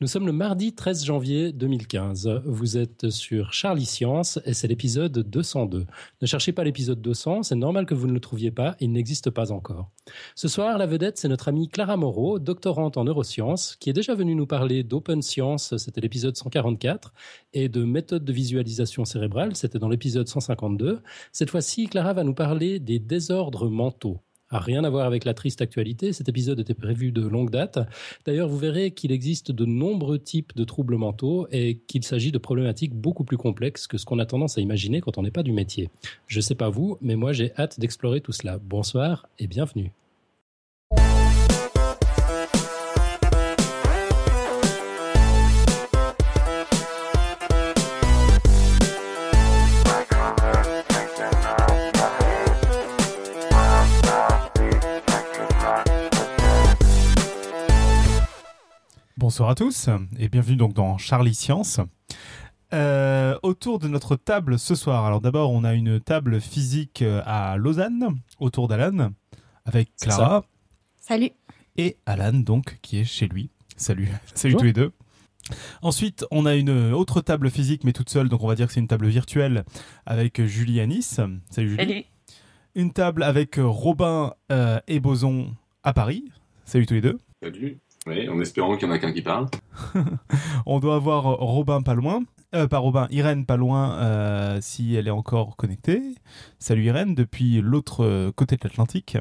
Nous 0.00 0.08
sommes 0.08 0.26
le 0.26 0.32
mardi 0.32 0.74
13 0.74 1.04
janvier 1.04 1.52
2015. 1.52 2.42
Vous 2.46 2.76
êtes 2.76 3.10
sur 3.10 3.52
Charlie 3.52 3.86
Science 3.86 4.40
et 4.44 4.52
c'est 4.52 4.66
l'épisode 4.66 5.16
202. 5.20 5.86
Ne 6.20 6.26
cherchez 6.26 6.50
pas 6.50 6.64
l'épisode 6.64 7.00
200, 7.00 7.44
c'est 7.44 7.54
normal 7.54 7.86
que 7.86 7.94
vous 7.94 8.08
ne 8.08 8.12
le 8.12 8.18
trouviez 8.18 8.50
pas, 8.50 8.74
il 8.80 8.90
n'existe 8.90 9.30
pas 9.30 9.52
encore. 9.52 9.90
Ce 10.34 10.48
soir, 10.48 10.78
la 10.78 10.86
vedette, 10.86 11.16
c'est 11.16 11.28
notre 11.28 11.46
amie 11.46 11.68
Clara 11.68 11.96
Moreau, 11.96 12.40
doctorante 12.40 12.96
en 12.96 13.04
neurosciences, 13.04 13.76
qui 13.76 13.88
est 13.88 13.92
déjà 13.92 14.16
venue 14.16 14.34
nous 14.34 14.48
parler 14.48 14.82
d'open 14.82 15.22
science, 15.22 15.76
c'était 15.76 16.00
l'épisode 16.00 16.36
144, 16.36 17.14
et 17.52 17.68
de 17.68 17.84
méthodes 17.84 18.24
de 18.24 18.32
visualisation 18.32 19.04
cérébrale, 19.04 19.54
c'était 19.54 19.78
dans 19.78 19.88
l'épisode 19.88 20.26
152. 20.26 21.02
Cette 21.30 21.50
fois-ci, 21.50 21.86
Clara 21.86 22.14
va 22.14 22.24
nous 22.24 22.34
parler 22.34 22.80
des 22.80 22.98
désordres 22.98 23.70
mentaux 23.70 24.18
rien 24.58 24.84
à 24.84 24.90
voir 24.90 25.06
avec 25.06 25.24
la 25.24 25.34
triste 25.34 25.60
actualité. 25.60 26.12
Cet 26.12 26.28
épisode 26.28 26.60
était 26.60 26.74
prévu 26.74 27.12
de 27.12 27.26
longue 27.26 27.50
date. 27.50 27.78
D'ailleurs, 28.26 28.48
vous 28.48 28.58
verrez 28.58 28.92
qu'il 28.92 29.12
existe 29.12 29.52
de 29.52 29.64
nombreux 29.64 30.18
types 30.18 30.54
de 30.56 30.64
troubles 30.64 30.96
mentaux 30.96 31.46
et 31.50 31.78
qu'il 31.86 32.04
s'agit 32.04 32.32
de 32.32 32.38
problématiques 32.38 32.94
beaucoup 32.94 33.24
plus 33.24 33.36
complexes 33.36 33.86
que 33.86 33.98
ce 33.98 34.04
qu'on 34.04 34.18
a 34.18 34.26
tendance 34.26 34.58
à 34.58 34.60
imaginer 34.60 35.00
quand 35.00 35.18
on 35.18 35.22
n'est 35.22 35.30
pas 35.30 35.42
du 35.42 35.52
métier. 35.52 35.90
Je 36.26 36.38
ne 36.38 36.42
sais 36.42 36.54
pas 36.54 36.68
vous, 36.68 36.98
mais 37.00 37.16
moi 37.16 37.32
j'ai 37.32 37.52
hâte 37.58 37.80
d'explorer 37.80 38.20
tout 38.20 38.32
cela. 38.32 38.58
Bonsoir 38.58 39.26
et 39.38 39.46
bienvenue. 39.46 39.92
Bonsoir 59.24 59.48
à 59.48 59.54
tous 59.54 59.88
et 60.18 60.28
bienvenue 60.28 60.56
donc 60.56 60.74
dans 60.74 60.98
Charlie 60.98 61.34
Science. 61.34 61.80
Euh, 62.74 63.38
autour 63.42 63.78
de 63.78 63.88
notre 63.88 64.16
table 64.16 64.58
ce 64.58 64.74
soir, 64.74 65.06
alors 65.06 65.22
d'abord 65.22 65.50
on 65.50 65.64
a 65.64 65.72
une 65.72 65.98
table 65.98 66.42
physique 66.42 67.00
euh, 67.00 67.22
à 67.24 67.56
Lausanne, 67.56 68.20
autour 68.38 68.68
d'Alan, 68.68 69.12
avec 69.64 69.96
Clara. 69.96 70.44
Salut. 71.00 71.30
Et 71.78 71.96
Alan 72.04 72.34
donc 72.34 72.78
qui 72.82 72.98
est 72.98 73.04
chez 73.04 73.26
lui. 73.26 73.48
Salut. 73.78 74.10
Salut 74.34 74.56
tous 74.56 74.64
les 74.64 74.74
deux. 74.74 74.92
Ensuite, 75.80 76.26
on 76.30 76.44
a 76.44 76.54
une 76.54 76.92
autre 76.92 77.22
table 77.22 77.50
physique, 77.50 77.82
mais 77.84 77.94
toute 77.94 78.10
seule, 78.10 78.28
donc 78.28 78.42
on 78.42 78.46
va 78.46 78.56
dire 78.56 78.66
que 78.66 78.74
c'est 78.74 78.80
une 78.80 78.88
table 78.88 79.06
virtuelle 79.06 79.64
avec 80.04 80.44
Julie 80.44 80.80
Anis. 80.80 81.18
Salut 81.48 81.70
Julie. 81.70 81.76
Salut. 81.76 82.04
Une 82.74 82.92
table 82.92 83.22
avec 83.22 83.54
Robin 83.58 84.34
euh, 84.52 84.80
et 84.86 85.00
Boson 85.00 85.54
à 85.82 85.94
Paris. 85.94 86.30
Salut 86.66 86.84
tous 86.84 86.92
les 86.92 87.00
deux. 87.00 87.18
Salut. 87.42 87.78
Oui, 88.06 88.28
en 88.28 88.38
espérant 88.40 88.76
qu'il 88.76 88.86
y 88.86 88.90
en 88.90 88.94
a 88.94 88.98
qu'un 88.98 89.12
qui 89.12 89.22
parle. 89.22 89.46
on 90.66 90.78
doit 90.78 90.96
avoir 90.96 91.24
Robin 91.24 91.80
pas 91.80 91.94
loin. 91.94 92.22
Euh, 92.54 92.68
pas 92.68 92.76
Robin, 92.78 93.08
Irène 93.10 93.46
pas 93.46 93.56
loin, 93.56 93.98
euh, 93.98 94.58
si 94.60 94.94
elle 94.94 95.08
est 95.08 95.12
encore 95.12 95.56
connectée. 95.56 96.02
Salut 96.58 96.84
Irène, 96.84 97.14
depuis 97.14 97.62
l'autre 97.62 98.04
euh, 98.04 98.30
côté 98.30 98.56
de 98.56 98.60
l'Atlantique. 98.62 99.16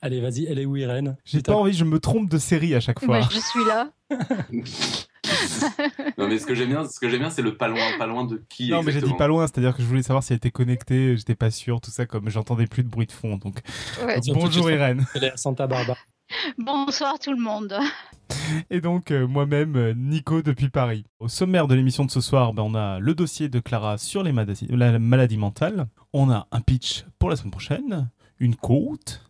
Allez, 0.00 0.20
vas-y, 0.20 0.46
elle 0.46 0.60
est 0.60 0.64
où 0.64 0.76
Irène? 0.76 1.16
J'ai 1.24 1.42
pas 1.42 1.56
envie, 1.56 1.72
je 1.72 1.84
me 1.84 1.98
trompe 1.98 2.30
de 2.30 2.38
série 2.38 2.76
à 2.76 2.80
chaque 2.80 3.00
fois. 3.00 3.18
Moi, 3.18 3.28
je 3.30 3.40
suis 3.40 3.64
là. 3.66 3.90
non 6.16 6.28
mais 6.28 6.38
ce 6.38 6.46
que 6.46 6.54
j'aime 6.54 6.68
bien, 6.68 6.88
ce 6.88 7.00
que 7.00 7.10
j'aime 7.10 7.18
bien, 7.20 7.30
c'est 7.30 7.42
le 7.42 7.56
pas 7.56 7.66
loin, 7.68 7.98
pas 7.98 8.06
loin 8.06 8.24
de 8.24 8.42
qui 8.48 8.70
Non 8.70 8.82
mais 8.82 8.92
j'ai 8.92 9.02
dit 9.02 9.12
pas 9.14 9.26
loin, 9.26 9.46
c'est-à-dire 9.46 9.76
que 9.76 9.82
je 9.82 9.88
voulais 9.88 10.02
savoir 10.02 10.22
si 10.22 10.32
elle 10.32 10.38
était 10.38 10.52
connectée, 10.52 11.16
j'étais 11.16 11.34
pas 11.34 11.50
sûr, 11.50 11.80
tout 11.80 11.90
ça, 11.90 12.06
comme 12.06 12.30
j'entendais 12.30 12.66
plus 12.66 12.84
de 12.84 12.88
bruit 12.88 13.06
de 13.06 13.12
fond, 13.12 13.36
donc. 13.36 13.60
Ouais. 14.02 14.20
bonjour 14.32 14.70
Irène. 14.70 15.04
Elle 15.14 15.24
est 15.24 15.32
à 15.32 15.36
Santa 15.36 15.66
Barbara. 15.66 15.98
Bonsoir 16.58 17.18
tout 17.18 17.32
le 17.32 17.40
monde. 17.40 17.74
Et 18.70 18.80
donc 18.80 19.10
euh, 19.10 19.26
moi-même, 19.26 19.76
euh, 19.76 19.94
Nico 19.94 20.42
depuis 20.42 20.68
Paris. 20.68 21.04
Au 21.20 21.28
sommaire 21.28 21.66
de 21.66 21.74
l'émission 21.74 22.04
de 22.04 22.10
ce 22.10 22.20
soir, 22.20 22.52
ben, 22.52 22.62
on 22.62 22.74
a 22.74 22.98
le 22.98 23.14
dossier 23.14 23.48
de 23.48 23.60
Clara 23.60 23.98
sur 23.98 24.22
les 24.22 24.32
maladies, 24.32 24.66
la 24.70 24.98
maladie 24.98 25.38
mentale. 25.38 25.88
On 26.12 26.30
a 26.30 26.46
un 26.50 26.60
pitch 26.60 27.06
pour 27.18 27.30
la 27.30 27.36
semaine 27.36 27.50
prochaine, 27.50 28.10
une 28.38 28.56
côte, 28.56 29.22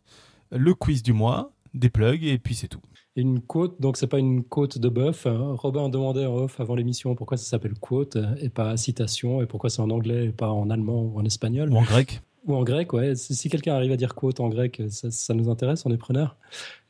le 0.50 0.74
quiz 0.74 1.02
du 1.02 1.12
mois, 1.12 1.52
des 1.74 1.90
plugs 1.90 2.24
et 2.24 2.38
puis 2.38 2.54
c'est 2.54 2.68
tout. 2.68 2.80
Une 3.16 3.40
côte, 3.40 3.80
donc 3.80 3.96
c'est 3.96 4.06
pas 4.06 4.20
une 4.20 4.44
côte 4.44 4.78
de 4.78 4.88
bœuf. 4.88 5.26
Hein. 5.26 5.56
Robin 5.58 5.88
demandait 5.88 6.26
en 6.26 6.36
off 6.36 6.60
avant 6.60 6.76
l'émission 6.76 7.16
pourquoi 7.16 7.36
ça 7.36 7.44
s'appelle 7.44 7.74
côte 7.74 8.16
et 8.40 8.48
pas 8.48 8.76
citation 8.76 9.42
et 9.42 9.46
pourquoi 9.46 9.70
c'est 9.70 9.82
en 9.82 9.90
anglais 9.90 10.26
et 10.26 10.32
pas 10.32 10.50
en 10.50 10.70
allemand 10.70 11.02
ou 11.02 11.18
en 11.18 11.24
espagnol. 11.24 11.70
Ou 11.72 11.76
en 11.76 11.82
grec. 11.82 12.22
Ou 12.48 12.54
en 12.54 12.64
grec, 12.64 12.94
ouais. 12.94 13.14
Si 13.14 13.50
quelqu'un 13.50 13.74
arrive 13.74 13.92
à 13.92 13.96
dire 13.96 14.14
quote 14.14 14.40
en 14.40 14.48
grec, 14.48 14.82
ça, 14.88 15.10
ça 15.10 15.34
nous 15.34 15.50
intéresse, 15.50 15.84
on 15.84 15.92
est 15.92 15.98
preneur. 15.98 16.34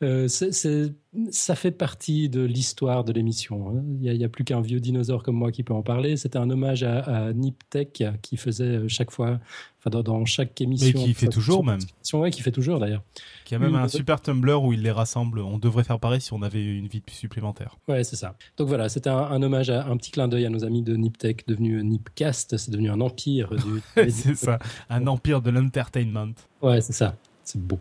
Euh, 0.04 0.28
ça 0.28 1.54
fait 1.56 1.70
partie 1.72 2.28
de 2.28 2.42
l'histoire 2.42 3.02
de 3.02 3.12
l'émission. 3.12 3.68
Hein. 3.70 3.82
Il 4.00 4.16
n'y 4.16 4.24
a, 4.24 4.28
plus 4.28 4.44
qu'un 4.44 4.60
vieux 4.60 4.78
dinosaure 4.78 5.24
comme 5.24 5.34
moi 5.34 5.50
qui 5.50 5.64
peut 5.64 5.74
en 5.74 5.82
parler. 5.82 6.16
C'était 6.16 6.38
un 6.38 6.48
hommage 6.48 6.84
à, 6.84 7.00
à 7.00 7.32
Niptech 7.32 8.04
qui 8.22 8.36
faisait 8.36 8.88
chaque 8.88 9.10
fois, 9.10 9.40
enfin 9.84 9.90
dans, 10.00 10.24
chaque 10.24 10.60
émission. 10.60 11.00
Mais 11.00 11.06
qui 11.06 11.14
fait 11.14 11.26
toujours 11.26 11.64
même. 11.64 11.80
Ouais, 12.12 12.30
qui 12.30 12.42
fait 12.42 12.52
toujours 12.52 12.78
d'ailleurs. 12.78 13.02
Qui 13.48 13.54
a 13.54 13.58
même 13.58 13.76
un 13.76 13.88
super 13.88 14.20
Tumblr 14.20 14.62
où 14.62 14.74
il 14.74 14.82
les 14.82 14.90
rassemble. 14.90 15.40
On 15.40 15.56
devrait 15.56 15.82
faire 15.82 15.98
pareil 15.98 16.20
si 16.20 16.34
on 16.34 16.42
avait 16.42 16.62
une 16.62 16.86
vie 16.86 17.02
supplémentaire. 17.10 17.78
Ouais, 17.88 18.04
c'est 18.04 18.14
ça. 18.14 18.36
Donc 18.58 18.68
voilà, 18.68 18.90
c'était 18.90 19.08
un, 19.08 19.42
hommage, 19.42 19.70
à, 19.70 19.86
un 19.86 19.96
petit 19.96 20.10
clin 20.10 20.28
d'œil 20.28 20.44
à 20.44 20.50
nos 20.50 20.66
amis 20.66 20.82
de 20.82 20.94
Niptech, 20.94 21.46
devenu 21.48 21.82
Nipcast. 21.82 22.58
C'est 22.58 22.70
devenu 22.70 22.90
un 22.90 23.00
empire 23.00 23.48
du. 23.48 23.80
c'est 24.10 24.34
ça, 24.34 24.58
un 24.90 25.06
empire 25.06 25.40
de 25.40 25.48
l'entertainment. 25.48 26.34
Ouais, 26.60 26.82
c'est 26.82 26.92
ça. 26.92 27.16
C'est 27.42 27.58
beau. 27.58 27.78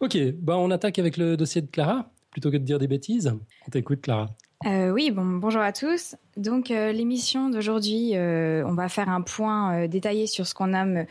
Ok, 0.00 0.16
bah 0.38 0.56
on 0.56 0.70
attaque 0.70 0.98
avec 0.98 1.18
le 1.18 1.36
dossier 1.36 1.60
de 1.60 1.66
Clara, 1.66 2.10
plutôt 2.30 2.50
que 2.50 2.56
de 2.56 2.64
dire 2.64 2.78
des 2.78 2.88
bêtises. 2.88 3.36
On 3.66 3.70
t'écoute, 3.70 4.00
Clara. 4.00 4.30
Euh, 4.66 4.90
oui, 4.90 5.10
bon, 5.10 5.24
bonjour 5.24 5.62
à 5.62 5.72
tous. 5.72 6.16
Donc 6.36 6.70
euh, 6.70 6.92
l'émission 6.92 7.48
d'aujourd'hui, 7.48 8.14
euh, 8.14 8.62
on 8.66 8.74
va 8.74 8.90
faire 8.90 9.08
un 9.08 9.22
point 9.22 9.86
détaillé 9.88 10.26
sur 10.26 10.46
ce 10.46 10.52
qu'on 10.52 10.68
nomme 10.68 11.06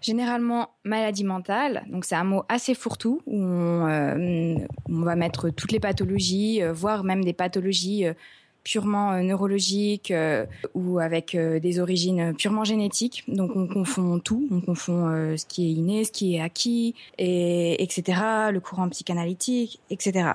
généralement 0.00 0.70
maladie 0.84 1.24
mentale. 1.24 1.84
Donc 1.88 2.04
c'est 2.04 2.14
un 2.14 2.24
mot 2.24 2.44
assez 2.48 2.74
fourre-tout 2.74 3.20
où 3.26 3.36
on, 3.36 4.66
on, 4.88 5.02
va 5.02 5.16
mettre 5.16 5.50
toutes 5.50 5.72
les 5.72 5.80
pathologies, 5.80 6.62
voire 6.72 7.02
même 7.02 7.24
des 7.24 7.32
pathologies 7.32 8.06
purement 8.64 9.12
euh, 9.12 9.20
neurologique 9.20 10.10
euh, 10.10 10.46
ou 10.74 10.98
avec 10.98 11.34
euh, 11.34 11.60
des 11.60 11.78
origines 11.78 12.34
purement 12.34 12.64
génétiques. 12.64 13.22
Donc 13.28 13.52
on 13.54 13.68
confond 13.68 14.18
tout, 14.18 14.48
on 14.50 14.60
confond 14.60 15.36
ce 15.36 15.44
qui 15.46 15.66
est 15.66 15.72
inné, 15.72 16.04
ce 16.04 16.10
qui 16.10 16.34
est 16.34 16.40
acquis, 16.40 16.94
et, 17.18 17.82
etc., 17.82 18.18
le 18.50 18.58
courant 18.58 18.88
psychanalytique, 18.88 19.80
etc. 19.90 20.30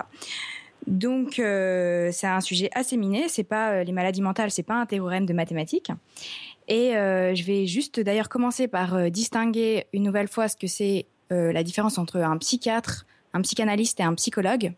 Donc 0.86 1.34
c'est 1.36 2.26
un 2.26 2.40
sujet 2.40 2.70
assez 2.74 2.96
miné. 2.96 3.28
C'est 3.28 3.44
pas 3.44 3.84
les 3.84 3.92
maladies 3.92 4.22
mentales, 4.22 4.50
c'est 4.50 4.62
pas 4.62 4.74
un 4.74 4.86
théorème 4.86 5.26
de 5.26 5.32
mathématiques. 5.32 5.90
Et 6.68 6.92
je 6.92 7.44
vais 7.44 7.66
juste 7.66 8.00
d'ailleurs 8.00 8.28
commencer 8.28 8.68
par 8.68 9.10
distinguer 9.10 9.86
une 9.92 10.02
nouvelle 10.02 10.28
fois 10.28 10.48
ce 10.48 10.56
que 10.56 10.66
c'est 10.66 11.06
la 11.30 11.62
différence 11.62 11.98
entre 11.98 12.18
un 12.18 12.38
psychiatre, 12.38 13.06
un 13.34 13.42
psychanalyste 13.42 14.00
et 14.00 14.04
un 14.04 14.14
psychologue. 14.14 14.72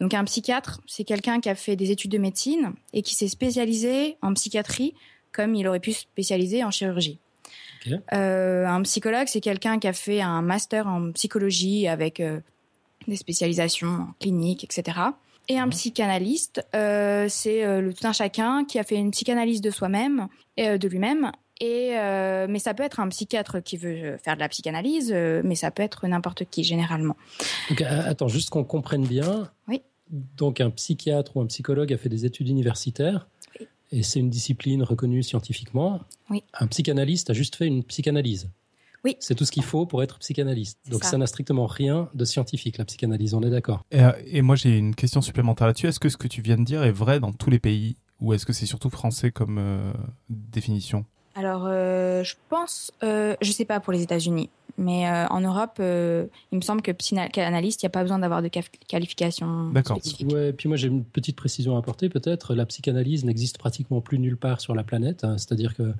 Donc 0.00 0.14
un 0.14 0.24
psychiatre, 0.24 0.80
c'est 0.86 1.04
quelqu'un 1.04 1.40
qui 1.40 1.48
a 1.48 1.54
fait 1.54 1.76
des 1.76 1.90
études 1.90 2.10
de 2.10 2.18
médecine 2.18 2.72
et 2.92 3.02
qui 3.02 3.14
s'est 3.14 3.28
spécialisé 3.28 4.16
en 4.22 4.34
psychiatrie 4.34 4.94
comme 5.32 5.54
il 5.54 5.66
aurait 5.68 5.80
pu 5.80 5.92
se 5.92 6.00
spécialiser 6.02 6.64
en 6.64 6.70
chirurgie. 6.70 7.18
Euh, 8.14 8.66
un 8.66 8.80
psychologue, 8.82 9.26
c'est 9.26 9.42
quelqu'un 9.42 9.78
qui 9.78 9.86
a 9.86 9.92
fait 9.92 10.22
un 10.22 10.40
master 10.40 10.86
en 10.86 11.12
psychologie 11.12 11.86
avec 11.86 12.20
euh, 12.20 12.40
des 13.06 13.16
spécialisations 13.16 13.88
en 13.88 14.14
clinique, 14.20 14.64
etc. 14.64 14.98
Et 15.48 15.58
un 15.58 15.68
psychanalyste, 15.68 16.66
euh, 16.74 17.26
c'est 17.28 17.64
le 17.80 17.92
tout 17.92 18.06
un 18.06 18.12
chacun 18.12 18.64
qui 18.64 18.78
a 18.78 18.84
fait 18.84 18.96
une 18.96 19.10
psychanalyse 19.10 19.60
de 19.60 19.70
soi-même, 19.70 20.28
et 20.56 20.78
de 20.78 20.88
lui-même. 20.88 21.32
Et 21.60 21.90
mais 22.48 22.58
ça 22.58 22.74
peut 22.74 22.82
être 22.82 23.00
un 23.00 23.08
psychiatre 23.08 23.60
qui 23.60 23.76
veut 23.76 24.16
faire 24.16 24.34
de 24.34 24.40
la 24.40 24.48
psychanalyse, 24.48 25.12
mais 25.12 25.54
ça 25.54 25.70
peut 25.70 25.82
être 25.82 26.06
n'importe 26.06 26.44
qui 26.44 26.64
généralement. 26.64 27.16
Donc, 27.68 27.82
attends, 27.82 28.28
juste 28.28 28.50
qu'on 28.50 28.64
comprenne 28.64 29.06
bien. 29.06 29.50
Oui 29.68 29.82
donc 30.10 30.60
un 30.60 30.70
psychiatre 30.70 31.36
ou 31.36 31.40
un 31.40 31.46
psychologue 31.46 31.92
a 31.92 31.96
fait 31.96 32.08
des 32.08 32.24
études 32.24 32.48
universitaires 32.48 33.26
et 33.92 34.02
c'est 34.02 34.20
une 34.20 34.30
discipline 34.30 34.82
reconnue 34.82 35.22
scientifiquement. 35.22 36.00
Oui. 36.30 36.42
Un 36.54 36.66
psychanalyste 36.66 37.30
a 37.30 37.32
juste 37.32 37.56
fait 37.56 37.66
une 37.66 37.84
psychanalyse. 37.84 38.50
Oui. 39.04 39.16
C'est 39.20 39.34
tout 39.34 39.44
ce 39.44 39.52
qu'il 39.52 39.64
faut 39.64 39.86
pour 39.86 40.02
être 40.02 40.18
psychanalyste. 40.18 40.78
Donc 40.90 41.04
ça 41.04 41.18
n'a 41.18 41.26
strictement 41.26 41.66
rien 41.66 42.08
de 42.14 42.24
scientifique, 42.24 42.78
la 42.78 42.84
psychanalyse, 42.84 43.34
on 43.34 43.42
est 43.42 43.50
d'accord. 43.50 43.84
Et, 43.90 44.00
euh, 44.00 44.12
et, 44.26 44.42
moi 44.42 44.56
j'ai 44.56 44.76
une 44.76 44.94
question 44.94 45.20
supplémentaire 45.20 45.66
là-dessus. 45.66 45.86
Est-ce 45.86 46.00
que 46.00 46.08
ce 46.08 46.16
que 46.16 46.28
tu 46.28 46.40
viens 46.40 46.56
de 46.56 46.64
dire 46.64 46.82
est 46.82 46.92
vrai 46.92 47.20
dans 47.20 47.32
tous 47.32 47.50
les 47.50 47.58
pays 47.58 47.96
ou 48.20 48.32
est-ce 48.32 48.46
que 48.46 48.52
c'est 48.52 48.66
surtout 48.66 48.90
français 48.90 49.30
comme 49.30 49.58
euh, 49.58 49.92
définition? 50.30 51.04
Alors 51.34 51.64
euh, 51.66 52.22
je 52.22 52.34
pense, 52.48 52.92
je 53.02 53.34
ne 53.40 53.52
sais 53.52 53.64
pas 53.64 53.80
pour 53.80 53.92
les 53.92 54.02
États-Unis, 54.02 54.48
mais 54.76 55.08
euh, 55.08 55.26
en 55.28 55.40
Europe, 55.40 55.76
euh, 55.78 56.26
il 56.50 56.56
me 56.56 56.62
semble 56.62 56.82
que 56.82 56.90
psychanalyste, 56.90 57.82
il 57.82 57.86
n'y 57.86 57.88
a 57.88 57.90
pas 57.90 58.02
besoin 58.02 58.18
d'avoir 58.18 58.42
de 58.42 58.50
qualification. 58.88 59.70
D'accord. 59.70 59.98
Ouais, 60.30 60.52
puis 60.52 60.68
moi 60.68 60.76
j'ai 60.76 60.88
une 60.88 61.04
petite 61.04 61.36
précision 61.36 61.76
à 61.76 61.78
apporter 61.78 62.08
peut-être. 62.08 62.54
La 62.54 62.66
psychanalyse 62.66 63.24
n'existe 63.24 63.58
pratiquement 63.58 64.00
plus 64.00 64.18
nulle 64.18 64.36
part 64.36 64.60
sur 64.60 64.74
la 64.74 64.82
planète. 64.82 65.24
Hein. 65.24 65.38
C'est-à-dire 65.38 65.74
que 65.74 65.92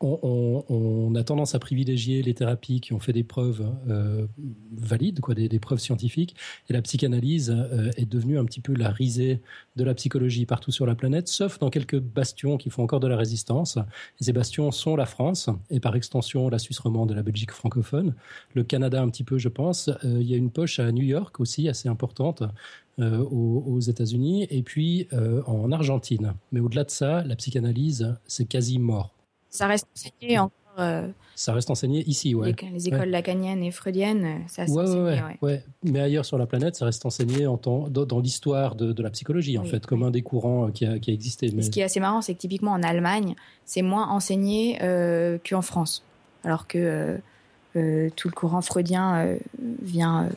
on, 0.00 1.14
a 1.14 1.24
tendance 1.24 1.54
à 1.54 1.58
privilégier 1.58 2.22
les 2.22 2.34
thérapies 2.34 2.80
qui 2.80 2.92
ont 2.92 3.00
fait 3.00 3.12
des 3.12 3.24
preuves 3.24 3.66
euh, 3.88 4.26
valides, 4.72 5.20
quoi, 5.20 5.34
des, 5.34 5.58
preuves 5.58 5.80
scientifiques, 5.80 6.36
et 6.68 6.72
la 6.72 6.82
psychanalyse 6.82 7.50
euh, 7.50 7.90
est 7.96 8.08
devenue 8.08 8.38
un 8.38 8.44
petit 8.44 8.60
peu 8.60 8.74
la 8.74 8.90
risée 8.90 9.40
de 9.76 9.84
la 9.84 9.94
psychologie 9.94 10.46
partout 10.46 10.70
sur 10.70 10.86
la 10.86 10.94
planète, 10.94 11.28
sauf 11.28 11.58
dans 11.58 11.70
quelques 11.70 11.98
bastions 11.98 12.56
qui 12.56 12.70
font 12.70 12.82
encore 12.82 13.00
de 13.00 13.08
la 13.08 13.16
résistance. 13.16 13.78
Et 14.20 14.24
ces 14.24 14.32
bastions 14.32 14.70
sont 14.70 14.96
la 14.96 15.06
France, 15.06 15.50
et 15.70 15.80
par 15.80 15.96
extension 15.96 16.48
la 16.48 16.58
Suisse 16.58 16.78
romande 16.78 17.10
et 17.10 17.14
la 17.14 17.22
Belgique 17.22 17.50
francophone, 17.50 18.14
le 18.54 18.64
Canada 18.64 19.02
un 19.02 19.08
petit 19.08 19.24
peu, 19.24 19.38
je 19.38 19.48
pense. 19.48 19.88
Euh, 19.88 20.18
il 20.20 20.28
y 20.30 20.34
a 20.34 20.36
une 20.36 20.50
poche 20.50 20.78
à 20.78 20.92
New 20.92 21.04
York 21.04 21.40
aussi, 21.40 21.68
assez 21.68 21.88
importante, 21.88 22.42
aux, 23.00 23.62
aux 23.64 23.78
États-Unis, 23.78 24.48
et 24.50 24.64
puis 24.64 25.06
en 25.46 25.70
Argentine. 25.70 26.34
Mais 26.50 26.58
au-delà 26.58 26.82
de 26.82 26.90
ça, 26.90 27.22
la 27.22 27.36
psychanalyse, 27.36 28.16
c'est 28.26 28.46
quasi 28.46 28.80
mort. 28.80 29.17
Ça 29.50 29.66
reste 29.66 29.86
enseigné 29.94 30.38
encore. 30.38 30.52
Euh, 30.78 31.08
ça 31.34 31.52
reste 31.52 31.70
enseigné 31.70 32.04
ici, 32.04 32.34
ouais. 32.34 32.54
Les, 32.72 32.88
écoles 32.88 33.10
lacaniennes 33.10 33.62
et 33.62 33.70
freudiennes, 33.70 34.24
euh, 34.24 34.38
ça 34.46 34.64
ouais, 34.64 34.88
ouais, 34.88 35.36
ouais, 35.42 35.64
Mais 35.82 36.00
ailleurs 36.00 36.24
sur 36.24 36.38
la 36.38 36.46
planète, 36.46 36.76
ça 36.76 36.84
reste 36.84 37.04
enseigné 37.04 37.46
en 37.46 37.56
temps, 37.56 37.88
dans, 37.88 38.20
l'histoire 38.20 38.74
de, 38.74 39.02
la 39.02 39.10
psychologie, 39.10 39.58
en 39.58 39.64
fait, 39.64 39.86
comme 39.86 40.02
un 40.02 40.10
des 40.10 40.22
courants 40.22 40.68
euh, 40.68 40.70
qui 40.70 40.84
a, 40.84 40.98
qui 40.98 41.10
a 41.10 41.14
existé. 41.14 41.50
Mais... 41.54 41.62
Ce 41.62 41.70
qui 41.70 41.80
est 41.80 41.84
assez 41.84 42.00
marrant, 42.00 42.22
c'est 42.22 42.34
que 42.34 42.38
typiquement 42.38 42.72
en 42.72 42.82
Allemagne, 42.82 43.34
c'est 43.64 43.82
moins 43.82 44.08
enseigné 44.08 44.78
qu'en 45.48 45.62
France. 45.62 46.04
Alors 46.44 46.66
que 46.66 47.20
tout 47.74 48.28
le 48.28 48.34
courant 48.34 48.62
freudien 48.62 49.36
vient 49.82 50.28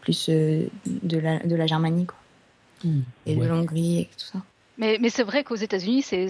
plus 0.00 0.28
de, 0.28 1.18
la, 1.18 1.38
de 1.40 1.56
la 1.56 1.66
Germanie, 1.66 2.06
quoi. 2.06 2.18
Mmh. 2.84 3.00
Et 3.26 3.34
de 3.34 3.44
l'Hongrie 3.44 4.00
et 4.02 4.04
tout 4.04 4.24
ça. 4.24 4.42
Mais, 4.78 4.98
mais 5.00 5.10
c'est 5.10 5.24
vrai 5.24 5.44
qu'aux 5.44 5.56
États-Unis, 5.56 6.02
c'est, 6.02 6.28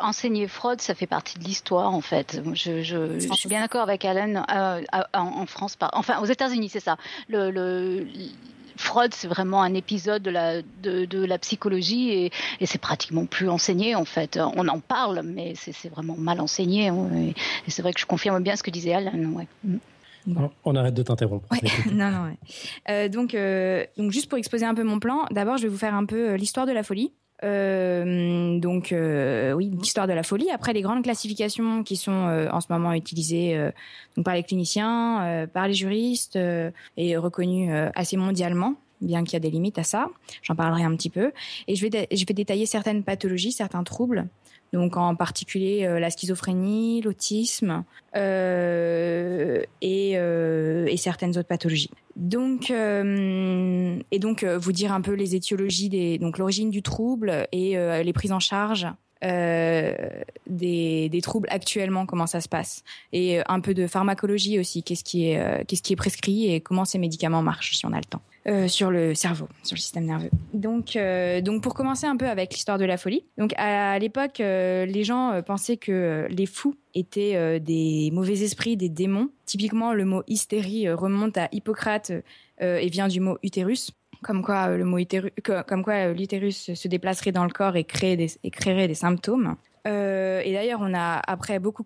enseigner 0.00 0.48
fraude, 0.48 0.80
ça 0.80 0.94
fait 0.94 1.06
partie 1.06 1.38
de 1.38 1.44
l'histoire 1.44 1.94
en 1.94 2.00
fait. 2.00 2.42
Je, 2.52 2.82
je, 2.82 3.18
je 3.18 3.32
suis 3.32 3.48
bien 3.48 3.60
d'accord 3.60 3.82
avec 3.82 4.04
Alan. 4.04 4.44
Euh, 4.52 4.82
en, 5.12 5.46
France, 5.46 5.76
enfin 5.92 6.20
aux 6.20 6.26
États-Unis, 6.26 6.68
c'est 6.68 6.80
ça. 6.80 6.96
Le, 7.28 7.50
le 7.50 8.06
Freud, 8.76 9.14
c'est 9.14 9.28
vraiment 9.28 9.62
un 9.62 9.74
épisode 9.74 10.22
de 10.22 10.30
la, 10.30 10.62
de, 10.62 11.04
de 11.04 11.24
la 11.24 11.38
psychologie 11.38 12.10
et, 12.10 12.32
et 12.60 12.66
c'est 12.66 12.80
pratiquement 12.80 13.26
plus 13.26 13.48
enseigné 13.48 13.94
en 13.94 14.04
fait. 14.04 14.38
On 14.56 14.66
en 14.68 14.80
parle, 14.80 15.22
mais 15.24 15.54
c'est 15.54 15.88
vraiment 15.88 16.16
mal 16.16 16.40
enseigné. 16.40 16.88
Et, 16.88 17.70
c'est 17.70 17.82
vrai 17.82 17.92
que 17.92 18.00
je 18.00 18.06
confirme 18.06 18.42
bien 18.42 18.56
ce 18.56 18.62
que 18.62 18.70
disait 18.70 18.94
Alan. 18.94 19.12
Ouais. 19.32 19.46
Mm. 19.62 19.78
On 20.64 20.74
arrête 20.74 20.94
de 20.94 21.02
t'interrompre. 21.02 21.46
Ouais. 21.50 21.58
non, 21.92 22.10
non. 22.10 22.24
Ouais. 22.24 22.38
Euh, 22.88 23.08
donc, 23.08 23.34
euh, 23.34 23.84
donc, 23.96 24.10
juste 24.10 24.28
pour 24.28 24.38
exposer 24.38 24.64
un 24.64 24.74
peu 24.74 24.82
mon 24.82 24.98
plan, 24.98 25.26
d'abord, 25.30 25.58
je 25.58 25.64
vais 25.64 25.68
vous 25.68 25.78
faire 25.78 25.94
un 25.94 26.06
peu 26.06 26.30
euh, 26.30 26.36
l'histoire 26.36 26.66
de 26.66 26.72
la 26.72 26.82
folie. 26.82 27.12
Euh, 27.44 28.58
donc 28.58 28.92
euh, 28.92 29.52
oui, 29.52 29.70
l'histoire 29.70 30.06
de 30.06 30.12
la 30.12 30.22
folie. 30.22 30.50
Après 30.50 30.72
les 30.72 30.82
grandes 30.82 31.02
classifications 31.04 31.82
qui 31.82 31.96
sont 31.96 32.12
euh, 32.12 32.48
en 32.50 32.60
ce 32.60 32.66
moment 32.70 32.92
utilisées 32.92 33.70
donc 34.16 34.24
par 34.24 34.34
les 34.34 34.42
cliniciens, 34.42 35.46
par 35.52 35.68
les 35.68 35.74
juristes 35.74 36.38
et 36.96 37.16
reconnues 37.16 37.72
assez 37.94 38.16
mondialement, 38.16 38.74
bien 39.00 39.24
qu'il 39.24 39.34
y 39.34 39.36
a 39.36 39.40
des 39.40 39.50
limites 39.50 39.78
à 39.78 39.84
ça. 39.84 40.08
J'en 40.42 40.54
parlerai 40.54 40.84
un 40.84 40.96
petit 40.96 41.10
peu. 41.10 41.32
Et 41.68 41.76
je 41.76 41.86
vais 41.86 42.08
je 42.10 42.24
vais 42.26 42.34
détailler 42.34 42.66
certaines 42.66 43.02
pathologies, 43.02 43.52
certains 43.52 43.84
troubles 43.84 44.26
donc 44.74 44.96
en 44.96 45.14
particulier 45.14 45.86
la 45.98 46.10
schizophrénie, 46.10 47.00
l'autisme 47.00 47.84
euh, 48.16 49.62
et, 49.80 50.12
euh, 50.16 50.86
et, 50.86 50.96
certaines 50.96 51.38
autres 51.38 51.48
pathologies. 51.48 51.90
Donc 52.16 52.70
euh, 52.70 53.98
et 54.10 54.18
donc 54.18 54.44
vous 54.44 54.72
dire 54.72 54.92
un 54.92 55.00
peu 55.00 55.12
les 55.12 55.34
étiologies 55.34 55.88
des 55.88 56.18
donc 56.18 56.38
l'origine 56.38 56.70
du 56.70 56.82
trouble 56.82 57.46
et 57.52 57.76
les 58.04 58.12
prises 58.12 58.32
en 58.32 58.40
charge 58.40 58.88
euh, 59.24 59.94
des, 60.46 61.20
troubles 61.22 61.48
actuellement, 61.50 62.04
comment 62.04 62.26
ça 62.26 62.42
se 62.42 62.48
passe, 62.48 62.82
et 63.12 63.40
un 63.46 63.60
peu 63.60 63.72
de 63.72 63.86
pharmacologie 63.86 64.58
aussi, 64.58 64.82
qu'est-ce 64.82 65.04
qui 65.04 65.30
est, 65.30 65.40
euh, 65.40 65.64
qu'est-ce 65.66 65.82
qui 65.82 65.94
est 65.94 65.96
prescrit 65.96 66.52
et 66.52 66.60
comment 66.60 66.84
ces 66.84 66.98
médicaments 66.98 67.42
marchent 67.42 67.76
si 67.76 67.86
on 67.86 67.92
a 67.92 67.96
le 67.96 68.04
temps. 68.04 68.20
Euh, 68.46 68.68
sur 68.68 68.90
le 68.90 69.14
cerveau, 69.14 69.48
sur 69.62 69.74
le 69.74 69.80
système 69.80 70.04
nerveux. 70.04 70.28
Donc, 70.52 70.98
donc 71.42 71.62
pour 71.62 71.72
commencer 71.72 72.06
un 72.06 72.16
peu 72.18 72.28
avec 72.28 72.52
l'histoire 72.52 72.76
de 72.76 72.84
la 72.84 72.98
folie. 72.98 73.24
Donc 73.38 73.54
à, 73.56 73.98
l'époque, 73.98 74.36
les 74.38 75.02
gens 75.02 75.40
pensaient 75.46 75.78
que 75.78 76.26
les 76.28 76.44
fous 76.44 76.74
étaient 76.94 77.58
des 77.60 78.10
mauvais 78.12 78.42
esprits, 78.42 78.76
des 78.76 78.90
démons. 78.90 79.30
Typiquement, 79.46 79.94
le 79.94 80.04
mot 80.04 80.22
hystérie 80.26 80.90
remonte 80.90 81.38
à 81.38 81.48
Hippocrate 81.52 82.12
et 82.60 82.88
vient 82.88 83.08
du 83.08 83.20
mot 83.20 83.38
utérus 83.42 83.92
comme 84.24 84.42
quoi 84.42 84.70
euh, 84.70 84.76
le 84.76 84.84
mot 84.84 84.98
comme 85.66 85.84
quoi 85.84 85.94
euh, 85.94 86.14
l'utérus 86.14 86.74
se 86.74 86.88
déplacerait 86.88 87.30
dans 87.30 87.44
le 87.44 87.50
corps 87.50 87.76
et, 87.76 87.86
et 88.42 88.50
créerait 88.50 88.88
des 88.88 88.94
symptômes. 88.94 89.56
Euh, 89.86 90.40
et 90.44 90.52
d'ailleurs, 90.52 90.80
on 90.82 90.94
a 90.94 91.20
après 91.26 91.58
beaucoup 91.58 91.84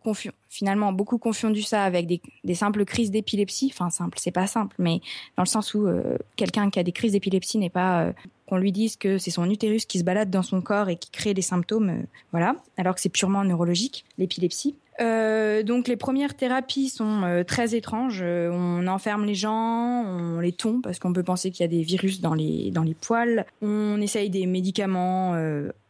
finalement 0.48 0.92
beaucoup 0.92 1.18
confondu 1.18 1.62
ça 1.62 1.84
avec 1.84 2.06
des, 2.06 2.20
des 2.44 2.54
simples 2.54 2.84
crises 2.84 3.10
d'épilepsie. 3.10 3.70
Enfin, 3.72 3.90
simple, 3.90 4.18
c'est 4.20 4.30
pas 4.30 4.46
simple, 4.46 4.76
mais 4.78 5.00
dans 5.36 5.42
le 5.42 5.48
sens 5.48 5.74
où 5.74 5.88
quelqu'un 6.36 6.70
qui 6.70 6.78
a 6.78 6.82
des 6.82 6.92
crises 6.92 7.12
d'épilepsie 7.12 7.58
n'est 7.58 7.70
pas 7.70 8.12
qu'on 8.46 8.56
lui 8.56 8.72
dise 8.72 8.96
que 8.96 9.18
c'est 9.18 9.30
son 9.30 9.50
utérus 9.50 9.84
qui 9.84 9.98
se 9.98 10.04
balade 10.04 10.30
dans 10.30 10.42
son 10.42 10.62
corps 10.62 10.88
et 10.88 10.96
qui 10.96 11.10
crée 11.10 11.34
des 11.34 11.42
symptômes, 11.42 12.04
voilà, 12.30 12.56
alors 12.76 12.94
que 12.94 13.00
c'est 13.00 13.08
purement 13.08 13.44
neurologique, 13.44 14.04
l'épilepsie. 14.16 14.76
Euh, 15.00 15.62
donc 15.62 15.86
les 15.86 15.96
premières 15.96 16.34
thérapies 16.34 16.88
sont 16.88 17.22
euh, 17.22 17.44
très 17.44 17.76
étranges. 17.76 18.20
Euh, 18.22 18.50
on 18.52 18.86
enferme 18.88 19.24
les 19.24 19.36
gens, 19.36 20.04
on 20.04 20.40
les 20.40 20.52
tombe 20.52 20.82
parce 20.82 20.98
qu'on 20.98 21.12
peut 21.12 21.22
penser 21.22 21.50
qu'il 21.50 21.62
y 21.62 21.64
a 21.64 21.68
des 21.68 21.82
virus 21.82 22.20
dans 22.20 22.34
les 22.34 22.70
dans 22.70 22.82
les 22.82 22.94
poils. 22.94 23.46
On 23.62 24.00
essaye 24.00 24.30
des 24.30 24.46
médicaments 24.46 25.08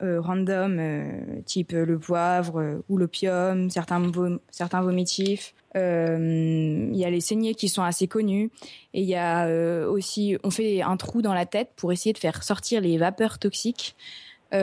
random 0.00 0.80
type 1.44 1.72
le 1.72 1.98
poivre 1.98 2.82
ou 2.88 2.96
l'opium, 2.96 3.70
certains 3.70 4.02
certains 4.50 4.82
vomitifs. 4.82 5.54
Il 5.74 6.96
y 6.96 7.04
a 7.04 7.10
les 7.10 7.20
saignées 7.20 7.54
qui 7.54 7.68
sont 7.68 7.82
assez 7.82 8.08
connues 8.08 8.50
et 8.94 9.02
il 9.02 9.08
y 9.08 9.16
a 9.16 9.48
aussi 9.88 10.36
on 10.44 10.50
fait 10.50 10.82
un 10.82 10.96
trou 10.96 11.22
dans 11.22 11.34
la 11.34 11.46
tête 11.46 11.70
pour 11.76 11.92
essayer 11.92 12.12
de 12.12 12.18
faire 12.18 12.42
sortir 12.42 12.80
les 12.80 12.98
vapeurs 12.98 13.38
toxiques. 13.38 13.96
ou 14.52 14.56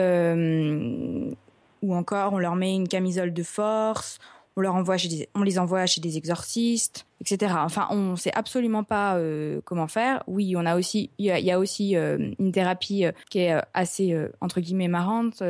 encore 1.94 2.32
on 2.32 2.38
leur 2.38 2.56
met 2.56 2.74
une 2.74 2.88
camisole 2.88 3.32
de 3.32 3.42
force, 3.42 4.18
on 4.56 4.62
leur 4.62 4.74
envoie 4.74 4.96
chez 4.96 5.08
des, 5.08 5.28
on 5.34 5.42
les 5.42 5.58
envoie 5.58 5.84
chez 5.84 6.00
des 6.00 6.16
exorcistes, 6.16 7.06
etc. 7.20 7.54
Enfin, 7.58 7.86
on 7.90 8.16
sait 8.16 8.32
absolument 8.34 8.84
pas 8.84 9.16
euh, 9.16 9.60
comment 9.64 9.86
faire. 9.86 10.22
Oui, 10.26 10.54
on 10.56 10.64
a 10.64 10.76
aussi, 10.76 11.10
il 11.18 11.26
y 11.26 11.50
a, 11.50 11.58
aussi 11.58 11.94
euh, 11.94 12.32
une 12.38 12.52
thérapie 12.52 13.04
euh, 13.04 13.12
qui 13.30 13.40
est 13.40 13.54
assez 13.74 14.16
entre 14.40 14.60
guillemets 14.60 14.88
marrante. 14.88 15.42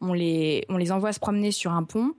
on 0.00 0.12
les, 0.14 0.64
on 0.70 0.78
les 0.78 0.92
envoie 0.92 1.12
se 1.12 1.20
promener 1.20 1.52
sur 1.52 1.72
un 1.72 1.84
pont 1.84 2.14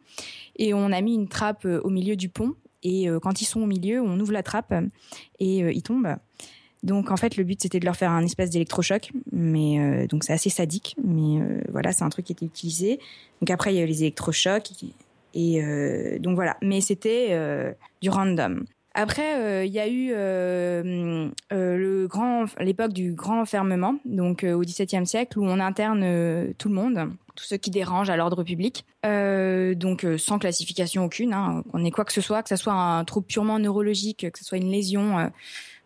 et 0.57 0.73
on 0.73 0.91
a 0.91 1.01
mis 1.01 1.15
une 1.15 1.27
trappe 1.27 1.65
au 1.65 1.89
milieu 1.89 2.15
du 2.15 2.29
pont. 2.29 2.53
Et 2.83 3.07
quand 3.23 3.41
ils 3.41 3.45
sont 3.45 3.61
au 3.61 3.65
milieu, 3.65 3.99
on 3.99 4.19
ouvre 4.19 4.31
la 4.31 4.43
trappe 4.43 4.71
et 5.39 5.57
ils 5.57 5.81
tombent. 5.81 6.15
Donc 6.83 7.09
en 7.09 7.17
fait, 7.17 7.35
le 7.35 7.43
but 7.43 7.59
c'était 7.59 7.79
de 7.79 7.85
leur 7.85 7.95
faire 7.95 8.11
un 8.11 8.23
espèce 8.23 8.51
d'électrochoc, 8.51 9.11
mais 9.31 10.05
donc 10.05 10.23
c'est 10.23 10.33
assez 10.33 10.51
sadique, 10.51 10.95
mais 11.03 11.41
voilà, 11.69 11.91
c'est 11.91 12.03
un 12.03 12.09
truc 12.09 12.25
qui 12.25 12.33
était 12.33 12.45
utilisé. 12.45 12.99
Donc 13.41 13.49
après 13.49 13.73
il 13.73 13.79
y 13.79 13.81
a 13.81 13.85
les 13.87 14.03
électrochocs, 14.03 14.69
et 15.35 15.61
euh, 15.61 16.17
donc 16.19 16.35
voilà. 16.35 16.57
Mais 16.61 16.81
c'était 16.81 17.27
euh, 17.31 17.73
du 18.01 18.09
random. 18.09 18.63
Après, 18.97 19.35
euh, 19.35 19.65
il 19.65 19.73
y 19.73 19.79
a 19.79 19.89
eu 19.89 20.13
le 21.51 22.07
grand, 22.07 22.45
l'époque 22.59 22.93
du 22.93 23.13
grand 23.13 23.41
enfermement, 23.41 23.97
donc 24.05 24.45
au 24.45 24.61
XVIIe 24.61 25.05
siècle, 25.05 25.37
où 25.37 25.45
on 25.45 25.59
interne 25.59 26.53
tout 26.57 26.69
le 26.69 26.75
monde, 26.75 27.11
tous 27.35 27.43
ceux 27.43 27.57
qui 27.57 27.71
dérangent 27.71 28.09
à 28.09 28.15
l'ordre 28.15 28.43
public, 28.43 28.85
donc 29.03 30.07
sans 30.17 30.39
classification 30.39 31.03
aucune, 31.03 31.33
hein, 31.33 31.61
qu'on 31.69 31.83
ait 31.83 31.91
quoi 31.91 32.05
que 32.05 32.13
ce 32.13 32.21
soit, 32.21 32.41
que 32.41 32.47
ce 32.47 32.55
soit 32.55 32.71
un 32.71 33.03
trouble 33.03 33.27
purement 33.27 33.59
neurologique, 33.59 34.31
que 34.31 34.39
ce 34.39 34.45
soit 34.45 34.59
une 34.59 34.71
lésion, 34.71 35.29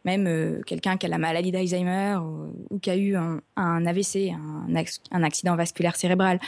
même 0.06 0.62
quelqu'un 0.68 0.98
qui 0.98 1.08
a 1.08 1.10
la 1.10 1.18
maladie 1.18 1.52
d'Alzheimer 1.52 2.20
ou, 2.70 2.78
qui 2.78 2.92
a 2.92 2.96
eu 2.96 3.16
un, 3.16 3.42
AVC, 3.56 4.30
un, 4.30 4.84
un, 5.12 5.24
accident 5.24 5.56
vasculaire 5.56 5.96
cérébral. 5.96 6.40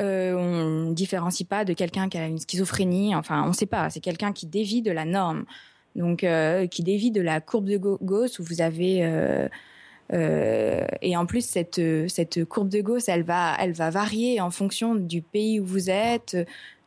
Euh, 0.00 0.34
on 0.34 0.88
ne 0.88 0.94
différencie 0.94 1.46
pas 1.46 1.64
de 1.64 1.74
quelqu'un 1.74 2.08
qui 2.08 2.18
a 2.18 2.26
une 2.26 2.38
schizophrénie. 2.38 3.14
Enfin, 3.14 3.42
on 3.44 3.48
ne 3.48 3.52
sait 3.52 3.66
pas. 3.66 3.90
C'est 3.90 4.00
quelqu'un 4.00 4.32
qui 4.32 4.46
dévie 4.46 4.82
de 4.82 4.90
la 4.90 5.04
norme. 5.04 5.44
Donc, 5.96 6.24
euh, 6.24 6.66
qui 6.66 6.82
dévie 6.82 7.10
de 7.10 7.20
la 7.20 7.40
courbe 7.40 7.66
de 7.66 7.76
Gauss 7.76 8.38
où 8.38 8.44
vous 8.44 8.62
avez. 8.62 9.00
Euh, 10.12 10.86
et 11.00 11.16
en 11.16 11.26
plus, 11.26 11.44
cette, 11.44 12.44
courbe 12.48 12.68
de 12.68 12.80
Gauss, 12.80 13.08
elle 13.08 13.22
va, 13.22 13.56
varier 13.90 14.40
en 14.40 14.50
fonction 14.50 14.94
du 14.94 15.22
pays 15.22 15.60
où 15.60 15.64
vous 15.64 15.90
êtes, 15.90 16.36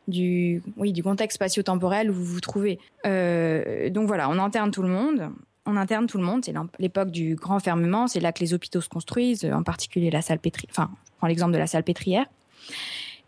du, 0.08 0.62
oui, 0.76 0.92
du 0.92 1.02
contexte 1.02 1.36
spatio-temporel 1.36 2.10
où 2.10 2.14
vous 2.14 2.24
vous 2.24 2.40
trouvez. 2.40 2.78
donc 3.04 4.06
voilà, 4.06 4.28
on 4.28 4.38
interne 4.38 4.70
tout 4.70 4.82
le 4.82 4.88
monde. 4.88 5.30
On 5.68 5.76
interne 5.76 6.06
tout 6.06 6.18
le 6.18 6.24
monde. 6.24 6.44
C'est 6.44 6.54
l'époque 6.78 7.10
du 7.10 7.34
grand 7.34 7.58
fermement. 7.58 8.06
C'est 8.06 8.20
là 8.20 8.32
que 8.32 8.40
les 8.40 8.54
hôpitaux 8.54 8.80
se 8.80 8.88
construisent, 8.88 9.44
en 9.44 9.64
particulier 9.64 10.10
la 10.10 10.22
salle 10.22 10.38
pétrière. 10.38 10.70
Enfin, 10.70 10.90
prends 11.18 11.26
l'exemple 11.26 11.52
de 11.52 11.58
la 11.58 11.66
salle 11.66 11.82
pétrière. 11.82 12.26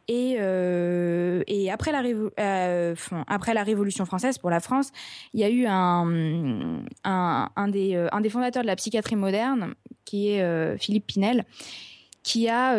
Et, 0.09 0.37
euh, 0.41 1.43
et 1.47 1.71
après, 1.71 1.93
la 1.93 2.03
euh, 2.03 2.95
après 3.27 3.53
la 3.53 3.63
Révolution 3.63 4.07
française, 4.07 4.39
pour 4.39 4.49
la 4.49 4.61
France, 4.61 4.91
il 5.35 5.41
y 5.41 5.45
a 5.45 5.51
eu 5.51 5.67
un, 5.67 6.81
euh, 7.07 8.21
des 8.21 8.31
fondateurs 8.31 8.63
de 8.63 8.67
la 8.67 8.77
psychiatrie 8.77 9.17
moderne, 9.17 9.75
qui 10.07 10.31
est 10.31 10.79
Philippe 10.79 11.07
Pinel, 11.07 11.45
qui 12.23 12.49
a 12.49 12.79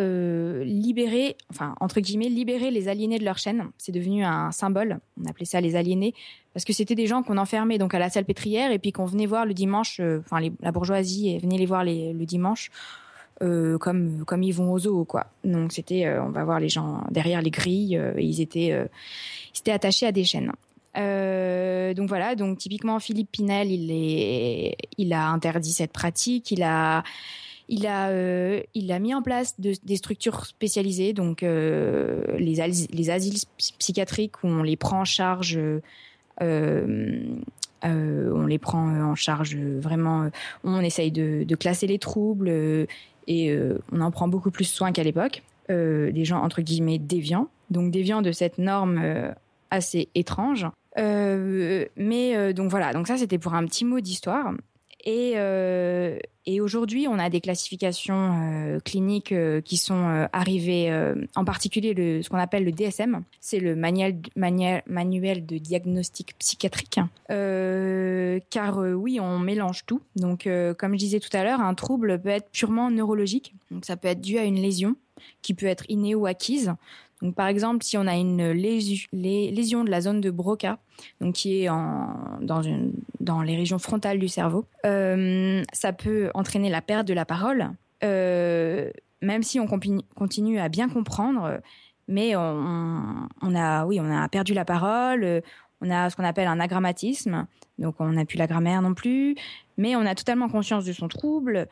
libéré, 0.64 1.36
enfin 1.50 1.76
entre 1.80 2.00
guillemets, 2.00 2.28
libéré 2.28 2.72
les 2.72 2.88
aliénés 2.88 3.20
de 3.20 3.24
leur 3.24 3.38
chaîne. 3.38 3.70
C'est 3.78 3.92
devenu 3.92 4.24
un 4.24 4.50
symbole. 4.50 4.98
On 5.22 5.28
appelait 5.30 5.44
ça 5.44 5.60
les 5.60 5.76
aliénés 5.76 6.14
parce 6.52 6.64
que 6.64 6.72
c'était 6.72 6.96
des 6.96 7.06
gens 7.06 7.22
qu'on 7.22 7.38
enfermait 7.38 7.78
donc 7.78 7.94
à 7.94 8.00
la 8.00 8.10
salle 8.10 8.24
pétrière 8.24 8.72
et 8.72 8.80
puis 8.80 8.90
qu'on 8.90 9.04
venait 9.04 9.26
voir 9.26 9.46
le 9.46 9.54
dimanche. 9.54 10.00
Enfin, 10.00 10.40
la 10.60 10.72
bourgeoisie 10.72 11.38
venait 11.38 11.58
les 11.58 11.66
voir 11.66 11.84
le 11.84 12.24
dimanche. 12.24 12.70
Comme 13.40 14.24
comme 14.26 14.42
ils 14.42 14.52
vont 14.52 14.72
aux 14.72 14.80
zoo 14.80 15.04
quoi. 15.04 15.26
Donc 15.44 15.72
c'était 15.72 16.18
on 16.18 16.30
va 16.30 16.44
voir 16.44 16.60
les 16.60 16.68
gens 16.68 17.04
derrière 17.10 17.40
les 17.40 17.50
grilles 17.50 18.00
et 18.16 18.22
ils 18.22 18.40
étaient 18.40 18.76
ils 19.54 19.58
étaient 19.58 19.72
attachés 19.72 20.06
à 20.06 20.12
des 20.12 20.24
chaînes. 20.24 20.52
Euh, 20.96 21.94
donc 21.94 22.08
voilà, 22.08 22.34
donc 22.34 22.58
typiquement 22.58 22.98
Philippe 22.98 23.30
Pinel, 23.32 23.70
il 23.70 23.90
est, 23.92 24.76
il 24.98 25.12
a 25.12 25.28
interdit 25.28 25.72
cette 25.72 25.92
pratique, 25.92 26.50
il 26.50 26.62
a, 26.62 27.04
il 27.68 27.86
a, 27.86 28.08
euh, 28.08 28.60
il 28.74 28.90
a 28.90 28.98
mis 28.98 29.14
en 29.14 29.22
place 29.22 29.54
des 29.60 29.96
structures 29.96 30.46
spécialisées, 30.46 31.12
donc 31.12 31.42
euh, 31.42 32.24
les, 32.38 32.56
les 32.92 33.10
asiles 33.10 33.38
psychiatriques 33.78 34.42
où 34.42 34.48
on 34.48 34.62
les 34.62 34.76
prend 34.76 35.00
en 35.00 35.04
charge. 35.04 35.58
on 36.40 36.46
les 38.46 38.58
prend 38.58 38.88
en 38.88 39.14
charge 39.14 39.56
vraiment. 39.56 40.28
On 40.64 40.80
essaye 40.80 41.12
de 41.12 41.54
classer 41.54 41.86
les 41.86 42.00
troubles 42.00 42.88
et 43.26 43.56
on 43.92 44.00
en 44.00 44.10
prend 44.10 44.28
beaucoup 44.28 44.50
plus 44.50 44.64
soin 44.64 44.92
qu'à 44.92 45.02
l'époque. 45.02 45.42
des 45.68 46.24
gens 46.24 46.42
entre 46.42 46.62
guillemets 46.62 46.98
déviants, 46.98 47.48
donc 47.70 47.90
déviants 47.90 48.22
de 48.22 48.32
cette 48.32 48.58
norme 48.58 49.00
assez 49.70 50.08
étrange. 50.14 50.66
Euh, 50.98 51.86
mais 51.96 52.36
euh, 52.36 52.52
donc 52.52 52.70
voilà, 52.70 52.92
donc 52.92 53.06
ça 53.06 53.16
c'était 53.16 53.38
pour 53.38 53.54
un 53.54 53.64
petit 53.64 53.84
mot 53.84 54.00
d'histoire. 54.00 54.52
Et, 55.04 55.32
euh, 55.36 56.18
et 56.46 56.60
aujourd'hui, 56.60 57.06
on 57.08 57.18
a 57.18 57.30
des 57.30 57.40
classifications 57.40 58.78
cliniques 58.84 59.34
qui 59.64 59.76
sont 59.76 60.28
arrivées, 60.32 60.92
en 61.36 61.44
particulier 61.44 62.22
ce 62.22 62.28
qu'on 62.28 62.38
appelle 62.38 62.64
le 62.64 62.72
DSM, 62.72 63.22
c'est 63.40 63.60
le 63.60 63.76
manuel, 63.76 64.20
manuel, 64.36 64.82
manuel 64.86 65.46
de 65.46 65.58
diagnostic 65.58 66.36
psychiatrique. 66.38 66.98
car 67.28 68.78
oui, 68.78 69.20
on 69.20 69.38
mélange 69.38 69.84
tout. 69.86 70.00
Donc, 70.16 70.48
comme 70.78 70.92
je 70.92 70.98
disais 70.98 71.20
tout 71.20 71.34
à 71.34 71.44
l'heure, 71.44 71.60
un 71.60 71.74
trouble 71.74 72.20
peut 72.20 72.30
être 72.30 72.50
purement 72.50 72.90
neurologique. 72.90 73.54
Donc, 73.70 73.84
ça 73.84 73.96
peut 73.96 74.08
être 74.08 74.20
dû 74.20 74.38
à 74.38 74.44
une 74.44 74.60
lésion 74.60 74.96
qui 75.42 75.54
peut 75.54 75.66
être 75.66 75.84
innée 75.88 76.14
ou 76.14 76.26
acquise. 76.26 76.74
Donc, 77.22 77.34
par 77.34 77.48
exemple, 77.48 77.84
si 77.84 77.98
on 77.98 78.06
a 78.06 78.16
une 78.16 78.50
lésion 78.50 79.84
de 79.84 79.90
la 79.90 80.00
zone 80.00 80.20
de 80.20 80.30
Broca, 80.30 80.78
donc 81.20 81.34
qui 81.34 81.62
est 81.62 81.66
dans, 81.66 83.42
les 83.42 83.56
régions 83.56 83.78
frontales 83.78 84.18
du 84.18 84.28
cerveau, 84.28 84.64
euh, 84.86 85.62
ça 85.72 85.92
peut 85.92 86.30
entraîner 86.34 86.70
la 86.70 86.80
perte 86.80 87.06
de 87.06 87.14
la 87.14 87.24
parole, 87.24 87.70
euh, 88.02 88.90
même 89.20 89.42
si 89.42 89.60
on 89.60 89.66
continue 89.66 90.58
à 90.58 90.68
bien 90.68 90.88
comprendre, 90.88 91.60
mais 92.08 92.34
on, 92.36 93.54
a, 93.54 93.84
oui, 93.84 94.00
on 94.00 94.10
a 94.10 94.28
perdu 94.28 94.54
la 94.54 94.64
parole, 94.64 95.42
on 95.80 95.90
a 95.90 96.10
ce 96.10 96.16
qu'on 96.16 96.24
appelle 96.24 96.48
un 96.48 96.60
agrammatisme, 96.60 97.46
donc 97.78 97.96
on 97.98 98.12
n'a 98.12 98.24
plus 98.24 98.38
la 98.38 98.46
grammaire 98.46 98.82
non 98.82 98.94
plus, 98.94 99.34
mais 99.76 99.94
on 99.96 100.06
a 100.06 100.14
totalement 100.14 100.48
conscience 100.48 100.84
de 100.84 100.92
son 100.92 101.08
trouble 101.08 101.68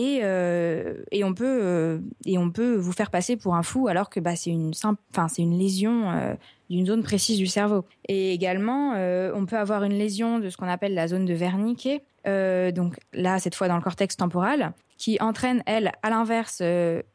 et, 0.00 0.20
euh, 0.22 0.94
et 1.10 1.24
on 1.24 1.34
peut 1.34 1.58
euh, 1.60 1.98
et 2.24 2.38
on 2.38 2.52
peut 2.52 2.76
vous 2.76 2.92
faire 2.92 3.10
passer 3.10 3.36
pour 3.36 3.56
un 3.56 3.64
fou 3.64 3.88
alors 3.88 4.10
que 4.10 4.20
bah, 4.20 4.36
c'est 4.36 4.50
une 4.50 4.72
simple 4.72 5.00
une 5.38 5.58
lésion 5.58 6.12
euh, 6.12 6.34
d'une 6.70 6.86
zone 6.86 7.02
précise 7.02 7.36
du 7.36 7.48
cerveau. 7.48 7.84
Et 8.06 8.32
également 8.32 8.92
on 8.92 9.46
peut 9.46 9.58
avoir 9.58 9.82
une 9.82 9.94
lésion 9.94 10.38
de 10.38 10.50
ce 10.50 10.56
qu'on 10.56 10.68
appelle 10.68 10.94
la 10.94 11.08
zone 11.08 11.24
de 11.24 11.34
Wernicke 11.34 12.02
donc 12.24 12.96
là 13.12 13.40
cette 13.40 13.56
fois 13.56 13.66
dans 13.66 13.76
le 13.76 13.82
cortex 13.82 14.16
temporal 14.16 14.72
qui 14.96 15.18
entraîne 15.20 15.62
elle 15.66 15.90
à 16.02 16.10
l'inverse 16.10 16.62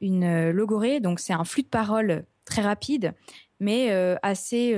une 0.01 0.51
logorée 0.51 0.99
donc 0.99 1.19
c'est 1.19 1.33
un 1.33 1.45
flux 1.45 1.63
de 1.63 1.67
parole 1.67 2.25
très 2.45 2.61
rapide 2.61 3.13
mais 3.59 3.91
assez 4.23 4.73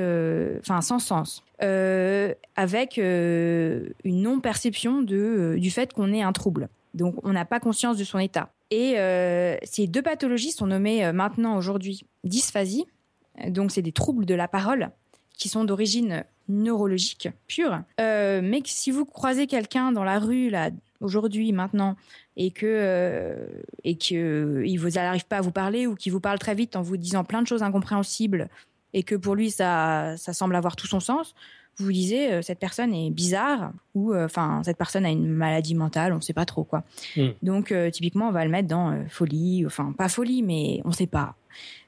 enfin 0.59 0.81
sans 0.81 0.99
sens 0.99 1.43
avec 1.59 2.97
une 2.97 3.93
non 4.03 4.39
perception 4.39 5.01
de 5.01 5.55
du 5.57 5.71
fait 5.71 5.93
qu'on 5.93 6.13
ait 6.13 6.21
un 6.21 6.33
trouble 6.33 6.69
donc, 6.95 7.15
on 7.23 7.33
n'a 7.33 7.45
pas 7.45 7.59
conscience 7.59 7.97
de 7.97 8.03
son 8.05 8.19
état. 8.19 8.53
Et 8.71 8.93
euh, 8.97 9.57
ces 9.63 9.85
deux 9.85 10.01
pathologies 10.01 10.51
sont 10.51 10.67
nommées 10.67 11.05
euh, 11.05 11.11
maintenant 11.11 11.57
aujourd'hui 11.57 12.07
dysphasie. 12.23 12.85
Donc, 13.47 13.71
c'est 13.71 13.81
des 13.81 13.91
troubles 13.91 14.25
de 14.25 14.33
la 14.33 14.47
parole 14.47 14.89
qui 15.37 15.49
sont 15.49 15.65
d'origine 15.65 16.23
neurologique 16.47 17.27
pure. 17.47 17.81
Euh, 17.99 18.39
mais 18.41 18.61
si 18.63 18.91
vous 18.91 19.03
croisez 19.03 19.45
quelqu'un 19.45 19.91
dans 19.91 20.05
la 20.05 20.19
rue 20.19 20.49
là 20.49 20.69
aujourd'hui, 21.01 21.51
maintenant, 21.51 21.97
et 22.37 22.51
que 22.51 23.45
et 23.83 23.97
que 23.97 24.63
il 24.65 24.77
vous 24.77 24.91
n'arrive 24.91 25.25
pas 25.25 25.37
à 25.37 25.41
vous 25.41 25.51
parler 25.51 25.87
ou 25.87 25.95
qu'il 25.95 26.13
vous 26.13 26.21
parle 26.21 26.39
très 26.39 26.55
vite 26.55 26.77
en 26.77 26.81
vous 26.81 26.95
disant 26.95 27.25
plein 27.25 27.41
de 27.41 27.47
choses 27.47 27.63
incompréhensibles 27.63 28.47
et 28.93 29.03
que 29.03 29.15
pour 29.15 29.35
lui 29.35 29.51
ça 29.51 30.15
ça 30.17 30.33
semble 30.33 30.55
avoir 30.55 30.75
tout 30.75 30.87
son 30.87 30.99
sens, 30.99 31.35
vous 31.77 31.91
disiez 31.91 32.31
euh, 32.31 32.41
cette 32.41 32.59
personne 32.59 32.93
est 32.93 33.09
bizarre 33.09 33.71
ou 33.93 34.13
euh, 34.13 34.25
enfin 34.25 34.61
cette 34.63 34.77
personne 34.77 35.05
a 35.05 35.09
une 35.09 35.27
maladie 35.27 35.75
mentale, 35.75 36.13
on 36.13 36.17
ne 36.17 36.21
sait 36.21 36.33
pas 36.33 36.45
trop 36.45 36.63
quoi. 36.63 36.83
Hmm. 37.15 37.29
Donc 37.43 37.71
euh, 37.71 37.89
typiquement 37.89 38.29
on 38.29 38.31
va 38.31 38.45
le 38.45 38.51
mettre 38.51 38.67
dans 38.67 39.05
folie, 39.09 39.65
enfin 39.65 39.93
pas 39.97 40.09
folie 40.09 40.41
mais 40.41 40.81
on 40.85 40.89
ne 40.89 40.93
sait 40.93 41.07
pas. 41.07 41.35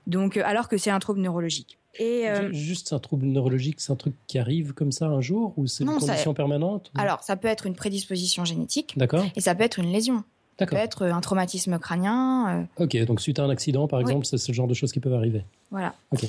Donc 0.06 0.38
alors 0.38 0.68
que 0.68 0.78
c'est 0.78 0.90
un 0.90 1.00
trouble 1.00 1.22
neurologique. 1.22 1.78
Et 2.00 2.26
juste 2.52 2.94
un 2.94 3.00
trouble 3.00 3.26
neurologique, 3.26 3.82
c'est 3.82 3.92
un 3.92 3.96
truc 3.96 4.14
qui 4.28 4.38
arrive 4.38 4.74
comme 4.74 4.92
ça 4.92 5.08
un 5.08 5.20
jour 5.20 5.54
ou 5.58 5.66
c'est 5.66 5.84
une 5.84 5.90
condition 5.90 6.36
permanente 6.36 6.92
Alors 6.96 7.24
ça 7.24 7.36
peut 7.38 7.48
être 7.48 7.66
une 7.66 7.74
prédisposition 7.74 8.46
génétique. 8.46 8.94
D'accord. 8.98 9.26
Et 9.36 9.42
ça 9.42 9.56
peut 9.56 9.64
être 9.64 9.80
une 9.80 9.92
lésion. 9.92 10.24
Ça 10.60 10.68
peut 10.68 10.76
être 10.76 11.08
un 11.08 11.22
traumatisme 11.22 11.80
crânien. 11.80 12.68
Ok, 12.78 12.96
donc 13.06 13.20
suite 13.20 13.40
à 13.40 13.44
un 13.44 13.50
accident, 13.50 13.88
par 13.88 14.00
exemple, 14.00 14.26
c'est 14.28 14.38
ce 14.38 14.52
genre 14.52 14.68
de 14.68 14.76
choses 14.76 14.92
qui 14.92 15.00
peuvent 15.00 15.14
arriver. 15.14 15.44
Voilà. 15.72 15.96
Ok. 16.12 16.26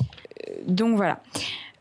donc 0.66 0.96
voilà. 0.96 1.20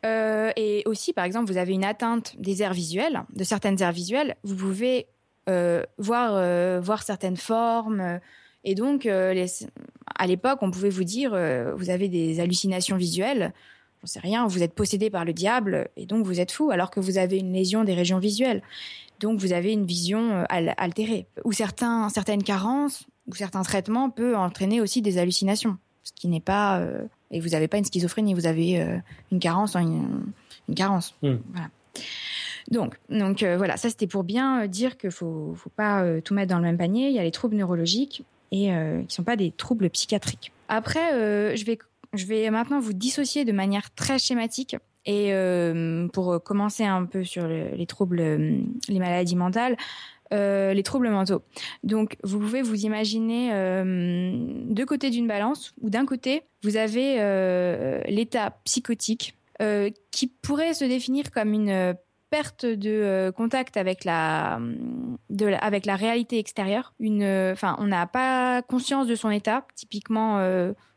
Euh, 0.05 0.51
et 0.55 0.83
aussi, 0.85 1.13
par 1.13 1.25
exemple, 1.25 1.51
vous 1.51 1.57
avez 1.57 1.73
une 1.73 1.83
atteinte 1.83 2.35
des 2.37 2.61
aires 2.61 2.73
visuelles, 2.73 3.23
de 3.33 3.43
certaines 3.43 3.81
aires 3.81 3.91
visuelles, 3.91 4.35
vous 4.43 4.55
pouvez 4.55 5.07
euh, 5.49 5.83
voir, 5.97 6.33
euh, 6.35 6.79
voir 6.81 7.03
certaines 7.03 7.37
formes. 7.37 8.19
Et 8.63 8.75
donc, 8.75 9.05
à 9.05 10.27
l'époque, 10.27 10.59
on 10.61 10.71
pouvait 10.71 10.89
vous 10.89 11.05
dire, 11.05 11.31
vous 11.75 11.89
avez 11.89 12.09
des 12.09 12.39
hallucinations 12.39 12.97
visuelles. 12.97 13.53
J'en 14.01 14.07
sais 14.07 14.19
rien, 14.19 14.45
vous 14.45 14.61
êtes 14.61 14.73
possédé 14.73 15.09
par 15.09 15.25
le 15.25 15.33
diable 15.33 15.89
et 15.95 16.05
donc 16.05 16.25
vous 16.25 16.39
êtes 16.39 16.51
fou, 16.51 16.69
alors 16.69 16.91
que 16.91 16.99
vous 16.99 17.17
avez 17.17 17.37
une 17.37 17.53
lésion 17.53 17.83
des 17.83 17.93
régions 17.93 18.19
visuelles. 18.19 18.61
Donc, 19.19 19.39
vous 19.39 19.53
avez 19.53 19.71
une 19.71 19.85
vision 19.85 20.43
altérée. 20.49 21.27
Ou 21.45 21.53
certaines 21.53 22.43
carences 22.43 23.05
ou 23.27 23.35
certains 23.35 23.63
traitements 23.63 24.09
peuvent 24.09 24.35
entraîner 24.35 24.81
aussi 24.81 25.01
des 25.01 25.17
hallucinations, 25.17 25.77
ce 26.03 26.11
qui 26.13 26.27
n'est 26.27 26.41
pas 26.41 26.85
et 27.31 27.39
vous 27.39 27.49
n'avez 27.49 27.67
pas 27.67 27.77
une 27.77 27.85
schizophrénie, 27.85 28.33
vous 28.33 28.47
avez 28.47 28.81
euh, 28.81 28.97
une 29.31 29.39
carence, 29.39 29.75
une, 29.75 30.25
une 30.69 30.75
carence. 30.75 31.15
Hmm. 31.21 31.35
Voilà. 31.51 31.69
Donc, 32.69 32.97
donc 33.09 33.43
euh, 33.43 33.57
voilà, 33.57 33.77
ça 33.77 33.89
c'était 33.89 34.07
pour 34.07 34.23
bien 34.23 34.63
euh, 34.63 34.67
dire 34.67 34.97
qu'il 34.97 35.11
faut, 35.11 35.53
faut 35.55 35.69
pas 35.69 36.21
tout 36.21 36.33
mettre 36.33 36.49
dans 36.49 36.57
le 36.57 36.63
même 36.63 36.77
panier. 36.77 37.09
Il 37.09 37.15
y 37.15 37.19
a 37.19 37.23
les 37.23 37.31
troubles 37.31 37.55
neurologiques 37.55 38.23
et 38.51 38.71
qui 39.07 39.13
sont 39.13 39.23
pas 39.23 39.35
des 39.35 39.51
troubles 39.51 39.89
psychiatriques. 39.89 40.53
Après, 40.69 41.55
je 41.57 41.65
vais 41.65 41.77
je 42.13 42.25
vais 42.25 42.49
maintenant 42.49 42.79
vous 42.79 42.93
dissocier 42.93 43.43
de 43.43 43.51
manière 43.51 43.93
très 43.93 44.17
schématique 44.19 44.77
et 45.05 45.33
pour 46.13 46.41
commencer 46.41 46.85
un 46.85 47.03
peu 47.03 47.25
sur 47.25 47.45
les 47.45 47.85
troubles, 47.85 48.21
les 48.87 48.99
maladies 48.99 49.35
mentales, 49.35 49.75
euh, 50.33 50.73
les 50.73 50.83
troubles 50.83 51.09
mentaux. 51.09 51.41
Donc, 51.83 52.17
vous 52.23 52.39
pouvez 52.39 52.61
vous 52.61 52.85
imaginer 52.85 53.49
euh, 53.53 54.31
deux 54.65 54.85
côtés 54.85 55.09
d'une 55.09 55.27
balance, 55.27 55.73
où 55.81 55.89
d'un 55.89 56.05
côté, 56.05 56.43
vous 56.63 56.77
avez 56.77 57.17
euh, 57.19 58.01
l'état 58.07 58.51
psychotique, 58.63 59.33
qui 60.11 60.27
pourrait 60.27 60.75
se 60.75 60.85
définir 60.85 61.31
comme 61.31 61.51
une 61.51 61.95
perte 62.29 62.63
de 62.63 63.33
contact 63.35 63.75
avec 63.75 64.05
la, 64.05 64.59
avec 65.61 65.87
la 65.87 65.95
réalité 65.95 66.37
extérieure. 66.37 66.93
Une, 66.99 67.23
enfin, 67.53 67.75
on 67.79 67.87
n'a 67.87 68.05
pas 68.05 68.61
conscience 68.61 69.07
de 69.07 69.15
son 69.15 69.31
état. 69.31 69.65
Typiquement, 69.73 70.39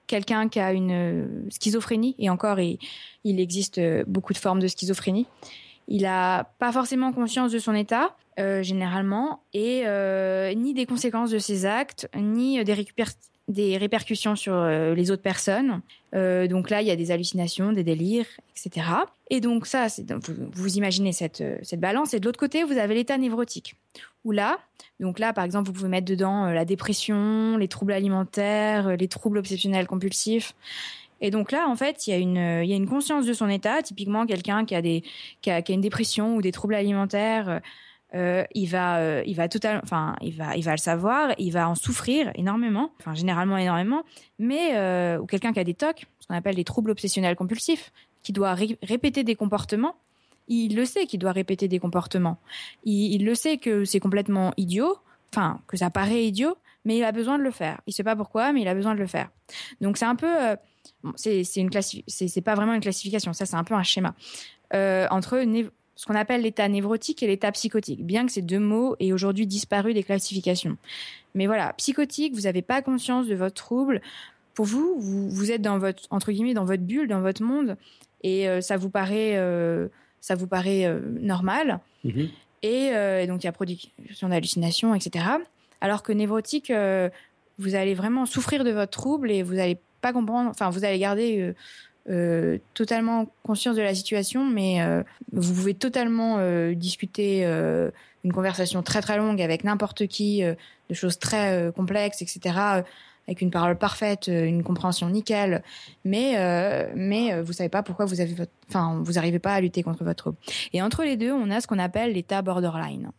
quelqu'un 0.07 0.51
qui 0.51 0.61
a 0.61 0.75
une 0.75 1.49
schizophrénie, 1.49 2.15
et 2.19 2.29
encore, 2.29 2.59
il 2.61 3.41
existe 3.41 3.81
beaucoup 4.07 4.35
de 4.35 4.39
formes 4.39 4.61
de 4.61 4.69
schizophrénie. 4.69 5.27
Il 5.89 6.03
n'a 6.03 6.45
pas 6.59 6.71
forcément 6.71 7.13
conscience 7.13 7.53
de 7.53 7.59
son 7.59 7.75
état, 7.75 8.15
euh, 8.41 8.63
généralement, 8.63 9.43
et 9.53 9.83
euh, 9.85 10.55
ni 10.55 10.73
des 10.73 10.87
conséquences 10.87 11.31
de 11.31 11.39
ses 11.39 11.67
actes, 11.67 12.09
ni 12.17 12.65
des, 12.65 12.87
des 13.49 13.77
répercussions 13.77 14.35
sur 14.35 14.55
euh, 14.55 14.95
les 14.95 15.11
autres 15.11 15.23
personnes. 15.23 15.83
donc 16.13 16.71
là, 16.71 16.81
il 16.81 16.89
y 16.89 16.91
a 16.91 16.97
des 16.97 17.11
hallucinations, 17.11 17.73
des 17.73 17.85
délires, 17.85 18.27
etc. 18.57 18.87
Et 19.29 19.41
donc 19.41 19.67
ça, 19.67 19.89
vous, 20.09 20.35
vous, 20.53 20.77
imaginez 20.79 21.13
cette, 21.13 21.45
cette 21.63 21.81
balance. 21.81 22.15
Et 22.15 22.21
de 22.21 22.25
l'autre 22.25 22.41
côté, 22.41 22.65
vous 22.65 22.79
avez 22.79 22.95
l'état 22.95 23.19
névrotique. 23.19 23.77
Où 24.25 24.33
là, 24.33 24.59
donc 25.01 25.19
là, 25.19 25.33
par 25.33 25.45
exemple, 25.45 25.67
vous 25.67 25.73
pouvez 25.75 25.89
mettre 25.89 26.07
dedans 26.07 26.47
la 26.47 26.65
dépression, 26.65 27.57
les 27.59 27.69
troubles 27.69 27.93
alimentaires, 27.93 28.97
les 28.97 29.09
troubles 29.09 29.39
obsessionnels 29.39 29.87
compulsifs. 29.87 30.55
Et 31.21 31.31
donc 31.31 31.53
là, 31.53 31.69
en 31.69 31.77
fait, 31.77 32.07
il 32.07 32.11
y 32.11 32.15
a 32.15 32.17
une, 32.17 32.37
y 32.37 32.73
a 32.73 32.77
une 32.77 32.89
conscience 32.89 33.27
de 33.27 33.33
son 33.35 33.49
état. 33.49 33.83
Typiquement, 33.83 34.25
quelqu'un 34.27 34.65
qui 34.65 35.03
qui 35.43 35.51
a, 35.51 35.63
qui 35.63 35.73
a 35.73 35.75
une 35.75 35.81
dépression 35.81 36.37
ou 36.37 36.43
des 36.43 36.53
troubles 36.53 36.75
alimentaires, 36.75 37.61
euh, 38.14 38.45
il 38.55 38.67
va, 38.67 38.99
euh, 38.99 39.23
il 39.26 39.37
va 39.37 39.49
total, 39.49 39.81
enfin, 39.85 40.17
il 40.21 40.35
va, 40.35 40.57
il 40.57 40.64
va 40.64 40.73
le 40.73 40.79
savoir, 40.79 41.33
il 41.38 41.52
va 41.52 41.69
en 41.69 41.75
souffrir 41.75 42.33
énormément, 42.35 42.90
enfin 42.99 43.14
généralement 43.14 43.57
énormément, 43.57 44.02
mais 44.38 44.76
euh, 44.76 45.19
ou 45.19 45.26
quelqu'un 45.26 45.52
qui 45.52 45.61
a 45.61 45.64
des 45.64 45.75
TOC, 45.75 46.07
ce 46.19 46.26
qu'on 46.26 46.35
appelle 46.35 46.57
des 46.57 46.64
troubles 46.64 46.90
obsessionnels 46.90 47.37
compulsifs, 47.37 47.93
qui 48.23 48.33
doit 48.33 48.55
ré- 48.55 48.79
répéter 48.83 49.23
des 49.25 49.37
comportements, 49.37 49.95
il 50.49 50.75
le 50.75 50.85
sait 50.85 51.07
qu'il 51.07 51.21
doit 51.21 51.33
répéter 51.33 51.69
des 51.69 51.79
comportements, 51.79 52.38
il, 52.85 53.25
le 53.25 53.35
sait 53.37 53.59
que 53.59 53.85
c'est 53.85 54.00
complètement 54.00 54.52
idiot, 54.57 54.99
enfin 55.33 55.61
que 55.69 55.76
ça 55.76 55.90
paraît 55.90 56.25
idiot, 56.25 56.57
mais 56.85 56.99
il 56.99 57.05
a 57.05 57.12
besoin 57.12 57.38
de 57.38 57.45
le 57.45 57.50
faire. 57.52 57.81
Il 57.87 57.93
sait 57.93 58.02
pas 58.02 58.17
pourquoi, 58.17 58.52
mais 58.52 58.62
il 58.62 58.69
a 58.69 58.75
besoin 58.75 58.95
de 58.95 59.00
le 59.00 59.07
faire. 59.07 59.29
Donc 59.81 59.97
c'est 59.97 60.07
un 60.07 60.17
peu, 60.17 60.26
euh, 60.26 60.57
bon, 61.05 61.12
c'est 61.14 61.43
une 61.57 61.71
c'est 62.09 62.40
pas 62.40 62.57
vraiment 62.57 62.75
une 62.75 62.81
classification, 62.81 63.33
ça 63.33 63.47
c'est 63.47 63.57
un 63.57 63.64
peu 63.64 63.75
un 63.75 63.85
schéma 63.85 64.14
euh, 64.75 65.07
entre 65.11 65.38
ce 66.00 66.07
qu'on 66.07 66.14
appelle 66.14 66.40
l'état 66.40 66.66
névrotique 66.66 67.23
et 67.23 67.26
l'état 67.26 67.52
psychotique, 67.52 68.07
bien 68.07 68.25
que 68.25 68.33
ces 68.33 68.40
deux 68.40 68.59
mots 68.59 68.97
aient 69.00 69.12
aujourd'hui 69.12 69.47
disparu 69.47 69.92
des 69.92 70.02
classifications. 70.02 70.78
Mais 71.35 71.47
voilà, 71.47 71.75
psychotique, 71.75 72.35
vous 72.35 72.42
n'avez 72.42 72.62
pas 72.62 72.80
conscience 72.80 73.26
de 73.26 73.35
votre 73.35 73.57
trouble. 73.57 74.00
Pour 74.54 74.64
vous, 74.64 74.99
vous, 74.99 75.28
vous 75.28 75.52
êtes 75.52 75.61
dans 75.61 75.76
votre 75.76 76.04
entre 76.09 76.33
guillemets 76.33 76.54
dans 76.54 76.64
votre 76.64 76.85
bulle, 76.85 77.07
dans 77.07 77.21
votre 77.21 77.42
monde, 77.42 77.76
et 78.23 78.49
euh, 78.49 78.62
ça 78.62 78.78
vous 78.78 78.88
paraît 78.88 79.37
euh, 79.37 79.88
ça 80.23 80.37
vous 80.37 80.47
paraît 80.47 80.87
euh, 80.87 81.00
normal. 81.21 81.80
Mhm. 82.04 82.30
Et 82.62 83.26
donc 83.26 83.42
il 83.42 83.47
y 83.47 83.49
a 83.49 83.52
production 83.52 84.30
d'hallucinations, 84.30 84.95
etc. 84.95 85.26
Alors 85.83 86.02
que 86.02 86.12
névrotique, 86.12 86.73
vous 87.59 87.75
allez 87.75 87.92
vraiment 87.95 88.25
souffrir 88.25 88.64
de 88.64 88.71
votre 88.71 88.90
trouble 88.90 89.30
et 89.30 89.42
vous 89.42 89.59
allez 89.59 89.76
pas 90.00 90.14
comprendre. 90.14 90.49
Enfin, 90.49 90.71
vous 90.71 90.85
allez 90.85 90.99
garder 90.99 91.54
euh, 92.09 92.59
totalement 92.75 93.26
conscience 93.42 93.76
de 93.76 93.83
la 93.83 93.95
situation, 93.95 94.45
mais 94.45 94.80
euh, 94.80 95.02
vous 95.33 95.52
pouvez 95.52 95.75
totalement 95.75 96.37
euh, 96.38 96.75
discuter 96.75 97.45
une 98.25 98.33
conversation 98.33 98.83
très 98.83 99.00
très 99.00 99.19
longue 99.19 99.40
avec 99.40 99.64
n'importe 99.64 100.07
qui, 100.07 100.42
de 100.42 100.95
choses 100.95 101.19
très 101.19 101.71
complexes, 101.75 102.23
etc. 102.23 102.85
avec 103.26 103.42
une 103.42 103.50
parole 103.50 103.76
parfaite, 103.76 104.28
une 104.28 104.62
compréhension 104.62 105.09
nickel, 105.09 105.62
mais 106.04 106.35
mais 106.95 107.40
vous 107.40 107.52
savez 107.52 107.69
pas 107.69 107.83
pourquoi 107.83 108.04
vous 108.04 108.21
avez 108.21 108.35
enfin 108.69 109.00
vous 109.02 109.19
arrivez 109.19 109.38
pas 109.38 109.54
à 109.54 109.61
lutter 109.61 109.83
contre 109.83 110.04
votre 110.04 110.16
trouble. 110.16 110.38
Et 110.73 110.83
entre 110.83 111.04
les 111.04 111.16
deux, 111.16 111.33
on 111.33 111.50
a 111.50 111.61
ce 111.61 111.66
qu'on 111.66 111.78
appelle 111.78 112.12
l'état 112.12 112.42
borderline. 112.42 113.11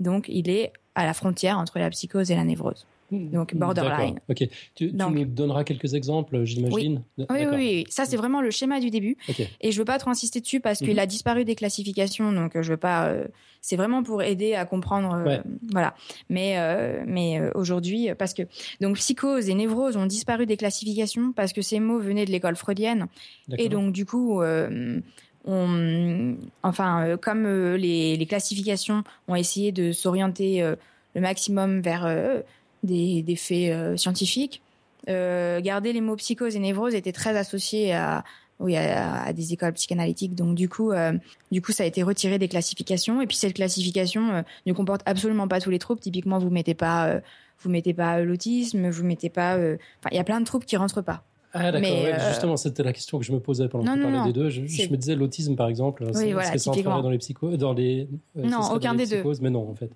Donc 0.00 0.26
il 0.28 0.48
est 0.48 0.72
à 0.94 1.04
la 1.04 1.14
frontière 1.14 1.58
entre 1.58 1.78
la 1.78 1.90
psychose 1.90 2.30
et 2.30 2.36
la 2.36 2.44
névrose. 2.44 2.86
Donc, 3.10 3.54
borderline. 3.54 4.14
D'accord. 4.14 4.20
Ok. 4.28 4.36
Tu, 4.36 4.48
tu 4.74 4.90
Donc- 4.92 5.14
nous 5.14 5.24
donneras 5.24 5.64
quelques 5.64 5.94
exemples, 5.94 6.44
j'imagine. 6.44 7.02
Oui, 7.16 7.26
oui, 7.30 7.46
oui, 7.54 7.84
ça 7.88 8.04
c'est 8.04 8.16
vraiment 8.18 8.42
le 8.42 8.50
schéma 8.50 8.80
du 8.80 8.90
début. 8.90 9.16
Et 9.60 9.72
je 9.72 9.78
veux 9.78 9.84
pas 9.86 9.98
trop 9.98 10.10
insister 10.10 10.40
dessus 10.40 10.60
parce 10.60 10.78
qu'il 10.80 10.92
Mhm. 10.92 10.98
a 10.98 11.06
disparu 11.06 11.44
des 11.44 11.54
classifications, 11.54 12.32
donc 12.32 12.54
euh, 12.56 12.62
je 12.62 12.70
veux 12.72 12.76
pas. 12.76 13.06
euh, 13.08 13.24
c'est 13.60 13.76
vraiment 13.76 14.02
pour 14.04 14.22
aider 14.22 14.54
à 14.54 14.64
comprendre, 14.66 15.12
euh, 15.14 15.24
Ouais. 15.24 15.40
voilà. 15.72 15.94
Mais 16.28 16.58
euh, 16.58 17.02
mais 17.06 17.40
euh, 17.40 17.50
aujourd'hui, 17.54 18.08
parce 18.16 18.32
que 18.34 18.42
donc 18.80 18.96
psychose 18.96 19.48
et 19.48 19.54
névrose 19.54 19.96
ont 19.96 20.06
disparu 20.06 20.46
des 20.46 20.56
classifications 20.56 21.32
parce 21.32 21.52
que 21.52 21.60
ces 21.62 21.80
mots 21.80 21.98
venaient 21.98 22.24
de 22.26 22.30
l'école 22.30 22.56
freudienne 22.56 23.06
et 23.56 23.68
donc 23.68 23.92
du 23.92 24.04
coup. 24.06 24.42
euh, 24.42 25.00
on, 25.44 26.36
enfin, 26.62 27.06
euh, 27.06 27.16
comme 27.16 27.46
euh, 27.46 27.76
les, 27.78 28.16
les 28.16 28.26
classifications 28.26 29.02
ont 29.28 29.34
essayé 29.34 29.72
de 29.72 29.92
s'orienter 29.92 30.62
euh, 30.62 30.76
le 31.14 31.20
maximum 31.22 31.80
vers 31.80 32.04
euh, 32.04 32.40
des, 32.82 33.22
des 33.22 33.36
faits 33.36 33.72
euh, 33.72 33.96
scientifiques, 33.96 34.62
euh, 35.08 35.60
garder 35.60 35.92
les 35.92 36.00
mots 36.00 36.16
psychose 36.16 36.56
et 36.56 36.58
névrose 36.58 36.94
était 36.94 37.12
très 37.12 37.36
associé 37.36 37.92
à, 37.94 38.24
oui, 38.60 38.76
à, 38.76 39.22
à 39.22 39.32
des 39.32 39.52
écoles 39.52 39.72
psychanalytiques. 39.74 40.34
Donc 40.34 40.54
du 40.54 40.68
coup, 40.68 40.92
euh, 40.92 41.12
du 41.52 41.62
coup, 41.62 41.72
ça 41.72 41.84
a 41.84 41.86
été 41.86 42.02
retiré 42.02 42.38
des 42.38 42.48
classifications. 42.48 43.20
Et 43.22 43.26
puis 43.26 43.36
cette 43.36 43.54
classification 43.54 44.30
euh, 44.32 44.42
ne 44.66 44.72
comporte 44.72 45.02
absolument 45.06 45.48
pas 45.48 45.60
tous 45.60 45.70
les 45.70 45.78
troubles. 45.78 46.00
Typiquement, 46.00 46.38
vous 46.38 46.50
mettez 46.50 46.74
pas, 46.74 47.06
euh, 47.08 47.20
vous 47.60 47.70
mettez 47.70 47.94
pas 47.94 48.20
l'autisme, 48.20 48.88
vous 48.90 49.04
mettez 49.04 49.30
pas. 49.30 49.54
Enfin, 49.56 50.10
il 50.10 50.16
y 50.16 50.20
a 50.20 50.24
plein 50.24 50.40
de 50.40 50.44
troubles 50.46 50.64
qui 50.64 50.76
rentrent 50.76 51.02
pas. 51.02 51.22
Ah 51.54 51.72
d'accord, 51.72 51.90
ouais, 51.90 52.14
justement, 52.28 52.56
c'était 52.58 52.82
la 52.82 52.92
question 52.92 53.18
que 53.18 53.24
je 53.24 53.32
me 53.32 53.40
posais 53.40 53.68
pendant 53.68 53.94
que 53.94 54.02
parlais 54.02 54.32
des 54.32 54.38
deux. 54.38 54.50
Je, 54.50 54.60
me 54.60 54.96
disais 54.96 55.14
l'autisme 55.14 55.56
par 55.56 55.68
exemple, 55.68 56.04
c'est- 56.12 56.32
voilà, 56.32 56.48
est-ce 56.48 56.52
que 56.52 56.58
ça 56.58 56.70
entrerait 56.70 57.02
dans 57.02 57.08
les 57.10 57.18
psychos, 57.18 57.56
dans 57.56 57.72
les 57.72 58.06
Non, 58.36 58.60
aucun 58.72 58.94
des 58.94 59.06
deux. 59.06 59.22
mais 59.40 59.48
non 59.50 59.68
en 59.70 59.74
fait. 59.74 59.90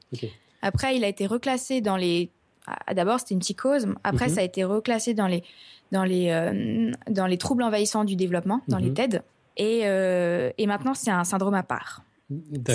Après, 0.62 0.97
il 0.97 1.05
a 1.05 1.09
été 1.09 1.27
reclassé 1.27 1.81
dans 1.81 1.97
les. 1.97 2.31
Ah, 2.66 2.95
D'abord, 2.95 3.19
c'était 3.21 3.35
une 3.35 3.40
psychose. 3.40 3.87
Après, 4.04 4.28
Mhm. 4.28 4.35
ça 4.35 4.40
a 4.40 4.45
été 4.45 4.64
reclassé 4.64 5.14
dans 5.14 5.26
les 5.26 5.42
dans 5.90 6.04
les 6.04 6.31
euh, 6.31 6.90
dans 7.11 7.27
les 7.27 7.37
troubles 7.38 7.62
envahissants 7.62 8.05
du 8.05 8.16
développement, 8.16 8.61
dans 8.68 8.79
les 8.79 8.88
Mhm. 8.88 8.94
TED. 8.94 9.22
Et 9.59 9.81
euh, 9.85 10.51
et 10.59 10.66
maintenant, 10.66 10.94
c'est 10.94 11.11
un 11.11 11.25
syndrome 11.25 11.55
à 11.55 11.62
part. 11.62 12.03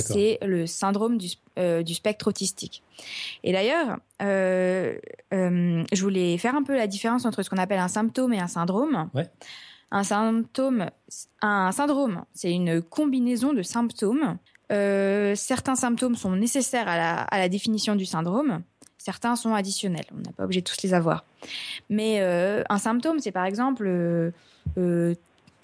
C'est 0.02 0.38
le 0.45 0.67
syndrome 0.67 1.17
du, 1.17 1.30
euh, 1.58 1.82
du 1.82 1.95
spectre 1.95 2.28
autistique. 2.28 2.84
Et 3.43 3.52
d'ailleurs, 3.54 3.97
je 5.32 6.02
voulais 6.02 6.38
faire 6.38 6.56
un 6.56 6.62
peu 6.63 6.76
la 6.76 6.86
différence 6.86 7.26
entre 7.26 7.41
ce 7.41 7.50
qu'on 7.50 7.58
appelle 7.58 7.80
un 7.80 7.88
symptôme 7.88 8.34
et 8.34 8.39
un 8.39 8.47
syndrome. 8.47 9.10
Ouais. 9.15 9.28
Un 9.89 10.04
symptôme, 10.04 10.89
un 11.41 11.71
syndrome, 11.71 12.23
c'est 12.34 12.52
une 12.52 12.82
combinaison 12.84 13.54
de 13.54 13.63
symptômes. 13.63 14.38
Certains 14.69 15.76
symptômes 15.76 16.15
sont 16.15 16.36
nécessaires 16.36 16.88
à 16.89 16.97
la, 16.97 17.21
à 17.21 17.39
la 17.39 17.50
définition 17.50 17.95
du 17.95 18.06
syndrome. 18.06 18.62
Certains 19.08 19.38
sont 19.38 19.54
additionnels. 19.54 20.04
On 20.13 20.17
n'est 20.17 20.34
pas 20.34 20.43
obligé 20.43 20.60
de 20.60 20.70
tous 20.70 20.82
les 20.84 20.93
avoir. 20.93 21.24
Mais 21.89 22.17
euh, 22.20 22.62
un 22.67 22.78
symptôme, 22.78 23.20
c'est 23.20 23.32
par 23.32 23.46
exemple, 23.46 23.86
euh, 23.88 24.32
euh, 24.78 25.15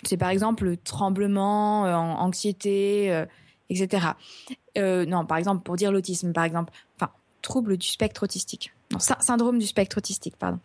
c'est 0.05 0.15
par 0.15 0.29
exemple 0.29 0.63
le 0.63 0.77
tremblement, 0.77 1.81
an- 1.81 2.19
anxiété, 2.21 3.23
etc. 3.69 4.07
Non, 4.77 5.25
par 5.25 5.37
exemple, 5.37 5.61
pour 5.63 5.75
dire 5.75 5.91
l'autisme, 5.91 6.31
par 6.31 6.45
exemple, 6.45 6.71
enfin, 6.95 7.11
trouble 7.41 7.75
du 7.75 7.85
spectre 7.87 8.23
autistique. 8.23 8.71
Non, 8.93 8.99
sy- 8.99 9.11
syndrome 9.19 9.59
du 9.59 9.65
spectre 9.67 9.97
autistique, 9.97 10.37
pardon. 10.37 10.59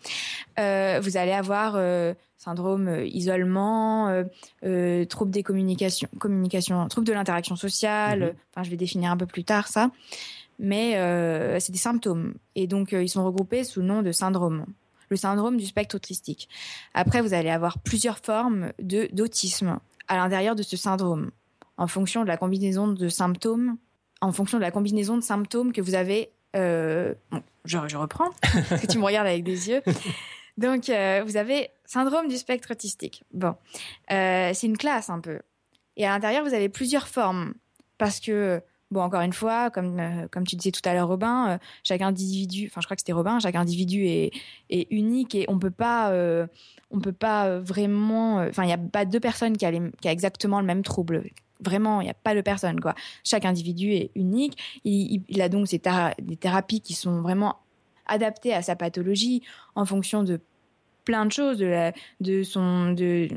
Euh, 0.61 1.01
vous 1.03 1.17
allez 1.17 1.33
avoir 1.33 1.73
euh, 1.75 2.15
syndrome 2.37 2.87
euh, 2.87 3.07
isolement, 3.07 4.23
trouble 5.09 5.33
des 5.33 5.43
communications, 5.43 6.09
communication, 6.21 6.87
trouble 6.87 7.09
de 7.09 7.13
l'interaction 7.13 7.57
sociale. 7.57 8.23
Euh, 8.23 8.33
Enfin, 8.55 8.63
je 8.63 8.71
vais 8.71 8.77
définir 8.77 9.11
un 9.11 9.17
peu 9.17 9.27
plus 9.27 9.43
tard 9.45 9.67
ça. 9.67 9.91
Mais 10.59 10.97
euh, 10.97 11.61
c'est 11.61 11.73
des 11.73 11.79
symptômes. 11.79 12.35
Et 12.55 12.67
donc, 12.67 12.93
euh, 12.93 13.03
ils 13.03 13.09
sont 13.09 13.25
regroupés 13.25 13.65
sous 13.65 13.81
le 13.81 13.87
nom 13.87 14.03
de 14.03 14.13
syndrome. 14.13 14.67
Le 15.09 15.17
syndrome 15.17 15.57
du 15.57 15.65
spectre 15.67 15.97
autistique. 15.97 16.49
Après, 16.95 17.23
vous 17.23 17.33
allez 17.33 17.49
avoir 17.49 17.79
plusieurs 17.79 18.19
formes 18.19 18.73
d'autisme 18.79 19.79
à 20.09 20.17
l'intérieur 20.17 20.55
de 20.55 20.63
ce 20.63 20.77
syndrome, 20.77 21.31
en 21.77 21.87
fonction 21.87 22.23
de 22.23 22.29
la 22.29 22.37
combinaison 22.37 22.89
de 22.89 23.09
symptômes, 23.09 23.79
en 24.21 24.33
fonction 24.33 24.59
de 24.59 24.63
la 24.63 24.71
combinaison 24.71 25.17
de 25.17 25.23
symptômes 25.23 25.73
que 25.73 25.81
vous 25.81 25.95
avez. 25.95 26.31
euh, 26.57 27.15
bon, 27.31 27.43
je, 27.65 27.79
je 27.87 27.97
reprends, 27.97 28.31
parce 28.69 28.83
que 28.83 28.87
tu 28.87 28.99
me 28.99 29.05
regardes 29.05 29.27
avec 29.29 29.45
des 29.45 29.71
yeux. 29.71 29.83
Donc, 30.59 30.87
vous 30.87 31.37
avez 31.37 31.71
syndrome 31.87 32.29
du 32.29 32.37
spectre 32.37 32.73
autistique. 32.73 33.25
Bon, 33.33 33.55
c'est 34.09 34.65
une 34.65 34.77
classe 34.77 35.09
un 35.09 35.21
peu. 35.21 35.39
Et 35.97 36.07
à 36.07 36.11
l'intérieur, 36.11 36.45
vous 36.45 36.55
avez 36.55 36.69
plusieurs 36.69 37.09
formes. 37.09 37.55
Parce 37.99 38.21
que, 38.21 38.63
bon, 38.91 39.03
encore 39.03 39.21
une 39.21 39.33
fois, 39.33 39.71
comme, 39.71 39.99
euh, 39.99 40.29
comme 40.31 40.47
tu 40.47 40.57
disais 40.57 40.71
tout 40.71 40.81
à 40.85 40.95
l'heure, 40.95 41.09
Robin, 41.09 41.51
euh, 41.51 41.59
chaque 41.83 42.03
individu, 42.03 42.69
enfin, 42.71 42.81
je 42.81 42.87
crois 42.87 42.97
que 42.97 43.01
c'était 43.01 43.13
Robin, 43.13 43.39
chaque 43.41 43.55
individu 43.55 44.07
est, 44.07 44.33
est 44.71 44.91
unique 44.91 45.35
et 45.35 45.45
on 45.49 45.59
peut 45.59 45.71
pas, 45.71 46.11
euh, 46.11 46.47
on 46.91 47.01
peut 47.01 47.13
pas 47.13 47.59
vraiment, 47.59 48.37
enfin, 48.37 48.65
il 48.65 48.69
n'y 48.69 48.73
a 48.73 48.79
pas 48.79 49.05
deux 49.05 49.21
personnes 49.21 49.57
qui 49.57 49.67
a, 49.67 49.73
qui 49.73 50.09
a 50.09 50.13
exactement 50.13 50.61
le 50.61 50.67
même 50.67 50.83
trouble. 50.83 51.25
Vraiment, 51.61 52.01
il 52.01 52.05
n'y 52.05 52.11
a 52.11 52.15
pas 52.15 52.35
de 52.35 52.41
personne, 52.41 52.81
quoi. 52.81 52.95
Chaque 53.25 53.45
individu 53.45 53.93
est 53.93 54.13
unique. 54.15 54.57
Il, 54.85 55.43
a 55.43 55.49
donc 55.49 55.67
des 55.67 56.37
thérapies 56.37 56.81
qui 56.81 56.95
sont 56.95 57.21
vraiment 57.21 57.57
adaptées 58.07 58.55
à 58.55 58.63
sa 58.63 58.77
pathologie 58.77 59.43
en 59.75 59.85
fonction 59.85 60.23
de 60.23 60.41
plein 61.09 61.25
de 61.25 61.33
choses, 61.33 61.57
de, 61.57 61.65
la, 61.65 61.95
de 62.21 62.43
son, 62.43 62.93
de, 62.93 63.31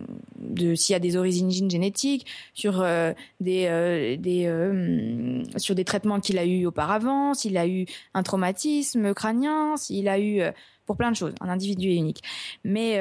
s'il 0.75 0.91
y 0.91 0.95
a 0.95 0.99
des 0.99 1.15
origines 1.15 1.71
génétiques, 1.71 2.25
sur 2.53 2.81
euh, 2.81 3.13
des, 3.39 3.67
euh, 3.67 4.17
euh, 4.27 5.43
sur 5.55 5.73
des 5.73 5.85
traitements 5.85 6.19
qu'il 6.19 6.37
a 6.37 6.43
eu 6.43 6.65
auparavant, 6.65 7.33
s'il 7.33 7.57
a 7.57 7.65
eu 7.65 7.85
un 8.13 8.23
traumatisme 8.23 9.13
crânien, 9.13 9.77
s'il 9.77 10.09
a 10.09 10.19
eu 10.19 10.41
pour 10.85 10.97
plein 10.97 11.11
de 11.11 11.15
choses. 11.15 11.33
Un 11.39 11.47
individu 11.47 11.87
est 11.91 11.95
unique. 11.95 12.21
Mais 12.65 12.99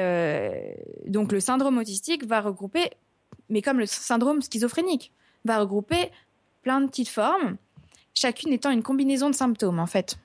donc 1.05 1.33
le 1.33 1.41
syndrome 1.41 1.77
autistique 1.77 2.25
va 2.25 2.39
regrouper, 2.39 2.91
mais 3.49 3.61
comme 3.61 3.77
le 3.77 3.85
syndrome 3.85 4.41
schizophrénique, 4.41 5.11
va 5.43 5.59
regrouper 5.59 6.11
plein 6.61 6.79
de 6.79 6.87
petites 6.87 7.09
formes, 7.09 7.57
chacune 8.13 8.53
étant 8.53 8.71
une 8.71 8.83
combinaison 8.83 9.29
de 9.29 9.35
symptômes 9.35 9.79
en 9.79 9.87
fait. 9.87 10.17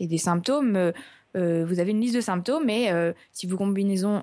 Et 0.00 0.06
des 0.06 0.18
symptômes, 0.18 0.92
euh, 1.36 1.64
vous 1.66 1.80
avez 1.80 1.90
une 1.90 2.00
liste 2.00 2.14
de 2.14 2.20
symptômes, 2.20 2.68
et 2.70 2.90
euh, 2.90 3.12
si 3.32 3.46
vous 3.46 3.58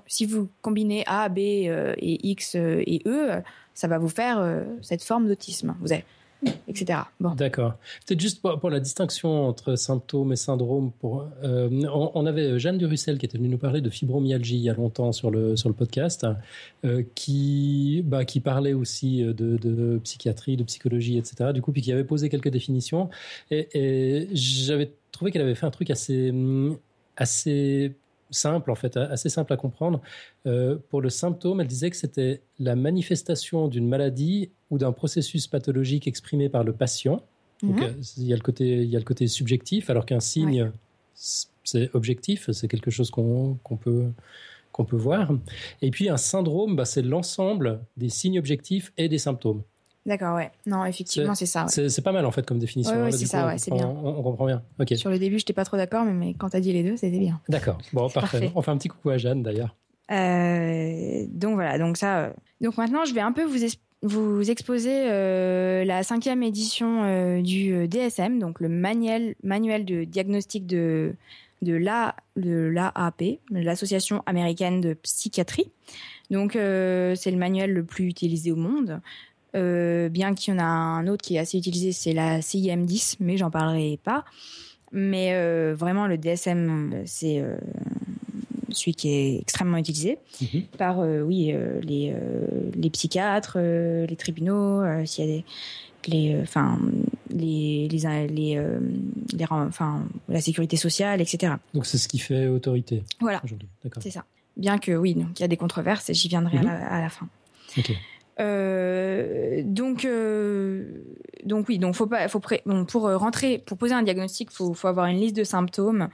si 0.08 0.26
vous 0.26 0.50
combinez 0.62 1.04
A, 1.08 1.30
B 1.30 1.40
euh, 1.40 1.94
et 1.98 2.30
X 2.30 2.56
et 2.56 3.02
E, 3.06 3.42
ça 3.74 3.88
va 3.88 3.98
vous 3.98 4.10
faire 4.10 4.64
cette 4.82 5.04
forme 5.04 5.28
d'autisme. 5.28 5.76
Vous 5.82 5.92
avez 5.92 6.06
etc. 6.68 7.02
Bon. 7.20 7.36
D'accord. 7.36 7.74
Peut-être 8.08 8.20
juste 8.20 8.42
pour, 8.42 8.70
la 8.72 8.80
distinction 8.80 9.48
entre 9.48 9.76
symptômes 9.76 10.34
et 10.34 10.36
syndromes. 10.36 10.92
Pour, 11.00 11.28
on, 11.44 12.26
avait 12.26 12.58
Jeanne 12.58 12.80
Durussel 12.80 13.20
qui 13.20 13.28
était 13.28 13.38
venue 13.38 13.50
nous 13.50 13.60
parler 13.60 13.80
de 13.80 13.92
fibromyalgie 13.92 14.56
il 14.56 14.64
y 14.64 14.70
a 14.70 14.74
longtemps 14.74 15.12
sur 15.12 15.30
le, 15.30 15.56
sur 15.56 15.70
le 15.70 15.76
podcast, 15.76 16.26
qui, 17.14 18.02
bah, 18.06 18.26
qui 18.26 18.40
parlait 18.40 18.74
aussi 18.74 19.22
de, 19.22 19.34
de, 19.34 20.00
psychiatrie, 20.04 20.58
de 20.58 20.64
psychologie, 20.64 21.20
etc. 21.20 21.52
Du 21.54 21.62
coup, 21.62 21.72
puis 21.72 21.84
qui 21.84 21.92
avait 21.92 22.04
posé 22.04 22.28
quelques 22.30 22.50
définitions. 22.50 23.10
Et, 23.52 23.68
et 23.74 24.28
j'avais 24.34 24.92
trouvé 25.12 25.32
qu'elle 25.32 25.44
avait 25.44 25.56
fait 25.56 25.68
un 25.68 25.72
truc 25.72 25.92
assez, 25.92 26.32
assez 27.22 27.94
simple, 28.32 28.72
en 28.72 28.76
fait, 28.76 28.98
assez 28.98 29.30
simple 29.30 29.54
à 29.54 29.58
comprendre. 29.58 30.02
Euh, 30.48 30.78
pour 30.90 31.02
le 31.02 31.10
symptôme, 31.10 31.62
elle 31.62 31.68
disait 31.68 31.92
que 31.92 31.98
c'était 31.98 32.42
la 32.60 32.76
manifestation 32.76 33.68
d'une 33.68 33.88
maladie 33.88 34.50
ou 34.72 34.78
d'un 34.78 34.92
processus 34.92 35.48
pathologique 35.48 36.08
exprimé 36.08 36.50
par 36.50 36.64
le 36.64 36.74
patient. 36.74 37.24
Donc, 37.62 37.78
mhm. 37.78 37.84
euh, 37.84 37.94
il, 38.18 38.26
y 38.26 38.34
a 38.34 38.36
le 38.36 38.42
côté, 38.42 38.66
il 38.82 38.90
y 38.90 38.96
a 38.96 39.00
le 39.00 39.06
côté 39.06 39.28
subjectif, 39.28 39.90
alors 39.90 40.06
qu'un 40.06 40.20
signe, 40.20 40.72
c'est 41.14 41.94
objectif, 41.94 42.50
c'est 42.52 42.68
quelque 42.68 42.90
chose 42.90 43.12
qu'on 43.12 43.60
peut, 43.80 44.08
qu'on 44.72 44.86
peut 44.86 44.98
voir. 44.98 45.32
Et 45.82 45.92
puis, 45.92 46.10
un 46.10 46.18
syndrome, 46.18 46.76
bah, 46.76 46.86
c'est 46.86 47.04
l'ensemble 47.04 47.82
des 47.98 48.10
signes 48.10 48.40
objectifs 48.40 48.94
et 48.98 49.10
des 49.10 49.20
symptômes. 49.20 49.62
D'accord, 50.06 50.36
ouais. 50.36 50.52
Non, 50.66 50.84
effectivement, 50.86 51.36
c'est 51.36 51.46
ça. 51.46 51.68
C'est 51.68 52.02
pas 52.02 52.12
mal 52.12 52.26
en 52.26 52.32
fait 52.32 52.46
comme 52.46 52.60
définition. 52.60 53.04
Ouais, 53.04 53.12
c'est 53.12 53.28
ça, 53.28 53.48
ouais, 53.48 53.58
c'est 53.58 53.72
bien. 53.72 53.88
On, 53.88 54.24
comprend 54.24 54.46
bien. 54.46 54.64
Ok. 54.80 54.94
Sur 54.96 55.10
le 55.10 55.20
début, 55.20 55.38
je 55.38 55.44
n'étais 55.44 55.54
pas 55.54 55.66
trop 55.66 55.78
d'accord, 55.78 56.06
mais, 56.06 56.14
mais, 56.14 56.34
quand 56.34 56.50
tu 56.50 56.58
as 56.58 56.62
dit 56.62 56.74
les 56.74 56.84
deux, 56.84 56.98
c'était 56.98 57.20
bien. 57.20 57.40
D'accord. 57.50 57.78
Bon, 57.94 58.10
parfait. 58.10 58.52
On 58.56 58.62
fait 58.62 58.72
un 58.72 58.78
petit 58.78 58.88
coucou 58.88 59.10
à 59.10 59.18
Jeanne 59.18 59.44
d'ailleurs. 59.44 59.76
Euh, 60.12 61.26
donc 61.30 61.56
voilà, 61.56 61.78
donc 61.78 61.98
ça. 61.98 62.20
Euh, 62.20 62.30
donc 62.60 62.78
maintenant, 62.78 63.06
je 63.06 63.14
vais 63.14 63.22
un 63.22 63.32
peu 63.32 63.44
vous, 63.44 63.60
vous 64.02 64.52
exposer 64.52 65.10
euh, 65.10 65.86
la 65.86 66.04
cinquième 66.04 66.44
édition 66.44 67.42
du 67.42 67.88
DSM, 67.88 68.40
donc 68.40 68.60
le 68.60 68.70
manuel, 68.70 69.36
manuel 69.44 69.86
de 69.86 70.04
diagnostic 70.04 70.66
de 70.66 71.14
de 71.62 71.74
la 71.74 72.16
de 72.38 72.72
l'AAP, 72.74 73.40
l'association 73.52 74.24
américaine 74.26 74.82
de 74.82 74.94
psychiatrie. 74.94 75.72
Donc 76.32 76.54
c'est 76.54 77.32
le 77.32 77.38
manuel 77.38 77.74
le 77.74 77.84
plus 77.84 78.06
utilisé 78.06 78.52
au 78.52 78.56
monde. 78.56 79.02
Euh, 79.56 80.10
bien 80.10 80.34
qu'il 80.34 80.54
y 80.54 80.58
en 80.58 80.60
a 80.60 80.66
un 80.66 81.08
autre 81.08 81.24
qui 81.24 81.36
est 81.36 81.40
assez 81.40 81.58
utilisé, 81.58 81.92
c'est 81.92 82.14
la 82.14 82.40
CIM10, 82.40 83.18
mais 83.20 83.38
j'en 83.38 83.52
parlerai 83.52 84.00
pas. 84.04 84.24
Mais 84.92 85.34
euh, 85.34 85.74
vraiment, 85.78 86.08
le 86.08 86.18
DSM, 86.18 87.04
c'est 87.06 87.40
euh, 87.40 87.56
celui 88.70 88.94
qui 88.94 89.10
est 89.10 89.40
extrêmement 89.40 89.78
utilisé 89.78 90.18
mhm. 90.42 90.64
par, 90.78 91.00
oui, 91.00 91.54
les, 91.82 92.14
les 92.76 92.90
psychiatres, 92.90 93.60
les 93.60 94.16
tribunaux, 94.16 94.84
s'il 95.06 95.26
y 95.26 95.28
a 95.30 95.32
des 95.38 95.46
les 96.08 96.36
enfin 96.42 96.80
les 97.30 97.88
les, 97.88 98.28
les, 98.28 98.60
les, 99.34 99.46
enfin 99.52 100.04
la 100.30 100.42
sécurité 100.42 100.76
sociale 100.76 101.22
etc 101.22 101.54
donc 101.76 101.86
c'est 101.86 102.00
ce 102.00 102.08
qui 102.08 102.18
fait 102.18 102.48
autorité. 102.48 103.04
Voilà. 103.20 103.40
C'est 104.00 104.10
ça. 104.10 104.26
Bien 104.58 104.80
que 104.80 104.94
oui 104.94 105.14
donc 105.14 105.40
il 105.40 105.42
y 105.42 105.46
a 105.46 105.48
des 105.48 105.58
controverses 105.58 106.10
et 106.10 106.16
j'y 106.16 106.28
viendrai 106.28 106.58
à, 106.58 106.62
mhm. 106.62 106.68
la, 106.68 106.88
à, 106.88 107.02
la, 107.02 107.10
fin. 107.10 107.28
Ok 107.78 107.92
euh, 108.40 109.62
donc, 109.66 110.06
euh, 110.06 110.86
donc 111.44 111.68
oui, 111.70 111.80
donc 111.80 111.96
faut 111.96 112.08
pas, 112.08 112.28
faut 112.28 112.40
pour 112.40 113.02
rentrer, 113.02 113.60
pour 113.60 113.78
poser 113.78 113.94
un 113.94 114.04
diagnostic, 114.04 114.52
faut, 114.52 114.74
faut 114.74 114.88
avoir 114.88 115.08
une 115.08 115.18
liste 115.18 115.36
de 115.36 115.44
symptômes 115.44 116.10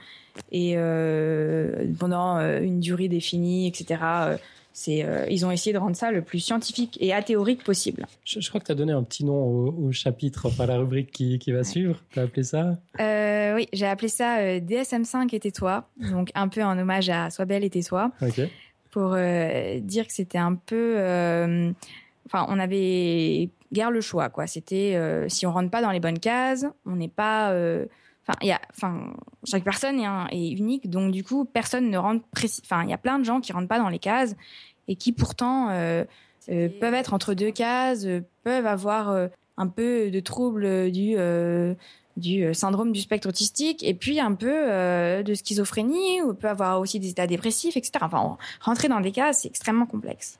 et 0.52 0.74
euh, 0.76 1.86
pendant 1.98 2.38
une 2.38 2.80
durée 2.80 3.08
définie, 3.08 3.66
etc. 3.66 4.00
c'est, 4.72 5.06
ils 5.30 5.46
ont 5.46 5.50
essayé 5.50 5.72
de 5.72 5.78
rendre 5.78 5.96
ça 5.96 6.12
le 6.12 6.22
plus 6.22 6.38
scientifique 6.40 6.96
et 7.00 7.12
athéorique 7.12 7.64
possible. 7.64 8.06
Je, 8.24 8.46
crois 8.48 8.60
que 8.60 8.66
tu 8.66 8.72
as 8.72 8.76
donné 8.76 8.92
un 8.92 9.02
petit 9.02 9.24
nom 9.24 9.44
au, 9.44 9.92
chapitre, 9.92 10.46
enfin 10.46 10.66
la 10.66 10.78
rubrique 10.78 11.10
qui, 11.10 11.38
qui 11.38 11.52
va 11.52 11.64
suivre. 11.64 12.02
Tu 12.10 12.20
as 12.20 12.22
appelé 12.22 12.42
ça? 12.42 12.78
Oui, 12.98 13.68
j'ai 13.72 13.86
appelé 13.86 14.08
ça 14.08 14.38
DSM5 14.58 15.34
et 15.34 15.40
tais-toi, 15.40 15.88
donc 16.10 16.30
un 16.34 16.48
peu 16.48 16.62
en 16.62 16.78
hommage 16.78 17.10
à 17.10 17.30
Sois 17.30 17.44
belle 17.44 17.64
et 17.64 17.70
tais-toi. 17.70 18.12
Pour 18.90 19.16
dire 19.16 20.06
que 20.06 20.12
c'était 20.12 20.38
un 20.38 20.54
peu 20.54 21.74
enfin, 22.30 22.46
on 22.48 22.58
avait 22.58 23.50
guère 23.72 23.90
le 23.90 24.00
choix, 24.00 24.28
quoi. 24.28 24.46
C'était 24.46 24.94
euh, 24.96 25.28
si 25.28 25.46
on 25.46 25.52
rentre 25.52 25.70
pas 25.70 25.82
dans 25.82 25.90
les 25.90 26.00
bonnes 26.00 26.18
cases, 26.18 26.66
on 26.86 26.96
n'est 26.96 27.08
pas. 27.08 27.50
Euh, 27.52 27.86
enfin, 28.26 28.38
il 28.42 28.48
y 28.48 28.52
a, 28.52 28.60
enfin, 28.70 29.12
chaque 29.44 29.64
personne 29.64 30.00
est, 30.00 30.50
unique, 30.50 30.88
donc 30.90 31.12
du 31.12 31.24
coup, 31.24 31.44
personne 31.44 31.90
ne 31.90 31.98
rentre 31.98 32.24
précis. 32.28 32.62
Enfin, 32.64 32.84
il 32.84 32.90
y 32.90 32.94
a 32.94 32.98
plein 32.98 33.18
de 33.18 33.24
gens 33.24 33.40
qui 33.40 33.52
rentrent 33.52 33.68
pas 33.68 33.78
dans 33.78 33.88
les 33.88 33.98
cases 33.98 34.36
et 34.88 34.96
qui 34.96 35.12
pourtant 35.12 35.68
euh, 35.70 36.04
peuvent 36.46 36.94
être 36.94 37.14
entre 37.14 37.34
deux 37.34 37.50
cases, 37.50 38.06
peuvent 38.42 38.66
avoir 38.66 39.28
un 39.56 39.66
peu 39.66 40.10
de 40.10 40.20
troubles 40.20 40.90
du 40.90 41.16
du 42.18 42.44
euh, 42.44 42.52
syndrome 42.52 42.92
du 42.92 43.00
spectre 43.00 43.28
autistique 43.28 43.82
et 43.82 43.94
puis 43.94 44.20
un 44.20 44.34
peu 44.34 44.52
euh, 44.52 45.22
de 45.22 45.34
schizophrénie 45.34 46.20
ou 46.22 46.34
peut 46.34 46.48
avoir 46.48 46.80
aussi 46.80 47.00
des 47.00 47.10
états 47.10 47.26
dépressifs, 47.26 47.76
etc. 47.76 47.92
Enfin, 48.02 48.36
rentrer 48.60 48.88
dans 48.88 49.00
des 49.00 49.12
cas, 49.12 49.32
c'est 49.32 49.48
extrêmement 49.48 49.86
complexe. 49.86 50.38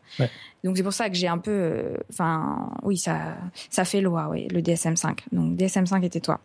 Donc 0.65 0.77
c'est 0.77 0.83
pour 0.83 0.93
ça 0.93 1.09
que 1.09 1.17
j'ai 1.17 1.29
un 1.29 1.39
peu, 1.39 1.51
euh, 1.51 1.97
enfin, 2.11 2.71
oui, 2.83 2.97
ça, 2.97 3.37
ça 3.71 3.85
fait 3.85 4.01
loi, 4.01 4.29
oui, 4.31 4.49
le 4.49 4.61
DSM-5. 4.61 5.19
Donc 5.33 5.57
DSM-5 5.57 6.05
était 6.05 6.21
toi. 6.21 6.41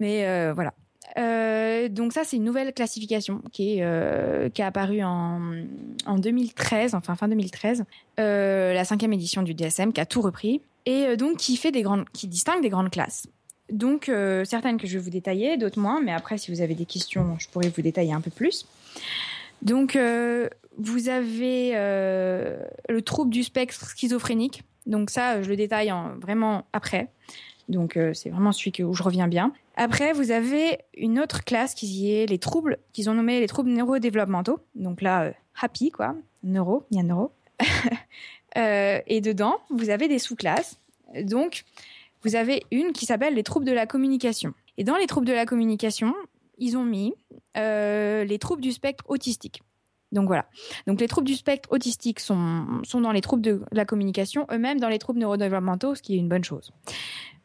Mais 0.00 0.52
voilà. 0.52 0.72
donc 1.88 2.12
ça, 2.12 2.24
c'est 2.24 2.36
une 2.36 2.44
nouvelle 2.44 2.72
classification 2.72 3.40
qui 3.52 3.78
est 3.78 4.52
qui 4.52 4.62
a 4.62 4.66
apparu 4.66 5.02
en, 5.04 5.64
en 6.06 6.18
2013, 6.18 6.94
enfin 6.94 7.14
fin 7.14 7.28
2013, 7.28 7.84
la 8.18 8.84
cinquième 8.84 9.12
édition 9.12 9.42
du 9.42 9.54
DSM 9.54 9.92
qui 9.92 10.00
a 10.00 10.06
tout 10.06 10.20
repris 10.20 10.60
et 10.86 11.16
donc 11.16 11.36
qui 11.36 11.56
fait 11.56 11.70
des 11.70 11.82
grandes, 11.82 12.06
qui 12.12 12.26
distingue 12.26 12.60
des 12.60 12.70
grandes 12.70 12.90
classes. 12.90 13.28
Donc, 13.70 14.08
euh, 14.08 14.44
certaines 14.44 14.76
que 14.76 14.86
je 14.86 14.98
vais 14.98 15.04
vous 15.04 15.10
détailler, 15.10 15.56
d'autres 15.56 15.80
moins, 15.80 16.00
mais 16.00 16.12
après, 16.12 16.36
si 16.38 16.50
vous 16.50 16.60
avez 16.60 16.74
des 16.74 16.84
questions, 16.84 17.36
je 17.38 17.48
pourrais 17.48 17.70
vous 17.70 17.82
détailler 17.82 18.12
un 18.12 18.20
peu 18.20 18.30
plus. 18.30 18.66
Donc, 19.62 19.96
euh, 19.96 20.48
vous 20.76 21.08
avez 21.08 21.72
euh, 21.74 22.62
le 22.88 23.02
trouble 23.02 23.30
du 23.30 23.42
spectre 23.42 23.88
schizophrénique. 23.90 24.62
Donc, 24.86 25.08
ça, 25.08 25.42
je 25.42 25.48
le 25.48 25.56
détaille 25.56 25.92
vraiment 26.20 26.66
après. 26.72 27.08
Donc, 27.70 27.98
c'est 28.12 28.28
vraiment 28.28 28.52
celui 28.52 28.84
où 28.84 28.92
je 28.92 29.02
reviens 29.02 29.26
bien. 29.26 29.54
Après, 29.76 30.12
vous 30.12 30.30
avez 30.30 30.80
une 30.94 31.18
autre 31.18 31.42
classe 31.42 31.74
qui 31.74 32.12
est 32.12 32.26
les 32.26 32.38
troubles, 32.38 32.76
qu'ils 32.92 33.08
ont 33.08 33.14
nommé 33.14 33.40
les 33.40 33.46
troubles 33.46 33.70
neurodéveloppementaux. 33.70 34.60
Donc 34.74 35.00
là, 35.00 35.32
happy, 35.58 35.90
quoi. 35.90 36.14
Neuro, 36.42 36.84
il 36.90 36.98
y 36.98 37.00
a 37.00 37.02
neuro. 37.02 37.32
et 38.56 39.20
dedans, 39.22 39.56
vous 39.70 39.88
avez 39.88 40.08
des 40.08 40.18
sous-classes. 40.18 40.78
Donc, 41.22 41.64
vous 42.24 42.36
avez 42.36 42.62
une 42.70 42.92
qui 42.92 43.06
s'appelle 43.06 43.34
les 43.34 43.42
troubles 43.42 43.66
de 43.66 43.72
la 43.72 43.86
communication. 43.86 44.54
Et 44.76 44.84
dans 44.84 44.96
les 44.96 45.06
troubles 45.06 45.26
de 45.26 45.32
la 45.32 45.46
communication, 45.46 46.14
ils 46.58 46.76
ont 46.76 46.84
mis 46.84 47.14
euh, 47.56 48.24
les 48.24 48.38
troubles 48.38 48.62
du 48.62 48.72
spectre 48.72 49.04
autistique. 49.08 49.62
Donc 50.12 50.26
voilà. 50.26 50.46
Donc 50.86 51.00
les 51.00 51.08
troubles 51.08 51.26
du 51.26 51.34
spectre 51.34 51.70
autistique 51.72 52.20
sont, 52.20 52.66
sont 52.84 53.00
dans 53.00 53.12
les 53.12 53.20
troubles 53.20 53.42
de 53.42 53.62
la 53.72 53.84
communication, 53.84 54.46
eux-mêmes 54.52 54.80
dans 54.80 54.88
les 54.88 54.98
troubles 54.98 55.18
neurodéveloppementaux, 55.18 55.94
ce 55.94 56.02
qui 56.02 56.14
est 56.14 56.18
une 56.18 56.28
bonne 56.28 56.44
chose. 56.44 56.72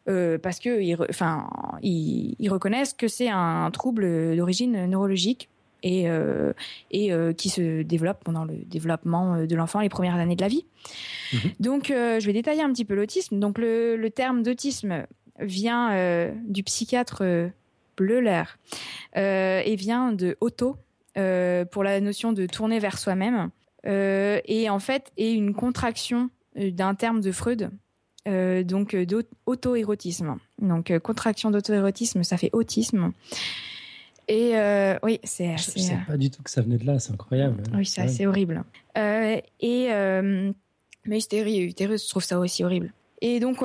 Euh, 0.07 0.37
parce 0.37 0.59
qu'ils 0.59 0.97
enfin, 1.09 1.47
ils 1.81 2.49
reconnaissent 2.49 2.93
que 2.93 3.07
c'est 3.07 3.29
un 3.29 3.69
trouble 3.71 4.35
d'origine 4.35 4.85
neurologique 4.85 5.49
et, 5.83 6.09
euh, 6.09 6.53
et 6.91 7.11
euh, 7.11 7.33
qui 7.33 7.49
se 7.49 7.81
développe 7.81 8.23
pendant 8.23 8.45
le 8.45 8.55
développement 8.65 9.35
euh, 9.35 9.45
de 9.45 9.55
l'enfant, 9.55 9.79
les 9.79 9.89
premières 9.89 10.15
années 10.15 10.35
de 10.35 10.41
la 10.41 10.47
vie. 10.47 10.65
Mhm. 11.33 11.39
Donc, 11.59 11.85
je 11.87 12.25
vais 12.25 12.33
détailler 12.33 12.61
un 12.61 12.71
petit 12.71 12.85
peu 12.85 12.95
l'autisme. 12.95 13.39
Donc, 13.39 13.57
le, 13.57 13.95
le 13.95 14.09
terme 14.09 14.43
d'autisme 14.43 15.05
vient 15.39 16.33
du 16.47 16.63
psychiatre 16.63 17.23
Bleuler 17.95 18.43
et 19.15 19.75
vient 19.77 20.11
de 20.11 20.37
auto 20.41 20.75
pour 21.13 21.83
la 21.83 22.01
notion 22.01 22.33
de 22.33 22.45
tourner 22.45 22.79
vers 22.79 22.97
soi-même. 22.97 23.49
et 23.85 24.69
en 24.69 24.79
fait, 24.79 25.11
est 25.17 25.33
une 25.33 25.53
contraction 25.53 26.29
d'un 26.55 26.95
terme 26.95 27.21
de 27.21 27.31
Freud 27.31 27.71
donc 28.25 28.95
d'auto-érotisme. 28.95 30.35
Donc 30.61 30.97
contraction 30.99 31.51
d'auto-érotisme, 31.51 32.23
ça 32.23 32.37
fait 32.37 32.49
autisme. 32.53 33.13
Et 34.29 34.51
euh, 34.53 34.95
oui, 35.01 35.19
c'est. 35.23 35.57
Je 35.57 35.71
ne 35.75 35.83
savais 35.83 36.05
pas 36.07 36.15
du 36.15 36.29
tout 36.29 36.43
que 36.43 36.51
ça 36.51 36.61
venait 36.61 36.77
de 36.77 36.85
là, 36.85 36.99
c'est 36.99 37.11
incroyable. 37.11 37.63
Oui, 37.73 37.83
c'est 37.83 38.01
assez 38.01 38.27
horrible. 38.27 38.63
Euh, 38.95 39.41
et 39.59 39.87
euh, 39.91 40.51
mais 41.05 41.17
hystérie, 41.17 41.73
je 41.77 42.09
trouve 42.09 42.23
ça 42.23 42.39
aussi 42.39 42.63
horrible. 42.63 42.93
Et 43.21 43.39
donc 43.39 43.63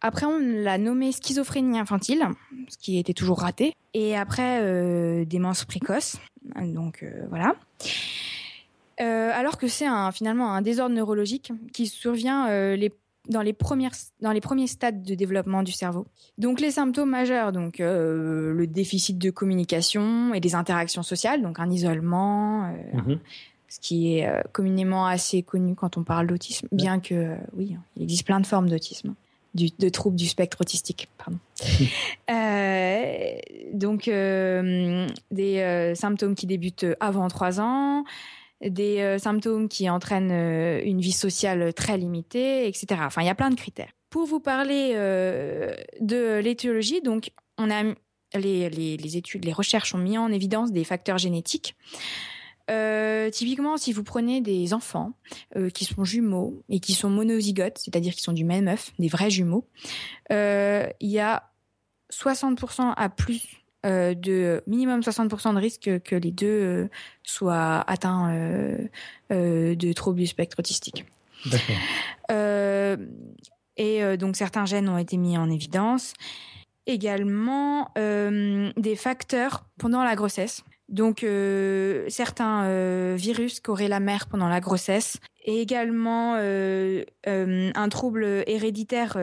après, 0.00 0.26
on 0.26 0.38
l'a 0.38 0.78
nommé 0.78 1.10
schizophrénie 1.10 1.80
infantile, 1.80 2.24
ce 2.68 2.78
qui 2.78 2.98
était 2.98 3.12
toujours 3.12 3.40
raté. 3.40 3.74
Et 3.92 4.16
après, 4.16 5.24
démence 5.26 5.64
précoce. 5.64 6.16
Donc 6.62 7.04
voilà. 7.28 7.56
alors 9.00 9.58
que 9.58 9.66
c'est 9.66 9.86
un, 9.86 10.12
finalement 10.12 10.54
un 10.54 10.62
désordre 10.62 10.94
neurologique 10.94 11.52
qui 11.72 11.88
survient 11.88 12.48
les 12.76 12.92
dans 13.28 13.42
les 13.42 13.52
premières 13.52 13.92
dans 14.20 14.32
les 14.32 14.40
premiers 14.40 14.66
stades 14.66 15.02
de 15.02 15.14
développement 15.14 15.62
du 15.62 15.72
cerveau. 15.72 16.06
Donc 16.38 16.60
les 16.60 16.72
symptômes 16.72 17.10
majeurs, 17.10 17.52
donc 17.52 17.80
euh, 17.80 18.52
le 18.52 18.66
déficit 18.66 19.18
de 19.18 19.30
communication 19.30 20.34
et 20.34 20.40
des 20.40 20.54
interactions 20.54 21.02
sociales, 21.02 21.42
donc 21.42 21.60
un 21.60 21.70
isolement, 21.70 22.64
euh, 22.64 22.72
mhm. 22.94 23.18
ce 23.68 23.80
qui 23.80 24.16
est 24.16 24.28
euh, 24.28 24.40
communément 24.52 25.06
assez 25.06 25.42
connu 25.42 25.74
quand 25.74 25.96
on 25.96 26.04
parle 26.04 26.26
d'autisme, 26.26 26.68
bien 26.72 27.00
que 27.00 27.36
oui, 27.56 27.76
il 27.96 28.02
existe 28.02 28.26
plein 28.26 28.40
de 28.40 28.46
formes 28.46 28.68
d'autisme. 28.68 29.14
de 29.54 29.88
troubles 29.88 30.16
du 30.16 30.26
spectre 30.26 30.60
autistique. 30.60 31.08
Pardon. 31.18 31.38
donc, 33.72 34.10
des 35.30 35.92
symptômes 35.94 36.34
qui 36.34 36.46
débutent 36.46 36.86
avant 37.00 37.28
3 37.28 37.60
ans, 37.60 38.04
des 38.60 39.18
symptômes 39.18 39.68
qui 39.68 39.88
entraînent 39.88 40.32
une 40.84 41.00
vie 41.00 41.12
sociale 41.12 41.72
très 41.74 41.96
limitée, 41.96 42.66
etc. 42.66 43.00
Enfin, 43.04 43.22
il 43.22 43.26
y 43.26 43.30
a 43.30 43.34
plein 43.34 43.50
de 43.50 43.54
critères. 43.54 43.90
Pour 44.10 44.26
vous 44.26 44.40
parler 44.40 44.94
de 44.94 46.38
l'étiologie, 46.38 47.00
donc, 47.02 47.30
on 47.56 47.70
a 47.70 47.84
les, 48.34 48.68
les, 48.70 49.16
études, 49.16 49.44
les 49.44 49.52
recherches 49.52 49.94
ont 49.94 49.98
mis 49.98 50.18
en 50.18 50.30
évidence 50.30 50.72
des 50.72 50.84
facteurs 50.84 51.18
génétiques. 51.18 51.76
Euh, 52.70 53.30
typiquement, 53.30 53.78
si 53.78 53.92
vous 53.92 54.04
prenez 54.04 54.40
des 54.40 54.74
enfants 54.74 55.12
euh, 55.56 55.70
qui 55.70 55.86
sont 55.86 56.04
jumeaux 56.04 56.62
et 56.68 56.80
qui 56.80 56.92
sont 56.92 57.08
monozygotes, 57.08 57.78
c'est-à-dire 57.78 58.14
qui 58.14 58.20
sont 58.20 58.34
du 58.34 58.44
même 58.44 58.68
œuf, 58.68 58.92
des 58.98 59.08
vrais 59.08 59.30
jumeaux, 59.30 59.66
euh, 60.32 60.86
il 61.00 61.08
y 61.08 61.18
a 61.18 61.50
60% 62.12 62.92
à 62.94 63.08
plus 63.08 63.57
de 63.84 64.62
minimum 64.66 65.00
60% 65.00 65.54
de 65.54 65.58
risque 65.58 66.00
que 66.02 66.16
les 66.16 66.32
deux 66.32 66.88
soient 67.22 67.84
atteints 67.86 68.78
de 69.30 69.92
troubles 69.92 70.18
du 70.18 70.26
spectre 70.26 70.58
autistique. 70.58 71.04
D'accord. 71.46 71.76
et 73.76 74.16
donc 74.16 74.36
certains 74.36 74.66
gènes 74.66 74.88
ont 74.88 74.98
été 74.98 75.16
mis 75.16 75.38
en 75.38 75.48
évidence 75.48 76.14
également 76.88 77.90
euh, 77.98 78.72
des 78.76 78.96
facteurs 78.96 79.64
pendant 79.78 80.02
la 80.02 80.16
grossesse. 80.16 80.64
Donc 80.88 81.22
euh, 81.22 82.06
certains 82.08 82.64
euh, 82.64 83.14
virus 83.16 83.60
qu'aurait 83.60 83.88
la 83.88 84.00
mère 84.00 84.26
pendant 84.26 84.48
la 84.48 84.60
grossesse 84.60 85.18
et 85.44 85.60
également 85.60 86.34
un 86.34 87.88
trouble 87.88 88.44
héréditaire, 88.46 89.16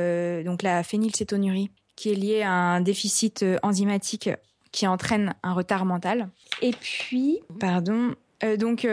donc 0.44 0.63
la 0.63 0.82
phénylcétonurie, 0.82 1.70
qui 1.95 2.12
est 2.12 2.15
lié 2.15 2.41
à 2.41 2.51
un 2.51 2.81
déficit 2.81 3.45
enzymatique 3.63 4.29
qui 4.71 4.88
entraîne 4.88 5.34
un 5.43 5.53
retard 5.53 5.86
mental. 5.86 6.29
Et 6.62 6.71
puis, 6.71 7.39
pardon, 7.60 8.13
donc, 8.60 8.86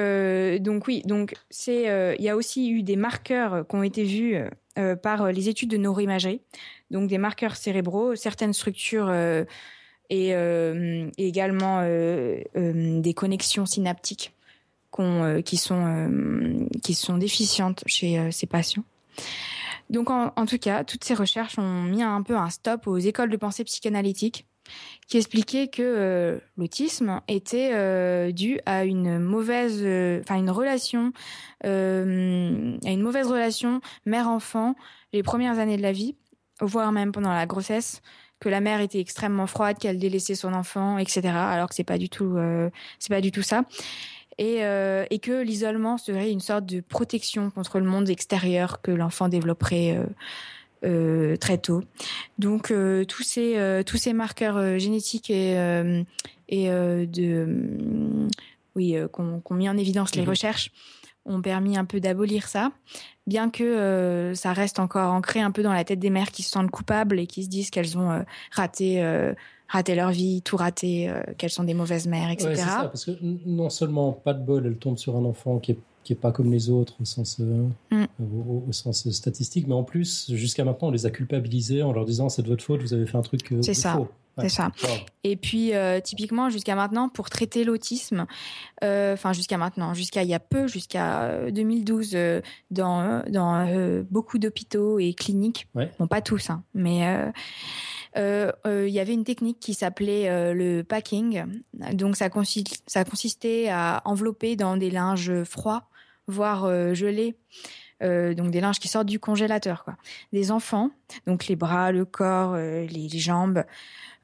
donc 0.60 0.86
oui, 0.86 1.02
donc 1.04 1.34
c'est, 1.50 2.16
il 2.18 2.24
y 2.24 2.28
a 2.28 2.36
aussi 2.36 2.70
eu 2.70 2.82
des 2.82 2.96
marqueurs 2.96 3.66
qui 3.66 3.74
ont 3.74 3.82
été 3.82 4.04
vus 4.04 4.36
par 5.02 5.32
les 5.32 5.48
études 5.48 5.70
de 5.70 5.76
neuroimagerie 5.76 6.40
donc 6.92 7.08
des 7.08 7.18
marqueurs 7.18 7.56
cérébraux, 7.56 8.14
certaines 8.14 8.52
structures 8.52 9.08
euh, 9.08 9.44
et, 10.10 10.34
euh, 10.34 11.10
également 11.18 11.80
euh, 11.82 12.38
des 12.54 13.14
connexions 13.14 13.66
synaptiques 13.66 14.32
qui, 15.44 15.56
sont, 15.56 16.68
qui 16.82 16.92
sont 16.92 17.16
déficientes 17.16 17.82
chez 17.86 18.30
ces 18.30 18.46
patients. 18.46 18.84
Donc 19.92 20.10
en, 20.10 20.46
tout 20.46 20.58
cas, 20.58 20.84
toutes 20.84 21.04
ces 21.04 21.14
recherches 21.14 21.58
ont 21.58 21.82
mis 21.82 22.02
un 22.02 22.22
peu 22.22 22.36
un 22.36 22.50
stop 22.50 22.86
aux 22.86 22.98
écoles 22.98 23.30
de 23.30 23.36
pensée 23.36 23.62
psychanalytique 23.64 24.46
qui 25.06 25.18
expliquaient 25.18 25.68
que 25.68 26.40
l'autisme 26.56 27.20
était 27.28 28.32
dû 28.32 28.58
à 28.64 28.84
une 28.84 29.18
mauvaise, 29.18 29.80
enfin 30.22 30.38
une 30.38 30.50
relation, 30.50 31.12
à 31.62 31.68
une 31.68 33.02
mauvaise 33.02 33.26
relation 33.26 33.80
mère-enfant 34.06 34.74
les 35.12 35.22
premières 35.22 35.58
années 35.58 35.76
de 35.76 35.82
la 35.82 35.92
vie 35.92 36.16
voire 36.62 36.92
même 36.92 37.12
pendant 37.12 37.32
la 37.32 37.46
grossesse, 37.46 38.02
que 38.40 38.48
la 38.48 38.60
mère 38.60 38.80
était 38.80 39.00
extrêmement 39.00 39.46
froide, 39.46 39.78
qu'elle 39.78 39.98
délaissait 39.98 40.34
son 40.34 40.52
enfant, 40.52 40.98
etc. 40.98 41.28
Alors 41.28 41.68
que 41.68 41.74
c'est 41.74 41.84
pas 41.84 41.96
euh, 42.20 42.70
c'est 42.98 43.10
pas 43.10 43.20
du 43.20 43.30
tout 43.30 43.42
ça. 43.42 43.64
Et, 44.38 44.64
euh, 44.64 45.04
et 45.10 45.18
que 45.18 45.42
l'isolement 45.42 45.98
serait 45.98 46.30
une 46.30 46.40
sorte 46.40 46.66
de 46.66 46.80
protection 46.80 47.50
contre 47.50 47.78
le 47.78 47.86
monde 47.86 48.08
extérieur 48.08 48.80
que 48.80 48.90
l'enfant 48.90 49.28
développerait 49.28 50.00
euh, 50.84 51.36
très 51.36 51.58
tôt. 51.58 51.82
Donc 52.38 52.72
tous 53.08 53.22
ces 53.22 53.82
tous 53.86 53.96
ces 53.98 54.12
marqueurs 54.12 54.78
génétiques 54.78 55.30
et 55.30 55.54
et 56.48 56.68
de 56.68 58.28
oui 58.74 58.96
qu'on 59.12 59.42
mis 59.54 59.68
en 59.68 59.76
évidence 59.76 60.14
les 60.14 60.22
mhm. 60.22 60.30
recherches 60.30 60.70
ont 61.24 61.40
permis 61.40 61.76
un 61.76 61.84
peu 61.84 62.00
d'abolir 62.00 62.48
ça 62.48 62.72
bien 63.26 63.50
que 63.50 63.62
euh, 63.62 64.34
ça 64.34 64.52
reste 64.52 64.78
encore 64.78 65.12
ancré 65.12 65.40
un 65.40 65.50
peu 65.50 65.62
dans 65.62 65.72
la 65.72 65.84
tête 65.84 65.98
des 65.98 66.10
mères 66.10 66.30
qui 66.30 66.42
se 66.42 66.50
sentent 66.50 66.70
coupables 66.70 67.18
et 67.20 67.26
qui 67.26 67.44
se 67.44 67.48
disent 67.48 67.70
qu'elles 67.70 67.96
ont 67.96 68.10
euh, 68.10 68.22
raté, 68.50 69.02
euh, 69.02 69.32
raté 69.72 69.94
leur 69.94 70.10
vie, 70.10 70.42
tout 70.42 70.56
raté, 70.56 71.10
qu'elles 71.38 71.50
sont 71.50 71.64
des 71.64 71.74
mauvaises 71.74 72.06
mères, 72.06 72.30
etc. 72.30 72.50
c'est 72.54 72.60
ça, 72.60 72.84
parce 72.84 73.04
que 73.06 73.12
non 73.46 73.70
seulement 73.70 74.12
pas 74.12 74.34
de 74.34 74.44
bol, 74.44 74.66
elle 74.66 74.76
tombe 74.76 74.98
sur 74.98 75.16
un 75.16 75.24
enfant 75.24 75.58
qui 75.58 75.72
est 75.72 75.78
qui 76.04 76.12
est 76.12 76.16
pas 76.16 76.32
comme 76.32 76.50
les 76.50 76.70
autres 76.70 76.94
au 77.00 77.04
sens, 77.04 77.38
mm. 77.38 78.04
au, 78.20 78.72
sens 78.72 79.08
statistique, 79.10 79.66
mais 79.66 79.74
en 79.74 79.84
plus, 79.84 80.32
jusqu'à 80.34 80.64
maintenant, 80.64 80.88
on 80.88 80.90
les 80.90 81.06
a 81.06 81.10
culpabilisés 81.10 81.82
en 81.82 81.92
leur 81.92 82.04
disant 82.04 82.28
c'est 82.28 82.42
de 82.42 82.48
votre 82.48 82.64
faute, 82.64 82.82
vous 82.82 82.94
avez 82.94 83.06
fait 83.06 83.16
un 83.16 83.22
truc 83.22 83.54
c'est 83.62 83.74
ça. 83.74 83.94
faux. 83.94 84.08
C'est 84.38 84.48
ça. 84.48 84.70
Et 85.24 85.36
puis 85.36 85.74
euh, 85.74 86.00
typiquement 86.00 86.48
jusqu'à 86.48 86.74
maintenant 86.74 87.10
pour 87.10 87.28
traiter 87.28 87.64
l'autisme, 87.64 88.26
euh, 88.82 89.12
enfin 89.12 89.34
jusqu'à 89.34 89.58
maintenant, 89.58 89.92
jusqu'à 89.92 90.22
il 90.22 90.30
y 90.30 90.34
a 90.34 90.40
peu, 90.40 90.66
jusqu'à 90.66 91.50
2012, 91.50 92.12
euh, 92.14 92.40
dans 92.70 93.22
dans 93.28 94.02
beaucoup 94.10 94.38
d'hôpitaux 94.38 94.98
et 94.98 95.12
cliniques, 95.12 95.68
bon 95.74 96.06
pas 96.06 96.22
tous, 96.22 96.48
hein, 96.48 96.64
mais 96.72 97.30
il 98.16 98.88
y 98.88 99.00
avait 99.00 99.14
une 99.14 99.24
technique 99.24 99.60
qui 99.60 99.74
s'appelait 99.74 100.54
le 100.54 100.82
packing. 100.82 101.44
Donc 101.92 102.16
ça, 102.16 102.28
ça 102.86 103.04
consistait 103.04 103.68
à 103.68 104.02
envelopper 104.04 104.56
dans 104.56 104.76
des 104.76 104.90
linges 104.90 105.44
froids, 105.44 105.88
voire 106.26 106.94
gelés. 106.94 107.34
donc 108.00 108.50
des 108.50 108.60
linges 108.60 108.80
qui 108.80 108.88
sortent 108.88 109.08
du 109.08 109.18
congélateur, 109.18 109.84
quoi. 109.84 109.96
Des 110.32 110.50
enfants, 110.50 110.90
donc 111.26 111.46
les 111.46 111.56
bras, 111.56 111.92
le 111.92 112.04
corps, 112.04 112.56
les, 112.56 113.08
jambes, 113.10 113.64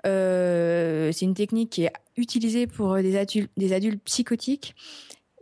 euh, 0.07 1.11
c'est 1.13 1.25
une 1.25 1.35
technique 1.35 1.71
qui 1.71 1.85
est 1.85 1.93
utilisée 2.17 2.67
pour 2.67 2.97
des 2.97 3.17
adultes, 3.17 3.51
des 3.57 3.73
adultes 3.73 4.03
psychotiques. 4.05 4.75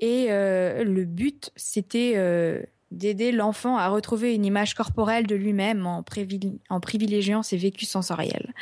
Et 0.00 0.26
euh, 0.30 0.84
le 0.84 1.04
but, 1.04 1.50
c'était 1.56 2.14
euh, 2.16 2.62
d'aider 2.90 3.32
l'enfant 3.32 3.76
à 3.76 3.88
retrouver 3.88 4.34
une 4.34 4.44
image 4.44 4.74
corporelle 4.74 5.26
de 5.26 5.34
lui-même 5.34 5.86
en, 5.86 6.04
en, 6.70 6.80
privilégiant 6.80 7.42
ses 7.42 7.56
vécus 7.56 7.88
sensoriels. 7.88 8.54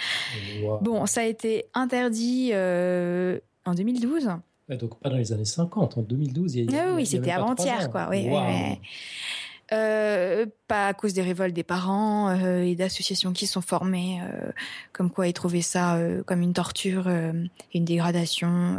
Bon, 0.80 1.06
ça 1.06 1.20
a 1.20 1.24
été 1.24 1.66
interdit 1.74 2.52
en 2.54 3.74
2012. 3.74 4.30
donc 4.70 4.98
pas 5.00 5.10
dans 5.10 5.16
les 5.16 5.32
années 5.32 5.44
50, 5.44 5.98
en 5.98 6.02
2012. 6.02 6.54
Il 6.56 6.70
y 6.72 6.76
a, 6.76 6.88
ah 6.88 6.94
oui, 6.94 7.06
c'était 7.06 7.32
avant-hier, 7.32 7.90
quoi. 7.90 8.08
Oui, 8.10 8.26
oui, 8.28 8.78
euh, 9.72 10.46
pas 10.68 10.88
à 10.88 10.94
cause 10.94 11.14
des 11.14 11.22
révoltes 11.22 11.54
des 11.54 11.62
parents 11.62 12.28
euh, 12.28 12.62
et 12.62 12.74
d'associations 12.74 13.32
qui 13.32 13.46
sont 13.46 13.62
formées, 13.62 14.20
euh, 14.22 14.50
comme 14.92 15.10
quoi 15.10 15.26
ils 15.26 15.32
trouvaient 15.32 15.62
ça 15.62 15.98
comme 16.26 16.42
une 16.42 16.52
torture, 16.52 17.08
une 17.08 17.84
dégradation. 17.84 18.78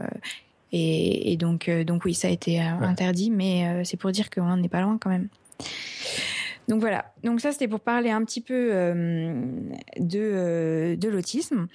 Et, 0.78 1.38
donc, 1.38 1.70
donc 1.70 2.04
oui, 2.04 2.14
ça 2.14 2.28
a 2.28 2.32
été 2.32 2.60
interdit, 2.60 3.32
mais 3.32 3.84
c'est 3.86 3.98
pour 3.98 4.12
dire 4.12 4.30
qu'on 4.30 4.58
n'est 4.58 4.70
pas 4.70 4.82
loin 4.82 4.98
quand 5.00 5.10
même. 5.10 5.30
Donc 6.68 6.82
voilà. 6.82 7.14
Donc 7.24 7.40
ça, 7.40 7.54
c'était 7.54 7.68
pour 7.68 7.80
parler 7.80 8.10
un 8.10 8.26
petit 8.26 8.42
peu 8.42 8.72
de, 9.98 10.96
de 10.96 11.10
l'autisme. 11.10 11.62
Mhm. 11.62 11.68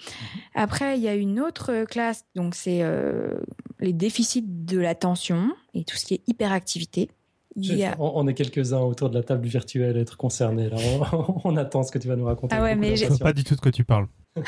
Après, 0.55 0.99
il 0.99 1.03
y 1.03 1.09
a 1.09 1.15
une 1.15 1.41
autre 1.41 1.85
classe. 1.85 2.27
Donc 2.35 2.55
c'est 2.55 2.83
les 3.81 3.93
déficits 3.95 4.45
de 4.47 4.79
l'attention 4.79 5.53
et 5.73 5.85
tout 5.85 5.97
ce 5.97 6.05
qui 6.05 6.15
est 6.15 6.23
hyperactivité. 6.27 7.09
On, 7.99 8.29
est 8.29 8.35
quelques-uns 8.35 8.81
autour 8.81 9.11
de 9.11 9.17
la 9.17 9.25
table 9.25 9.47
virtuelle 9.47 9.97
à 9.97 10.01
être 10.01 10.17
concernés. 10.17 10.71
On, 11.45 11.57
attend 11.57 11.83
ce 11.83 11.91
que 11.91 11.99
tu 11.99 12.09
vas 12.09 12.17
nous 12.17 12.25
raconter. 12.25 12.55
Ah 12.57 12.63
ouais, 12.63 12.77
mais 12.77 12.97
je 12.97 13.07
sais 13.07 13.19
pas 13.19 13.33
du 13.33 13.45
tout 13.45 13.55
de 13.55 13.61
quoi 13.61 13.73
tu 13.73 13.85
parles. 13.85 14.07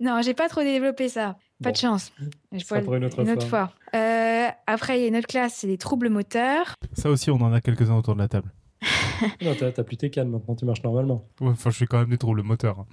non, 0.00 0.20
j'ai 0.22 0.34
pas 0.34 0.48
trop 0.48 0.62
développé 0.62 1.08
ça. 1.08 1.36
Pas 1.62 1.72
de 1.72 1.76
chance. 1.76 2.12
Je 2.52 2.64
ça 2.64 2.80
pour 2.80 2.94
une 2.94 3.04
autre 3.04 3.46
fois. 3.46 3.72
Euh, 3.94 4.48
après, 4.66 4.98
il 4.98 5.02
y 5.02 5.04
a 5.04 5.08
une 5.08 5.16
autre 5.16 5.28
classe, 5.28 5.54
c'est 5.54 5.66
les 5.66 5.78
troubles 5.78 6.08
moteurs. 6.08 6.74
Ça 6.92 7.10
aussi, 7.10 7.30
on 7.30 7.36
en 7.36 7.52
a 7.52 7.60
quelques-uns 7.60 7.96
autour 7.96 8.14
de 8.14 8.20
la 8.20 8.28
table. 8.28 8.52
non, 9.42 9.54
t'as 9.54 9.82
plus 9.84 9.96
tes 9.96 10.10
cannes 10.10 10.28
maintenant, 10.28 10.54
tu 10.56 10.64
marches 10.64 10.82
normalement. 10.82 11.26
Ouais, 11.40 11.50
enfin, 11.50 11.70
je 11.70 11.76
fais 11.78 11.86
quand 11.86 11.98
même 11.98 12.10
des 12.10 12.18
troubles 12.18 12.42
moteurs. 12.42 12.80
Hein. 12.80 12.86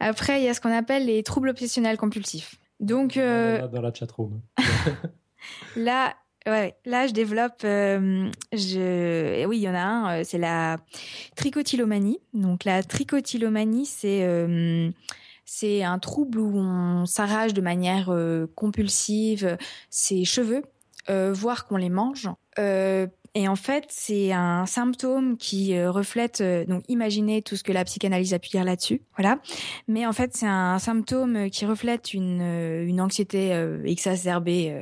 Après, 0.00 0.40
il 0.40 0.44
y 0.44 0.48
a 0.48 0.54
ce 0.54 0.60
qu'on 0.60 0.72
appelle 0.72 1.06
les 1.06 1.22
troubles 1.22 1.50
obsessionnels 1.50 1.98
compulsifs. 1.98 2.54
Donc, 2.80 3.16
euh... 3.16 3.66
dans 3.68 3.82
la 3.82 3.92
chatroom. 3.92 4.40
là, 5.76 6.14
Ouais, 6.46 6.76
là 6.84 7.08
je 7.08 7.12
développe. 7.12 7.62
Euh, 7.64 8.30
je, 8.52 9.44
oui, 9.46 9.58
il 9.58 9.62
y 9.62 9.68
en 9.68 9.74
a 9.74 9.80
un. 9.80 10.20
Euh, 10.20 10.22
c'est 10.24 10.38
la 10.38 10.78
tricotylomanie. 11.34 12.20
Donc 12.34 12.64
la 12.64 12.84
tricotylomanie, 12.84 13.86
c'est 13.86 14.22
euh, 14.22 14.90
c'est 15.46 15.82
un 15.82 15.98
trouble 15.98 16.38
où 16.38 16.58
on 16.58 17.06
s'arrache 17.06 17.54
de 17.54 17.62
manière 17.62 18.14
compulsive 18.54 19.56
ses 19.88 20.24
cheveux, 20.24 20.62
voire 21.08 21.66
qu'on 21.66 21.76
les 21.76 21.88
mange. 21.88 22.28
Et 23.36 23.48
en 23.48 23.54
fait, 23.54 23.84
c'est 23.90 24.32
un 24.32 24.64
symptôme 24.64 25.36
qui 25.36 25.76
euh, 25.76 25.90
reflète, 25.90 26.40
euh, 26.40 26.64
donc 26.64 26.84
imaginez 26.88 27.42
tout 27.42 27.54
ce 27.54 27.62
que 27.62 27.70
la 27.70 27.84
psychanalyse 27.84 28.32
a 28.32 28.38
pu 28.38 28.48
dire 28.48 28.64
là-dessus, 28.64 29.02
voilà. 29.14 29.40
Mais 29.88 30.06
en 30.06 30.14
fait, 30.14 30.34
c'est 30.34 30.46
un 30.46 30.78
symptôme 30.78 31.50
qui 31.50 31.66
reflète 31.66 32.14
une, 32.14 32.40
euh, 32.40 32.86
une 32.86 32.98
anxiété 32.98 33.52
exacerbée 33.84 34.74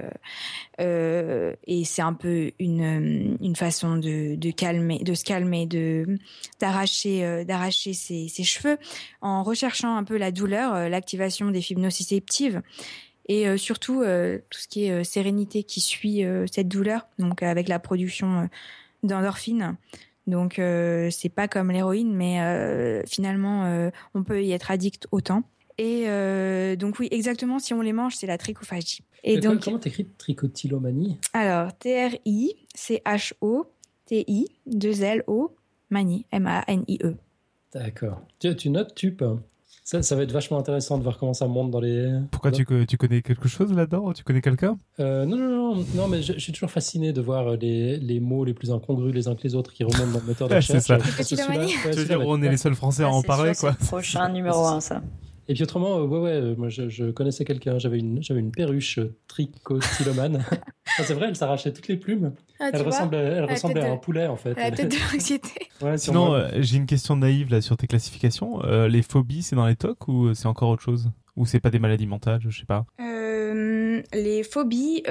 et 0.79 1.85
c'est 1.85 2.03
un 2.03 2.13
peu 2.13 2.53
une, 2.61 3.37
une 3.41 3.57
façon 3.57 3.97
de, 3.97 4.37
de 4.37 4.51
calmer, 4.53 5.01
de 5.01 5.15
se 5.15 5.25
calmer, 5.25 5.67
de 5.67 6.19
d'arracher, 6.61 7.45
d'arracher 7.45 7.93
ses, 7.93 8.29
ses 8.29 8.45
cheveux 8.45 8.79
en 9.21 9.43
recherchant 9.43 9.97
un 9.97 10.05
peu 10.05 10.17
la 10.17 10.31
douleur, 10.31 10.89
l'activation 10.89 11.51
des 11.51 11.61
fibres 11.61 11.83
nociceptives 11.83 12.63
et 13.27 13.49
euh, 13.49 13.57
surtout 13.57 14.03
euh, 14.03 14.39
tout 14.51 14.59
ce 14.59 14.69
qui 14.69 14.85
est 14.85 14.93
euh, 14.93 15.05
sérénité 15.05 15.63
qui 15.65 15.81
suit 15.81 16.23
cette 16.51 16.69
douleur, 16.69 17.07
donc 17.19 17.43
avec 17.43 17.69
la 17.69 17.79
production 17.79 18.49
d'endorphines. 19.03 19.77
Donc 20.27 20.55
c'est 20.57 21.29
pas 21.35 21.49
comme 21.49 21.71
l'héroïne, 21.71 22.15
mais 22.15 23.03
finalement 23.07 23.91
on 24.15 24.25
peut 24.25 24.43
y 24.43 24.53
être 24.53 24.71
addict 24.71 25.07
autant. 25.13 25.43
Et 25.77 26.07
donc 26.77 26.99
oui, 26.99 27.09
exactement, 27.11 27.59
si 27.59 27.75
on 27.75 27.83
les 27.83 27.93
mange, 27.93 28.17
c'est 28.17 28.27
la 28.27 28.39
trichophagie. 28.39 29.03
Et, 29.23 29.39
donc 29.39 29.65
comment 29.65 29.79
t'écris 29.79 30.07
trichotillomanie? 30.19 31.19
Alors 31.33 31.77
T 31.77 32.07
R 32.07 32.17
I 32.25 32.55
C 32.75 33.03
H 33.05 33.33
O 33.41 33.67
T 34.07 34.25
I 34.27 34.47
2 34.67 35.03
L 35.03 35.25
O 35.27 35.55
manie 35.91 36.27
M 36.31 36.47
A 36.47 36.65
N 36.69 36.85
I 36.89 36.99
E. 37.03 37.17
D'accord. 37.73 38.23
Tu, 38.39 38.55
tu 38.57 38.71
notes 38.71 38.95
tu 38.95 39.13
peux 39.13 39.37
ça, 39.85 40.03
ça, 40.03 40.17
va 40.17 40.23
être 40.23 40.33
vachement 40.33 40.59
intéressant 40.59 40.97
de 40.97 41.03
voir 41.03 41.19
comment 41.19 41.35
ça 41.35 41.47
monte 41.47 41.71
dans 41.71 41.81
les. 41.81 42.11
Pourquoi 42.31 42.51
tu, 42.51 42.65
tu 42.89 42.97
connais 42.97 43.21
quelque 43.21 43.49
chose 43.49 43.71
là-dedans? 43.71 44.15
Tu 44.15 44.25
connais 44.25 44.41
quelqu'un? 44.41 44.79
Euh, 44.99 45.27
non, 45.27 45.37
non, 45.37 45.75
non, 45.75 45.85
non, 45.95 46.09
mais 46.09 46.23
je, 46.23 46.39
suis 46.39 46.53
toujours 46.53 46.71
fasciné 46.71 47.13
de 47.13 47.21
voir 47.21 47.57
les, 47.57 47.99
les, 47.99 48.19
mots 48.19 48.47
les 48.47 48.55
plus 48.55 48.73
incongrus 48.73 49.13
les 49.13 49.29
uns 49.29 49.35
que 49.35 49.43
les 49.43 49.55
autres 49.55 49.75
qui 49.75 49.85
remontent 49.85 50.11
dans 50.11 50.21
le 50.21 50.27
moteur 50.27 50.49
de 50.49 50.55
recherche. 50.57 50.83
c'est 50.83 51.37
ça. 51.37 51.49
tu 51.93 51.99
veux 51.99 52.05
dire, 52.07 52.21
on 52.27 52.43
est 52.43 52.49
les 52.49 52.57
seuls 52.57 52.75
Français 52.75 53.05
à 53.05 53.11
en 53.11 53.21
parler, 53.23 53.53
quoi. 53.55 53.73
Prochain 53.73 54.29
numéro 54.33 54.65
1, 54.65 54.81
ça. 54.81 55.03
Et 55.49 55.55
puis 55.55 55.63
autrement, 55.63 55.99
euh, 55.99 56.07
ouais, 56.07 56.19
ouais, 56.19 56.31
euh, 56.31 56.55
moi 56.57 56.69
je, 56.69 56.89
je 56.89 57.11
connaissais 57.11 57.45
quelqu'un, 57.45 57.79
j'avais 57.79 57.99
une, 57.99 58.23
j'avais 58.23 58.41
une 58.41 58.51
perruche 58.51 58.99
tricotylomane. 59.29 60.45
c'est 60.99 61.13
vrai, 61.13 61.27
elle 61.29 61.37
s'arrachait 61.37 61.73
toutes 61.73 61.89
les 61.89 61.97
plumes. 61.97 62.33
Ah, 62.61 62.71
elle 62.73 62.83
ressemblait, 62.83 63.19
elle 63.19 63.45
ressemblait 63.45 63.83
à 63.83 63.93
un 63.93 63.97
poulet 63.97 64.27
en 64.27 64.37
fait. 64.37 64.55
La 64.55 64.71
tête 64.71 64.91
de 64.91 64.97
l'anxiété. 65.13 65.51
Ouais, 65.83 65.99
Sinon, 65.99 66.35
euh, 66.35 66.49
j'ai 66.59 66.79
une 66.79 66.87
question 66.87 67.17
naïve 67.17 67.51
là 67.51 67.61
sur 67.61 67.77
tes 67.77 67.87
classifications. 67.87 68.61
les 68.63 69.03
phobies, 69.03 69.43
c'est 69.43 69.57
dans 69.57 69.67
les 69.67 69.77
TOC 69.77 70.09
ou 70.09 70.35
c'est 70.35 70.47
encore 70.47 70.71
autre 70.71 70.83
chose? 70.83 71.11
Ou 71.37 71.47
c'est 71.47 71.61
pas 71.61 71.71
des 71.71 71.81
maladies 71.81 72.07
mentales, 72.07 72.41
je 72.41 72.51
sais 72.51 72.67
pas? 72.67 72.85
les 74.13 74.43
phobies, 74.43 75.03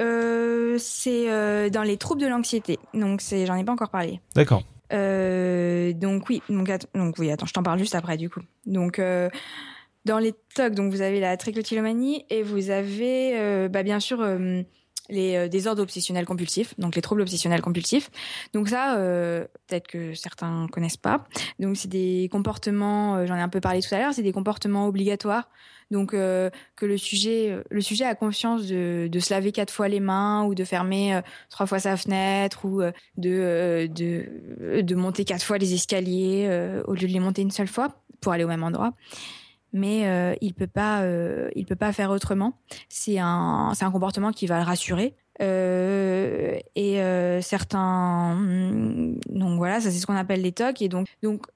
c'est 0.78 1.70
dans 1.70 1.82
les 1.82 1.96
troubles 1.96 2.20
de 2.20 2.26
l'anxiété. 2.26 2.78
Donc 2.92 3.20
c'est, 3.20 3.46
j'en 3.46 3.54
ai 3.54 3.64
pas 3.64 3.72
encore 3.72 3.90
parlé. 3.90 4.20
D'accord. 4.34 4.62
donc 4.90 6.28
oui, 6.28 6.42
donc, 6.48 6.70
donc 6.94 7.18
oui, 7.18 7.30
attends, 7.30 7.46
je 7.46 7.52
t'en 7.52 7.62
parle 7.62 7.78
juste 7.78 7.94
après 7.94 8.16
du 8.16 8.30
coup. 8.30 8.40
Donc 8.66 9.00
dans 10.04 10.18
les 10.18 10.34
TOC, 10.54 10.74
donc 10.74 10.92
vous 10.92 11.00
avez 11.00 11.20
la 11.20 11.36
trichotillomanie 11.36 12.26
et 12.30 12.42
vous 12.42 12.70
avez 12.70 13.38
euh, 13.38 13.68
bah, 13.68 13.82
bien 13.82 14.00
sûr 14.00 14.20
euh, 14.20 14.62
les 15.08 15.36
euh, 15.36 15.48
désordres 15.48 15.82
obsessionnels 15.82 16.26
compulsifs, 16.26 16.78
donc 16.78 16.94
les 16.94 17.02
troubles 17.02 17.22
obsessionnels 17.22 17.62
compulsifs. 17.62 18.10
Donc 18.52 18.68
ça, 18.68 18.96
peut-être 19.66 19.86
que 19.86 20.14
certains 20.14 20.66
connaissent 20.70 20.96
pas. 20.96 21.24
Donc 21.58 21.76
c'est 21.76 21.88
des 21.88 22.28
comportements, 22.30 23.26
j'en 23.26 23.36
ai 23.36 23.40
un 23.40 23.48
peu 23.48 23.60
parlé 23.60 23.80
tout 23.80 23.94
à 23.94 23.98
l'heure, 23.98 24.14
c'est 24.14 24.22
des 24.22 24.32
comportements 24.32 24.86
obligatoires. 24.86 25.48
Donc 25.90 26.12
que 26.12 26.50
le 26.86 26.96
sujet, 26.96 27.62
le 27.70 27.80
sujet 27.82 28.06
a 28.06 28.14
conscience 28.14 28.66
de, 28.66 29.06
de, 29.10 29.20
se 29.20 29.32
laver 29.32 29.52
quatre 29.52 29.70
fois 29.70 29.86
les 29.86 30.00
mains 30.00 30.44
ou 30.44 30.54
de 30.54 30.64
fermer 30.64 31.20
trois 31.50 31.66
fois 31.66 31.78
sa 31.78 31.98
fenêtre 31.98 32.64
ou 32.64 32.80
de, 33.18 33.86
de 33.86 34.80
de 34.80 34.94
monter 34.94 35.26
quatre 35.26 35.44
fois 35.44 35.58
les 35.58 35.74
escaliers 35.74 36.48
au 36.86 36.94
lieu 36.94 37.06
de 37.06 37.12
les 37.12 37.20
monter 37.20 37.42
une 37.42 37.50
seule 37.50 37.68
fois 37.68 38.00
pour 38.22 38.32
aller 38.32 38.44
au 38.44 38.48
même 38.48 38.64
endroit 38.64 38.94
mais 39.74 40.06
euh, 40.06 40.34
il 40.40 40.54
peut 40.54 40.68
pas, 40.68 41.02
euh, 41.02 41.50
il 41.56 41.66
peut 41.66 41.76
pas 41.76 41.92
faire 41.92 42.10
autrement. 42.10 42.54
C'est 42.88 43.18
un, 43.18 43.72
c'est 43.74 43.84
un 43.84 43.90
comportement 43.90 44.30
qui 44.30 44.46
va 44.46 44.58
le 44.58 44.64
rassurer. 44.64 45.14
Euh, 45.42 46.56
et 46.76 47.00
certains, 47.42 48.36
mm, 48.36 49.18
donc 49.30 49.58
voilà, 49.58 49.80
ça 49.80 49.90
c'est 49.90 49.98
ce 49.98 50.06
qu'on 50.06 50.16
appelle 50.16 50.42
les 50.42 50.52
TOC. 50.52 50.80
Et 50.80 50.88
donc, 50.88 51.08
donc 51.22 51.46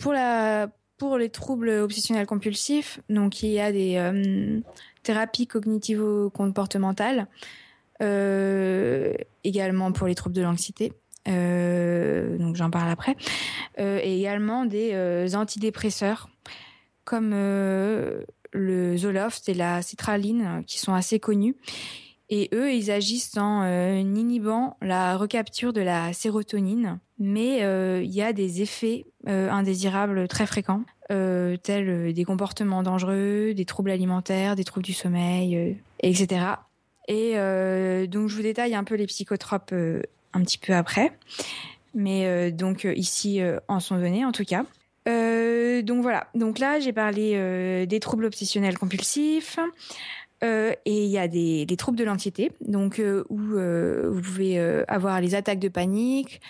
pour 0.00 0.12
la, 0.12 0.68
pour 0.98 1.16
les 1.16 1.30
troubles 1.30 1.70
obsessionnels 1.70 2.26
compulsifs, 2.26 3.00
donc 3.08 3.44
il 3.44 3.50
y 3.50 3.60
a 3.60 3.70
des 3.70 4.60
thérapies 5.04 5.46
cognitivo-comportementales, 5.46 7.28
également 9.44 9.92
pour 9.92 10.08
les 10.08 10.16
troubles 10.16 10.34
de 10.34 10.42
l'anxiété. 10.42 10.92
donc 11.26 12.56
j'en 12.56 12.70
parle 12.70 12.90
après, 12.90 13.14
et 13.78 14.18
également 14.18 14.64
des 14.64 15.36
antidépresseurs 15.36 16.28
comme 17.10 17.32
euh, 17.34 18.22
le 18.52 18.96
Zoloft 18.96 19.48
et 19.48 19.54
la 19.54 19.82
citraline 19.82 20.62
qui 20.64 20.78
sont 20.78 20.94
assez 20.94 21.18
connus. 21.18 21.56
Et 22.28 22.48
eux, 22.54 22.72
ils 22.72 22.92
agissent 22.92 23.36
en 23.36 23.64
euh, 23.64 23.96
inhibant 23.96 24.76
la 24.80 25.16
recapture 25.16 25.72
de 25.72 25.80
la 25.80 26.12
sérotonine. 26.12 27.00
Mais 27.18 27.64
euh, 27.64 28.00
il 28.04 28.12
y 28.12 28.22
a 28.22 28.32
des 28.32 28.62
effets 28.62 29.06
indésirables 29.26 30.28
très 30.28 30.46
fréquents, 30.46 30.84
tels 31.08 32.14
des 32.14 32.24
comportements 32.24 32.84
dangereux, 32.84 33.54
des 33.54 33.64
troubles 33.64 33.90
alimentaires, 33.90 34.54
des 34.54 34.64
troubles 34.64 34.86
du 34.86 34.94
sommeil, 34.94 35.76
etc. 35.98 36.46
Et 37.08 37.34
donc, 38.06 38.28
je 38.28 38.36
vous 38.36 38.42
détaille 38.42 38.74
un 38.74 38.84
peu 38.84 38.94
les 38.94 39.06
psychotropes 39.06 39.74
un 40.32 40.40
petit 40.42 40.56
peu 40.56 40.72
après. 40.72 41.12
Mais 41.92 42.50
donc, 42.52 42.84
ici, 42.84 43.42
en 43.68 43.80
sont 43.80 43.98
donnés 43.98 44.24
en 44.24 44.32
tout 44.32 44.44
cas. 44.44 44.64
Euh, 45.08 45.82
donc 45.82 46.02
voilà. 46.02 46.26
Donc 46.34 46.58
là, 46.58 46.80
j'ai 46.80 46.92
parlé 46.92 47.32
euh, 47.34 47.86
des 47.86 48.00
troubles 48.00 48.24
obsessionnels 48.24 48.78
compulsifs. 48.78 49.58
Euh, 50.42 50.72
et 50.86 51.04
il 51.04 51.10
y 51.10 51.18
a 51.18 51.28
des, 51.28 51.66
troubles 51.76 51.98
de 51.98 52.04
l'anxiété, 52.04 52.52
donc 52.66 53.00
où 53.28 53.36
vous 53.36 54.22
pouvez 54.22 54.58
avoir 54.88 55.20
les 55.20 55.34
attaques 55.34 55.58
de 55.58 55.68
panique, 55.68 56.40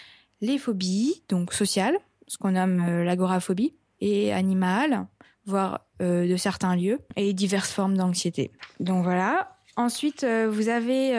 les 0.40 0.58
phobies, 0.58 1.22
donc 1.28 1.52
sociales, 1.52 1.98
ce 2.28 2.38
qu'on 2.38 2.52
nomme 2.52 3.02
l'agoraphobie, 3.02 3.74
et 4.00 4.32
animales, 4.32 5.06
voire 5.44 5.86
de 5.98 6.36
certains 6.36 6.76
lieux, 6.76 7.00
et 7.16 7.32
diverses 7.32 7.72
formes 7.72 7.96
d'anxiété. 7.96 8.52
Donc 8.78 9.02
voilà. 9.02 9.56
Ensuite, 9.74 10.24
vous 10.24 10.68
avez 10.68 11.10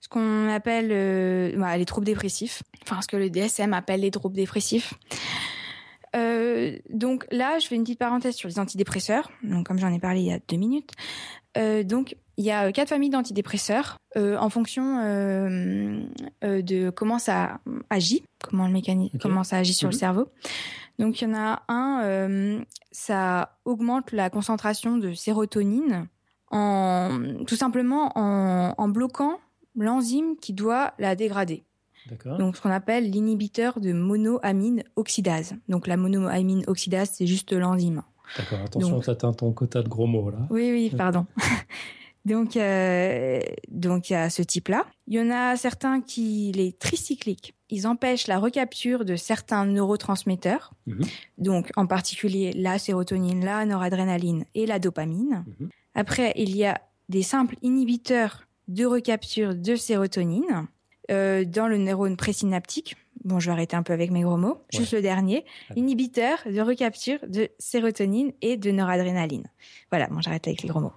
ce 0.00 0.08
qu'on 0.08 0.48
appelle 0.48 1.54
bah, 1.58 1.76
les 1.76 1.84
troubles 1.84 2.06
dépressifs, 2.06 2.62
enfin 2.82 3.02
ce 3.02 3.08
que 3.08 3.18
le 3.18 3.28
DSM 3.28 3.74
appelle 3.74 4.00
les 4.00 4.10
troubles 4.10 4.36
dépressifs. 4.36 4.94
Euh, 6.14 6.78
donc 6.90 7.26
là, 7.30 7.58
je 7.58 7.66
fais 7.66 7.74
une 7.74 7.82
petite 7.82 7.98
parenthèse 7.98 8.34
sur 8.34 8.48
les 8.48 8.58
antidépresseurs. 8.58 9.30
Donc 9.42 9.66
comme 9.66 9.78
j'en 9.78 9.92
ai 9.92 9.98
parlé 9.98 10.20
il 10.20 10.26
y 10.26 10.32
a 10.32 10.38
deux 10.48 10.56
minutes. 10.56 10.92
Euh, 11.56 11.82
donc 11.84 12.16
il 12.36 12.44
y 12.44 12.50
a 12.50 12.72
quatre 12.72 12.88
familles 12.88 13.10
d'antidépresseurs 13.10 13.98
euh, 14.16 14.36
en 14.36 14.50
fonction 14.50 14.98
euh, 14.98 16.02
euh, 16.42 16.62
de 16.62 16.90
comment 16.90 17.18
ça 17.18 17.60
agit, 17.90 18.24
comment 18.42 18.66
le 18.66 18.72
mécanisme, 18.72 19.18
comment 19.20 19.44
ça 19.44 19.58
agit 19.58 19.74
sur 19.74 19.88
le 19.88 19.94
mhm. 19.94 20.00
cerveau. 20.00 20.28
Donc 20.98 21.20
il 21.20 21.28
y 21.28 21.30
en 21.30 21.34
a 21.34 21.62
un, 21.68 22.62
ça 22.92 23.58
augmente 23.64 24.12
la 24.12 24.30
concentration 24.30 24.96
de 24.96 25.12
sérotonine 25.12 26.08
en 26.50 27.18
tout 27.46 27.56
simplement 27.56 28.12
en, 28.16 28.74
en 28.76 28.88
bloquant 28.88 29.38
l'enzyme 29.76 30.36
qui 30.40 30.52
doit 30.52 30.94
la 30.98 31.16
dégrader. 31.16 31.64
Donc, 32.38 32.56
ce 32.56 32.62
qu'on 32.62 32.70
appelle 32.70 33.10
l'inhibiteur 33.10 33.80
de 33.80 33.92
monoamine 33.92 34.82
oxydase. 34.96 35.54
Donc, 35.68 35.86
la 35.86 35.96
monoamine 35.96 36.64
oxydase, 36.66 37.10
c'est 37.14 37.26
juste 37.26 37.52
l'enzyme. 37.52 38.02
D'accord, 38.36 38.60
attention, 38.64 39.00
tu 39.00 39.10
atteins 39.10 39.32
ton 39.32 39.52
quota 39.52 39.82
de 39.82 39.88
gros 39.88 40.06
mots, 40.06 40.30
là. 40.30 40.46
Oui, 40.50 40.70
oui, 40.72 40.92
pardon. 40.96 41.26
donc, 42.24 42.56
euh, 42.56 43.40
donc, 43.68 44.10
il 44.10 44.14
y 44.14 44.16
a 44.16 44.30
ce 44.30 44.42
type-là. 44.42 44.86
Il 45.06 45.14
y 45.14 45.20
en 45.20 45.30
a 45.30 45.56
certains 45.56 46.00
qui, 46.00 46.52
les 46.52 46.72
tricycliques, 46.72 47.54
ils 47.70 47.86
empêchent 47.86 48.26
la 48.26 48.38
recapture 48.38 49.04
de 49.04 49.16
certains 49.16 49.66
neurotransmetteurs. 49.66 50.72
Mhm. 50.86 51.04
Donc, 51.38 51.70
en 51.76 51.86
particulier 51.86 52.52
la 52.52 52.78
sérotonine, 52.78 53.44
la 53.44 53.64
noradrénaline 53.66 54.44
et 54.54 54.66
la 54.66 54.78
dopamine. 54.78 55.44
Mhm. 55.46 55.68
Après, 55.94 56.32
il 56.36 56.56
y 56.56 56.64
a 56.64 56.80
des 57.08 57.22
simples 57.22 57.56
inhibiteurs 57.62 58.46
de 58.68 58.84
recapture 58.86 59.54
de 59.54 59.76
sérotonine. 59.76 60.66
Euh, 61.10 61.44
dans 61.44 61.66
le 61.66 61.76
neurone 61.76 62.16
présynaptique. 62.16 62.96
Bon, 63.24 63.38
je 63.38 63.46
vais 63.46 63.52
arrêter 63.52 63.76
un 63.76 63.82
peu 63.82 63.92
avec 63.92 64.10
mes 64.10 64.22
gros 64.22 64.36
mots. 64.36 64.58
Juste 64.72 64.92
le 64.92 65.02
dernier, 65.02 65.44
inhibiteur 65.76 66.38
de 66.46 66.60
recapture 66.60 67.18
de 67.26 67.48
sérotonine 67.58 68.32
et 68.40 68.56
de 68.56 68.70
noradrénaline. 68.70 69.44
Voilà, 69.90 70.08
bon, 70.08 70.20
j'arrête 70.20 70.46
avec 70.46 70.62
les 70.62 70.68
gros 70.68 70.80
mots. 70.80 70.92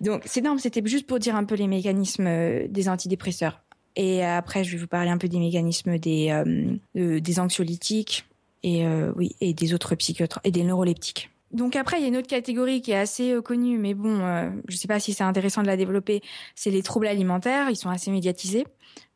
Donc, 0.00 0.22
c'est 0.24 0.40
énorme, 0.40 0.58
c'était 0.58 0.82
juste 0.86 1.06
pour 1.06 1.18
dire 1.18 1.36
un 1.36 1.44
peu 1.44 1.54
les 1.54 1.66
mécanismes 1.66 2.26
euh, 2.26 2.66
des 2.68 2.88
antidépresseurs. 2.88 3.60
Et 3.96 4.24
après, 4.24 4.64
je 4.64 4.72
vais 4.72 4.78
vous 4.78 4.86
parler 4.86 5.10
un 5.10 5.18
peu 5.18 5.28
des 5.28 5.38
mécanismes 5.38 5.98
des, 5.98 6.30
euh, 6.30 7.20
des 7.20 7.40
anxiolytiques 7.40 8.24
et, 8.62 8.86
oui, 9.16 9.34
et 9.40 9.52
des 9.52 9.74
autres 9.74 9.96
psychotropes 9.96 10.46
et 10.46 10.52
des 10.52 10.62
neuroleptiques. 10.62 11.28
Donc 11.52 11.74
après, 11.74 11.98
il 11.98 12.02
y 12.02 12.04
a 12.04 12.08
une 12.08 12.16
autre 12.16 12.28
catégorie 12.28 12.80
qui 12.80 12.92
est 12.92 12.96
assez 12.96 13.32
euh, 13.32 13.42
connue, 13.42 13.78
mais 13.78 13.94
bon, 13.94 14.20
euh, 14.20 14.50
je 14.68 14.74
ne 14.74 14.78
sais 14.78 14.86
pas 14.86 15.00
si 15.00 15.12
c'est 15.12 15.24
intéressant 15.24 15.62
de 15.62 15.66
la 15.66 15.76
développer. 15.76 16.22
C'est 16.54 16.70
les 16.70 16.82
troubles 16.82 17.08
alimentaires. 17.08 17.70
Ils 17.70 17.76
sont 17.76 17.90
assez 17.90 18.10
médiatisés. 18.10 18.66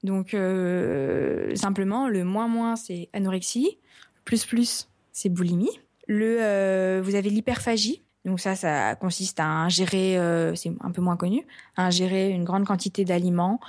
Donc 0.02 0.34
euh, 0.34 1.54
simplement, 1.54 2.08
le 2.08 2.24
moins 2.24 2.48
moins, 2.48 2.76
c'est 2.76 3.08
anorexie. 3.12 3.78
Plus 4.24 4.44
plus, 4.44 4.88
c'est 5.12 5.28
boulimie. 5.28 5.70
Le, 6.08 7.00
vous 7.00 7.14
avez 7.14 7.30
l'hyperphagie. 7.30 8.02
Donc 8.24 8.40
ça, 8.40 8.56
ça 8.56 8.94
consiste 8.94 9.38
à 9.38 9.46
ingérer, 9.46 10.18
c'est 10.54 10.72
un 10.80 10.90
peu 10.92 11.02
moins 11.02 11.16
connu, 11.16 11.46
à 11.76 11.86
ingérer 11.86 12.30
une 12.30 12.44
grande 12.44 12.64
quantité 12.64 13.04
d'aliments, 13.04 13.60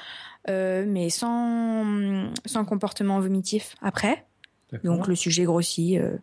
mais 0.48 1.10
sans 1.10 2.30
sans 2.46 2.64
comportement 2.64 3.20
vomitif 3.20 3.76
après. 3.82 4.26
Donc 4.84 5.08
le 5.08 5.16
sujet 5.16 5.44
grossit. 5.44 5.98
Euh, 6.00 6.18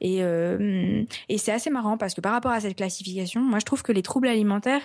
et 0.00 0.22
euh, 0.22 1.04
et 1.28 1.38
c'est 1.38 1.52
assez 1.52 1.70
marrant 1.70 1.96
parce 1.98 2.14
que 2.14 2.20
par 2.20 2.32
rapport 2.32 2.52
à 2.52 2.60
cette 2.60 2.76
classification, 2.76 3.40
moi 3.40 3.58
je 3.58 3.64
trouve 3.64 3.82
que 3.82 3.92
les 3.92 4.02
troubles 4.02 4.28
alimentaires, 4.28 4.82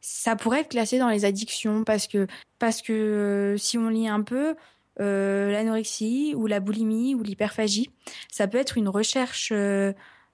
ça 0.00 0.36
pourrait 0.36 0.60
être 0.60 0.70
classé 0.70 0.98
dans 0.98 1.08
les 1.08 1.24
addictions 1.24 1.84
parce 1.84 2.06
que 2.06 2.26
parce 2.58 2.82
que 2.82 2.92
euh, 2.92 3.56
si 3.56 3.78
on 3.78 3.88
lit 3.88 4.08
un 4.08 4.22
peu, 4.22 4.54
l'anorexie 4.98 6.34
ou 6.36 6.46
la 6.46 6.60
boulimie 6.60 7.14
ou 7.14 7.22
l'hyperphagie, 7.22 7.90
ça 8.30 8.46
peut 8.46 8.58
être 8.58 8.78
une 8.78 8.88
recherche. 8.88 9.52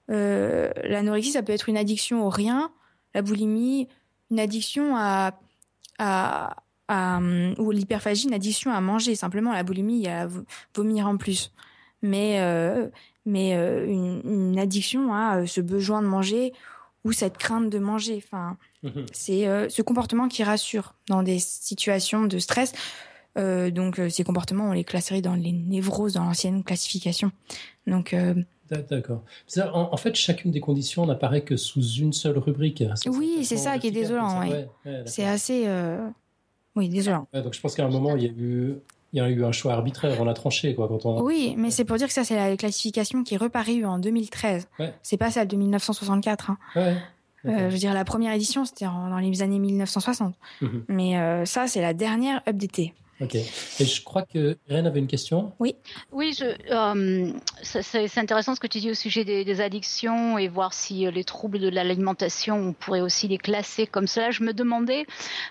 l'anorexie, 0.07 1.31
ça 1.31 1.41
peut 1.41 1.53
être 1.53 1.69
une 1.69 1.77
addiction 1.77 2.25
au 2.25 2.29
rien. 2.29 2.71
La 3.13 3.21
boulimie, 3.21 3.87
une 4.29 4.39
addiction 4.39 4.95
à, 4.95 5.33
à, 5.97 6.55
à 6.87 7.19
ou 7.57 7.71
l'hyperphagie, 7.71 8.27
une 8.27 8.33
addiction 8.33 8.71
à 8.71 8.79
manger. 8.81 9.15
Simplement, 9.15 9.51
la 9.51 9.63
boulimie, 9.63 9.97
il 9.97 10.03
y 10.03 10.09
a 10.09 10.27
vomir 10.75 11.07
en 11.07 11.17
plus 11.17 11.51
mais, 12.01 12.39
euh, 12.39 12.87
mais 13.25 13.55
euh, 13.55 13.85
une, 13.85 14.21
une, 14.25 14.59
addiction 14.59 15.13
à 15.13 15.37
euh, 15.37 15.45
ce 15.45 15.61
besoin 15.61 16.01
de 16.01 16.07
manger 16.07 16.53
ou 17.03 17.11
cette 17.11 17.37
crainte 17.37 17.69
de 17.69 17.79
manger. 17.79 18.21
Enfin, 18.23 18.57
mhm. 18.83 19.05
c'est 19.11 19.69
ce 19.69 19.81
comportement 19.81 20.27
qui 20.27 20.43
rassure 20.43 20.93
dans 21.07 21.23
des 21.23 21.39
situations 21.39 22.25
de 22.25 22.37
stress. 22.37 22.73
donc, 23.35 23.99
ces 24.09 24.23
comportements, 24.23 24.69
on 24.69 24.73
les 24.73 24.83
classerait 24.83 25.21
dans 25.21 25.33
les 25.33 25.51
névroses 25.51 26.13
dans 26.13 26.25
l'ancienne 26.25 26.63
classification. 26.63 27.31
Donc, 27.87 28.15
D'accord. 28.69 29.23
En, 29.73 29.97
fait, 29.97 30.15
chacune 30.15 30.51
des 30.51 30.59
conditions 30.59 31.07
n'apparaît 31.07 31.41
que 31.41 31.57
sous 31.57 31.81
une 31.81 32.13
seule 32.13 32.37
rubrique. 32.37 32.83
Oui, 33.07 33.43
c'est 33.45 33.57
ça 33.57 33.79
qui 33.79 33.87
est 33.87 33.91
désolant. 33.91 34.47
c'est 35.05 35.25
assez. 35.25 35.67
Oui, 36.75 36.87
désolant. 36.87 37.27
donc, 37.33 37.55
je 37.55 37.59
pense 37.59 37.73
qu'à 37.73 37.83
un 37.83 37.89
moment, 37.89 38.15
il 38.15 38.23
y 38.23 38.27
a 38.27 38.31
eu 38.31 38.75
il 39.13 39.17
y 39.17 39.21
a 39.21 39.29
eu 39.29 39.43
un 39.43 39.51
choix 39.51 39.73
arbitraire, 39.73 40.17
on 40.21 40.27
a 40.27 40.33
tranché 40.33 40.73
quoi 40.73 40.87
quand 40.87 41.05
on. 41.05 41.21
Oui, 41.21 41.53
mais 41.57 41.71
c'est 41.71 41.85
pour 41.85 41.97
dire 41.97 42.07
que 42.07 42.13
ça 42.13 42.23
c'est 42.23 42.35
la 42.35 42.55
classification 42.55 43.23
qui 43.23 43.35
est 43.35 43.37
reparue 43.37 43.85
en 43.85 43.99
2013. 43.99 44.67
Ouais. 44.79 44.93
C'est 45.03 45.17
pas 45.17 45.31
celle 45.31 45.47
de 45.47 45.55
1964. 45.55 46.49
Hein. 46.49 46.57
Ouais. 46.75 46.95
Euh, 47.45 47.69
je 47.69 47.73
veux 47.73 47.79
dire, 47.79 47.93
la 47.93 48.05
première 48.05 48.33
édition, 48.33 48.65
c'était 48.65 48.85
dans 48.85 49.17
les 49.17 49.41
années 49.41 49.59
1960. 49.59 50.35
Mhm. 50.61 50.83
Mais 50.87 51.17
euh, 51.17 51.45
ça, 51.45 51.67
c'est 51.67 51.81
la 51.81 51.93
dernière 51.93 52.41
updatée. 52.47 52.93
Ok. 53.21 53.35
Et 53.35 53.85
je 53.85 54.03
crois 54.03 54.23
que 54.23 54.57
Irène 54.67 54.87
avait 54.87 54.99
une 54.99 55.07
question. 55.07 55.53
Oui. 55.59 55.75
Oui, 56.11 56.35
euh, 56.71 57.31
c'est 57.61 58.17
intéressant 58.17 58.55
ce 58.55 58.59
que 58.59 58.67
tu 58.67 58.79
dis 58.79 58.89
au 58.89 58.95
sujet 58.95 59.23
des, 59.23 59.61
addictions 59.61 60.39
et 60.39 60.47
voir 60.47 60.73
si 60.73 61.05
euh, 61.05 61.11
les 61.11 61.23
troubles 61.23 61.59
de 61.59 61.67
l'alimentation, 61.67 62.55
on 62.55 62.73
pourrait 62.73 63.01
aussi 63.01 63.27
les 63.27 63.37
classer 63.37 63.85
comme 63.85 64.07
cela. 64.07 64.31
Je 64.31 64.43
me 64.43 64.53
demandais, 64.53 65.05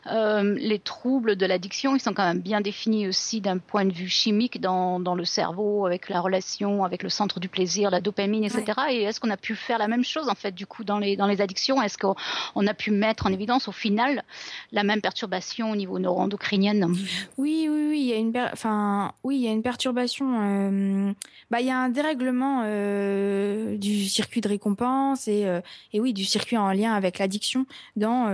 euh, 0.07 0.57
les 0.59 0.81
troubles 0.81 1.37
de 1.37 1.47
l'addiction, 1.47 1.95
ils 1.95 2.01
sont 2.01 2.13
quand 2.13 2.27
même 2.27 2.41
bien 2.41 2.61
définis 2.61 3.07
aussi 3.07 3.41
d'un 3.41 3.59
point 3.59 3.85
de 3.85 3.93
vue 3.93 4.09
chimique 4.09 4.61
dans, 4.61 4.99
dans, 4.99 5.15
le 5.15 5.25
cerveau, 5.25 5.87
avec 5.87 6.09
la 6.09 6.21
relation, 6.21 6.83
avec 6.83 7.05
le 7.05 7.09
centre 7.09 7.39
du 7.39 7.49
plaisir, 7.49 7.91
la 7.91 8.01
dopamine, 8.01 8.45
etc. 8.45 8.65
Et 8.91 9.03
est-ce 9.03 9.21
qu'on 9.21 9.31
a 9.31 9.37
pu 9.37 9.55
faire 9.55 9.79
la 9.79 9.87
même 9.87 10.05
chose 10.05 10.29
en 10.29 10.35
fait 10.35 10.53
du 10.53 10.67
coup 10.67 10.83
dans 10.83 10.99
les, 10.99 11.17
dans 11.17 11.27
les 11.27 11.41
addictions? 11.41 11.81
Est-ce 11.83 11.99
qu'on 11.99 12.67
a 12.67 12.75
pu 12.75 12.91
mettre 12.91 13.27
en 13.27 13.33
évidence 13.33 13.69
au 13.69 13.73
final 13.73 14.25
la 14.73 14.83
même 14.83 15.01
perturbation 15.01 15.71
au 15.71 15.77
niveau 15.77 16.01
neuroendocrinien 16.01 16.91
Oui, 17.39 17.60
oui, 17.69 17.87
oui, 17.89 18.01
il 18.01 18.07
y 18.07 18.13
a 18.13 18.17
une, 18.17 18.37
enfin, 18.53 19.13
oui, 19.25 19.37
il 19.37 19.43
y 19.43 19.49
a 19.49 19.53
une 19.53 19.63
perturbation. 19.63 20.41
Euh, 20.41 21.13
bah, 21.51 21.61
il 21.61 21.67
y 21.67 21.71
a 21.71 21.79
un 21.79 21.89
dérèglement 21.89 22.63
euh, 22.65 23.77
du 23.77 24.05
circuit 24.09 24.41
de 24.41 24.49
récompense 24.49 25.29
et, 25.29 25.47
euh, 25.47 25.61
et 25.93 26.01
oui, 26.01 26.13
du 26.13 26.25
circuit 26.25 26.57
en 26.57 26.73
lien 26.73 26.95
avec 26.95 27.19
l'addiction 27.19 27.67
dans 27.97 28.31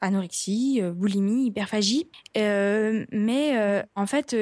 anorexie, 0.00 0.80
boulimie, 0.94 1.46
hyperphagie. 1.46 2.08
mais 2.34 3.84
en 3.94 4.06
fait, 4.06 4.36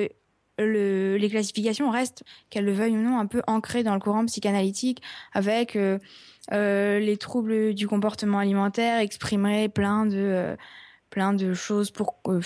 le, 0.59 1.17
les 1.17 1.31
classifications 1.31 1.91
restent, 1.91 2.25
qu'elles 2.51 2.65
le 2.65 2.73
veuillent 2.73 2.97
ou 2.97 3.03
non, 3.03 3.19
un 3.19 3.27
peu 3.27 3.43
ancrées 3.47 3.83
dans 3.83 3.95
le 3.95 4.01
courant 4.01 4.25
psychanalytique, 4.27 5.03
avec 5.33 5.79
les 6.51 7.17
troubles 7.19 7.75
du 7.75 7.87
comportement 7.89 8.39
alimentaire 8.39 8.99
exprimeraient 9.01 9.69
plein 9.69 10.07
de 10.07 10.57
plein 11.15 11.33
de 11.33 11.55
choses 11.55 11.93
pour, 11.93 12.19
euh, 12.27 12.41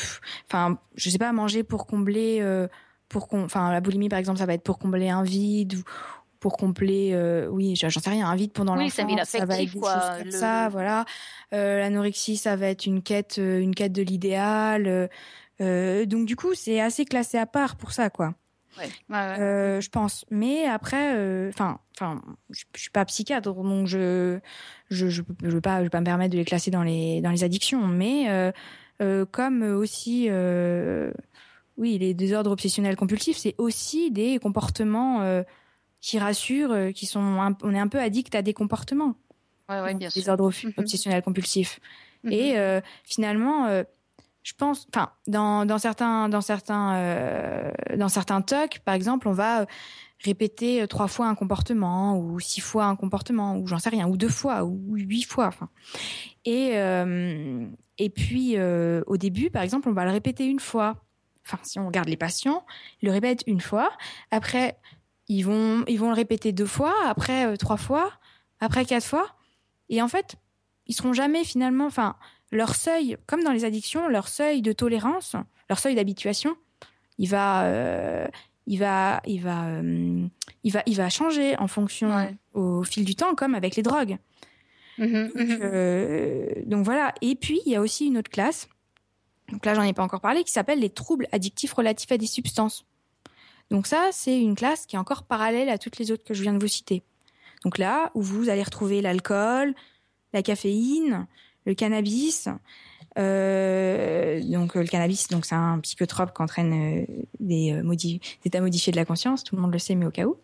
enfin, 0.46 0.78
je 0.94 1.08
sais 1.08 1.16
pas, 1.16 1.32
manger 1.32 1.62
pour 1.62 1.86
combler, 1.86 2.40
euh, 2.42 2.68
pour 3.08 3.26
enfin, 3.32 3.72
la 3.72 3.80
boulimie 3.80 4.10
par 4.10 4.18
exemple, 4.18 4.38
ça 4.38 4.44
va 4.44 4.52
être 4.52 4.62
pour 4.62 4.78
combler 4.78 5.08
un 5.08 5.22
vide 5.22 5.76
ou 5.76 5.82
pour 6.38 6.58
combler, 6.58 7.12
euh, 7.14 7.48
oui, 7.48 7.74
j'en 7.76 7.88
sais 7.88 8.10
rien, 8.10 8.28
un 8.28 8.36
vide 8.36 8.52
pendant 8.52 8.76
oui, 8.76 8.84
l'enfance, 8.84 9.28
ça, 9.28 9.46
va 9.46 9.62
être 9.62 9.72
des 9.72 9.80
choses 9.80 10.22
comme 10.22 10.30
ça, 10.30 10.68
voilà. 10.68 11.06
L'anorexie, 11.50 12.36
ça 12.36 12.56
va 12.56 12.66
être 12.66 12.84
une 12.84 13.02
quête, 13.02 13.38
une 13.38 13.74
quête 13.74 13.92
de 13.92 14.02
l'idéal. 14.02 15.08
donc 15.58 16.26
du 16.26 16.36
coup, 16.36 16.52
c'est 16.54 16.78
assez 16.78 17.06
classé 17.06 17.38
à 17.38 17.46
part 17.46 17.76
pour 17.76 17.92
ça, 17.92 18.10
quoi. 18.10 18.34
Ouais, 18.76 18.90
Euh, 19.10 19.80
je 19.80 19.88
pense. 19.88 20.26
Mais 20.30 20.66
après, 20.66 21.48
enfin, 21.48 21.80
enfin, 21.96 22.22
je, 22.50 22.64
suis 22.76 22.90
pas 22.90 23.06
psychiatre, 23.06 23.52
donc 23.52 23.86
je, 23.86 24.38
je, 24.90 25.08
je, 25.08 25.22
je 25.42 25.48
veux 25.48 25.60
pas, 25.60 25.78
je 25.78 25.84
veux 25.84 25.90
pas 25.90 26.00
me 26.00 26.04
permettre 26.04 26.32
de 26.32 26.38
les 26.38 26.44
classer 26.44 26.70
dans 26.70 26.82
les 26.82 27.20
dans 27.20 27.30
les 27.30 27.44
addictions. 27.44 27.86
Mais 27.86 28.28
euh, 28.28 28.52
euh, 29.00 29.24
comme 29.24 29.62
aussi, 29.62 30.26
euh, 30.28 31.12
oui, 31.76 31.98
les 31.98 32.14
désordres 32.14 32.50
obsessionnels 32.50 32.96
compulsifs, 32.96 33.36
c'est 33.36 33.54
aussi 33.58 34.10
des 34.10 34.38
comportements 34.38 35.42
qui 36.00 36.18
rassurent, 36.18 36.92
qui 36.94 37.06
sont, 37.06 37.54
on 37.62 37.74
est 37.74 37.78
un 37.78 37.88
peu 37.88 38.00
addict 38.00 38.34
à 38.34 38.42
des 38.42 38.54
comportements. 38.54 39.14
Ouais, 39.68 39.80
ouais, 39.80 39.94
bien 39.94 40.10
sûr. 40.10 40.22
Désordres 40.22 40.50
mm-hmm. 40.50 40.72
obsessionnels 40.76 41.22
compulsifs. 41.22 41.80
Mm-hmm. 42.24 42.32
Et 42.32 42.82
finalement 43.04 43.84
je 44.48 44.54
pense, 44.54 44.86
enfin, 44.94 45.10
dans, 45.26 45.66
dans 45.66 45.76
certains, 45.76 46.30
dans 46.30 46.40
certains, 46.40 46.94
euh, 46.94 47.70
dans 47.96 48.08
certains 48.08 48.40
talks, 48.40 48.78
par 48.78 48.94
exemple, 48.94 49.28
on 49.28 49.32
va 49.32 49.66
répéter 50.20 50.86
trois 50.88 51.08
fois 51.08 51.26
un 51.26 51.34
comportement 51.34 52.18
ou 52.18 52.40
six 52.40 52.60
fois 52.60 52.86
un 52.86 52.96
comportement 52.96 53.56
ou 53.56 53.66
j'en 53.66 53.78
sais 53.78 53.90
rien 53.90 54.08
ou 54.08 54.16
deux 54.16 54.28
fois 54.28 54.64
ou 54.64 54.94
huit 54.94 55.24
fois. 55.24 55.46
Enfin, 55.46 55.68
et 56.44 56.72
euh, 56.74 57.66
et 57.98 58.10
puis 58.10 58.56
euh, 58.56 59.02
au 59.06 59.16
début, 59.16 59.50
par 59.50 59.62
exemple, 59.62 59.88
on 59.88 59.92
va 59.92 60.04
le 60.04 60.10
répéter 60.10 60.46
une 60.46 60.60
fois. 60.60 60.96
Enfin, 61.46 61.58
si 61.62 61.78
on 61.78 61.86
regarde 61.86 62.08
les 62.08 62.16
patients, 62.16 62.66
ils 63.00 63.06
le 63.06 63.12
répètent 63.12 63.44
une 63.46 63.60
fois. 63.60 63.90
Après, 64.30 64.78
ils 65.28 65.42
vont 65.42 65.84
ils 65.86 65.98
vont 65.98 66.08
le 66.08 66.14
répéter 66.14 66.52
deux 66.52 66.66
fois. 66.66 66.94
Après, 67.06 67.56
trois 67.56 67.76
fois. 67.76 68.12
Après, 68.60 68.84
quatre 68.84 69.06
fois. 69.06 69.26
Et 69.88 70.02
en 70.02 70.08
fait, 70.08 70.36
ils 70.86 70.94
seront 70.94 71.12
jamais 71.12 71.44
finalement. 71.44 71.86
Enfin 71.86 72.16
leur 72.50 72.74
seuil, 72.74 73.16
comme 73.26 73.42
dans 73.44 73.52
les 73.52 73.64
addictions, 73.64 74.08
leur 74.08 74.28
seuil 74.28 74.62
de 74.62 74.72
tolérance, 74.72 75.36
leur 75.68 75.78
seuil 75.78 75.94
d'habituation, 75.94 76.56
il 77.18 77.28
va, 77.28 77.64
euh, 77.64 78.26
il 78.68 78.78
va, 78.78 79.22
il 79.26 79.40
va, 79.40 79.66
euh, 79.66 80.28
il 80.62 80.72
va, 80.72 80.82
il 80.84 80.94
va 80.94 81.08
changer 81.08 81.58
en 81.58 81.68
fonction 81.68 82.36
au 82.52 82.84
fil 82.84 83.04
du 83.04 83.16
temps, 83.16 83.34
comme 83.34 83.54
avec 83.54 83.76
les 83.76 83.82
drogues. 83.82 84.18
Mm-hmm, 84.98 85.32
mm-hmm. 85.32 85.58
Euh, 85.62 86.52
donc, 86.66 86.84
voilà. 86.84 87.14
Et 87.22 87.34
puis 87.34 87.60
il 87.64 87.72
y 87.72 87.76
a 87.76 87.80
aussi 87.80 88.06
une 88.06 88.18
autre 88.18 88.30
classe. 88.30 88.68
Donc 89.50 89.64
là, 89.64 89.72
j'en 89.74 89.82
ai 89.82 89.94
pas 89.94 90.02
encore 90.02 90.20
parlé, 90.20 90.44
qui 90.44 90.52
s'appelle 90.52 90.80
les 90.80 90.90
troubles 90.90 91.26
addictifs 91.32 91.72
relatifs 91.72 92.12
à 92.12 92.18
des 92.18 92.26
substances. 92.26 92.84
Donc 93.70 93.86
ça, 93.86 94.10
c'est 94.12 94.38
une 94.38 94.54
classe 94.54 94.84
qui 94.84 94.96
est 94.96 94.98
encore 94.98 95.22
parallèle 95.22 95.70
à 95.70 95.78
toutes 95.78 95.98
les 95.98 96.12
autres 96.12 96.24
que 96.24 96.34
je 96.34 96.42
viens 96.42 96.52
de 96.52 96.58
vous 96.58 96.68
citer. 96.68 97.02
Donc 97.64 97.78
là, 97.78 98.10
où 98.14 98.20
vous 98.20 98.50
allez 98.50 98.62
retrouver 98.62 99.00
l'alcool, 99.00 99.74
la 100.34 100.42
caféine, 100.42 101.26
le 101.64 101.72
cannabis. 101.72 102.48
Euh, 103.18 104.40
donc 104.42 104.74
le 104.74 104.84
cannabis, 104.84 105.28
donc 105.28 105.44
c'est 105.44 105.54
un 105.54 105.78
psychotrope 105.80 106.34
qui 106.34 106.42
entraîne 106.42 106.72
euh, 106.72 107.04
des, 107.40 107.72
euh, 107.72 108.18
états 108.44 108.60
modifiés 108.60 108.92
de 108.92 108.96
la 108.96 109.04
conscience, 109.04 109.42
tout 109.42 109.56
le 109.56 109.62
monde 109.62 109.72
le 109.72 109.78
sait, 109.78 109.94
mais 109.94 110.06
au 110.06 110.10
cas 110.10 110.24
où. 110.24 110.36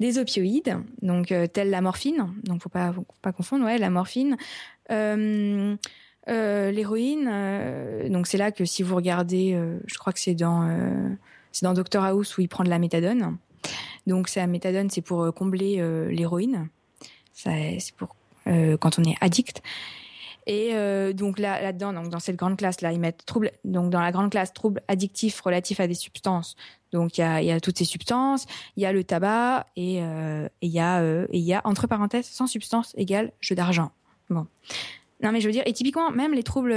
Des 0.00 0.18
opioïdes, 0.18 0.76
donc 1.02 1.32
telle 1.52 1.70
la 1.70 1.80
morphine, 1.80 2.26
donc 2.44 2.62
faut 2.62 2.68
pas 2.68 2.92
faut 2.92 3.06
pas 3.22 3.32
confondre, 3.32 3.64
ouais, 3.64 3.78
la 3.78 3.90
morphine. 3.90 4.36
L'héroïne, 6.26 7.24
donc 8.10 8.26
c'est 8.26 8.38
là 8.38 8.52
que 8.52 8.64
si 8.64 8.82
vous 8.82 8.94
regardez, 8.94 9.58
je 9.86 9.98
crois 9.98 10.12
que 10.12 10.20
c'est 10.20 10.34
dans 10.34 11.16
c'est 11.52 11.64
dans 11.64 11.74
Doctor 11.74 12.04
House 12.04 12.36
où 12.36 12.40
il 12.40 12.48
prend 12.48 12.64
de 12.64 12.68
la 12.68 12.78
méthadone. 12.78 13.38
Donc 14.06 14.32
la 14.34 14.46
méthadone, 14.46 14.90
c'est 14.90 15.00
pour 15.00 15.32
combler 15.34 15.82
l'héroïne. 16.10 16.68
C'est 17.32 17.78
pour 17.96 18.14
quand 18.44 18.98
on 18.98 19.04
est 19.04 19.16
addict. 19.20 19.62
Et 20.46 20.70
euh, 20.72 21.12
donc 21.12 21.38
là, 21.38 21.60
là-dedans, 21.60 21.92
donc 21.92 22.08
dans 22.08 22.18
cette 22.18 22.36
grande 22.36 22.56
classe 22.56 22.80
là, 22.80 22.92
ils 22.92 23.00
mettent 23.00 23.24
troubles. 23.26 23.52
Donc 23.64 23.90
dans 23.90 24.00
la 24.00 24.12
grande 24.12 24.30
classe, 24.30 24.52
troubles 24.52 24.82
addictifs 24.88 25.40
relatifs 25.40 25.80
à 25.80 25.86
des 25.86 25.94
substances. 25.94 26.56
Donc 26.92 27.18
il 27.18 27.20
y 27.20 27.52
a, 27.52 27.60
toutes 27.60 27.78
ces 27.78 27.84
substances, 27.84 28.46
il 28.76 28.82
y 28.82 28.86
a 28.86 28.92
le 28.92 29.04
tabac 29.04 29.66
et 29.76 30.02
euh, 30.02 30.48
il 30.60 30.70
y 30.70 30.80
a 30.80 31.00
euh, 31.00 31.26
et 31.30 31.38
il 31.38 31.44
y 31.44 31.54
a 31.54 31.60
entre 31.64 31.86
parenthèses 31.86 32.26
sans 32.26 32.46
substance 32.46 32.94
égale 32.96 33.32
jeu 33.40 33.54
d'argent. 33.54 33.92
Bon. 34.28 34.46
Non 35.22 35.32
mais 35.32 35.40
je 35.40 35.46
veux 35.46 35.52
dire 35.52 35.62
et 35.66 35.72
typiquement 35.72 36.10
même 36.10 36.32
les 36.32 36.42
troubles, 36.42 36.72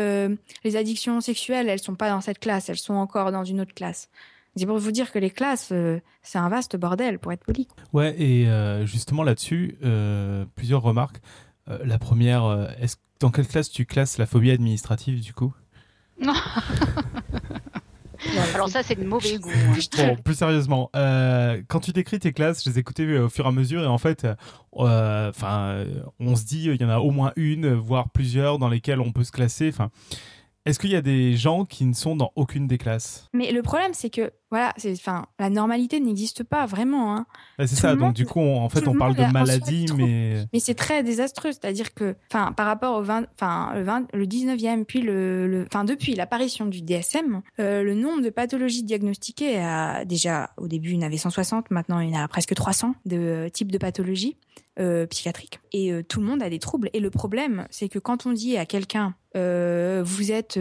les 0.63 0.75
addictions 0.75 1.21
sexuelles, 1.21 1.69
elles 1.69 1.79
sont 1.79 1.95
pas 1.95 2.09
dans 2.09 2.21
cette 2.21 2.39
classe, 2.39 2.69
elles 2.69 2.77
sont 2.77 2.95
encore 2.95 3.31
dans 3.31 3.43
une 3.43 3.61
autre 3.61 3.73
classe. 3.73 4.09
C'est 4.55 4.67
pour 4.67 4.77
vous 4.77 4.91
dire 4.91 5.11
que 5.11 5.17
les 5.17 5.31
classes, 5.31 5.73
c'est 6.21 6.37
un 6.37 6.49
vaste 6.49 6.75
bordel 6.75 7.17
pour 7.17 7.31
être 7.31 7.43
poli. 7.43 7.67
Ouais, 7.91 8.13
et 8.21 8.45
justement 8.85 9.23
là-dessus, 9.23 9.77
plusieurs 10.55 10.83
remarques. 10.83 11.21
La 11.65 11.97
première, 11.97 12.75
est-ce 12.79 12.97
dans 13.19 13.31
quelle 13.31 13.47
classe 13.47 13.69
tu 13.69 13.85
classes 13.85 14.17
la 14.17 14.25
phobie 14.25 14.51
administrative 14.51 15.21
du 15.21 15.33
coup? 15.33 15.53
Alors 18.55 18.69
ça, 18.69 18.83
c'est 18.83 18.95
de 18.95 19.03
mauvais 19.05 19.37
goût. 19.37 19.49
hein. 19.51 19.75
Bon, 19.97 20.15
plus 20.15 20.35
sérieusement, 20.35 20.89
euh, 20.95 21.61
quand 21.67 21.79
tu 21.81 21.91
décris 21.91 22.19
tes 22.19 22.31
classes, 22.31 22.63
je 22.63 22.69
les 22.69 22.79
écoutais 22.79 23.03
euh, 23.03 23.25
au 23.25 23.29
fur 23.29 23.45
et 23.45 23.47
à 23.49 23.51
mesure 23.51 23.83
et 23.83 23.87
en 23.87 23.97
fait, 23.97 24.25
euh, 24.25 25.29
enfin, 25.29 25.71
euh, 25.71 26.03
on 26.19 26.35
se 26.35 26.45
dit 26.45 26.65
il 26.65 26.81
y 26.81 26.85
en 26.85 26.89
a 26.89 26.99
au 26.99 27.11
moins 27.11 27.33
une, 27.35 27.73
voire 27.73 28.09
plusieurs 28.11 28.59
dans 28.59 28.69
lesquelles 28.69 29.01
on 29.01 29.11
peut 29.11 29.23
se 29.25 29.31
classer. 29.31 29.69
Enfin, 29.69 29.89
est-ce 30.65 30.79
qu'il 30.79 30.91
y 30.91 30.95
a 30.95 31.01
des 31.01 31.35
gens 31.35 31.65
qui 31.65 31.83
ne 31.85 31.93
sont 31.93 32.15
dans 32.15 32.31
aucune 32.35 32.67
des 32.67 32.77
classes? 32.77 33.27
Mais 33.33 33.51
le 33.51 33.61
problème, 33.61 33.93
c'est 33.93 34.09
que 34.09 34.31
voilà, 34.53 34.71
c'est, 34.77 34.91
enfin, 34.91 35.25
la 35.39 35.49
normalité 35.49 35.99
n'existe 35.99 36.43
pas 36.43 36.67
vraiment. 36.67 37.15
Hein. 37.15 37.25
Bah, 37.57 37.65
C'est 37.65 37.75
ça. 37.75 37.95
Donc 37.95 38.13
du 38.13 38.25
coup, 38.27 38.39
on- 38.39 38.61
en 38.61 38.69
fait, 38.69 38.87
on 38.87 38.93
parle 38.95 39.15
de 39.15 39.25
maladie, 39.31 39.87
mais 39.97 40.45
Mais 40.53 40.59
c'est 40.59 40.75
très 40.75 41.01
désastreux, 41.01 41.51
c'est-à-dire 41.51 41.95
que, 41.95 42.15
enfin, 42.31 42.51
par 42.51 42.67
rapport 42.67 42.97
au 42.97 43.01
20, 43.01 43.25
enfin, 43.33 43.71
le 43.75 43.81
20, 43.81 44.05
le 44.13 44.27
19e, 44.27 44.85
puis 44.85 45.01
le, 45.01 45.65
enfin, 45.67 45.85
depuis 45.85 46.13
l'apparition 46.13 46.67
du 46.67 46.83
DSM, 46.83 47.41
euh, 47.59 47.81
le 47.81 47.95
nombre 47.95 48.21
de 48.21 48.29
pathologies 48.29 48.83
diagnostiquées 48.83 49.57
a 49.57 50.05
déjà, 50.05 50.51
au 50.57 50.67
début, 50.67 50.91
il 50.91 50.95
y 50.95 51.03
en 51.03 51.07
avait 51.07 51.17
160, 51.17 51.71
maintenant 51.71 51.99
il 51.99 52.11
y 52.11 52.15
en 52.15 52.21
a 52.23 52.27
presque 52.27 52.53
300 52.53 52.93
de 53.05 53.17
euh, 53.17 53.49
types 53.49 53.71
de 53.71 53.79
pathologies 53.79 54.37
euh, 54.79 55.05
psychiatriques. 55.07 55.59
Et 55.71 55.91
euh, 55.91 56.03
tout 56.03 56.19
le 56.19 56.25
monde 56.27 56.41
a 56.43 56.49
des 56.49 56.59
troubles. 56.59 56.89
Et 56.93 56.99
le 56.99 57.09
problème, 57.09 57.65
c'est 57.71 57.89
que 57.89 57.97
quand 57.99 58.25
on 58.27 58.31
dit 58.33 58.57
à 58.57 58.65
quelqu'un, 58.67 59.15
euh, 59.35 60.01
vous 60.05 60.31
êtes, 60.31 60.57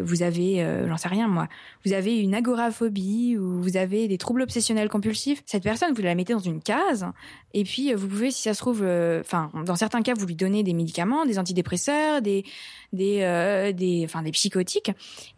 vous 0.00 0.22
avez, 0.22 0.84
j'en 0.88 0.96
sais 0.96 1.08
rien 1.08 1.28
moi, 1.28 1.48
vous 1.84 1.92
avez 1.92 2.18
une 2.18 2.34
agoraphobie 2.34 2.87
ou 2.90 3.60
vous 3.62 3.76
avez 3.76 4.08
des 4.08 4.18
troubles 4.18 4.42
obsessionnels 4.42 4.88
compulsifs, 4.88 5.42
cette 5.46 5.62
personne, 5.62 5.92
vous 5.94 6.02
la 6.02 6.14
mettez 6.14 6.32
dans 6.32 6.38
une 6.38 6.60
case 6.62 7.06
et 7.54 7.64
puis, 7.64 7.92
euh, 7.92 7.96
vous 7.96 8.08
pouvez, 8.08 8.30
si 8.30 8.42
ça 8.42 8.52
se 8.52 8.58
trouve, 8.58 8.82
euh, 8.82 9.20
enfin, 9.20 9.50
dans 9.64 9.74
certains 9.74 10.02
cas, 10.02 10.12
vous 10.14 10.26
lui 10.26 10.36
donnez 10.36 10.62
des 10.62 10.74
médicaments, 10.74 11.24
des 11.24 11.38
antidépresseurs, 11.38 12.20
des, 12.20 12.44
des, 12.92 13.20
euh, 13.22 13.72
des, 13.72 14.02
enfin, 14.04 14.22
des 14.22 14.32
psychotiques, 14.32 14.90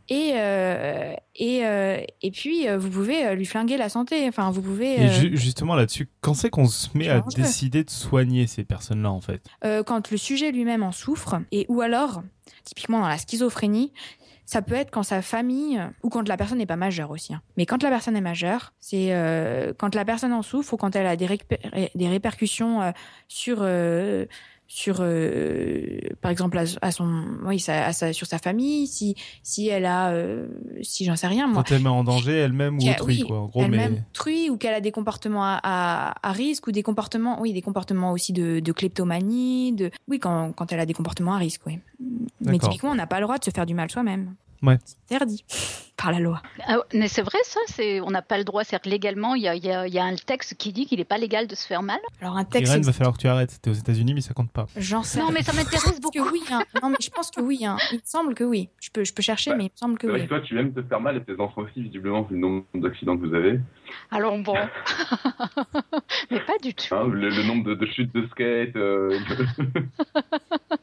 et 0.09 0.33
euh, 0.35 1.13
et 1.37 1.65
euh, 1.65 2.01
et 2.21 2.33
puis 2.33 2.69
euh, 2.69 2.79
vous 2.79 2.91
pouvez 2.91 3.33
lui 3.37 3.47
flinguer 3.47 3.77
la 3.77 3.89
santé. 3.89 4.27
Enfin, 4.27 4.51
vous 4.51 4.61
pouvez. 4.61 5.03
Et 5.05 5.09
ju- 5.09 5.37
justement 5.37 5.77
là-dessus, 5.77 6.09
quand 6.21 6.35
c'est 6.35 6.51
qu'on 6.51 6.67
se 6.67 6.89
met 6.95 7.09
à 7.09 7.23
décider 7.37 7.85
de 7.85 7.91
soigner 7.91 8.49
ces 8.49 8.65
personnes-là, 8.65 9.13
en 9.13 9.21
fait? 9.21 9.43
Quand 9.87 10.11
le 10.11 10.17
sujet 10.17 10.51
lui-même 10.51 10.83
en 10.83 10.91
souffre, 10.93 11.37
et 11.53 11.65
ou 11.69 11.81
alors, 11.81 12.23
typiquement 12.65 12.99
dans 13.01 13.09
la 13.09 13.19
schizophrénie, 13.19 13.93
ça 14.53 14.63
peut 14.63 14.75
être 14.75 14.91
quand 14.91 15.05
sa 15.05 15.23
famille 15.23 15.81
ou 16.03 16.09
quand 16.09 16.27
la 16.29 16.37
personne 16.37 16.59
n'est 16.59 16.67
pas 16.67 16.75
majeure 16.75 17.13
aussi. 17.13 17.33
hein. 17.33 17.41
Mais 17.57 17.67
quand 17.67 17.85
la 17.85 17.89
personne 17.89 18.17
est 18.17 18.21
majeure, 18.21 18.73
c'est 18.81 19.15
euh, 19.15 19.73
quand 19.79 19.95
la 19.95 20.05
personne 20.05 20.33
en 20.33 20.43
souffre 20.43 20.75
ou 20.75 20.77
quand 20.77 20.97
elle 20.97 21.07
a 21.07 21.15
des, 21.15 21.29
réper- 21.29 21.91
des 21.95 22.09
répercussions 22.09 22.83
euh, 22.83 22.91
sur 23.29 23.59
euh, 23.61 24.27
sur 24.73 24.99
euh, 25.01 25.99
par 26.21 26.31
exemple 26.31 26.57
à, 26.57 26.63
à 26.81 26.93
son 26.93 27.25
oui 27.45 27.59
ça, 27.59 27.87
à 27.87 27.93
sa- 27.93 28.13
sur 28.13 28.29
sa 28.29 28.39
famille 28.39 28.87
si 28.87 29.17
si 29.43 29.67
elle 29.67 29.85
a 29.85 30.11
euh, 30.13 30.47
si 30.81 31.05
j'en 31.05 31.17
sais 31.17 31.27
rien 31.27 31.49
moi. 31.49 31.65
Quand 31.65 31.75
elle 31.75 31.83
met 31.83 31.89
en 31.89 32.05
danger 32.05 32.35
elle-même 32.37 32.79
ou 32.79 32.89
autrui, 32.89 33.17
oui, 33.23 33.27
quoi. 33.27 33.41
En 33.41 33.47
gros, 33.47 33.63
elle-même 33.65 33.93
mais 33.95 34.03
autrui 34.15 34.49
ou 34.49 34.57
qu'elle 34.57 34.75
a 34.75 34.81
des 34.81 34.93
comportements 34.93 35.43
à, 35.43 35.59
à, 35.65 36.29
à 36.29 36.31
risque 36.31 36.69
ou 36.69 36.73
des 36.73 36.85
comportements 36.85 37.41
oui 37.43 37.53
des 37.53 37.63
comportements 37.63 38.13
aussi 38.13 38.33
de, 38.33 38.61
de 38.61 38.73
kleptomanie 38.73 39.73
de 39.73 39.91
oui 40.07 40.21
quand, 40.21 40.53
quand 40.53 40.73
elle 40.73 40.79
a 40.81 40.87
des 40.87 40.95
comportements 40.95 41.35
à 41.35 41.39
risque 41.39 41.63
oui. 41.67 41.81
Mais 42.41 42.59
typiquement 42.61 42.91
on 42.91 42.95
n'a 42.95 43.09
pas 43.09 43.19
le 43.19 43.25
droit 43.25 43.39
de 43.39 43.45
se 43.45 43.51
faire 43.51 43.67
du 43.67 43.75
mal 43.75 43.91
soi-même 43.91 44.35
Ouais. 44.63 44.79
c'est 44.85 45.15
interdit 45.15 45.45
par 45.97 46.13
la 46.13 46.19
loi 46.19 46.41
Ah, 46.67 46.79
mais 46.95 47.09
c'est 47.09 47.21
vrai 47.23 47.39
ça, 47.45 47.61
c'est 47.67 48.01
on 48.01 48.11
n'a 48.11 48.23
pas 48.23 48.39
le 48.39 48.45
droit, 48.45 48.65
c'est 48.65 48.85
légalement, 48.87 49.35
il 49.35 49.43
y 49.43 49.49
a, 49.49 49.55
y 49.55 49.71
a- 49.71 49.87
y 49.87 49.99
a 49.99 50.05
un 50.05 50.17
texte 50.17 50.55
qui 50.57 50.73
dit 50.73 50.87
qu'il 50.87 50.99
n'est 50.99 51.05
pas 51.05 51.19
légal 51.19 51.47
de 51.47 51.55
se 51.55 51.67
faire 51.67 51.83
mal. 51.83 51.99
alors 52.23 52.37
un 52.39 52.45
texte 52.45 52.73
Irène, 52.73 52.83
va 52.85 52.93
falloir 52.93 53.15
que 53.17 53.21
tu 53.21 53.29
arrêtes. 53.29 53.59
T'es 53.61 53.69
aux 53.71 53.75
États-Unis, 53.75 54.15
mais 54.15 54.21
ça 54.23 54.33
compte 54.35 54.51
pas. 54.51 54.67
j'en 54.77 55.03
sais 55.03 55.19
Non, 55.21 55.31
mais 55.31 55.43
ça 55.43 55.53
m'intéresse 55.53 56.01
beaucoup. 56.01 56.25
que 56.25 56.33
oui 56.33 56.43
hein. 56.51 56.63
non 56.83 56.89
mais 56.91 56.97
je 57.03 57.11
pense 57.11 57.31
que 57.31 57.41
oui 57.41 57.65
hein. 57.67 57.77
il 57.93 57.97
me 57.97 58.03
semble 58.05 58.35
que 58.35 58.45
oui 58.45 58.69
je 58.81 58.89
peux 58.91 59.05
je 59.05 59.13
peux 59.13 59.23
chercher 59.23 59.51
Ouais. 59.51 59.57
mais 59.57 59.65
il 59.65 59.71
me 59.73 59.77
semble 59.77 59.99
que 59.99 60.07
oui 60.07 60.27
toi, 60.27 60.41
tu 60.41 60.59
aimes 60.59 60.73
te 60.73 60.83
faire 60.83 61.01
mal 61.01 61.17
et 61.17 61.23
tes 61.25 61.39
enfants 61.41 61.63
aussi, 61.63 61.83
visiblement, 61.83 62.23
vu 62.23 62.35
le 62.35 62.41
nombre 62.41 62.65
d'accidents 62.75 63.17
que 63.19 63.27
vous 63.27 63.35
avez. 63.35 63.61
Alors 64.11 64.39
bon, 64.39 64.55
mais 66.31 66.41
pas 66.41 66.59
du 66.63 66.73
tout. 66.75 66.95
Hein, 66.95 67.09
le, 67.09 67.29
le 67.29 67.43
nombre 67.43 67.65
de, 67.71 67.75
de 67.75 67.87
chutes 67.87 68.15
de 68.15 68.27
skate. 68.29 68.77
euh, 68.77 69.19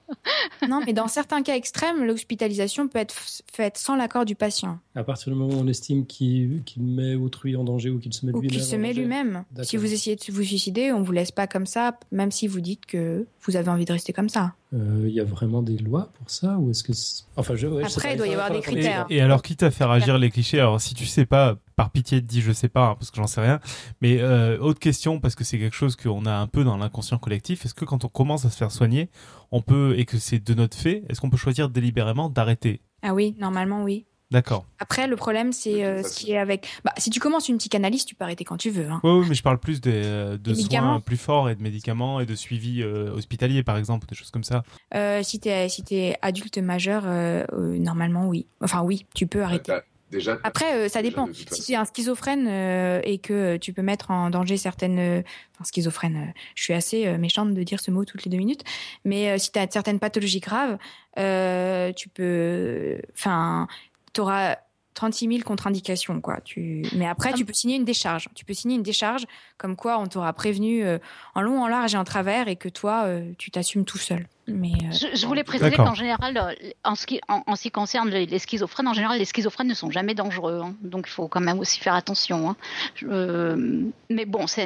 non 0.67 0.81
mais 0.85 0.93
dans 0.93 1.07
certains 1.07 1.41
cas 1.43 1.55
extrêmes 1.55 2.03
l'hospitalisation 2.05 2.87
peut 2.87 2.99
être 2.99 3.15
faite 3.51 3.77
sans 3.77 3.95
l'accord 3.95 4.25
du 4.25 4.35
patient 4.35 4.79
À 4.95 5.03
partir 5.03 5.31
du 5.33 5.39
moment 5.39 5.53
où 5.55 5.59
on 5.59 5.67
estime 5.67 6.05
qu'il 6.05 6.61
met 6.77 7.15
autrui 7.15 7.55
en 7.55 7.63
danger 7.63 7.89
ou 7.89 7.99
qu'il 7.99 8.13
se 8.13 8.25
met 8.25 8.31
ou 8.33 8.41
lui-même 8.41 8.51
qu'il 8.51 8.63
se 8.63 8.75
en 8.75 8.79
met 8.79 8.93
lui-même. 8.93 9.43
Si 9.63 9.77
vous 9.77 9.91
essayez 9.93 10.15
de 10.15 10.21
vous 10.31 10.43
suicider, 10.43 10.91
on 10.91 11.01
vous 11.01 11.11
laisse 11.11 11.31
pas 11.31 11.47
comme 11.47 11.65
ça, 11.65 11.97
même 12.11 12.31
si 12.31 12.47
vous 12.47 12.59
dites 12.61 12.85
que 12.85 13.25
vous 13.43 13.55
avez 13.55 13.69
envie 13.69 13.85
de 13.85 13.93
rester 13.93 14.13
comme 14.13 14.29
ça. 14.29 14.53
Euh, 14.73 15.05
Il 15.07 15.13
y 15.13 15.19
a 15.19 15.23
vraiment 15.23 15.61
des 15.61 15.77
lois 15.77 16.09
pour 16.17 16.29
ça 16.29 16.57
ou 16.57 16.71
est-ce 16.71 16.83
que 16.83 16.91
enfin 17.37 17.55
je, 17.55 17.67
ouais, 17.67 17.83
Après, 17.85 18.13
il 18.13 18.17
doit 18.17 18.27
y 18.27 18.33
avoir 18.33 18.51
des 18.51 18.57
Et, 18.57 18.61
critères. 18.61 19.05
et 19.09 19.21
alors, 19.21 19.41
quitte 19.41 19.63
à 19.63 19.71
faire 19.71 19.89
agir 19.91 20.17
les 20.17 20.29
clichés, 20.29 20.59
alors 20.59 20.81
si 20.81 20.93
tu 20.93 21.05
sais 21.05 21.25
pas, 21.25 21.55
par 21.77 21.89
pitié 21.91 22.19
te 22.21 22.25
dis 22.25 22.41
je 22.41 22.51
sais 22.51 22.67
pas, 22.67 22.87
hein, 22.87 22.95
parce 22.99 23.09
que 23.11 23.17
j'en 23.17 23.27
sais 23.27 23.39
rien, 23.41 23.59
mais 24.01 24.17
euh, 24.19 24.57
autre 24.59 24.79
question, 24.79 25.19
parce 25.21 25.35
que 25.35 25.43
c'est 25.45 25.57
quelque 25.57 25.75
chose 25.75 25.95
qu'on 25.95 26.25
a 26.25 26.33
un 26.33 26.47
peu 26.47 26.65
dans 26.65 26.75
l'inconscient 26.75 27.17
collectif, 27.17 27.65
est-ce 27.65 27.73
que 27.73 27.85
quand 27.85 28.03
on 28.03 28.09
commence 28.09 28.43
à 28.45 28.49
se 28.49 28.57
faire 28.57 28.71
soigner, 28.71 29.09
on 29.51 29.61
peut, 29.61 29.95
et 29.97 30.05
que 30.05 30.17
c'est 30.17 30.39
de 30.39 30.53
notre 30.53 30.77
fait, 30.77 31.03
est-ce 31.09 31.21
qu'on 31.21 31.29
peut 31.29 31.37
choisir 31.37 31.69
délibérément 31.69 32.29
d'arrêter? 32.29 32.81
Ah 33.01 33.13
oui, 33.13 33.35
normalement 33.39 33.83
oui. 33.83 34.05
D'accord. 34.29 34.65
Après, 34.79 35.07
le 35.07 35.15
problème, 35.15 35.53
c'est 35.53 35.85
euh, 35.85 36.03
ce 36.03 36.19
qui 36.19 36.33
est 36.33 36.37
avec. 36.37 36.67
Bah, 36.83 36.91
si 36.97 37.09
tu 37.09 37.21
commences 37.21 37.47
une 37.47 37.59
psychanalyse, 37.59 38.03
tu 38.03 38.13
peux 38.13 38.25
arrêter 38.25 38.43
quand 38.43 38.57
tu 38.57 38.69
veux. 38.69 38.89
Hein. 38.89 38.99
Oui, 39.03 39.11
oui, 39.11 39.25
mais 39.29 39.35
je 39.35 39.41
parle 39.43 39.57
plus 39.57 39.79
des, 39.79 40.01
euh, 40.03 40.31
de 40.37 40.51
Des 40.51 40.55
soins 40.55 40.99
plus 40.99 41.15
forts 41.15 41.49
et 41.49 41.55
de 41.55 41.61
médicaments 41.61 42.19
et 42.19 42.25
de 42.25 42.35
suivi 42.35 42.81
euh, 42.83 43.09
hospitalier, 43.13 43.63
par 43.63 43.77
exemple, 43.77 44.05
des 44.05 44.15
choses 44.15 44.29
comme 44.29 44.43
ça. 44.43 44.63
Euh, 44.93 45.23
si 45.23 45.39
t'es 45.39 45.69
si 45.69 45.81
t'es 45.81 46.17
adulte 46.21 46.57
majeur, 46.57 47.03
euh, 47.05 47.45
euh, 47.53 47.77
normalement 47.77 48.27
oui. 48.27 48.47
Enfin 48.61 48.81
oui, 48.81 49.05
tu 49.15 49.27
peux 49.27 49.43
arrêter. 49.43 49.71
Déjà, 50.11 50.37
Après, 50.43 50.73
euh, 50.73 50.89
ça 50.89 51.01
déjà, 51.01 51.11
dépend. 51.11 51.29
Si 51.33 51.63
tu 51.63 51.71
es 51.71 51.75
un 51.75 51.85
schizophrène 51.85 52.47
euh, 52.49 53.01
et 53.03 53.17
que 53.19 53.57
tu 53.57 53.73
peux 53.73 53.81
mettre 53.81 54.11
en 54.11 54.29
danger 54.29 54.57
certaines... 54.57 54.99
euh, 54.99 55.21
Enfin, 55.55 55.63
schizophrène, 55.65 56.17
euh, 56.17 56.39
je 56.53 56.63
suis 56.63 56.73
assez 56.73 57.07
euh, 57.07 57.17
méchante 57.17 57.53
de 57.53 57.63
dire 57.63 57.79
ce 57.79 57.89
mot 57.89 58.05
toutes 58.05 58.23
les 58.25 58.29
deux 58.29 58.37
minutes, 58.37 58.63
mais 59.05 59.31
euh, 59.31 59.37
si 59.39 59.51
tu 59.51 59.57
as 59.57 59.67
certaines 59.69 59.99
pathologies 59.99 60.39
graves, 60.39 60.77
euh, 61.17 61.91
tu 61.93 62.09
peux... 62.09 62.99
Enfin, 63.13 63.67
tu 64.13 64.21
auras 64.21 64.57
36 64.93 65.27
000 65.27 65.39
contre-indications, 65.43 66.21
quoi. 66.21 66.39
Tu... 66.43 66.83
Mais 66.95 67.07
après, 67.07 67.33
tu 67.33 67.45
peux 67.45 67.53
signer 67.53 67.75
une 67.75 67.85
décharge. 67.85 68.29
Tu 68.35 68.45
peux 68.45 68.53
signer 68.53 68.75
une 68.75 68.83
décharge 68.83 69.25
comme 69.57 69.75
quoi 69.75 69.99
on 69.99 70.07
t'aura 70.07 70.33
prévenu 70.33 70.83
euh, 70.83 70.97
en 71.35 71.41
long, 71.41 71.61
en 71.61 71.67
large 71.67 71.93
et 71.93 71.97
en 71.97 72.03
travers 72.03 72.47
et 72.47 72.55
que 72.55 72.69
toi, 72.69 73.03
euh, 73.05 73.31
tu 73.37 73.51
t'assumes 73.51 73.85
tout 73.85 73.99
seul. 73.99 74.27
Mais 74.47 74.71
euh, 74.83 74.91
Je, 74.91 75.17
je 75.19 75.25
voulais 75.27 75.43
préciser 75.43 75.71
qu'en 75.75 75.93
général, 75.93 76.37
euh, 76.37 76.69
en 76.83 76.95
ce 76.95 77.05
qui, 77.05 77.19
en, 77.27 77.43
en 77.47 77.55
ce 77.55 77.63
qui 77.63 77.71
concerne 77.71 78.09
les, 78.09 78.25
les 78.25 78.39
schizophrènes, 78.39 78.87
en 78.87 78.93
général, 78.93 79.17
les 79.19 79.25
schizophrènes 79.25 79.67
ne 79.67 79.73
sont 79.73 79.91
jamais 79.91 80.13
dangereux. 80.13 80.61
hein. 80.63 80.73
donc 80.81 81.05
il 81.07 81.11
faut 81.11 81.27
quand 81.27 81.41
même 81.41 81.59
aussi 81.59 81.79
faire 81.79 81.93
attention. 81.95 82.49
hein. 82.49 82.55
Je- 82.95 83.07
euh, 83.09 83.81
mais 84.09 84.25
bon, 84.25 84.47
c'est 84.47 84.65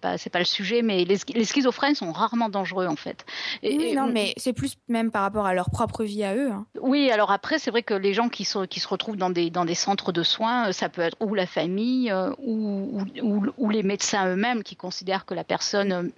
pas, 0.00 0.18
c'est 0.18 0.30
pas 0.30 0.38
le 0.40 0.44
sujet, 0.44 0.82
mais 0.82 1.04
les, 1.04 1.18
les 1.34 1.44
schizophrènes 1.44 1.94
sont 1.94 2.10
rarement 2.12 2.48
dangereux 2.48 2.86
en 2.86 2.96
fait. 2.96 3.24
Et- 3.62 3.76
oui, 3.76 3.84
et- 3.90 3.94
non, 3.94 4.08
mais 4.12 4.32
c'est 4.36 4.52
plus 4.52 4.76
même 4.88 5.10
par 5.10 5.22
rapport 5.22 5.46
à 5.46 5.54
leur 5.54 5.70
propre 5.70 6.02
vie 6.04 6.24
à 6.24 6.34
eux. 6.34 6.50
hein. 6.50 6.66
Oui, 6.80 7.10
alors 7.10 7.30
après, 7.30 7.58
c'est 7.58 7.70
vrai 7.70 7.82
que 7.82 7.94
les 7.94 8.12
gens 8.14 8.28
qui 8.28 8.44
se, 8.44 8.66
qui 8.66 8.80
se 8.80 8.88
retrouvent 8.88 9.16
dans 9.16 9.30
des, 9.30 9.50
dans 9.50 9.64
des 9.64 9.74
centres 9.74 10.10
de 10.12 10.22
soins, 10.22 10.72
ça 10.72 10.88
peut 10.88 11.02
être 11.02 11.16
ou 11.20 11.34
la 11.34 11.46
famille 11.46 12.12
ou, 12.38 13.00
ou, 13.00 13.04
ou- 13.22 13.46
ou 13.56 13.70
les 13.70 13.82
médecins 13.82 14.26
eux-mêmes 14.28 14.62
qui 14.62 14.74
considèrent 14.76 15.24
que 15.26 15.34
la 15.34 15.44
personne 15.44 16.10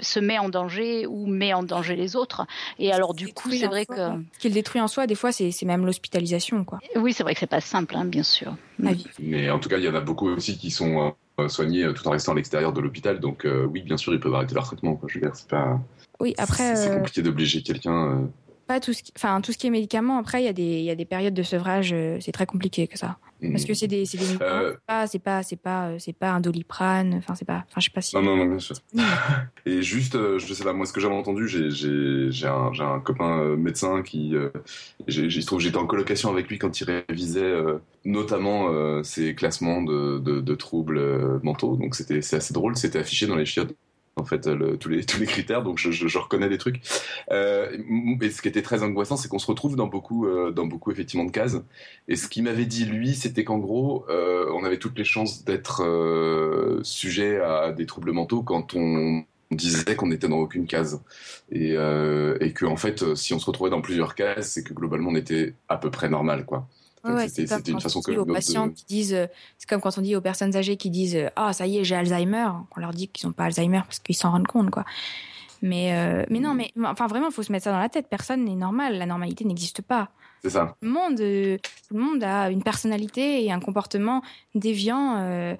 se 0.00 0.20
met 0.20 0.38
en 0.38 0.48
danger 0.48 1.06
ou 1.06 1.26
met 1.26 1.52
en 1.52 1.62
danger 1.62 1.96
les 1.96 2.14
autres. 2.16 2.35
Et 2.78 2.92
alors, 2.92 3.14
du 3.14 3.32
coup, 3.32 3.50
c'est 3.50 3.66
vrai 3.66 3.84
soi, 3.84 3.94
que. 3.96 4.00
quoi. 4.00 4.18
Ce 4.32 4.38
qui 4.38 4.48
le 4.48 4.54
détruit 4.54 4.80
en 4.80 4.88
soi, 4.88 5.06
des 5.06 5.14
fois, 5.14 5.32
c'est 5.32 5.50
c'est 5.50 5.66
même 5.66 5.86
l'hospitalisation, 5.86 6.64
quoi. 6.64 6.78
Oui, 6.96 7.12
c'est 7.12 7.22
vrai 7.22 7.34
que 7.34 7.40
c'est 7.40 7.46
pas 7.46 7.60
simple, 7.60 7.96
hein, 7.96 8.04
bien 8.04 8.22
sûr. 8.22 8.56
À 8.84 8.92
vivre. 8.92 9.08
Mais 9.20 9.50
en 9.50 9.58
tout 9.58 9.68
cas, 9.68 9.78
il 9.78 9.84
y 9.84 9.88
en 9.88 9.94
a 9.94 10.00
beaucoup 10.00 10.28
aussi 10.28 10.58
qui 10.58 10.70
sont 10.70 11.14
euh, 11.40 11.48
soignés 11.48 11.84
euh, 11.84 11.92
tout 11.92 12.06
en 12.08 12.10
restant 12.10 12.32
à 12.32 12.34
l'extérieur 12.34 12.72
de 12.72 12.80
l'hôpital. 12.80 13.20
Donc, 13.20 13.44
euh, 13.44 13.64
oui, 13.66 13.82
bien 13.82 13.96
sûr, 13.96 14.12
ils 14.14 14.20
peuvent 14.20 14.34
arrêter 14.34 14.54
leur 14.54 14.64
traitement. 14.64 14.96
Quoi. 14.96 15.08
Je 15.10 15.14
veux 15.18 15.20
dire, 15.26 15.34
c'est 15.34 15.48
pas. 15.48 15.80
Oui, 16.20 16.34
après, 16.38 16.76
c'est 16.76 16.88
c'est 16.88 16.96
compliqué 16.96 17.22
d'obliger 17.22 17.62
quelqu'un. 17.62 18.10
euh, 18.10 18.26
pas 18.66 18.80
tout 18.80 18.92
ce 18.92 19.02
qui, 19.02 19.12
enfin, 19.16 19.40
tout 19.40 19.52
ce 19.52 19.58
qui 19.58 19.66
est 19.66 19.70
médicaments, 19.70 20.18
après, 20.18 20.42
il 20.42 20.46
y 20.46 20.48
a 20.48 20.52
des, 20.52 20.62
il 20.62 20.84
y 20.84 20.90
a 20.90 20.94
des 20.94 21.04
périodes 21.04 21.34
de 21.34 21.42
sevrage, 21.42 21.90
euh, 21.92 22.18
c'est 22.20 22.32
très 22.32 22.46
compliqué 22.46 22.88
que 22.88 22.98
ça. 22.98 23.16
Parce 23.40 23.64
que 23.64 23.74
c'est 23.74 23.86
des, 23.86 24.04
c'est 24.06 24.18
des 24.18 24.24
Euh, 24.40 24.72
c'est 24.72 24.86
pas, 24.86 25.06
c'est 25.06 25.18
pas, 25.18 25.42
c'est 25.42 25.56
pas, 25.56 25.88
euh, 25.88 25.96
c'est 25.98 26.12
pas 26.12 26.32
un 26.32 26.40
doliprane. 26.40 27.14
Enfin, 27.14 27.34
c'est 27.34 27.44
pas, 27.44 27.64
enfin, 27.68 27.80
je 27.80 27.84
sais 27.84 27.90
pas 27.90 28.00
si. 28.00 28.16
Non, 28.16 28.22
non, 28.22 28.36
non, 28.36 28.46
bien 28.46 28.58
sûr. 28.58 28.76
Et 29.66 29.82
juste, 29.82 30.14
euh, 30.14 30.38
je 30.38 30.54
sais 30.54 30.64
pas, 30.64 30.72
moi, 30.72 30.86
ce 30.86 30.92
que 30.92 31.00
j'avais 31.00 31.14
entendu, 31.14 31.48
j'ai, 31.48 31.70
j'ai, 31.70 32.30
j'ai 32.30 32.46
un, 32.46 32.72
j'ai 32.72 32.82
un 32.82 33.00
copain 33.00 33.40
euh, 33.40 33.56
médecin 33.56 34.02
qui, 34.02 34.34
j'ai, 35.06 35.24
il 35.24 35.42
se 35.42 35.46
trouve, 35.46 35.58
que 35.58 35.64
j'étais 35.64 35.76
en 35.76 35.86
colocation 35.86 36.30
avec 36.30 36.48
lui 36.48 36.58
quand 36.58 36.80
il 36.80 36.84
révisait 37.08 37.54
notamment 38.04 39.02
ses 39.02 39.34
classements 39.34 39.82
de, 39.82 40.18
de, 40.18 40.40
de 40.40 40.54
troubles 40.54 41.40
mentaux. 41.42 41.76
Donc 41.76 41.94
c'était, 41.94 42.22
c'est 42.22 42.36
assez 42.36 42.54
drôle, 42.54 42.76
c'était 42.76 42.98
affiché 43.00 43.26
dans 43.26 43.36
les 43.36 43.46
chiottes. 43.46 43.74
En 44.18 44.24
fait, 44.24 44.46
le- 44.46 44.78
tous 44.78 44.88
les 44.88 45.04
critères, 45.26 45.62
donc 45.62 45.76
je, 45.78 46.18
reconnais 46.18 46.48
des 46.48 46.56
trucs. 46.56 46.80
Euh, 47.30 47.76
et 48.22 48.30
ce 48.30 48.40
qui 48.40 48.48
était 48.48 48.62
très 48.62 48.82
angoissant, 48.82 49.18
c'est 49.18 49.28
qu'on 49.28 49.38
se 49.38 49.46
retrouve 49.46 49.76
dans 49.76 49.88
beaucoup 49.88 50.26
euh, 50.26 50.50
dans 50.52 50.64
beaucoup 50.64 50.90
effectivement 50.90 51.24
de 51.26 51.30
cases. 51.30 51.58
Et 52.08 52.16
ce 52.16 52.26
qu'il 52.26 52.42
m'avait 52.44 52.64
dit 52.64 52.86
lui, 52.86 53.14
c'était 53.14 53.44
qu'en 53.44 53.58
gros, 53.58 54.06
euh, 54.08 54.50
on 54.54 54.64
avait 54.64 54.78
toutes 54.78 54.96
les 54.96 55.04
chances 55.04 55.44
d'être 55.44 55.82
euh, 55.84 56.80
sujet 56.82 57.40
à 57.40 57.72
des 57.72 57.84
troubles 57.84 58.12
mentaux 58.12 58.42
quand 58.42 58.74
on 58.74 59.22
disait 59.50 59.94
qu'on 59.96 60.06
n'était 60.08 60.28
dans 60.28 60.38
aucune 60.38 60.66
case 60.66 61.02
et, 61.52 61.74
euh, 61.76 62.36
et 62.40 62.52
que 62.52 62.64
en 62.64 62.76
fait 62.76 63.02
euh, 63.02 63.14
si 63.14 63.32
on 63.32 63.38
se 63.38 63.46
retrouvait 63.46 63.70
dans 63.70 63.80
plusieurs 63.80 64.16
cases 64.16 64.50
c'est 64.50 64.64
que 64.64 64.74
globalement 64.74 65.10
on 65.10 65.14
était 65.14 65.54
à 65.68 65.76
peu 65.76 65.88
près 65.90 66.08
normal 66.08 66.44
quoi 66.46 66.66
Ouais, 67.14 67.28
c'est 67.28 67.42
une 67.42 67.74
quand 67.74 67.80
façon 67.80 67.98
on 67.98 68.02
que 68.02 68.10
dit 68.10 68.18
aux 68.18 68.26
patients 68.26 68.70
qui 68.70 68.84
disent, 68.86 69.14
euh, 69.14 69.26
c'est 69.58 69.68
comme 69.68 69.80
quand 69.80 69.96
on 69.98 70.02
dit 70.02 70.16
aux 70.16 70.20
personnes 70.20 70.56
âgées 70.56 70.76
qui 70.76 70.90
disent, 70.90 71.16
euh, 71.16 71.28
ah 71.36 71.52
ça 71.52 71.66
y 71.66 71.78
est, 71.78 71.84
j'ai 71.84 71.94
Alzheimer. 71.94 72.48
On 72.76 72.80
leur 72.80 72.90
dit 72.92 73.08
qu'ils 73.08 73.28
n'ont 73.28 73.32
pas 73.32 73.44
Alzheimer 73.44 73.82
parce 73.84 73.98
qu'ils 73.98 74.16
s'en 74.16 74.30
rendent 74.30 74.46
compte, 74.46 74.70
quoi. 74.70 74.84
Mais, 75.62 75.94
euh, 75.94 76.24
mais 76.30 76.40
non, 76.40 76.54
mais 76.54 76.72
enfin 76.84 77.06
vraiment, 77.06 77.28
il 77.28 77.32
faut 77.32 77.42
se 77.42 77.52
mettre 77.52 77.64
ça 77.64 77.72
dans 77.72 77.78
la 77.78 77.88
tête. 77.88 78.06
Personne 78.08 78.44
n'est 78.44 78.56
normal. 78.56 78.98
La 78.98 79.06
normalité 79.06 79.44
n'existe 79.44 79.82
pas. 79.82 80.10
c'est 80.42 80.50
ça 80.50 80.76
Tout 80.80 80.86
le 80.86 80.90
monde, 80.90 81.20
euh, 81.20 81.58
tout 81.88 81.94
le 81.94 82.00
monde 82.00 82.22
a 82.22 82.50
une 82.50 82.62
personnalité 82.62 83.44
et 83.44 83.52
un 83.52 83.60
comportement 83.60 84.22
déviant 84.54 85.16
euh, 85.18 85.56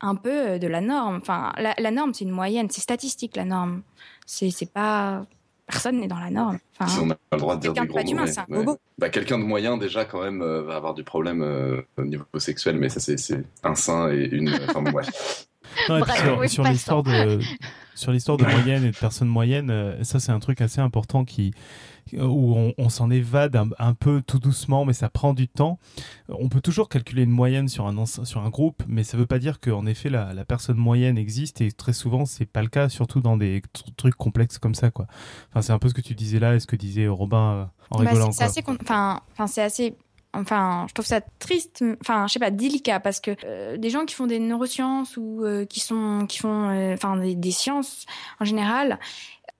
un 0.00 0.14
peu 0.14 0.58
de 0.58 0.66
la 0.66 0.80
norme. 0.80 1.18
Enfin, 1.20 1.52
la, 1.58 1.74
la 1.78 1.90
norme, 1.90 2.14
c'est 2.14 2.24
une 2.24 2.30
moyenne, 2.30 2.68
c'est 2.70 2.80
statistique 2.80 3.36
la 3.36 3.44
norme. 3.44 3.82
C'est 4.26 4.50
c'est 4.50 4.70
pas 4.70 5.24
personne 5.68 6.00
n'est 6.00 6.08
dans 6.08 6.18
la 6.18 6.30
norme. 6.30 6.58
Enfin, 6.78 6.90
si 6.90 6.98
on 7.00 7.08
pas 7.08 7.16
le 7.32 7.38
droit 7.38 7.56
de 7.56 7.60
dire 7.60 7.72
quelqu'un 7.74 7.82
des 7.82 7.88
de 7.88 7.92
gros 7.92 8.02
pas 8.02 8.10
humain, 8.10 8.24
mots 8.24 8.32
c'est 8.32 8.40
un 8.40 8.46
ouais. 8.48 8.58
robot. 8.58 8.78
bah, 8.98 9.08
quelqu'un 9.10 9.38
de 9.38 9.44
moyen 9.44 9.76
déjà 9.76 10.04
quand 10.04 10.22
même 10.22 10.42
euh, 10.42 10.62
va 10.62 10.76
avoir 10.76 10.94
du 10.94 11.04
problème 11.04 11.42
euh, 11.42 11.82
au 11.98 12.04
niveau 12.04 12.24
sexuel 12.38 12.76
mais 12.78 12.88
ça 12.88 13.00
c'est 13.00 13.44
un 13.62 13.74
sein 13.74 14.10
et 14.10 14.28
une 14.32 14.48
enfin 14.68 14.82
bon, 14.82 14.90
bref 14.90 15.46
Non, 15.88 16.04
sur, 16.04 16.38
oui, 16.38 16.48
sur 16.48 16.62
passons. 16.62 16.72
l'histoire 16.72 17.02
de 17.02 17.38
sur 17.94 18.12
l'histoire 18.12 18.38
de 18.38 18.44
moyenne 18.50 18.84
et 18.84 18.90
de 18.90 18.96
personnes 18.96 19.28
moyennes, 19.28 19.70
euh, 19.70 20.02
ça 20.04 20.20
c'est 20.20 20.32
un 20.32 20.40
truc 20.40 20.60
assez 20.60 20.80
important 20.80 21.24
qui 21.24 21.52
où 22.14 22.54
on, 22.56 22.74
on 22.78 22.88
s'en 22.88 23.10
évade 23.10 23.56
un, 23.56 23.68
un 23.78 23.94
peu 23.94 24.22
tout 24.26 24.38
doucement, 24.38 24.84
mais 24.84 24.92
ça 24.92 25.08
prend 25.08 25.34
du 25.34 25.48
temps. 25.48 25.78
On 26.28 26.48
peut 26.48 26.60
toujours 26.60 26.88
calculer 26.88 27.22
une 27.22 27.30
moyenne 27.30 27.68
sur 27.68 27.86
un 27.86 27.96
ense- 27.98 28.22
sur 28.24 28.40
un 28.42 28.50
groupe, 28.50 28.82
mais 28.86 29.04
ça 29.04 29.16
veut 29.16 29.26
pas 29.26 29.38
dire 29.38 29.60
qu'en 29.60 29.86
effet 29.86 30.08
la, 30.10 30.32
la 30.34 30.44
personne 30.44 30.76
moyenne 30.76 31.18
existe 31.18 31.60
et 31.60 31.72
très 31.72 31.92
souvent 31.92 32.24
c'est 32.26 32.46
pas 32.46 32.62
le 32.62 32.68
cas, 32.68 32.88
surtout 32.88 33.20
dans 33.20 33.36
des 33.36 33.60
tr- 33.60 33.94
trucs 33.96 34.14
complexes 34.16 34.58
comme 34.58 34.74
ça 34.74 34.90
quoi. 34.90 35.06
Enfin 35.50 35.62
c'est 35.62 35.72
un 35.72 35.78
peu 35.78 35.88
ce 35.88 35.94
que 35.94 36.00
tu 36.02 36.14
disais 36.14 36.38
là 36.38 36.54
et 36.54 36.60
ce 36.60 36.66
que 36.66 36.76
disait 36.76 37.08
Robin 37.08 37.52
euh, 37.52 37.64
en 37.90 38.02
Bah, 38.04 38.10
rigolant. 38.10 38.32
c'est- 38.32 38.44
assez, 38.44 38.62
enfin, 38.82 39.20
c'est 39.46 39.62
assez. 39.62 39.96
Enfin, 40.34 40.84
je 40.90 40.92
trouve 40.94 41.06
ça 41.06 41.22
triste, 41.38 41.82
enfin, 42.02 42.26
je 42.26 42.34
sais 42.34 42.38
pas, 42.38 42.50
délicat, 42.50 43.00
parce 43.00 43.18
que 43.18 43.34
euh, 43.44 43.78
des 43.78 43.88
gens 43.88 44.04
qui 44.04 44.14
font 44.14 44.26
des 44.26 44.38
neurosciences 44.38 45.16
ou 45.16 45.42
euh, 45.42 45.64
qui 45.64 45.80
sont, 45.80 46.26
qui 46.28 46.38
font, 46.38 46.68
euh, 46.68 46.92
enfin, 46.92 47.16
des, 47.16 47.34
des 47.34 47.50
sciences 47.50 48.04
en 48.38 48.44
général, 48.44 48.98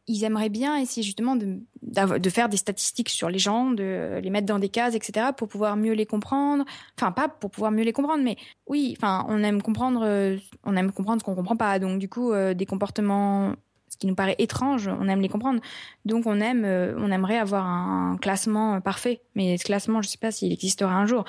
ils 0.09 0.25
aimeraient 0.25 0.49
bien 0.49 0.77
essayer 0.77 1.03
justement 1.03 1.37
de, 1.37 1.61
de 1.83 2.31
faire 2.31 2.49
des 2.49 2.57
statistiques 2.57 3.11
sur 3.11 3.29
les 3.29 3.39
gens, 3.39 3.71
de 3.71 4.19
les 4.23 4.31
mettre 4.31 4.47
dans 4.47 4.59
des 4.59 4.71
cases, 4.71 4.95
etc., 4.95 5.29
pour 5.37 5.49
pouvoir 5.49 5.77
mieux 5.77 5.93
les 5.93 6.07
comprendre. 6.07 6.65
Enfin, 6.99 7.13
pas 7.13 7.29
pour 7.29 7.51
pouvoir 7.51 7.71
mieux 7.71 7.85
les 7.85 7.93
comprendre, 7.93 8.25
mais 8.25 8.37
oui, 8.67 8.95
enfin, 8.97 9.27
on 9.29 9.43
aime 9.43 9.63
comprendre, 9.63 10.03
euh, 10.03 10.37
on 10.65 10.77
aime 10.77 10.91
comprendre 10.93 11.21
ce 11.21 11.25
qu'on 11.25 11.35
comprend 11.35 11.57
pas. 11.57 11.79
Donc, 11.79 11.99
du 11.99 12.09
coup, 12.09 12.33
euh, 12.33 12.55
des 12.55 12.67
comportements, 12.67 13.55
qui 13.99 14.07
nous 14.07 14.15
paraît 14.15 14.37
étrange, 14.39 14.89
on 14.89 15.09
aime 15.09 15.21
les 15.21 15.29
comprendre. 15.29 15.61
Donc 16.05 16.27
on 16.27 16.41
aime, 16.41 16.65
euh, 16.65 16.95
on 16.99 17.11
aimerait 17.11 17.39
avoir 17.39 17.67
un 17.67 18.17
classement 18.21 18.77
euh, 18.77 18.81
parfait. 18.81 19.21
Mais 19.35 19.57
ce 19.59 19.65
classement, 19.65 20.03
je 20.03 20.09
sais 20.09 20.19
pas 20.19 20.31
s'il 20.31 20.53
existera 20.53 20.93
un 20.95 21.07
jour. 21.07 21.25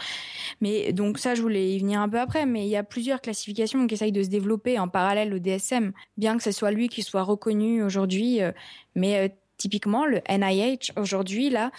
Mais 0.62 0.94
donc 0.94 1.18
ça, 1.18 1.36
je 1.36 1.42
voulais 1.42 1.72
y 1.76 1.80
venir 1.80 2.00
un 2.00 2.10
peu 2.10 2.20
après. 2.20 2.46
Mais 2.46 2.66
il 2.66 2.70
y 2.70 2.76
a 2.76 2.84
plusieurs 2.84 3.22
classifications 3.22 3.88
qui 3.88 3.96
essayent 3.96 4.12
de 4.12 4.24
se 4.24 4.30
développer 4.30 4.80
en 4.80 4.88
parallèle 4.88 5.34
au 5.34 5.40
DSM, 5.40 5.92
bien 6.18 6.38
que 6.38 6.44
ce 6.44 6.52
soit 6.52 6.72
lui 6.72 6.90
qui 6.90 7.02
soit 7.02 7.24
reconnu 7.24 7.84
aujourd'hui. 7.84 8.42
euh, 8.42 8.52
mais 8.96 9.36
typiquement, 9.58 10.06
le 10.06 10.22
NIH 10.30 10.94
aujourd'hui 10.96 11.50
là. 11.50 11.72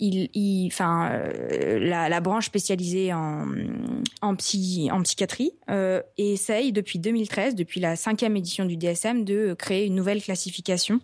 Il, 0.00 0.66
enfin, 0.66 1.10
euh, 1.12 1.78
la, 1.78 2.20
branche 2.20 2.46
spécialisée 2.46 3.12
en, 3.12 3.46
en, 4.22 4.34
psy, 4.34 4.90
en 4.90 5.02
psychiatrie 5.02 5.52
euh, 5.70 6.02
essaye 6.18 6.72
depuis 6.72 6.98
2013, 6.98 7.54
depuis 7.54 7.80
la 7.80 7.94
cinquième 7.94 8.36
édition 8.36 8.64
du 8.64 8.76
DSM, 8.76 9.24
de 9.24 9.54
créer 9.54 9.86
une 9.86 9.94
nouvelle 9.94 10.22
classification 10.22 11.00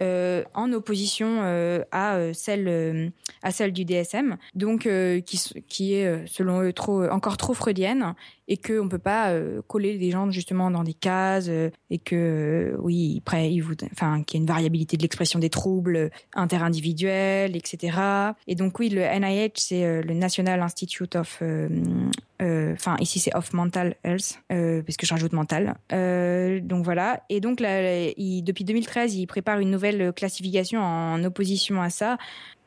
en 0.00 0.72
opposition 0.72 1.40
euh, 1.42 1.82
à 1.92 2.16
euh, 2.16 2.32
celle 2.32 2.68
euh, 2.68 3.08
à 3.42 3.50
celle 3.50 3.72
du 3.72 3.84
DSM, 3.84 4.36
donc 4.54 4.86
euh, 4.86 5.20
qui, 5.20 5.40
qui 5.68 5.94
est 5.94 6.06
euh, 6.06 6.26
selon 6.26 6.62
eux 6.62 6.72
trop 6.72 7.04
encore 7.04 7.36
trop 7.36 7.54
freudienne 7.54 8.14
et 8.48 8.56
que 8.56 8.78
on 8.78 8.88
peut 8.88 8.98
pas 8.98 9.30
euh, 9.30 9.62
coller 9.66 9.96
des 9.98 10.10
gens 10.10 10.30
justement 10.30 10.70
dans 10.70 10.84
des 10.84 10.94
cases 10.94 11.46
euh, 11.48 11.70
et 11.90 11.98
que 11.98 12.74
euh, 12.74 12.76
oui 12.80 13.22
après 13.24 13.50
il 13.50 13.60
vous 13.60 13.74
enfin 13.92 14.22
qu'il 14.22 14.38
y 14.38 14.40
a 14.40 14.42
une 14.42 14.48
variabilité 14.48 14.96
de 14.96 15.02
l'expression 15.02 15.38
des 15.38 15.50
troubles 15.50 15.96
euh, 15.96 16.08
interindividuels 16.34 17.56
etc 17.56 17.98
et 18.46 18.54
donc 18.54 18.78
oui 18.78 18.90
le 18.90 19.02
NIH 19.02 19.52
c'est 19.56 19.84
euh, 19.84 20.02
le 20.02 20.14
National 20.14 20.60
Institute 20.60 21.16
of 21.16 21.38
euh, 21.40 21.68
euh, 22.42 22.72
enfin 22.74 22.96
ici 23.00 23.20
c'est 23.20 23.34
of 23.34 23.52
mental 23.52 23.96
health 24.04 24.42
euh, 24.52 24.82
parce 24.82 24.96
que 24.96 25.06
je 25.06 25.14
rajoute 25.14 25.32
mental. 25.32 25.76
Euh, 25.92 26.60
donc 26.60 26.84
voilà. 26.84 27.22
Et 27.28 27.40
donc 27.40 27.60
là, 27.60 27.80
depuis 28.42 28.64
2013 28.64 29.14
il 29.14 29.26
prépare 29.26 29.60
une 29.60 29.70
nouvelle 29.70 29.83
classification 30.12 30.80
en 30.80 31.22
opposition 31.24 31.80
à 31.82 31.90
ça 31.90 32.18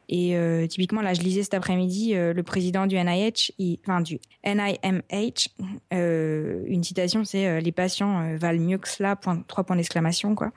et 0.09 0.37
euh, 0.37 0.67
typiquement, 0.67 1.01
là, 1.01 1.13
je 1.13 1.21
lisais 1.21 1.43
cet 1.43 1.53
après-midi 1.53 2.15
euh, 2.15 2.33
le 2.33 2.43
président 2.43 2.87
du 2.87 2.95
NIH, 2.95 3.51
enfin 3.85 4.01
du 4.01 4.19
NIMH, 4.45 5.49
euh, 5.93 6.63
une 6.65 6.83
citation, 6.83 7.25
c'est 7.25 7.47
euh, 7.47 7.59
les 7.59 7.73
patients 7.73 8.21
euh, 8.21 8.37
valent 8.37 8.61
mieux 8.61 8.77
que 8.77 8.87
cela, 8.87 9.15
point, 9.15 9.43
trois 9.47 9.65
points 9.65 9.75
d'exclamation, 9.75 10.33
quoi. 10.33 10.51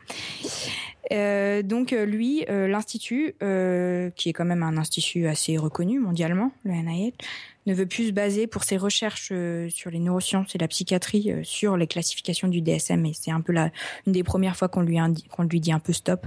Euh, 1.12 1.62
donc 1.62 1.92
euh, 1.92 2.04
lui, 2.04 2.44
euh, 2.48 2.68
l'institut, 2.68 3.34
euh, 3.42 4.10
qui 4.10 4.28
est 4.28 4.32
quand 4.32 4.44
même 4.44 4.62
un 4.62 4.76
institut 4.76 5.26
assez 5.26 5.56
reconnu 5.56 5.98
mondialement, 5.98 6.52
le 6.62 6.72
NIH, 6.72 7.14
ne 7.66 7.74
veut 7.74 7.86
plus 7.86 8.08
se 8.08 8.12
baser 8.12 8.46
pour 8.46 8.64
ses 8.64 8.76
recherches 8.76 9.30
euh, 9.32 9.68
sur 9.68 9.90
les 9.90 9.98
neurosciences 9.98 10.54
et 10.54 10.58
la 10.58 10.68
psychiatrie 10.68 11.30
euh, 11.30 11.40
sur 11.44 11.76
les 11.76 11.86
classifications 11.86 12.48
du 12.48 12.62
DSM. 12.62 13.04
Et 13.06 13.12
c'est 13.12 13.30
un 13.30 13.40
peu 13.40 13.52
la, 13.52 13.70
une 14.06 14.12
des 14.12 14.24
premières 14.24 14.56
fois 14.56 14.68
qu'on 14.68 14.82
lui, 14.82 14.98
qu'on 15.30 15.42
lui 15.44 15.60
dit 15.60 15.72
un 15.72 15.80
peu 15.80 15.92
stop. 15.92 16.26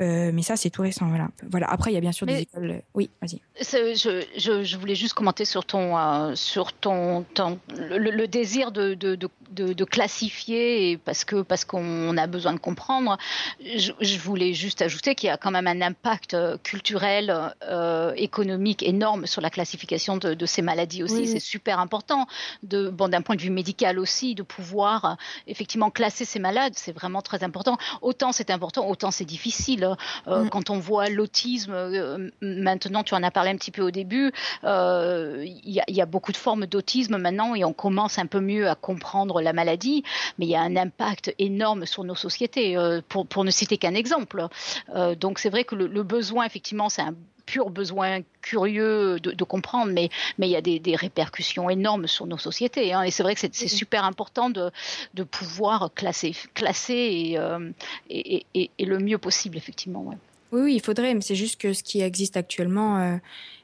Euh, 0.00 0.32
mais 0.34 0.42
ça, 0.42 0.56
c'est 0.56 0.70
tout 0.70 0.82
récent. 0.82 1.06
Voilà. 1.08 1.28
voilà. 1.48 1.70
Après, 1.70 1.90
il 1.92 1.94
y 1.94 1.96
a 1.96 2.00
bien 2.00 2.12
sûr 2.12 2.26
des 2.26 2.40
écoles. 2.40 2.82
Oui, 2.94 3.10
vas-y. 3.22 3.40
Je, 3.60 4.24
je, 4.36 4.64
je 4.64 4.76
voulais 4.76 4.96
juste 4.96 5.14
commenter 5.14 5.44
sur 5.44 5.64
ton, 5.64 5.96
euh, 5.96 6.34
sur 6.34 6.72
ton, 6.72 7.22
ton- 7.34 7.58
le, 7.76 8.10
le 8.10 8.26
désir 8.26 8.72
de, 8.72 8.94
de, 8.94 9.14
de, 9.14 9.28
de, 9.50 9.72
de 9.72 9.84
classifier 9.84 10.98
parce 11.04 11.24
que 11.24 11.42
parce 11.42 11.64
qu'on 11.64 12.16
a 12.16 12.26
besoin 12.26 12.52
de 12.54 12.58
comprendre. 12.58 13.16
Je, 13.64 13.92
je 14.00 14.18
voulais 14.18 14.52
juste 14.52 14.82
ajouter 14.82 15.14
qu'il 15.14 15.28
y 15.28 15.30
a 15.30 15.36
quand 15.36 15.52
même 15.52 15.68
un 15.68 15.80
impact 15.80 16.34
euh, 16.34 16.56
culturel, 16.62 17.32
euh, 17.62 18.12
économique 18.16 18.82
énorme 18.82 19.26
sur 19.26 19.40
la 19.40 19.50
classification 19.50 20.16
de, 20.16 20.46
ces 20.46 20.62
maladies 20.62 21.04
aussi. 21.04 21.14
Oui. 21.18 21.28
C'est 21.28 21.38
super 21.38 21.78
important 21.78 22.26
de 22.64 22.88
bon 22.90 23.08
d'un 23.08 23.22
point 23.22 23.36
de 23.36 23.40
vue 23.40 23.50
médical 23.50 23.98
aussi 24.00 24.34
de 24.34 24.42
pouvoir 24.42 25.04
euh, 25.04 25.14
effectivement 25.46 25.90
classer 25.90 26.24
ces 26.24 26.40
malades. 26.40 26.72
C'est 26.76 26.92
vraiment 26.92 27.22
très 27.22 27.44
important. 27.44 27.78
Autant 28.02 28.32
c'est 28.32 28.50
important, 28.50 28.88
autant 28.88 29.12
c'est 29.12 29.24
difficile. 29.24 29.83
Euh, 29.84 30.44
Mm. 30.44 30.48
Quand 30.50 30.70
on 30.70 30.78
voit 30.78 31.08
l'autisme, 31.08 31.72
euh, 31.72 32.30
maintenant 32.42 33.02
tu 33.04 33.14
en 33.14 33.22
as 33.22 33.30
parlé 33.30 33.50
un 33.50 33.56
petit 33.56 33.70
peu 33.70 33.82
au 33.82 33.90
début, 33.90 34.32
euh, 34.64 35.42
il 35.44 35.70
y, 35.70 35.80
a- 35.80 35.84
il 35.88 35.94
y 35.94 36.00
a 36.00 36.06
beaucoup 36.06 36.32
de 36.32 36.36
formes 36.36 36.66
d'autisme 36.66 37.16
maintenant 37.18 37.54
et 37.54 37.64
on 37.64 37.72
commence 37.72 38.18
un 38.18 38.26
peu 38.26 38.40
mieux 38.40 38.68
à 38.68 38.74
comprendre 38.74 39.40
la 39.40 39.52
maladie, 39.52 40.02
mais 40.38 40.46
il 40.46 40.50
y 40.50 40.56
a 40.56 40.60
un 40.62 40.76
impact 40.76 41.34
énorme 41.38 41.86
sur 41.86 42.04
nos 42.04 42.14
sociétés, 42.14 42.76
euh, 42.76 43.00
pour, 43.08 43.26
pour 43.26 43.44
ne 43.44 43.50
citer 43.50 43.76
qu'un 43.78 43.94
exemple. 43.94 44.46
Euh, 44.94 45.14
donc 45.14 45.38
c'est 45.38 45.50
vrai 45.50 45.64
que 45.64 45.74
le, 45.74 45.86
le 45.86 46.02
besoin, 46.02 46.44
effectivement, 46.44 46.88
c'est 46.88 47.02
un 47.02 47.14
pur 47.46 47.70
besoin 47.70 48.20
curieux 48.42 49.18
de, 49.20 49.32
de 49.32 49.44
comprendre, 49.44 49.92
mais, 49.92 50.08
mais 50.38 50.48
il 50.48 50.50
y 50.52 50.56
a 50.56 50.60
des, 50.60 50.78
des 50.78 50.96
répercussions 50.96 51.68
énormes 51.70 52.06
sur 52.06 52.26
nos 52.26 52.38
sociétés. 52.38 52.92
hein. 52.92 53.02
et 53.02 53.10
c'est 53.10 53.22
vrai 53.22 53.34
que 53.34 53.40
c'est 53.40 53.68
super 53.68 54.04
important 54.04 54.50
de, 54.50 54.70
de 55.14 55.22
pouvoir 55.22 55.90
classer, 55.94 56.34
classer 56.54 56.94
et, 56.94 57.38
euh, 57.38 57.70
et, 58.10 58.36
et- 58.36 58.46
et- 58.54 58.70
et 58.78 58.84
le 58.84 58.98
mieux 58.98 59.18
possible, 59.18 59.56
effectivement. 59.56 60.02
ouais. 60.02 60.16
Oui, 60.52 60.60
oui, 60.62 60.74
il 60.76 60.80
faudrait, 60.80 61.14
mais 61.14 61.20
c'est 61.20 61.34
juste 61.34 61.60
que 61.60 61.72
ce 61.72 61.82
qui 61.82 62.00
existe 62.00 62.36
actuellement, 62.36 62.98
euh, 63.00 63.16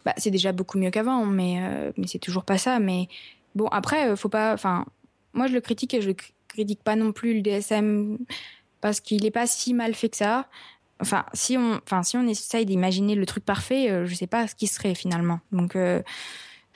bah, 0.05 0.15
c'est 0.17 0.31
déjà 0.33 0.51
beaucoup 0.53 0.77
mieux 0.79 0.91
qu'avant, 0.91 1.25
mais, 1.25 1.59
euh, 1.63 1.93
mais 1.97 2.07
c'est 2.09 2.19
toujours 2.19 2.45
pas 2.45 2.59
ça. 2.59 2.81
Mais 2.81 3.09
bon, 3.55 3.67
après, 3.69 4.09
euh, 4.11 4.17
faut 4.17 4.29
pas. 4.29 4.53
Enfin, 4.55 4.85
moi, 5.33 5.47
je 5.47 5.53
le 5.53 5.61
critique 5.61 5.95
et 5.95 6.01
je 6.03 6.11
critique 6.49 6.83
pas 6.83 6.97
non 6.97 7.13
plus 7.13 7.35
le 7.35 7.43
DSM 7.43 8.19
parce 8.81 8.99
qu'il 9.01 9.25
est 9.25 9.31
pas 9.31 9.47
si 9.47 9.73
mal 9.73 9.95
fait 9.95 10.09
que 10.09 10.17
ça. 10.17 10.49
Enfin, 11.01 11.25
si 11.33 11.57
on, 11.57 11.81
enfin, 11.85 12.03
si 12.03 12.17
on 12.17 12.27
essaye 12.27 12.67
d'imaginer 12.67 13.15
le 13.15 13.27
truc 13.27 13.45
parfait, 13.45 13.91
euh, 13.91 14.07
je 14.07 14.15
sais 14.15 14.27
pas 14.27 14.47
ce 14.47 14.55
qui 14.55 14.67
serait 14.67 14.95
finalement. 14.95 15.41
Donc, 15.53 15.77
euh, 15.77 16.03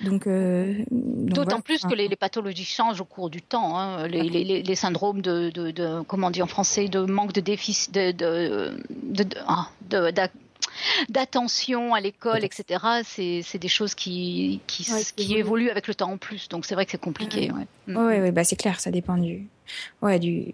donc, 0.03 0.27
euh, 0.27 0.75
donc 0.91 1.29
D'autant 1.29 1.45
voilà. 1.45 1.63
plus 1.63 1.83
que 1.83 1.95
les, 1.95 2.09
les 2.09 2.17
pathologies 2.17 2.65
changent 2.65 3.01
au 3.01 3.05
cours 3.05 3.31
du 3.31 3.43
temps. 3.43 3.79
hein. 3.79 4.09
Les, 4.09 4.23
les- 4.23 4.43
les- 4.45 4.63
les 4.63 4.75
syndromes 4.75 5.23
de, 5.23 5.51
de, 5.51 5.71
de- 5.71 6.01
comment 6.03 6.27
on 6.27 6.31
dit 6.31 6.43
en 6.43 6.47
français, 6.49 6.89
de 6.89 7.01
manque 7.01 7.33
de 7.33 7.41
déficit, 7.41 7.95
de, 7.95 8.11
de, 8.11 8.77
de- 8.91 9.23
de- 9.23 9.37
ah, 9.47 9.69
d'attention 11.09 11.95
à 11.95 12.01
l'école, 12.01 12.45
etc. 12.45 12.85
C'est 13.05 13.59
des 13.59 13.69
choses 13.69 13.95
qui, 13.95 14.61
qui, 14.67 14.87
Ouais, 14.93 15.03
évoluent. 15.37 15.71
avec 15.71 15.87
le 15.89 15.95
temps 15.95 16.11
en 16.11 16.17
plus. 16.19 16.49
Donc 16.49 16.65
c'est 16.67 16.75
vrai 16.75 16.85
que 16.85 16.91
c'est 16.93 17.01
compliqué. 17.01 17.51
ouais. 17.53 17.67
Mm. 17.87 17.97
Ouais, 17.97 18.21
ouais, 18.21 18.33
bah 18.33 18.45
c'est 18.45 18.57
clair, 18.57 18.81
ça 18.81 18.91
dépend 18.91 19.17
du, 19.17 19.47
ouais, 20.03 20.19
du, 20.19 20.47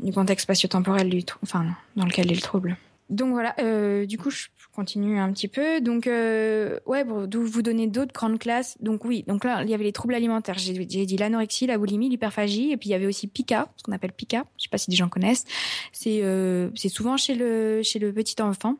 du 0.00 0.12
contexte 0.12 0.44
spatio-temporel 0.44 1.08
du, 1.08 1.22
enfin, 1.42 1.66
dans 1.96 2.04
lequel 2.06 2.30
est 2.30 2.34
le 2.34 2.40
trouble. 2.40 2.76
Donc 3.12 3.30
voilà, 3.30 3.54
euh, 3.60 4.06
du 4.06 4.18
coup, 4.18 4.30
je 4.30 4.46
continue 4.74 5.18
un 5.18 5.30
petit 5.32 5.48
peu. 5.48 5.82
Donc, 5.82 6.06
euh, 6.06 6.78
ouais, 6.86 7.04
pour 7.04 7.26
vous 7.28 7.62
donner 7.62 7.86
d'autres 7.86 8.14
grandes 8.14 8.38
classes. 8.38 8.76
Donc 8.80 9.04
oui, 9.04 9.22
donc 9.28 9.44
là, 9.44 9.62
il 9.62 9.68
y 9.68 9.74
avait 9.74 9.84
les 9.84 9.92
troubles 9.92 10.14
alimentaires. 10.14 10.56
J'ai 10.58 10.72
dit 10.86 11.16
l'anorexie, 11.18 11.66
la 11.66 11.76
boulimie, 11.76 12.08
l'hyperphagie, 12.08 12.72
et 12.72 12.78
puis 12.78 12.88
il 12.88 12.92
y 12.92 12.94
avait 12.94 13.06
aussi 13.06 13.26
PICA, 13.26 13.68
ce 13.76 13.82
qu'on 13.82 13.92
appelle 13.92 14.12
PICA. 14.12 14.46
Je 14.56 14.64
sais 14.64 14.70
pas 14.70 14.78
si 14.78 14.88
des 14.88 14.96
gens 14.96 15.10
connaissent. 15.10 15.44
C'est 15.92 16.20
euh, 16.22 16.70
c'est 16.74 16.88
souvent 16.88 17.18
chez 17.18 17.34
le 17.34 17.82
chez 17.82 17.98
le 17.98 18.14
petit 18.14 18.40
enfant, 18.40 18.76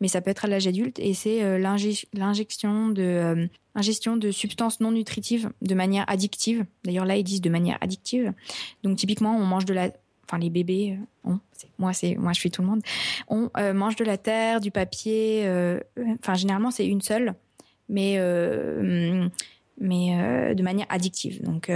mais 0.00 0.06
ça 0.06 0.20
peut 0.20 0.30
être 0.30 0.44
à 0.44 0.48
l'âge 0.48 0.68
adulte, 0.68 1.00
et 1.00 1.12
c'est 1.12 1.42
euh, 1.42 1.58
l'inje- 1.58 2.06
l'injection 2.12 2.88
de 2.88 3.02
euh, 3.02 3.46
ingestion 3.74 4.16
de 4.16 4.30
substances 4.30 4.78
non 4.80 4.92
nutritives 4.92 5.50
de 5.60 5.74
manière 5.74 6.04
addictive. 6.08 6.66
D'ailleurs, 6.84 7.04
là, 7.06 7.16
ils 7.16 7.24
disent 7.24 7.40
de 7.40 7.50
manière 7.50 7.78
addictive. 7.80 8.32
Donc, 8.84 8.96
typiquement, 8.96 9.36
on 9.36 9.44
mange 9.44 9.64
de 9.64 9.74
la, 9.74 9.90
enfin, 10.32 10.38
les 10.38 10.48
bébés, 10.50 10.98
euh, 11.26 11.30
on, 11.30 11.38
moi, 11.78 11.92
c'est, 11.92 12.14
moi, 12.16 12.32
je 12.32 12.40
suis 12.40 12.50
tout 12.50 12.62
le 12.62 12.68
monde, 12.68 12.80
on 13.28 13.50
euh, 13.58 13.74
mange 13.74 13.96
de 13.96 14.04
la 14.04 14.16
terre, 14.16 14.60
du 14.60 14.70
papier. 14.70 15.42
euh, 15.44 15.78
Enfin, 16.20 16.34
généralement, 16.34 16.70
c'est 16.70 16.86
une 16.86 17.02
seule, 17.02 17.34
mais 17.88 18.14
euh, 18.16 19.28
mais 19.80 20.54
de 20.54 20.62
manière 20.62 20.86
addictive. 20.90 21.42
Donc, 21.42 21.70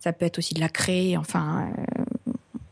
ça 0.00 0.12
peut 0.12 0.26
être 0.26 0.38
aussi 0.38 0.54
de 0.54 0.60
la 0.60 0.68
craie. 0.68 1.16
Enfin, 1.16 1.72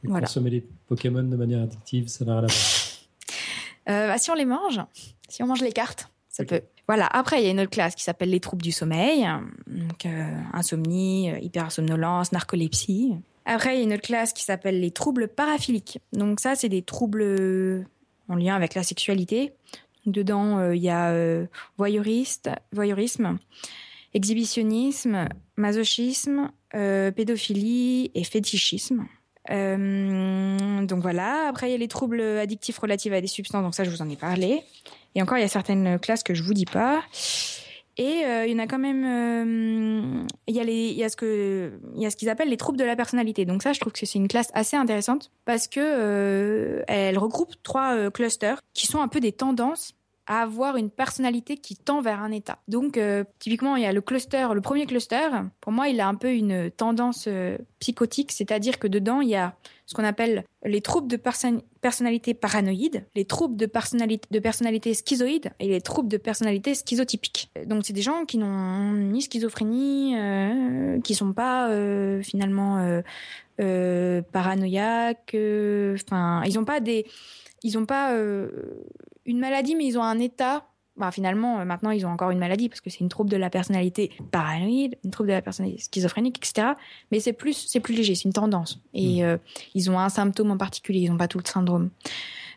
Voilà. 0.02 0.26
Consommer 0.26 0.50
les 0.50 0.64
Pokémon 0.86 1.22
de 1.22 1.36
manière 1.36 1.62
addictive, 1.62 2.08
ça 2.08 2.24
n'a 2.24 2.40
rien 2.40 2.44
à 2.44 2.46
voir. 2.46 4.08
Bah, 4.08 4.18
si 4.18 4.30
on 4.30 4.34
les 4.34 4.44
mange, 4.44 4.80
si 5.28 5.42
on 5.42 5.46
mange 5.46 5.62
les 5.62 5.72
cartes, 5.72 6.10
ça 6.28 6.44
peut. 6.44 6.60
Voilà. 6.88 7.06
Après, 7.06 7.40
il 7.40 7.44
y 7.44 7.48
a 7.48 7.50
une 7.50 7.60
autre 7.60 7.70
classe 7.70 7.94
qui 7.94 8.02
s'appelle 8.04 8.30
les 8.30 8.40
troubles 8.40 8.62
du 8.62 8.72
sommeil, 8.72 9.26
donc 9.66 10.04
euh, 10.06 10.30
insomnie, 10.52 11.30
hyperasomnolence, 11.42 12.32
narcolepsie. 12.32 13.14
Après, 13.47 13.76
il 13.76 13.78
y 13.78 13.80
a 13.80 13.84
une 13.84 13.94
autre 13.94 14.03
classe 14.03 14.32
qui 14.32 14.42
s'appelle 14.42 14.80
les 14.80 14.90
troubles 14.90 15.28
paraphiliques. 15.28 16.01
Donc 16.12 16.40
ça, 16.40 16.57
c'est 16.57 16.68
des 16.68 16.82
troubles 16.82 17.22
euh, 17.22 17.84
en 18.28 18.34
lien 18.34 18.57
avec 18.57 18.74
la 18.74 18.82
sexualité. 18.82 19.53
Dedans, 20.05 20.59
euh, 20.59 20.74
il 20.74 20.82
y 20.82 20.90
a 20.90 21.11
euh, 21.11 21.47
voyeurisme, 21.78 23.38
exhibitionnisme, 24.14 25.28
masochisme, 25.57 26.51
pédophilie 26.72 28.11
et 28.14 28.24
fétichisme. 28.24 29.07
Donc 29.49 31.01
voilà. 31.01 31.47
Après, 31.49 31.68
il 31.68 31.72
y 31.72 31.74
a 31.74 31.78
les 31.78 31.88
troubles 31.88 32.20
addictifs 32.20 32.78
relatifs 32.78 33.12
à 33.12 33.20
des 33.20 33.28
substances. 33.28 33.62
Donc 33.62 33.76
ça, 33.76 33.84
je 33.84 33.90
vous 33.90 34.03
en 34.03 34.11
ai 34.11 34.16
parlé. 34.16 34.62
Et 35.14 35.22
encore, 35.22 35.38
il 35.38 35.42
y 35.42 35.44
a 35.44 35.49
certaines 35.49 36.01
classes 36.01 36.24
que 36.24 36.34
je 36.34 36.42
vous 36.42 36.53
dis 36.53 36.66
pas. 36.66 37.03
Et 37.99 38.24
euh, 38.26 38.47
il 38.47 38.53
y 38.53 38.55
en 38.55 38.59
a 38.59 38.66
quand 38.66 38.78
même. 38.78 40.26
il 40.47 40.55
y 40.55 41.05
a 41.05 41.09
ce 41.09 42.16
qu'ils 42.16 42.28
appellent 42.28 42.51
les 42.51 42.57
troubles 42.57 42.78
de 42.78 42.84
la 42.84 42.97
personnalité. 42.97 43.44
Donc 43.44 43.62
ça, 43.62 43.72
je 43.72 43.80
trouve 43.80 43.92
que 43.92 44.05
c'est 44.05 44.18
une 44.18 44.28
classe 44.28 44.51
assez 44.55 44.76
intéressante 44.76 45.30
parce 45.44 45.66
que 45.66 45.80
euh, 45.80 46.82
elle 46.88 47.18
regroupe 47.18 47.55
trois 47.62 47.94
euh, 47.94 48.11
clusters 48.11 48.61
qui 48.74 48.86
sont 48.86 49.01
un 49.01 49.09
peu 49.09 49.20
des 49.20 49.32
tendances 49.32 49.94
à 50.26 50.42
avoir 50.42 50.76
une 50.76 50.90
personnalité 50.90 51.57
qui 51.57 51.76
tend 51.76 52.01
vers 52.01 52.20
un 52.20 52.32
état. 52.32 52.59
Donc, 52.66 52.99
typiquement, 53.38 53.76
il 53.76 53.84
y 53.84 53.86
a 53.86 53.92
le 53.92 54.01
cluster, 54.01 54.49
le 54.55 54.61
premier 54.61 54.84
cluster. 54.84 55.28
Pour 55.61 55.70
moi, 55.70 55.86
il 55.86 56.01
a 56.01 56.09
un 56.09 56.16
peu 56.16 56.32
une 56.32 56.68
tendance 56.72 57.28
psychotique, 57.78 58.32
c'est-à-dire 58.32 58.80
que 58.80 58.88
dedans, 58.88 59.20
il 59.20 59.28
y 59.28 59.36
a 59.36 59.55
ce 59.87 59.95
qu'on 59.95 60.05
appelle 60.05 60.45
les 60.64 60.80
troubles 60.80 61.07
de 61.09 61.16
perso- 61.16 61.62
personnalité 61.80 62.34
paranoïde, 62.34 63.07
les 63.14 63.24
troubles 63.24 63.57
de 63.57 63.66
personnalité, 63.66 64.28
de 64.30 64.39
personnalité 64.41 64.93
schizoïde 64.95 65.51
et 65.61 65.68
les 65.68 65.80
troubles 65.80 66.09
de 66.09 66.16
personnalité 66.16 66.74
schizotypique. 66.74 67.51
Donc, 67.66 67.87
c'est 67.87 67.93
des 67.93 68.03
gens 68.03 68.24
qui 68.24 68.39
n'ont 68.39 68.93
ni 68.93 69.22
schizophrénie, 69.22 70.18
euh, 70.18 71.01
qui 71.01 71.14
sont 71.14 71.32
pas 71.32 71.70
euh, 71.70 72.20
finalement 72.20 72.78
euh, 72.78 73.01
euh, 73.61 74.22
paranoïaques. 74.32 75.37
Enfin, 75.37 76.43
ils 76.45 76.55
n'ont 76.57 76.64
pas 76.64 76.80
des, 76.80 77.07
ils 77.62 77.87
pas 77.87 78.12
une 79.24 79.39
maladie, 79.39 79.76
mais 79.76 79.87
ils 79.87 79.99
ont 79.99 80.03
un 80.03 80.18
état. 80.18 80.66
Bah, 80.97 81.11
finalement, 81.11 81.61
euh, 81.61 81.64
maintenant, 81.64 81.90
ils 81.90 82.07
ont 82.07 82.09
encore 82.09 82.30
une 82.30 82.38
maladie 82.38 82.68
parce 82.68 82.80
que 82.80 82.88
c'est 82.88 83.01
une 83.01 83.11
trouble 83.11 83.28
de 83.28 83.36
la 83.36 83.51
personnalité 83.51 84.11
paranoïde, 84.30 84.97
une 85.05 85.11
trouble 85.11 85.28
de 85.28 85.34
la 85.34 85.42
personnalité 85.42 85.82
schizophrénique, 85.82 86.38
etc. 86.38 86.68
Mais 87.12 87.20
c'est 87.20 87.34
plus, 87.34 87.66
c'est 87.68 87.80
plus 87.80 87.94
léger, 87.94 88.14
c'est 88.14 88.24
une 88.24 88.32
tendance. 88.32 88.80
Et 88.94 89.22
euh, 89.22 89.36
ils 89.74 89.90
ont 89.90 89.99
un 89.99 90.09
symptôme 90.09 90.51
en 90.51 90.57
particulier, 90.57 91.01
ils 91.01 91.11
n'ont 91.11 91.18
pas 91.18 91.28
tout 91.28 91.38
le 91.38 91.47
syndrome. 91.47 91.90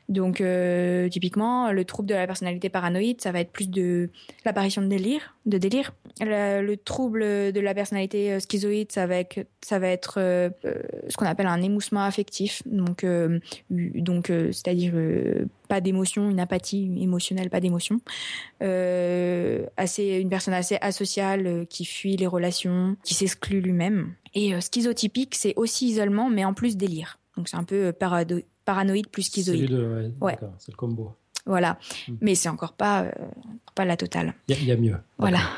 Donc, 0.09 0.41
euh, 0.41 1.07
typiquement, 1.07 1.71
le 1.71 1.85
trouble 1.85 2.09
de 2.09 2.15
la 2.15 2.25
personnalité 2.25 2.69
paranoïde, 2.69 3.21
ça 3.21 3.31
va 3.31 3.41
être 3.41 3.51
plus 3.51 3.69
de 3.69 4.09
l'apparition 4.43 4.81
de 4.81 4.87
délire, 4.87 5.35
de 5.45 5.59
délire. 5.59 5.93
Le, 6.19 6.63
le 6.65 6.77
trouble 6.77 7.21
de 7.21 7.59
la 7.59 7.75
personnalité 7.75 8.33
euh, 8.33 8.39
schizoïde, 8.39 8.91
ça 8.91 9.05
va 9.05 9.17
être, 9.17 10.15
euh, 10.17 10.49
ce 11.07 11.15
qu'on 11.15 11.27
appelle 11.27 11.45
un 11.45 11.61
émoussement 11.61 12.03
affectif. 12.03 12.63
Donc, 12.65 13.05
donc, 13.69 14.27
c'est-à-dire 14.27 14.93
pas 15.67 15.79
d'émotion, 15.79 16.31
une 16.31 16.39
apathie 16.39 16.91
émotionnelle, 16.99 17.51
pas 17.51 17.59
d'émotion. 17.59 18.01
Assez, 18.61 20.17
une 20.19 20.29
personne 20.29 20.55
assez 20.55 20.77
asociale 20.81 21.67
qui 21.69 21.85
fuit 21.85 22.17
les 22.17 22.27
relations, 22.27 22.97
qui 23.03 23.13
s'exclut 23.13 23.61
lui-même. 23.61 24.13
Et 24.33 24.59
schizotypique, 24.59 25.35
c'est 25.35 25.53
aussi 25.55 25.87
isolement, 25.87 26.29
mais 26.29 26.45
en 26.45 26.55
plus 26.55 26.77
délire. 26.77 27.19
Donc 27.37 27.47
c'est 27.47 27.57
un 27.57 27.63
peu 27.63 27.85
euh, 27.85 27.91
parado- 27.93 28.43
paranoïde 28.73 29.07
plus 29.09 29.23
C'est 29.23 29.31
schizoïde. 29.31 29.69
deux, 29.69 29.87
ouais, 29.95 30.11
Ouais. 30.21 30.37
c'est 30.59 30.71
le 30.71 30.77
combo. 30.77 31.15
Voilà. 31.45 31.77
Mm. 32.07 32.13
Mais 32.21 32.35
c'est 32.35 32.49
encore 32.49 32.73
pas, 32.73 33.03
euh, 33.03 33.11
pas 33.73 33.85
la 33.85 33.97
totale. 33.97 34.33
Il 34.47 34.55
y, 34.55 34.57
a- 34.57 34.61
il 34.61 34.67
y 34.67 34.71
a 34.71 34.77
mieux. 34.77 34.97
Voilà. 35.17 35.39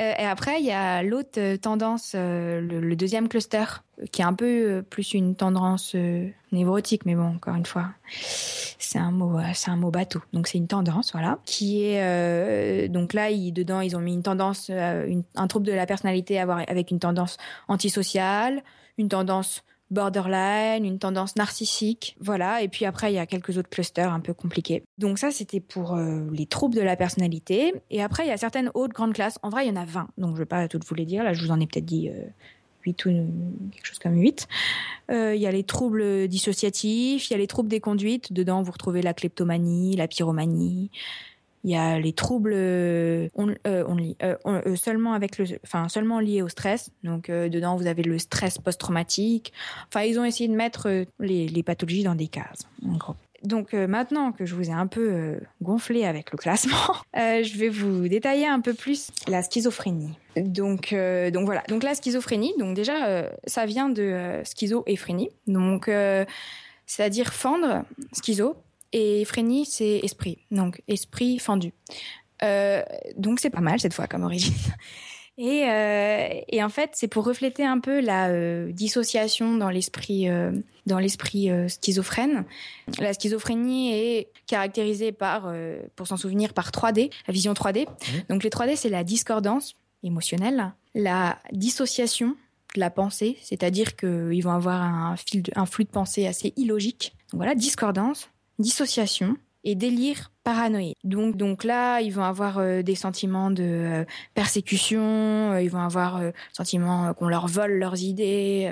Euh, 0.00 0.12
et 0.18 0.24
après, 0.26 0.58
il 0.58 0.66
y 0.66 0.72
a 0.72 1.04
l'autre 1.04 1.38
euh, 1.38 1.56
tendance, 1.56 2.14
le, 2.16 2.80
le 2.80 2.96
deuxième 2.96 3.28
cluster, 3.28 3.64
qui 4.10 4.22
est 4.22 4.24
un 4.24 4.32
peu 4.34 4.82
plus 4.90 5.14
une 5.14 5.36
tendance 5.36 5.94
névrotique, 6.50 7.06
mais 7.06 7.14
bon, 7.14 7.36
encore 7.36 7.54
une 7.54 7.64
fois, 7.64 7.90
c'est 8.80 8.98
un 8.98 9.12
mot, 9.12 9.38
c'est 9.54 9.70
un 9.70 9.76
mot 9.76 9.92
bateau. 9.92 10.20
Donc 10.32 10.48
c'est 10.48 10.58
une 10.58 10.66
tendance, 10.66 11.12
voilà, 11.12 11.38
qui 11.44 11.84
est 11.84 12.02
euh, 12.02 12.88
donc 12.88 13.12
là, 13.12 13.30
ils, 13.30 13.52
dedans, 13.52 13.80
ils 13.82 13.94
ont 13.96 14.00
mis 14.00 14.14
une 14.14 14.24
tendance, 14.24 14.68
une- 14.68 15.22
un 15.36 15.46
trouble 15.46 15.66
de 15.66 15.72
la 15.72 15.86
personnalité 15.86 16.40
avec 16.40 16.90
une 16.90 16.98
tendance 16.98 17.36
antisociale, 17.68 18.64
une 18.98 19.08
tendance 19.08 19.62
borderline, 19.90 20.84
une 20.84 20.98
tendance 20.98 21.36
narcissique, 21.36 22.16
voilà. 22.20 22.62
Et 22.62 22.68
puis 22.68 22.84
après, 22.84 23.12
il 23.12 23.16
y 23.16 23.18
a 23.18 23.26
quelques 23.26 23.56
autres 23.58 23.68
clusters 23.68 24.12
un 24.12 24.20
peu 24.20 24.34
compliqués. 24.34 24.82
Donc 24.98 25.18
ça, 25.18 25.30
c'était 25.30 25.60
pour 25.60 25.94
euh, 25.94 26.20
les 26.32 26.46
troubles 26.46 26.74
de 26.74 26.80
la 26.80 26.96
personnalité. 26.96 27.74
Et 27.90 28.02
après, 28.02 28.24
il 28.24 28.28
y 28.28 28.32
a 28.32 28.36
certaines 28.36 28.70
autres 28.74 28.94
grandes 28.94 29.14
classes. 29.14 29.38
En 29.42 29.50
vrai, 29.50 29.66
il 29.66 29.68
y 29.68 29.72
en 29.72 29.80
a 29.80 29.84
20, 29.84 30.08
donc 30.18 30.34
je 30.34 30.38
vais 30.38 30.46
pas 30.46 30.68
toutes 30.68 30.84
vous 30.84 30.94
les 30.94 31.04
dire. 31.04 31.24
Là, 31.24 31.32
je 31.32 31.44
vous 31.44 31.50
en 31.50 31.60
ai 31.60 31.66
peut-être 31.66 31.84
dit 31.84 32.08
euh, 32.08 32.24
8 32.84 33.06
ou 33.06 33.10
quelque 33.72 33.86
chose 33.86 33.98
comme 33.98 34.16
8. 34.16 34.48
Euh, 35.10 35.34
Il 35.34 35.40
y 35.40 35.46
a 35.46 35.52
les 35.52 35.64
troubles 35.64 36.28
dissociatifs, 36.28 37.30
il 37.30 37.32
y 37.32 37.34
a 37.34 37.38
les 37.38 37.46
troubles 37.46 37.68
des 37.68 37.80
conduites. 37.80 38.32
Dedans, 38.32 38.62
vous 38.62 38.72
retrouvez 38.72 39.02
la 39.02 39.14
kleptomanie, 39.14 39.96
la 39.96 40.08
pyromanie. 40.08 40.90
Il 41.64 41.70
y 41.70 41.76
a 41.76 41.98
les 41.98 42.12
troubles 42.12 42.52
euh, 42.54 43.28
euh, 43.38 43.54
euh, 43.66 43.84
on- 44.44 44.54
euh, 44.66 44.76
seulement 44.76 45.14
avec 45.14 45.38
le, 45.38 45.46
enfin 45.64 45.88
seulement 45.88 46.20
liés 46.20 46.42
au 46.42 46.48
stress. 46.48 46.90
Donc 47.02 47.30
dedans 47.30 47.76
vous 47.76 47.86
avez 47.86 48.02
le 48.02 48.18
stress 48.18 48.58
post-traumatique. 48.58 49.52
Enfin 49.88 50.02
ils 50.04 50.18
ont 50.20 50.24
essayé 50.24 50.48
de 50.48 50.54
mettre 50.54 51.04
les, 51.18 51.48
les 51.48 51.62
pathologies 51.62 52.04
dans 52.04 52.14
des 52.14 52.28
cases. 52.28 52.66
Donc 53.42 53.72
maintenant 53.74 54.32
que 54.32 54.46
je 54.46 54.54
vous 54.54 54.70
ai 54.70 54.72
un 54.72 54.86
peu 54.86 55.38
gonflé 55.60 56.04
avec 56.06 56.32
le 56.32 56.38
classement, 56.38 56.76
je 57.14 57.58
vais 57.58 57.68
vous 57.68 58.08
détailler 58.08 58.46
un 58.46 58.60
peu 58.60 58.72
plus 58.74 59.10
la 59.28 59.42
schizophrénie. 59.42 60.12
Donc 60.36 60.94
donc 60.94 61.44
voilà. 61.46 61.62
Donc 61.68 61.82
la 61.82 61.94
schizophrénie, 61.94 62.52
donc 62.58 62.74
déjà 62.76 63.30
ça 63.46 63.66
vient 63.66 63.88
de 63.88 64.02
euh, 64.02 64.44
schizo-effrénie. 64.44 65.30
Donc 65.46 65.88
euh, 65.88 66.24
c'est-à-dire 66.86 67.32
fendre, 67.32 67.84
schizo, 68.12 68.56
et 68.94 69.24
phrénie, 69.24 69.66
c'est 69.66 69.98
esprit. 70.04 70.38
Donc, 70.52 70.80
esprit 70.86 71.40
fendu. 71.40 71.72
Euh, 72.44 72.80
donc, 73.16 73.40
c'est 73.40 73.50
pas 73.50 73.60
mal 73.60 73.80
cette 73.80 73.92
fois 73.92 74.06
comme 74.06 74.22
origine. 74.22 74.54
Et, 75.36 75.64
euh, 75.68 76.28
et 76.46 76.62
en 76.62 76.68
fait, 76.68 76.90
c'est 76.92 77.08
pour 77.08 77.24
refléter 77.24 77.64
un 77.64 77.80
peu 77.80 78.00
la 78.00 78.28
euh, 78.28 78.70
dissociation 78.70 79.56
dans 79.56 79.68
l'esprit, 79.68 80.28
dans 80.86 81.00
l'esprit 81.00 81.50
schizophrène. 81.66 82.44
La 83.00 83.12
schizophrénie 83.14 83.92
est 83.92 84.28
caractérisée 84.46 85.10
par, 85.10 85.52
pour 85.96 86.06
s'en 86.06 86.16
souvenir, 86.16 86.54
par 86.54 86.70
3D, 86.70 87.10
la 87.26 87.34
vision 87.34 87.52
3D. 87.52 87.88
Donc, 88.28 88.44
les 88.44 88.50
3D, 88.50 88.76
c'est 88.76 88.90
la 88.90 89.02
discordance 89.02 89.74
émotionnelle, 90.04 90.72
la 90.94 91.40
dissociation 91.50 92.36
de 92.76 92.80
la 92.80 92.90
pensée, 92.90 93.36
c'est-à-dire 93.42 93.96
qu'ils 93.96 94.42
vont 94.44 94.52
avoir 94.52 94.82
un, 94.82 95.16
fil 95.16 95.42
de- 95.42 95.52
un 95.56 95.66
flux 95.66 95.84
de 95.84 95.90
pensée 95.90 96.28
assez 96.28 96.52
illogique. 96.56 97.12
Donc 97.32 97.38
voilà, 97.38 97.56
discordance, 97.56 98.28
dissociation, 98.58 99.36
et 99.64 99.74
délire 99.74 100.30
paranoïde. 100.44 100.94
Donc, 101.04 101.36
donc 101.36 101.64
là, 101.64 102.00
ils 102.00 102.12
vont 102.12 102.22
avoir 102.22 102.58
euh, 102.58 102.82
des 102.82 102.94
sentiments 102.94 103.50
de 103.50 103.62
euh, 103.62 104.04
persécution, 104.34 105.52
euh, 105.52 105.62
ils 105.62 105.70
vont 105.70 105.80
avoir 105.80 106.20
le 106.20 106.32
sentiment 106.52 107.14
qu'on 107.14 107.28
leur 107.28 107.46
vole 107.48 107.72
leurs 107.72 108.02
idées, 108.02 108.70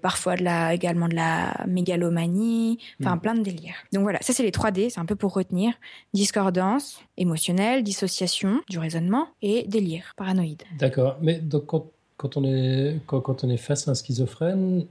parfois 0.00 0.36
de 0.36 0.44
la, 0.44 0.72
également 0.72 1.08
de 1.08 1.14
la 1.14 1.64
mégalomanie, 1.68 2.78
enfin 3.02 3.16
mm. 3.16 3.20
plein 3.20 3.34
de 3.34 3.42
délires. 3.42 3.74
Donc 3.92 4.02
voilà, 4.02 4.18
ça 4.22 4.32
c'est 4.32 4.42
les 4.42 4.50
3D, 4.50 4.88
c'est 4.88 5.00
un 5.00 5.04
peu 5.04 5.16
pour 5.16 5.34
retenir. 5.34 5.74
Discordance, 6.14 7.02
émotionnelle, 7.18 7.82
dissociation 7.82 8.62
du 8.70 8.78
raisonnement 8.78 9.28
et 9.42 9.64
délire 9.68 10.14
paranoïde. 10.16 10.62
D'accord, 10.78 11.18
mais 11.20 11.38
donc 11.38 11.66
quand, 11.66 11.90
quand 12.16 12.38
on 12.38 12.44
est, 12.44 12.98
quand, 13.06 13.20
quand 13.20 13.44
on 13.44 13.50
est 13.50 13.58
face 13.58 13.88
à 13.88 13.90
un 13.90 13.94
schizophrène, 13.94 14.86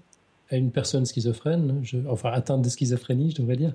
à 0.52 0.58
une 0.58 0.72
personne 0.72 1.06
schizophrène, 1.06 1.80
je, 1.84 1.98
enfin 2.10 2.32
atteinte 2.32 2.62
de 2.62 2.70
schizophrénie, 2.70 3.32
je 3.32 3.42
devrais 3.42 3.56
dire, 3.56 3.74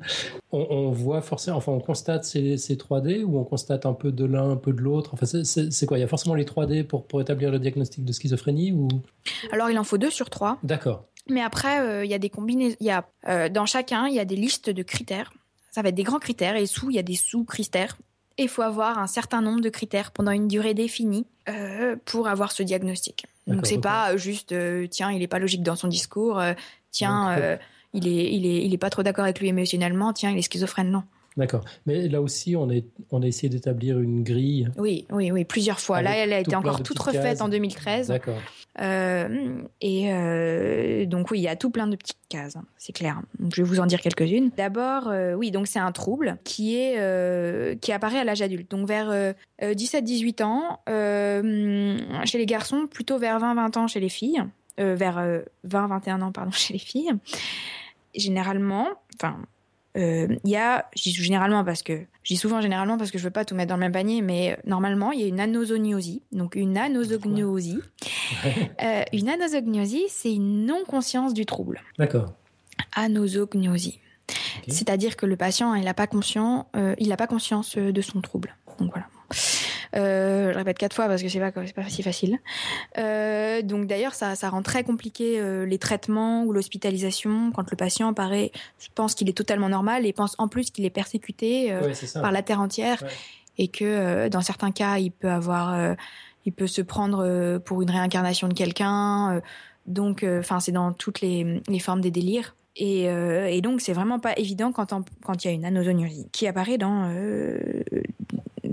on, 0.53 0.91
voit 0.91 1.23
forcément, 1.23 1.57
enfin 1.57 1.73
on 1.73 1.81
constate 1.81 2.25
ces, 2.25 2.57
3D 2.57 3.25
ou 3.25 3.39
on 3.39 3.45
constate 3.45 3.87
un 3.87 3.95
peu 3.95 4.13
de 4.13 4.25
l'un, 4.25 4.51
un 4.51 4.57
peu 4.57 4.73
de 4.73 4.81
l'autre? 4.81 5.15
Enfin 5.15 5.27
c'est 5.27 5.87
quoi? 5.87 5.99
Il 5.99 6.03
y 6.03 6.05
a 6.05 6.09
forcément 6.09 6.35
les 6.35 6.45
3D 6.45 6.85
pour, 6.85 7.07
pour 7.07 7.21
établir 7.21 7.51
le 7.51 7.59
diagnostic 7.59 8.05
de 8.05 8.13
schizophrénie 8.13 8.73
ou? 8.73 8.89
Alors 9.53 9.71
il 9.71 9.79
en 9.79 9.85
faut 9.85 9.99
deux 9.99 10.11
sur 10.11 10.31
trois. 10.31 10.59
D'accord. 10.63 11.07
Mais 11.29 11.43
après 11.43 11.81
euh, 11.81 12.05
il 12.05 12.11
y 12.11 12.15
a 12.15 12.19
des 12.19 12.31
combinaisons, 12.31 12.77
il 12.81 12.87
y 12.87 12.91
a 12.91 13.09
euh, 13.29 13.49
dans 13.49 13.67
chacun 13.67 14.07
il 14.07 14.15
y 14.15 14.21
a 14.21 14.25
des 14.25 14.37
listes 14.37 14.71
de 14.71 14.83
critères. 14.83 15.33
Ça 15.71 15.83
va 15.83 15.91
être 15.91 15.95
des 15.95 16.05
grands 16.05 16.19
critères 16.19 16.57
et 16.57 16.67
sous 16.67 16.91
il 16.91 16.97
y 16.97 16.99
a 16.99 17.03
des 17.03 17.17
sous-critères. 17.17 17.99
Et 18.39 18.45
il 18.45 18.49
faut 18.49 18.63
avoir 18.63 18.99
un 18.99 19.07
certain 19.07 19.41
nombre 19.41 19.61
de 19.61 19.69
critères 19.69 20.11
pendant 20.11 20.31
une 20.31 20.49
durée 20.49 20.75
définie 20.75 21.27
euh, 21.49 21.97
pour 22.05 22.29
avoir 22.29 22.53
ce 22.53 22.63
diagnostic. 22.63 23.27
Donc 23.47 23.67
c'est 23.67 23.79
pas 23.79 24.17
juste 24.17 24.53
euh, 24.53 24.89
tiens 24.89 25.13
il 25.13 25.23
est 25.23 25.29
pas 25.29 25.39
logique 25.39 25.63
dans 25.63 25.77
son 25.77 25.87
discours, 25.87 26.41
euh, 26.41 26.53
tiens 26.91 27.59
il 27.95 28.09
est 28.09 28.35
il 28.35 28.45
est 28.45 28.65
il 28.65 28.75
est 28.75 28.79
pas 28.79 28.91
trop 28.91 29.03
d'accord 29.03 29.25
avec 29.25 29.41
lui 29.41 29.49
émotionnellement, 29.49 30.13
tiens 30.13 30.31
il 30.31 30.39
est 30.39 30.43
schizophrène 30.43 30.91
non. 30.91 31.05
D'accord. 31.37 31.63
Mais 31.85 32.09
là 32.09 32.23
aussi, 32.23 32.57
on, 32.57 32.71
est, 32.71 32.87
on 33.11 33.23
a 33.23 33.27
essayé 33.27 33.49
d'établir 33.49 34.01
une 34.01 34.23
grille. 34.23 34.71
Oui, 34.79 35.07
oui, 35.11 35.31
oui, 35.31 35.45
plusieurs 35.45 35.81
fois. 35.81 36.01
là, 36.01 36.17
elle 36.17 36.33
a 36.33 36.41
été 36.41 36.57
encore 36.57 36.83
toute 36.83 36.99
refaite 36.99 37.43
en 37.43 37.49
2013. 37.49 38.09
D'accord. 38.09 38.39
Euh, 38.81 39.63
et 39.81 40.13
euh, 40.13 41.07
donc, 41.07 41.31
oui, 41.31 41.39
il 41.39 41.43
y 41.43 41.49
a 41.49 41.57
tout 41.57 41.71
plein 41.71 41.87
de 41.87 41.97
petites 41.97 42.19
cases, 42.29 42.57
hein, 42.57 42.65
c'est 42.77 42.93
clair. 42.93 43.21
je 43.53 43.63
vais 43.63 43.69
vous 43.69 43.81
en 43.81 43.87
dire 43.87 44.01
quelques-unes. 44.01 44.51
D'abord, 44.57 45.09
euh, 45.09 45.35
oui, 45.35 45.51
donc 45.51 45.67
c'est 45.67 45.79
un 45.79 45.93
trouble 45.93 46.39
qui, 46.45 46.77
est, 46.77 47.81
qui 47.81 47.93
apparaît 47.93 48.19
à 48.19 48.25
l'âge 48.25 48.43
adulte. 48.43 48.71
Donc, 48.71 48.89
vers 48.89 49.35
17-18 49.61 50.43
ans, 50.43 50.81
chez 52.25 52.39
les 52.39 52.47
garçons, 52.47 52.87
plutôt 52.91 53.19
vers 53.19 53.39
20-20 53.41 53.79
ans 53.79 53.87
chez 53.89 54.01
les 54.01 54.09
filles. 54.09 54.43
vers 54.79 55.43
20-21 55.69 56.23
ans, 56.23 56.33
pardon, 56.33 56.51
chez 56.53 56.73
les 56.73 56.79
filles. 56.79 57.13
Généralement, 58.15 58.89
enfin, 59.21 59.37
il 59.97 60.51
y 60.51 60.57
a, 60.57 60.87
je 60.95 61.03
dis 61.03 61.13
généralement 61.13 61.65
parce 61.65 61.83
que, 61.83 62.05
dis 62.27 62.37
souvent 62.37 62.61
généralement 62.61 62.99
parce 62.99 63.11
que 63.11 63.19
je 63.19 63.25
veux 63.25 63.31
pas 63.31 63.45
tout 63.45 63.55
mettre 63.55 63.69
dans 63.69 63.77
le 63.77 63.81
même 63.81 63.93
panier, 63.93 64.21
mais 64.21 64.53
euh, 64.53 64.57
normalement, 64.67 65.13
il 65.13 65.21
y 65.21 65.25
a 65.25 65.27
une 65.27 65.41
anosognosie. 65.41 66.23
Donc, 66.33 66.55
une 66.55 66.77
anosognosie. 66.77 67.79
euh, 68.83 69.03
une 69.13 69.29
anosognosie, 69.29 70.05
c'est 70.09 70.35
une 70.35 70.67
non-conscience 70.67 71.35
du 71.35 71.47
trouble. 71.47 71.83
D'accord. 71.99 72.33
Anosognosie. 72.95 74.01
C'est-à-dire 74.69 75.17
que 75.17 75.25
le 75.25 75.37
patient, 75.37 75.75
il 75.75 75.85
n'a 75.85 75.95
pas, 75.95 76.09
conscient, 76.09 76.67
euh, 76.75 76.95
il 76.99 77.13
a 77.13 77.17
pas 77.17 77.29
conscience 77.29 77.77
de 77.77 78.01
son 78.01 78.21
trouble. 78.21 78.57
Donc 78.79 78.91
voilà. 78.91 79.07
Euh, 79.95 80.53
je 80.53 80.59
répète 80.59 80.79
quatre 80.79 80.95
fois 80.95 81.07
parce 81.07 81.23
que 81.23 81.29
c'est 81.29 81.41
pas 81.41 81.53
c'est 81.65 81.75
pas 81.75 81.89
si 81.89 82.03
facile. 82.03 82.39
Euh, 82.99 83.63
donc 83.63 83.87
d'ailleurs 83.87 84.15
ça 84.15 84.35
ça 84.35 84.49
rend 84.49 84.63
très 84.63 84.85
compliqué 84.85 85.39
euh, 85.39 85.65
les 85.65 85.79
traitements 85.79 86.45
ou 86.45 86.53
l'hospitalisation 86.53 87.53
quand 87.53 87.71
le 87.71 87.77
patient 87.77 88.13
paraît 88.15 88.53
pense 88.95 89.15
qu'il 89.15 89.29
est 89.29 89.37
totalement 89.37 89.69
normal 89.69 90.07
et 90.07 90.13
pense 90.13 90.35
en 90.39 90.49
plus 90.49 90.71
qu'il 90.71 90.85
est 90.85 90.91
persécuté 90.91 91.73
par 92.15 92.33
la 92.33 92.43
terre 92.43 92.61
entière 92.61 93.03
et 93.59 93.69
que 93.69 94.29
dans 94.29 94.41
certains 94.41 94.71
cas 94.71 94.99
il 94.99 95.11
peut 95.11 95.31
avoir 95.31 95.97
il 96.45 96.53
peut 96.53 96.67
se 96.67 96.83
prendre 96.83 97.59
pour 97.59 97.83
une 97.83 97.91
réincarnation 97.91 98.49
de 98.49 98.55
quelqu'un. 98.55 99.41
donc 99.87 100.25
enfin 100.25 100.61
c'est 100.61 100.73
dans 100.73 100.93
toutes 100.93 101.21
les, 101.21 101.63
les 101.69 101.79
formes 101.79 102.01
des 102.01 102.11
délires. 102.11 102.55
Et, 102.79 103.05
et, 103.05 103.61
donc, 103.63 103.81
c'est 103.81 103.95
vraiment 103.95 104.19
pas 104.19 104.35
évident 104.37 104.71
quand, 104.71 104.93
il 104.93 105.47
y 105.47 105.49
a 105.49 105.53
une 105.53 105.65
anosognosie 105.65 106.29
qui 106.31 106.47
apparaît 106.47 106.77
dans 106.77 107.11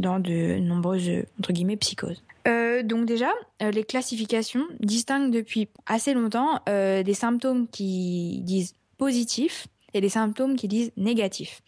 dans 0.04 0.20
de 0.20 0.60
nombreuses 0.60 1.10
entre 1.40 1.54
guillemets 1.54 1.78
psychoses. 1.78 2.22
Euh, 2.48 2.84
donc 2.84 3.06
déjà, 3.06 3.32
euh, 3.62 3.72
les 3.72 3.84
classifications 3.84 4.66
distinguent 4.80 5.32
depuis 5.32 5.70
assez 5.86 6.14
longtemps 6.14 6.60
euh, 6.68 7.04
des 7.04 7.14
symptômes 7.14 7.68
qui 7.68 8.42
disent 8.44 8.76
positifs 8.98 9.68
et 9.94 10.02
des 10.02 10.10
symptômes 10.10 10.56
qui 10.56 10.68
disent 10.68 10.92
négatifs. 10.98 11.62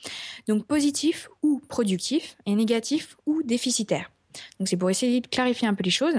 Donc 0.48 0.66
positif 0.66 1.30
ou 1.44 1.62
productif 1.70 2.36
et 2.46 2.56
négatif 2.56 3.16
ou 3.26 3.42
déficitaire. 3.44 4.12
Donc 4.60 4.68
c'est 4.68 4.78
pour 4.78 4.90
essayer 4.90 5.22
de 5.22 5.28
clarifier 5.28 5.68
un 5.68 5.74
peu 5.74 5.84
les 5.84 5.92
choses. 5.92 6.16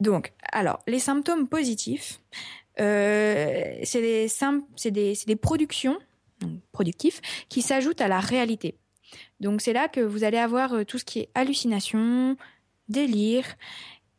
Donc, 0.00 0.32
alors, 0.52 0.80
les 0.86 0.98
symptômes 0.98 1.48
positifs, 1.48 2.20
c'est 2.76 4.00
des, 4.00 4.28
des, 4.90 5.18
des 5.26 5.36
productions 5.36 5.98
productifs 6.72 7.20
qui 7.48 7.62
s'ajoutent 7.62 8.00
à 8.00 8.08
la 8.08 8.20
réalité. 8.20 8.76
Donc 9.40 9.60
c'est 9.60 9.72
là 9.72 9.88
que 9.88 10.00
vous 10.00 10.24
allez 10.24 10.38
avoir 10.38 10.74
euh, 10.74 10.84
tout 10.84 10.98
ce 10.98 11.04
qui 11.04 11.20
est 11.20 11.28
hallucination, 11.34 12.36
délire, 12.88 13.44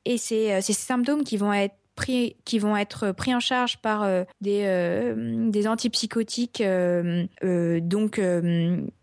et 0.05 0.17
c'est 0.17 0.53
euh, 0.53 0.61
ces 0.61 0.73
symptômes 0.73 1.23
qui 1.23 1.37
vont 1.37 1.53
être 1.53 1.75
pris, 1.95 2.35
qui 2.43 2.59
vont 2.59 2.75
être 2.75 3.13
pris 3.13 3.33
en 3.33 3.39
charge 3.39 3.77
par 3.77 4.03
euh, 4.03 4.23
des, 4.41 5.13
des 5.49 5.67
antipsychotiques. 5.67 6.61
donc, 6.61 8.21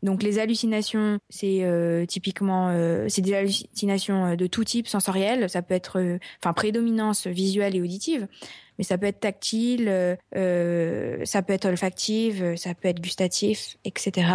donc 0.02 0.22
les 0.22 0.38
hallucinations, 0.38 1.18
c'est 1.30 2.06
typiquement 2.06 2.70
c'est 3.08 3.22
des 3.22 3.34
hallucinations 3.34 4.36
de 4.36 4.46
tout 4.46 4.64
type 4.64 4.88
sensoriel. 4.88 5.48
Ça 5.48 5.62
peut 5.62 5.74
être, 5.74 6.18
enfin, 6.42 6.52
prédominance 6.52 7.26
visuelle 7.26 7.76
et 7.76 7.80
auditive 7.80 8.28
mais 8.82 8.84
ça 8.84 8.98
peut 8.98 9.06
être 9.06 9.20
tactile, 9.20 9.86
euh, 9.86 10.16
euh, 10.34 11.24
ça 11.24 11.40
peut 11.40 11.52
être 11.52 11.66
olfactif, 11.66 12.40
euh, 12.42 12.56
ça 12.56 12.74
peut 12.74 12.88
être 12.88 13.00
gustatif, 13.00 13.76
etc. 13.84 14.26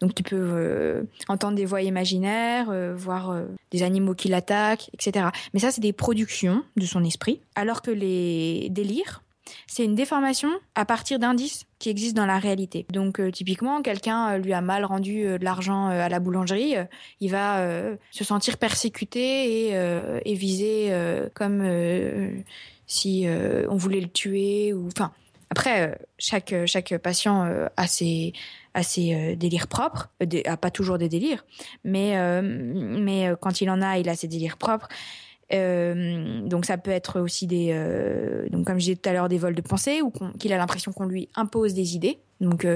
Donc 0.00 0.14
tu 0.14 0.22
peux 0.22 1.06
entendre 1.28 1.56
des 1.56 1.64
voix 1.64 1.80
imaginaires, 1.80 2.70
voir 2.94 3.40
des 3.70 3.82
animaux 3.82 4.14
qui 4.14 4.28
l'attaquent, 4.28 4.90
etc. 4.92 5.28
Mais 5.54 5.60
ça, 5.60 5.70
c'est 5.70 5.80
des 5.80 5.94
productions 5.94 6.62
de 6.76 6.84
son 6.84 7.04
esprit, 7.04 7.40
alors 7.54 7.80
que 7.80 7.90
les 7.90 8.68
délires, 8.70 9.22
c'est 9.66 9.84
une 9.84 9.94
déformation 9.94 10.50
à 10.74 10.84
partir 10.84 11.18
d'indices 11.18 11.64
qui 11.78 11.88
existent 11.88 12.20
dans 12.20 12.26
la 12.26 12.38
réalité. 12.38 12.84
Donc 12.92 13.18
typiquement, 13.32 13.80
quelqu'un 13.80 14.36
lui 14.36 14.52
a 14.52 14.60
mal 14.60 14.84
rendu 14.84 15.22
de 15.22 15.44
l'argent 15.44 15.86
à 15.86 16.10
la 16.10 16.20
boulangerie, 16.20 16.74
il 17.20 17.30
va 17.30 17.64
se 18.10 18.24
sentir 18.24 18.58
persécuté 18.58 19.70
et 19.70 20.34
visé 20.34 20.92
comme 21.34 21.62
si 22.86 23.26
euh, 23.26 23.66
on 23.68 23.76
voulait 23.76 24.00
le 24.00 24.08
tuer 24.08 24.72
ou 24.72 24.86
enfin 24.86 25.12
après 25.50 25.88
euh, 25.88 25.94
chaque 26.18 26.54
chaque 26.66 26.96
patient 26.98 27.44
euh, 27.44 27.66
a 27.76 27.86
ses 27.86 28.32
ses 28.82 29.36
délires 29.36 29.68
propres 29.68 30.10
a 30.44 30.56
pas 30.58 30.70
toujours 30.70 30.98
des 30.98 31.08
délires 31.08 31.46
mais 31.82 32.42
mais 32.42 33.32
quand 33.40 33.62
il 33.62 33.70
en 33.70 33.80
a 33.80 33.96
il 33.96 34.06
a 34.10 34.14
ses 34.14 34.28
délires 34.28 34.58
propres. 34.58 34.88
Donc 35.50 36.66
ça 36.66 36.76
peut 36.76 36.90
être 36.90 37.20
aussi 37.20 37.46
des 37.46 37.72
donc 38.50 38.66
comme 38.66 38.78
je 38.78 38.84
disais 38.84 38.96
tout 38.96 39.08
à 39.08 39.14
l'heure 39.14 39.30
des 39.30 39.38
vols 39.38 39.54
de 39.54 39.62
pensée 39.62 40.02
ou 40.02 40.12
qu'il 40.38 40.52
a 40.52 40.58
l'impression 40.58 40.92
qu'on 40.92 41.06
lui 41.06 41.30
impose 41.36 41.72
des 41.72 41.94
idées. 41.96 42.18
Donc 42.42 42.66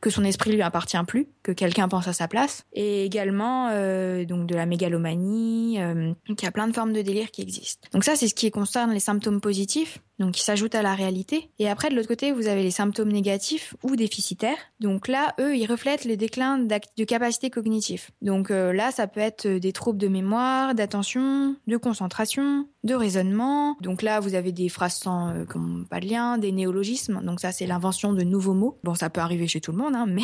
que 0.00 0.10
son 0.10 0.24
esprit 0.24 0.52
lui 0.52 0.62
appartient 0.62 1.02
plus, 1.06 1.26
que 1.42 1.52
quelqu'un 1.52 1.88
pense 1.88 2.06
à 2.08 2.12
sa 2.12 2.28
place, 2.28 2.64
et 2.72 3.04
également 3.04 3.68
euh, 3.72 4.24
donc 4.24 4.46
de 4.46 4.54
la 4.54 4.66
mégalomanie, 4.66 5.80
euh, 5.80 6.12
il 6.28 6.42
y 6.42 6.46
a 6.46 6.52
plein 6.52 6.68
de 6.68 6.72
formes 6.72 6.92
de 6.92 7.02
délire 7.02 7.30
qui 7.30 7.42
existent. 7.42 7.88
Donc 7.92 8.04
ça 8.04 8.14
c'est 8.14 8.28
ce 8.28 8.34
qui 8.34 8.50
concerne 8.50 8.92
les 8.92 9.00
symptômes 9.00 9.40
positifs, 9.40 9.98
donc 10.18 10.32
qui 10.32 10.42
s'ajoutent 10.42 10.74
à 10.74 10.82
la 10.82 10.94
réalité. 10.94 11.50
Et 11.58 11.68
après 11.68 11.90
de 11.90 11.96
l'autre 11.96 12.08
côté 12.08 12.32
vous 12.32 12.46
avez 12.46 12.62
les 12.62 12.70
symptômes 12.70 13.10
négatifs 13.10 13.74
ou 13.82 13.96
déficitaires. 13.96 14.58
Donc 14.80 15.08
là 15.08 15.34
eux 15.40 15.56
ils 15.56 15.66
reflètent 15.66 16.04
les 16.04 16.16
déclins 16.16 16.58
de 16.58 17.04
capacité 17.04 17.50
cognitive. 17.50 18.10
Donc 18.22 18.50
euh, 18.50 18.72
là 18.72 18.90
ça 18.92 19.06
peut 19.06 19.20
être 19.20 19.48
des 19.48 19.72
troubles 19.72 19.98
de 19.98 20.08
mémoire, 20.08 20.74
d'attention, 20.74 21.56
de 21.66 21.76
concentration, 21.76 22.66
de 22.84 22.94
raisonnement. 22.94 23.76
Donc 23.80 24.02
là 24.02 24.20
vous 24.20 24.34
avez 24.34 24.52
des 24.52 24.68
phrases 24.68 24.94
sans 24.94 25.28
euh, 25.30 25.44
comme 25.44 25.86
pas 25.88 26.00
de 26.00 26.06
lien, 26.06 26.38
des 26.38 26.52
néologismes. 26.52 27.20
Donc 27.24 27.40
ça 27.40 27.52
c'est 27.52 27.66
l'invention 27.66 28.12
de 28.12 28.22
nouveaux 28.22 28.54
mots. 28.54 28.78
Bon 28.84 28.94
ça 28.94 29.10
peut 29.10 29.20
arriver 29.20 29.48
chez 29.48 29.60
tout 29.60 29.72
le 29.72 29.78
monde 29.78 29.88
Hein, 29.98 30.06
mais 30.08 30.22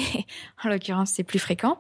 en 0.65 0.69
l'occurrence, 0.69 1.11
c'est 1.11 1.25
plus 1.25 1.39
fréquent. 1.39 1.79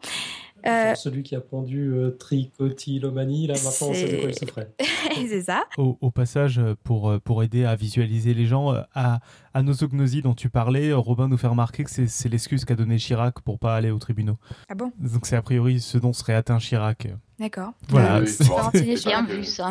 Euh, 0.67 0.95
celui 0.95 1.23
qui 1.23 1.37
a 1.37 1.43
pondu 1.43 1.93
euh, 1.93 2.13
tricotilomanie, 2.13 3.47
là 3.47 3.53
maintenant 3.63 3.89
on 3.91 3.95
sait 3.95 4.17
de 4.17 4.21
quoi 4.23 4.31
il 4.31 4.35
souffrait. 4.35 4.71
c'est 5.29 5.43
ça. 5.43 5.65
Au, 5.77 6.11
passage, 6.11 6.59
pour, 6.83 7.11
euh, 7.11 7.19
pour 7.19 7.43
aider 7.43 7.67
à 7.67 7.77
visualiser 7.77 8.33
les 8.33 8.47
gens, 8.47 8.73
à, 8.95 9.21
à 9.53 9.63
nosognosie 9.63 10.23
dont 10.23 10.33
tu 10.33 10.49
parlais, 10.49 10.95
Robin 10.95 11.29
nous 11.29 11.37
fait 11.37 11.49
remarquer 11.49 11.85
que 11.85 11.91
c'est 11.91 12.29
l'excuse 12.31 12.65
qu'a 12.65 12.77
donné 12.77 12.97
Chirac 12.97 13.41
pour 13.41 13.59
pas 13.59 13.77
aller 13.77 13.91
au 13.91 13.99
tribunal. 13.99 14.37
Ah 14.71 14.75
bon? 14.75 14.91
Donc 14.99 15.27
c'est 15.27 15.37
a 15.37 15.43
priori 15.43 15.81
ce 15.81 15.99
dont 15.99 16.15
serait 16.15 16.35
atteint 16.35 16.57
Chirac. 16.57 17.09
D'accord. 17.39 17.73
Voilà. 17.89 18.25
c'est 18.27 19.05
bien 19.05 19.27
vu 19.27 19.45
ça. 19.45 19.69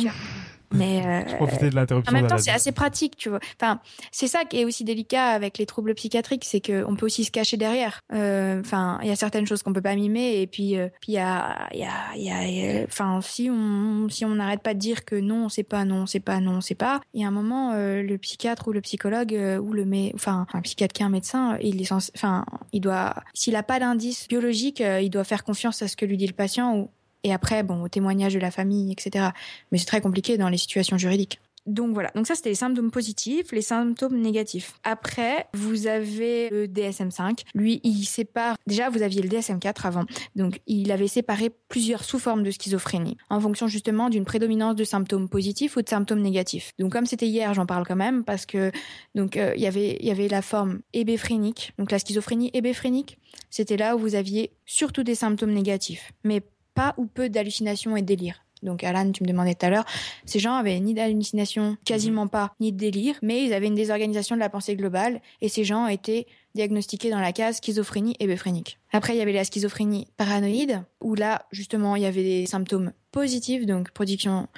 Mais 0.74 1.02
euh, 1.30 1.70
de 1.70 1.76
l'interruption. 1.76 2.12
en 2.12 2.20
même 2.20 2.28
temps, 2.28 2.38
c'est 2.38 2.52
assez 2.52 2.72
pratique, 2.72 3.16
tu 3.16 3.30
vois. 3.30 3.40
Enfin, 3.62 3.80
c'est 4.12 4.28
ça 4.28 4.44
qui 4.46 4.60
est 4.60 4.66
aussi 4.66 4.84
délicat 4.84 5.28
avec 5.28 5.58
les 5.58 5.66
troubles 5.66 5.94
psychiatriques, 5.96 6.46
c'est 6.46 6.62
qu'on 6.62 6.96
peut 6.96 7.06
aussi 7.06 7.24
se 7.24 7.32
cacher 7.32 7.58
derrière. 7.58 8.00
Euh, 8.14 8.60
Enfin, 8.60 9.00
il 9.02 9.08
y 9.08 9.12
a 9.12 9.16
certaines 9.16 9.46
choses 9.46 9.62
qu'on 9.64 9.74
peut 9.74 9.82
pas 9.82 9.96
mimer, 9.96 10.42
et 10.42 10.48
puis, 10.48 10.78
euh, 10.78 10.88
puis 11.02 11.14
il 11.14 11.16
y 11.16 11.20
a, 11.20 11.68
il 11.74 11.80
y 11.80 11.84
a, 11.84 12.16
il 12.16 12.24
y 12.24 12.32
a, 12.32 12.48
il 12.48 12.54
y 12.56 12.78
a- 12.80 12.84
enfin, 12.84 13.20
si 13.22 13.50
on, 13.50 14.08
si 14.10 14.26
on 14.26 14.36
n'arrête 14.36 14.62
pas 14.62 14.74
de 14.74 14.80
dire 14.80 15.06
que 15.06 15.16
non, 15.16 15.50
c'est 15.50 15.64
pas, 15.64 15.86
non, 15.86 16.06
c'est 16.06 16.20
pas, 16.20 16.40
non, 16.40 16.62
c'est 16.62 16.76
pas, 16.76 17.02
il 17.14 17.22
y 17.22 17.26
a 17.26 17.28
un 17.28 17.32
moment, 17.32 17.72
euh, 17.74 18.02
le 18.02 18.18
psychiatre 18.18 18.68
ou 18.68 18.72
le 18.72 18.82
psychologue 18.82 19.34
ou 19.62 19.74
le, 19.74 19.86
mé... 19.86 20.12
enfin, 20.16 20.46
un 20.54 20.62
psychiatre 20.62 20.94
qui 20.94 21.04
est 21.04 21.06
un 21.06 21.10
médecin, 21.10 21.58
il 21.62 21.82
est 21.82 21.86
censé, 21.86 22.12
enfin, 22.16 22.46
il 22.72 22.82
doit, 22.82 23.16
s'il 23.34 23.56
a 23.56 23.64
pas 23.64 23.80
d'indice 23.80 24.28
biologique, 24.28 24.82
il 24.82 25.10
doit 25.10 25.24
faire 25.24 25.44
confiance 25.44 25.82
à 25.82 25.88
ce 25.88 25.96
que 25.96 26.06
lui 26.06 26.18
dit 26.18 26.28
le 26.28 26.34
patient 26.34 26.76
ou 26.78 26.90
et 27.24 27.34
après, 27.34 27.64
bon, 27.64 27.84
au 27.84 27.88
témoignage 27.88 28.34
de 28.34 28.40
la 28.40 28.52
famille, 28.52 28.92
etc. 28.92 29.30
Mais 29.72 29.78
c'est 29.78 29.86
très 29.86 30.02
compliqué 30.02 30.38
dans 30.38 30.50
les 30.50 30.58
situations 30.58 30.98
juridiques. 30.98 31.40
Donc 31.66 31.94
voilà, 31.94 32.12
donc 32.14 32.28
ça 32.28 32.36
c'était 32.36 32.50
les 32.50 32.56
symptômes 32.56 32.92
positifs, 32.92 33.52
les 33.54 33.62
symptômes 33.62 34.20
négatifs. 34.20 34.74
Après, 34.84 35.48
vous 35.54 35.88
avez 35.88 36.50
le 36.50 36.68
DSM5. 36.68 37.44
Lui, 37.56 37.80
il 37.84 38.04
sépare. 38.04 38.58
Déjà, 38.68 38.90
vous 38.90 39.02
aviez 39.02 39.22
le 39.22 39.30
DSM4 39.30 39.88
avant. 39.88 40.04
Donc, 40.36 40.60
il 40.68 40.92
avait 40.92 41.08
séparé 41.08 41.52
plusieurs 41.70 42.04
sous-formes 42.04 42.44
de 42.44 42.52
schizophrénie 42.52 43.18
en 43.30 43.40
fonction 43.40 43.68
justement 43.68 44.10
d'une 44.10 44.26
prédominance 44.26 44.76
de 44.76 44.84
symptômes 44.84 45.30
positifs 45.30 45.78
ou 45.78 45.82
de 45.82 45.88
symptômes 45.88 46.22
négatifs. 46.22 46.72
Donc, 46.80 46.92
comme 46.92 47.06
c'était 47.06 47.28
hier, 47.28 47.54
j'en 47.54 47.66
parle 47.66 47.88
quand 47.88 47.96
même 47.96 48.26
parce 48.26 48.46
que 48.46 48.72
donc 49.16 49.38
euh, 49.38 49.54
il 49.56 49.62
y 49.62 49.68
avait 49.68 49.98
il 50.02 50.06
y 50.06 50.12
avait 50.12 50.28
la 50.28 50.42
forme 50.42 50.82
hébéphrénique. 50.92 51.72
Donc 51.78 51.92
la 51.92 52.00
schizophrénie 52.00 52.52
hébéphrénique, 52.54 53.18
c'était 53.50 53.78
là 53.78 53.96
où 53.96 54.00
vous 54.00 54.16
aviez 54.16 54.52
surtout 54.66 55.04
des 55.04 55.16
symptômes 55.16 55.54
négatifs, 55.54 56.12
mais 56.26 56.42
pas 56.74 56.94
ou 56.98 57.06
peu 57.06 57.30
d'hallucinations 57.30 57.96
et 57.96 58.02
délires. 58.02 58.44
Donc 58.64 58.84
Alan, 58.84 59.12
tu 59.12 59.24
me 59.24 59.28
demandais 59.28 59.56
tout 59.56 59.66
à 59.66 59.70
l'heure, 59.70 59.86
ces 60.26 60.40
gens 60.40 60.56
avaient 60.56 60.80
ni 60.80 60.94
d'hallucination, 60.94 61.78
quasiment 61.86 62.28
pas, 62.28 62.54
ni 62.60 62.72
de 62.72 62.78
délire, 62.78 63.16
mais 63.22 63.44
ils 63.44 63.54
avaient 63.54 63.68
une 63.68 63.76
désorganisation 63.76 64.36
de 64.36 64.40
la 64.40 64.50
pensée 64.50 64.76
globale 64.76 65.22
et 65.42 65.50
ces 65.50 65.66
gens 65.66 65.88
étaient 65.88 66.26
diagnostiqués 66.56 67.10
dans 67.10 67.20
la 67.20 67.34
case 67.34 67.58
schizophrénie 67.58 68.16
hébéphrénique. 68.20 68.80
Après, 68.92 69.16
il 69.16 69.18
y 69.18 69.22
avait 69.22 69.34
la 69.34 69.44
schizophrénie 69.44 70.08
paranoïde, 70.18 70.84
où 71.02 71.16
là, 71.16 71.46
justement, 71.52 71.96
il 71.96 72.04
y 72.04 72.06
avait 72.06 72.24
des 72.24 72.46
symptômes 72.46 72.94
positifs, 73.14 73.66
donc 73.66 73.92
production 73.92 74.50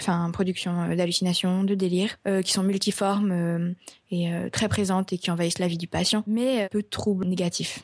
enfin, 0.00 0.30
production 0.32 0.72
euh, 0.80 0.96
d'hallucinations, 0.96 1.64
de 1.64 1.74
délire, 1.74 2.16
euh, 2.26 2.40
qui 2.40 2.52
sont 2.52 2.62
multiformes 2.62 3.32
euh, 3.32 3.72
et 4.10 4.32
euh, 4.32 4.48
très 4.48 4.68
présentes 4.68 5.12
et 5.12 5.18
qui 5.18 5.30
envahissent 5.30 5.58
la 5.58 5.68
vie 5.68 5.76
du 5.76 5.88
patient, 5.88 6.22
mais 6.26 6.68
peu 6.70 6.80
de 6.80 6.86
troubles 6.88 7.26
négatifs. 7.26 7.82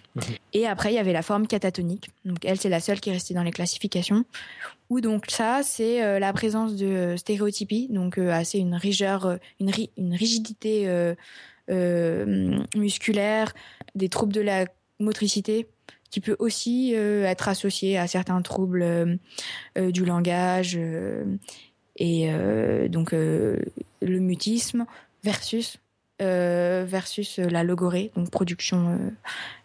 Et 0.54 0.66
après, 0.66 0.92
il 0.92 0.94
y 0.94 0.98
avait 0.98 1.12
la 1.12 1.22
forme 1.22 1.46
catatonique. 1.46 2.08
Donc 2.24 2.38
elle, 2.44 2.58
c'est 2.58 2.70
la 2.70 2.80
seule 2.80 3.00
qui 3.00 3.10
est 3.10 3.12
restée 3.12 3.34
dans 3.34 3.42
les 3.42 3.50
classifications. 3.50 4.24
Où 4.88 5.00
donc 5.00 5.26
ça, 5.28 5.62
c'est 5.62 6.18
la 6.20 6.32
présence 6.32 6.76
de 6.76 6.86
euh, 6.86 7.16
stéréotypie, 7.16 7.88
donc 7.90 8.16
assez 8.16 8.58
une 8.58 8.74
rigueur, 8.74 9.26
euh, 9.26 9.36
une, 9.60 9.70
ri- 9.70 9.90
une 9.98 10.14
rigidité 10.14 10.86
musculaire, 12.76 13.52
des 13.94 14.08
troubles 14.08 14.32
de 14.32 14.42
la 14.42 14.66
motricité, 15.00 15.66
qui 16.14 16.20
peut 16.20 16.36
aussi 16.38 16.92
euh, 16.94 17.24
être 17.24 17.48
associé 17.48 17.98
à 17.98 18.06
certains 18.06 18.40
troubles 18.40 18.82
euh, 18.82 19.16
euh, 19.76 19.90
du 19.90 20.04
langage 20.04 20.78
et 21.96 22.28
donc 22.88 23.10
le 23.12 23.58
mutisme 24.00 24.86
versus 25.24 25.78
euh, 26.22 26.84
versus 26.86 27.38
la 27.38 27.64
logorée, 27.64 28.12
donc 28.14 28.30
production 28.30 28.90
euh, 28.90 29.10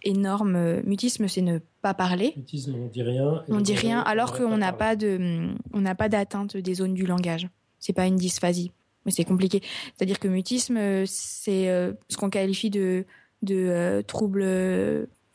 énorme. 0.02 0.82
Mutisme, 0.82 1.28
c'est 1.28 1.42
ne 1.42 1.60
pas 1.84 1.94
parler. 1.94 2.34
Mutisme, 2.36 2.74
on 2.76 2.88
dit 2.88 3.04
rien. 3.04 3.44
On 3.48 3.62
dit 3.62 3.76
rien 3.76 4.00
alors 4.00 4.36
qu'on 4.36 4.58
n'a 4.58 4.74
pas 4.74 4.96
de, 4.96 5.50
on 5.74 5.82
n'a 5.82 5.94
pas 5.94 6.10
d'atteinte 6.10 6.58
des 6.58 6.74
zones 6.74 6.96
du 6.96 7.06
langage. 7.06 7.48
C'est 7.78 7.94
pas 7.94 8.08
une 8.08 8.16
dysphasie, 8.16 8.72
mais 9.06 9.12
c'est 9.12 9.24
compliqué. 9.24 9.62
C'est-à-dire 9.96 10.18
que 10.18 10.28
mutisme, 10.28 11.06
c'est 11.06 11.70
euh, 11.70 11.94
ce 12.10 12.18
qu'on 12.18 12.32
qualifie 12.32 12.72
de 12.72 13.06
de 13.44 14.04
trouble 14.08 14.44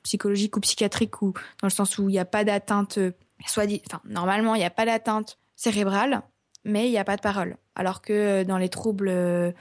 psychologique 0.05 0.57
ou 0.57 0.61
psychiatrique 0.61 1.20
ou 1.22 1.32
dans 1.61 1.66
le 1.66 1.70
sens 1.70 1.98
où 1.98 2.09
il 2.09 2.12
n'y 2.12 2.18
a 2.20 2.24
pas 2.24 2.44
d'atteinte, 2.44 2.98
euh, 2.98 3.11
soit 3.46 3.66
dit, 3.66 3.82
enfin 3.86 4.00
normalement 4.05 4.55
il 4.55 4.59
n'y 4.59 4.64
a 4.64 4.70
pas 4.70 4.86
d'atteinte 4.86 5.38
cérébrale, 5.57 6.22
mais 6.64 6.86
il 6.86 6.90
n'y 6.90 6.98
a 6.98 7.05
pas 7.05 7.16
de 7.16 7.22
parole. 7.22 7.57
Alors 7.74 8.00
que 8.00 8.12
euh, 8.12 8.44
dans 8.44 8.59
les 8.59 8.68
troubles 8.68 9.09
euh, 9.09 9.52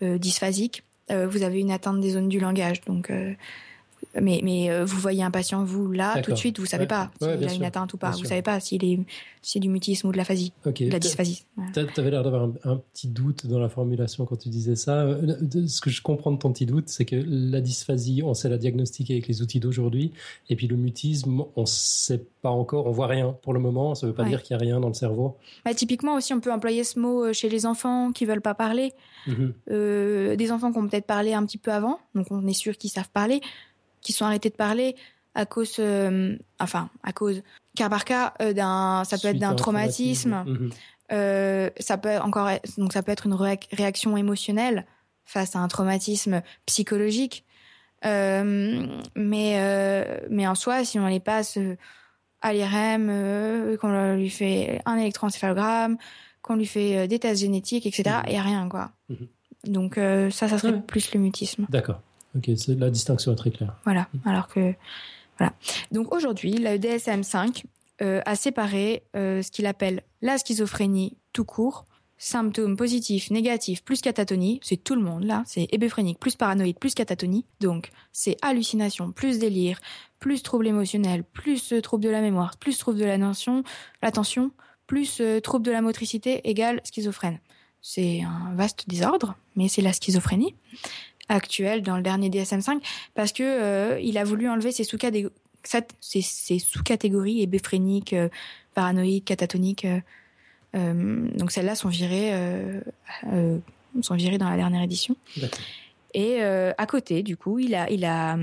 dysphasiques, 0.00 0.84
vous 1.10 1.42
avez 1.42 1.60
une 1.60 1.70
atteinte 1.70 2.00
des 2.00 2.10
zones 2.10 2.28
du 2.28 2.38
langage. 2.38 2.82
Donc, 2.82 3.10
mais 4.20 4.40
mais 4.42 4.70
euh, 4.70 4.84
vous 4.84 4.98
voyez 5.00 5.22
un 5.22 5.30
patient, 5.30 5.64
vous 5.64 5.90
là, 5.92 6.20
tout 6.22 6.30
de 6.32 6.36
suite, 6.36 6.58
vous 6.58 6.66
savez 6.66 6.82
Ouais. 6.82 6.86
pas 6.88 7.10
Ouais, 7.20 7.30
s'il 7.30 7.38
bien 7.38 7.48
a 7.48 7.54
une 7.54 7.64
atteinte 7.64 7.92
ou 7.94 7.96
pas. 7.98 8.08
Bien 8.08 8.12
Vous 8.16 8.20
sûr. 8.20 8.28
savez 8.28 8.42
pas 8.42 8.60
s'il 8.60 8.84
est 8.84 8.98
si 9.40 9.52
c'est 9.52 9.60
du 9.60 9.68
mutisme 9.68 10.08
ou 10.08 10.12
de 10.12 10.16
la 10.16 10.24
phasie, 10.24 10.52
Ok. 10.66 10.82
de 10.82 10.90
la 10.90 10.98
dysphasie. 10.98 11.44
Ouais. 11.56 11.64
t'a- 11.72 11.84
T'avais 11.86 12.10
l'air 12.10 12.22
d'avoir 12.22 12.42
un, 12.42 12.52
un 12.64 12.76
petit 12.76 13.08
doute 13.08 13.46
dans 13.46 13.58
la 13.60 13.68
formulation 13.68 14.26
quand 14.26 14.36
tu 14.36 14.48
disais 14.48 14.76
ça. 14.76 15.02
Euh, 15.04 15.36
Ce 15.66 15.80
que 15.80 15.90
je 15.90 16.02
comprends 16.02 16.32
de 16.32 16.38
ton 16.38 16.52
petit 16.52 16.66
doute, 16.66 16.88
c'est 16.88 17.04
que 17.04 17.16
la 17.26 17.60
dysphasie, 17.60 18.22
on 18.24 18.34
sait 18.34 18.48
la 18.48 18.58
diagnostiquer 18.58 19.14
avec 19.14 19.28
les 19.28 19.40
outils 19.40 19.60
d'aujourd'hui, 19.60 20.12
et 20.50 20.56
puis 20.56 20.66
le 20.66 20.76
mutisme, 20.76 21.44
on 21.56 21.66
sait 21.66 22.24
pas 22.42 22.50
encore, 22.50 22.86
on 22.86 22.90
voit 22.90 23.06
rien 23.06 23.36
pour 23.42 23.52
le 23.54 23.60
moment. 23.60 23.94
Ça 23.94 24.06
veut 24.06 24.12
pas 24.12 24.24
Ouais. 24.24 24.28
dire 24.28 24.42
qu'il 24.42 24.54
y 24.54 24.56
a 24.56 24.58
rien 24.58 24.80
dans 24.80 24.88
le 24.88 24.94
cerveau. 24.94 25.36
Bah, 25.64 25.72
typiquement 25.74 26.14
aussi, 26.14 26.34
on 26.34 26.40
peut 26.40 26.52
employer 26.52 26.84
ce 26.84 26.98
mot 26.98 27.24
euh, 27.24 27.32
chez 27.32 27.48
les 27.48 27.64
enfants 27.64 28.12
qui 28.12 28.24
veulent 28.26 28.42
pas 28.42 28.54
parler. 28.54 28.92
Mhm. 29.26 29.54
Euh, 29.70 30.36
des 30.36 30.52
enfants 30.52 30.72
qui 30.72 30.78
ont 30.78 30.86
peut-être 30.88 31.06
parlé 31.06 31.32
un 31.34 31.44
petit 31.46 31.58
peu 31.58 31.72
avant, 31.72 31.98
donc 32.14 32.26
on 32.30 32.46
est 32.46 32.52
sûr 32.52 32.76
qu'ils 32.76 32.90
savent 32.90 33.10
parler, 33.12 33.40
qui 34.00 34.12
sont 34.12 34.24
arrêtés 34.24 34.50
de 34.50 34.54
parler 34.56 34.96
à 35.34 35.46
cause, 35.46 35.76
euh, 35.78 36.36
enfin 36.58 36.88
à 37.02 37.12
cause, 37.12 37.42
cas 37.76 37.88
par 37.88 38.04
cas, 38.04 38.34
euh, 38.42 38.52
d'un, 38.52 39.04
ça 39.04 39.16
peut 39.16 39.28
Suite 39.28 39.34
être 39.34 39.38
d'un 39.40 39.50
un 39.50 39.54
traumatisme. 39.54 40.44
Mhm. 40.46 40.70
Euh, 41.12 41.70
ça 41.78 41.96
peut 41.96 42.18
encore 42.18 42.50
donc 42.76 42.92
ça 42.92 43.02
peut 43.02 43.12
être 43.12 43.26
une 43.26 43.34
réac- 43.34 43.68
réaction 43.72 44.16
émotionnelle 44.16 44.84
face 45.24 45.56
à 45.56 45.58
un 45.60 45.68
traumatisme 45.68 46.42
psychologique 46.66 47.44
mais 49.16 50.08
mais 50.30 50.46
en 50.46 50.54
soi 50.54 50.84
si 50.84 50.98
on 50.98 51.06
les 51.06 51.20
passe 51.20 51.58
à 52.40 52.52
l'IRM 52.52 53.76
qu'on 53.80 54.14
lui 54.14 54.30
fait 54.30 54.80
un 54.86 54.96
électroencéphalogramme 54.96 55.96
qu'on 56.42 56.56
lui 56.56 56.66
fait 56.66 57.08
des 57.08 57.18
tests 57.18 57.40
génétiques 57.40 57.86
etc 57.86 58.02
Mhm. 58.18 58.22
il 58.28 58.32
y 58.34 58.36
a 58.36 58.42
rien 58.42 58.68
quoi 58.68 58.90
Mhm. 59.08 59.26
donc 59.66 59.94
ça 60.30 60.48
ça 60.48 60.58
serait 60.58 60.72
Ouais. 60.74 60.80
plus 60.86 61.12
le 61.14 61.20
mutisme 61.20 61.66
D'accord. 61.68 62.00
Ok, 62.36 62.50
la 62.68 62.90
distinction 62.90 63.32
est 63.32 63.36
très 63.36 63.50
claire. 63.50 63.74
voilà. 63.84 64.08
Alors 64.24 64.48
que 64.48 64.74
voilà. 65.38 65.52
Donc 65.92 66.14
aujourd'hui, 66.14 66.52
le 66.52 66.78
DSM-5 66.78 67.64
euh, 68.02 68.20
a 68.26 68.36
séparé 68.36 69.02
euh, 69.16 69.42
ce 69.42 69.50
qu'il 69.50 69.66
appelle 69.66 70.02
la 70.20 70.38
schizophrénie 70.38 71.16
tout 71.32 71.44
court, 71.44 71.84
symptômes 72.16 72.76
positifs, 72.76 73.30
négatifs, 73.30 73.84
plus 73.84 74.00
catatonie, 74.00 74.60
c'est 74.62 74.76
tout 74.76 74.96
le 74.96 75.02
monde 75.02 75.24
là, 75.24 75.44
c'est 75.46 75.68
hébéphrénique, 75.70 76.18
plus 76.18 76.34
paranoïde, 76.36 76.78
plus 76.78 76.94
catatonie. 76.94 77.44
Donc 77.60 77.90
c'est 78.12 78.36
hallucination, 78.42 79.12
plus 79.12 79.38
délire, 79.38 79.80
plus 80.18 80.42
trouble 80.42 80.66
émotionnel, 80.66 81.24
plus 81.24 81.72
euh, 81.72 81.80
trouble 81.80 82.04
de 82.04 82.10
la 82.10 82.20
mémoire, 82.20 82.56
plus 82.56 82.78
trouble 82.78 82.98
de 82.98 83.04
l'attention, 83.04 83.62
l'attention, 84.02 84.50
plus 84.86 85.20
trouble 85.42 85.66
de 85.66 85.70
la 85.70 85.82
motricité 85.82 86.48
égale 86.48 86.80
schizophrène. 86.82 87.40
C'est 87.82 88.22
un 88.22 88.54
vaste 88.54 88.88
désordre, 88.88 89.36
mais 89.54 89.68
c'est 89.68 89.82
la 89.82 89.92
schizophrénie 89.92 90.54
actuelle 91.28 91.82
dans 91.82 91.96
le 91.96 92.02
dernier 92.02 92.30
DSM-5 92.30 92.80
parce 93.14 93.32
que 93.32 93.42
euh, 93.42 94.00
il 94.00 94.18
a 94.18 94.24
voulu 94.24 94.48
enlever 94.48 94.72
ces 94.72 94.84
sous-catégories, 94.84 97.42
hébéphréniques, 97.42 98.12
euh, 98.12 98.28
paranoïdes, 98.74 99.24
catatoniques. 99.24 99.84
euh, 99.84 100.00
euh, 100.76 101.28
donc 101.36 101.50
celles-là 101.50 101.74
sont 101.74 101.88
virées, 101.88 102.30
euh, 102.32 102.80
sont 104.02 104.14
virées 104.14 104.38
dans 104.38 104.48
la 104.48 104.56
dernière 104.56 104.82
édition. 104.82 105.16
Et 106.14 106.42
à 106.42 106.86
côté, 106.86 107.22
du 107.22 107.36
coup, 107.36 107.58
il 107.58 107.74
a, 107.74 107.90
il 107.90 108.04
a, 108.04 108.36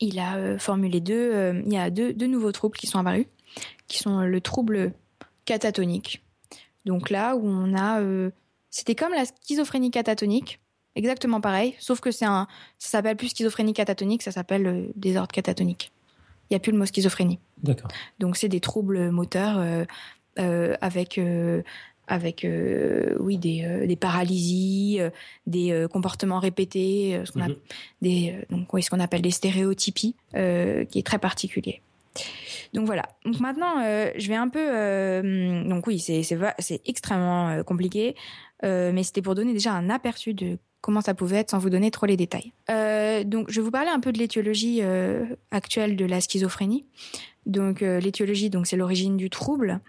il 0.00 0.18
a 0.18 0.58
formulé 0.58 1.00
deux, 1.00 1.62
il 1.64 1.72
y 1.72 1.78
a 1.78 1.90
deux, 1.90 2.12
deux 2.12 2.26
nouveaux 2.26 2.52
troubles 2.52 2.76
qui 2.76 2.86
sont 2.86 2.98
apparus, 2.98 3.26
qui 3.88 3.98
sont 3.98 4.20
le 4.20 4.40
trouble 4.40 4.92
catatonique. 5.44 6.22
Donc 6.84 7.10
là 7.10 7.36
où 7.36 7.46
on 7.46 7.74
a, 7.74 8.00
c'était 8.70 8.94
comme 8.94 9.12
la 9.12 9.24
schizophrénie 9.24 9.90
catatonique, 9.90 10.60
exactement 10.96 11.40
pareil, 11.40 11.74
sauf 11.78 12.00
que 12.00 12.10
c'est 12.10 12.24
un, 12.24 12.46
ça 12.78 12.88
s'appelle 12.90 13.16
plus 13.16 13.28
schizophrénie 13.28 13.72
catatonique, 13.72 14.22
ça 14.22 14.32
s'appelle 14.32 14.66
euh, 14.66 14.86
désordre 14.96 15.32
catatonique. 15.32 15.92
Il 16.48 16.54
n'y 16.54 16.56
a 16.56 16.60
plus 16.60 16.72
le 16.72 16.78
mot 16.78 16.86
schizophrénie. 16.86 17.38
D'accord. 17.62 17.90
Donc 18.18 18.36
c'est 18.36 18.48
des 18.48 18.60
troubles 18.60 19.10
moteurs 19.10 19.58
euh, 19.58 19.84
euh, 20.38 20.74
avec 20.80 21.16
euh, 21.18 21.62
avec 22.08 22.44
oui 23.20 23.38
des, 23.38 23.86
des 23.86 23.94
paralysies, 23.94 24.98
des 25.46 25.86
comportements 25.92 26.40
répétés, 26.40 27.20
ce 27.24 27.30
qu'on 27.30 27.38
Mhm. 27.44 27.50
a- 27.52 27.54
des 28.02 28.34
donc 28.50 28.72
oui, 28.74 28.82
ce 28.82 28.90
qu'on 28.90 28.98
appelle 28.98 29.22
des 29.22 29.30
stéréotypies, 29.30 30.16
qui 30.32 30.38
est 30.98 31.06
très 31.06 31.20
particulier. 31.20 31.82
Donc 32.74 32.86
voilà. 32.86 33.04
Donc 33.24 33.38
maintenant, 33.38 33.78
euh, 33.84 34.10
je 34.16 34.26
vais 34.26 34.34
un 34.34 34.48
peu. 34.48 34.58
euh, 34.60 35.62
donc 35.68 35.86
oui, 35.86 36.00
c'est 36.00 36.24
extrêmement 36.84 37.50
euh, 37.50 37.62
compliqué, 37.62 38.16
mais 38.64 39.04
c'était 39.04 39.22
pour 39.22 39.36
donner 39.36 39.52
déjà 39.52 39.72
un 39.72 39.88
aperçu 39.88 40.34
de 40.34 40.58
comment 40.80 41.00
ça 41.00 41.14
pouvait 41.14 41.36
être 41.36 41.50
sans 41.50 41.58
vous 41.58 41.70
donner 41.70 41.90
trop 41.90 42.06
les 42.06 42.16
détails. 42.16 42.52
Euh, 42.70 43.24
donc 43.24 43.50
je 43.50 43.60
vais 43.60 43.64
vous 43.64 43.70
parler 43.70 43.90
un 43.90 44.00
peu 44.00 44.12
de 44.12 44.18
l'étiologie 44.18 44.80
euh, 44.82 45.24
actuelle 45.50 45.96
de 45.96 46.04
la 46.04 46.20
schizophrénie. 46.20 46.86
Donc 47.46 47.82
euh, 47.82 48.00
l'étiologie, 48.00 48.50
donc 48.50 48.66
c'est 48.66 48.76
l'origine 48.76 49.16
du 49.16 49.30
trouble. 49.30 49.80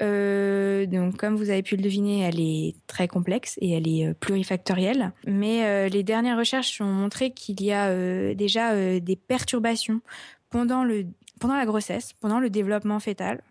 Donc, 0.00 1.16
comme 1.18 1.36
vous 1.36 1.50
avez 1.50 1.62
pu 1.62 1.76
le 1.76 1.82
deviner, 1.82 2.22
elle 2.22 2.40
est 2.40 2.74
très 2.88 3.06
complexe 3.06 3.56
et 3.60 3.70
elle 3.70 3.86
est 3.86 4.12
plurifactorielle. 4.14 5.12
Mais 5.24 5.88
les 5.88 6.02
dernières 6.02 6.36
recherches 6.36 6.80
ont 6.80 6.92
montré 6.92 7.30
qu'il 7.30 7.62
y 7.62 7.70
a 7.70 8.34
déjà 8.34 8.98
des 8.98 9.14
perturbations 9.14 10.00
pendant, 10.50 10.82
le, 10.82 11.06
pendant 11.38 11.54
la 11.56 11.64
grossesse, 11.64 12.12
pendant 12.14 12.40
le 12.40 12.50
développement 12.50 12.98
fœtal, 12.98 13.44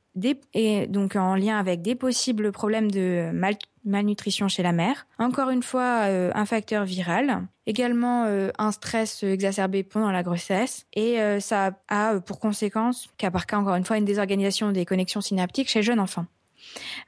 et 0.53 0.87
donc 0.87 1.15
en 1.15 1.35
lien 1.35 1.57
avec 1.57 1.81
des 1.81 1.95
possibles 1.95 2.51
problèmes 2.51 2.91
de 2.91 3.31
malnutrition 3.85 4.47
chez 4.47 4.63
la 4.63 4.71
mère. 4.71 5.07
Encore 5.19 5.49
une 5.49 5.63
fois, 5.63 6.03
euh, 6.03 6.31
un 6.35 6.45
facteur 6.45 6.85
viral. 6.85 7.47
Également 7.65 8.25
euh, 8.25 8.49
un 8.57 8.71
stress 8.71 9.23
exacerbé 9.23 9.83
pendant 9.83 10.11
la 10.11 10.23
grossesse. 10.23 10.85
Et 10.93 11.19
euh, 11.19 11.39
ça 11.39 11.71
a 11.87 12.19
pour 12.19 12.39
conséquence, 12.39 13.09
cas 13.17 13.31
par 13.31 13.45
cas 13.45 13.57
encore 13.57 13.75
une 13.75 13.85
fois, 13.85 13.97
une 13.97 14.05
désorganisation 14.05 14.71
des 14.71 14.85
connexions 14.85 15.21
synaptiques 15.21 15.69
chez 15.69 15.79
le 15.79 15.85
jeune 15.85 15.99
enfant. 15.99 16.25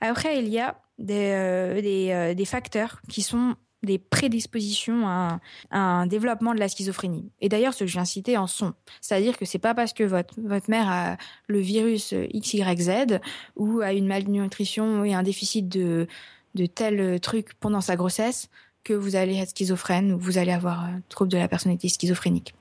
Après, 0.01 0.39
il 0.39 0.49
y 0.49 0.59
a 0.59 0.75
des, 0.97 2.45
facteurs 2.45 3.01
qui 3.09 3.21
sont 3.21 3.55
des 3.85 3.97
prédispositions 3.97 5.07
à, 5.07 5.39
un 5.71 6.07
développement 6.07 6.53
de 6.53 6.59
la 6.59 6.67
schizophrénie. 6.67 7.29
Et 7.41 7.49
d'ailleurs, 7.49 7.73
ce 7.73 7.83
que 7.83 7.99
de 7.99 8.05
citer 8.05 8.37
en 8.37 8.47
sont. 8.47 8.73
C'est-à-dire 9.01 9.37
que 9.37 9.45
c'est 9.45 9.59
pas 9.59 9.73
parce 9.73 9.93
que 9.93 10.03
votre, 10.03 10.33
votre 10.41 10.69
mère 10.69 10.89
a 10.89 11.17
le 11.47 11.59
virus 11.59 12.13
XYZ 12.33 13.19
ou 13.55 13.81
a 13.81 13.93
une 13.93 14.07
malnutrition 14.07 15.05
et 15.05 15.13
un 15.13 15.23
déficit 15.23 15.69
de, 15.69 16.07
de 16.55 16.65
tel 16.65 17.19
truc 17.19 17.53
pendant 17.59 17.81
sa 17.81 17.95
grossesse 17.95 18.49
que 18.83 18.93
vous 18.93 19.15
allez 19.15 19.37
être 19.37 19.49
schizophrène 19.49 20.13
ou 20.13 20.19
vous 20.19 20.37
allez 20.37 20.51
avoir 20.51 20.81
un 20.81 21.01
trouble 21.09 21.31
de 21.31 21.37
la 21.37 21.47
personnalité 21.47 21.89
schizophrénique. 21.89 22.53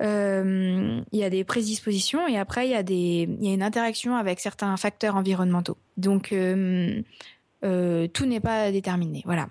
Euh, 0.00 1.02
il 1.12 1.18
y 1.18 1.24
a 1.24 1.28
des 1.28 1.44
prédispositions 1.44 2.26
et 2.26 2.38
après 2.38 2.66
il 2.66 2.70
y 2.70 2.74
a 2.74 2.82
des 2.82 3.28
il 3.38 3.46
y 3.46 3.50
a 3.50 3.52
une 3.52 3.62
interaction 3.62 4.16
avec 4.16 4.40
certains 4.40 4.74
facteurs 4.78 5.16
environnementaux. 5.16 5.76
Donc 5.98 6.32
euh, 6.32 7.02
euh, 7.64 8.08
tout 8.08 8.24
n'est 8.24 8.40
pas 8.40 8.72
déterminé. 8.72 9.22
Voilà. 9.26 9.48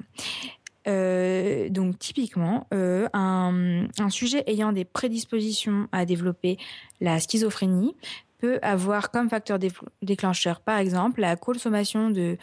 Euh, 0.89 1.69
donc 1.69 1.99
typiquement, 1.99 2.67
euh, 2.73 3.07
un, 3.13 4.09
sujet 4.09 4.43
ayant 4.47 4.71
des 4.71 4.85
prédispositions 4.85 5.87
à 5.91 6.05
développer 6.05 6.57
la 6.99 7.19
schizophrénie 7.19 7.95
peut 8.39 8.59
avoir 8.61 9.11
comme 9.11 9.29
facteur 9.29 9.59
déclencheur, 10.01 10.61
par 10.61 10.79
exemple, 10.79 11.21
la 11.21 11.35
consommation 11.35 12.09
de, 12.09 12.37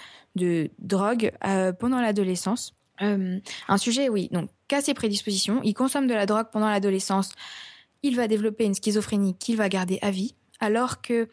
drogue 0.79 1.33
euh, 1.45 1.73
pendant 1.73 2.01
l'adolescence. 2.01 2.75
un 3.01 3.79
sujet, 3.79 4.09
oui, 4.09 4.29
donc, 4.31 4.51
qu'à 4.69 4.81
ses 4.81 4.95
prédispositions, 4.95 5.61
il 5.65 5.75
consomme 5.75 6.07
de 6.07 6.15
la 6.15 6.27
drogue 6.27 6.49
pendant 6.53 6.69
l'adolescence, 6.69 7.33
il 8.03 8.15
va 8.15 8.29
développer 8.29 8.65
une 8.65 8.75
schizophrénie 8.75 9.37
qu'il 9.39 9.57
va 9.57 9.69
garder 9.69 9.99
à 10.03 10.11
vie, 10.11 10.35
alors 10.61 11.01
que 11.01 11.29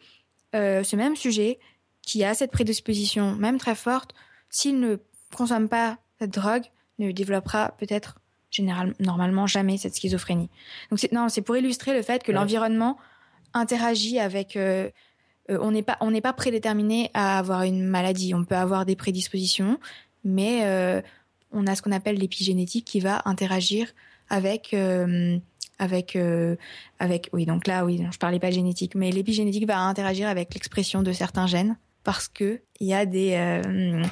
ce 0.52 0.96
même 0.96 1.16
sujet, 1.16 1.58
qui 2.02 2.24
a 2.24 2.34
cette 2.34 2.50
prédisposition, 2.50 3.34
même 3.34 3.58
très 3.58 3.74
forte, 3.74 4.14
s'il 4.48 4.80
ne 4.80 4.96
consomme 5.34 5.68
pas 5.68 5.98
cette 6.18 6.30
drogue, 6.30 6.64
ne 6.98 7.10
développera 7.12 7.74
peut-être 7.78 8.20
généralement 8.50 8.94
normalement 9.00 9.46
jamais 9.46 9.76
cette 9.76 9.94
schizophrénie. 9.94 10.48
Donc 10.90 11.00
c'est 11.00 11.12
non, 11.12 11.28
c'est 11.28 11.42
pour 11.42 11.56
illustrer 11.56 11.94
le 11.94 12.02
fait 12.02 12.22
que 12.22 12.32
l'environnement 12.32 12.96
interagit 13.52 14.18
avec 14.18 14.56
euh, 14.56 14.90
euh, 15.50 15.58
on 15.60 15.72
n'est 15.72 15.82
pas 15.82 15.96
on 16.00 16.10
n'est 16.10 16.20
pas 16.20 16.32
prédéterminé 16.32 17.10
à 17.14 17.38
avoir 17.38 17.62
une 17.62 17.84
maladie, 17.84 18.34
on 18.34 18.44
peut 18.44 18.56
avoir 18.56 18.86
des 18.86 18.96
prédispositions, 18.96 19.78
mais 20.24 20.60
euh, 20.64 21.00
on 21.52 21.66
a 21.66 21.74
ce 21.74 21.82
qu'on 21.82 21.92
appelle 21.92 22.16
l'épigénétique 22.16 22.84
qui 22.84 23.00
va 23.00 23.22
interagir 23.24 23.88
avec 24.28 24.74
avec 25.78 26.18
avec 26.98 27.30
oui 27.32 27.46
donc 27.46 27.66
là 27.66 27.84
oui 27.84 28.02
je 28.10 28.18
parlais 28.18 28.40
pas 28.40 28.48
de 28.48 28.54
génétique 28.54 28.94
mais 28.94 29.10
l'épigénétique 29.10 29.66
va 29.66 29.78
interagir 29.80 30.28
avec 30.28 30.54
l'expression 30.54 31.02
de 31.02 31.12
certains 31.12 31.46
gènes 31.46 31.76
parce 32.04 32.28
que 32.28 32.60
il 32.80 32.88
y 32.88 32.94
a 32.94 33.06
des 33.06 33.34
euh, 33.34 34.02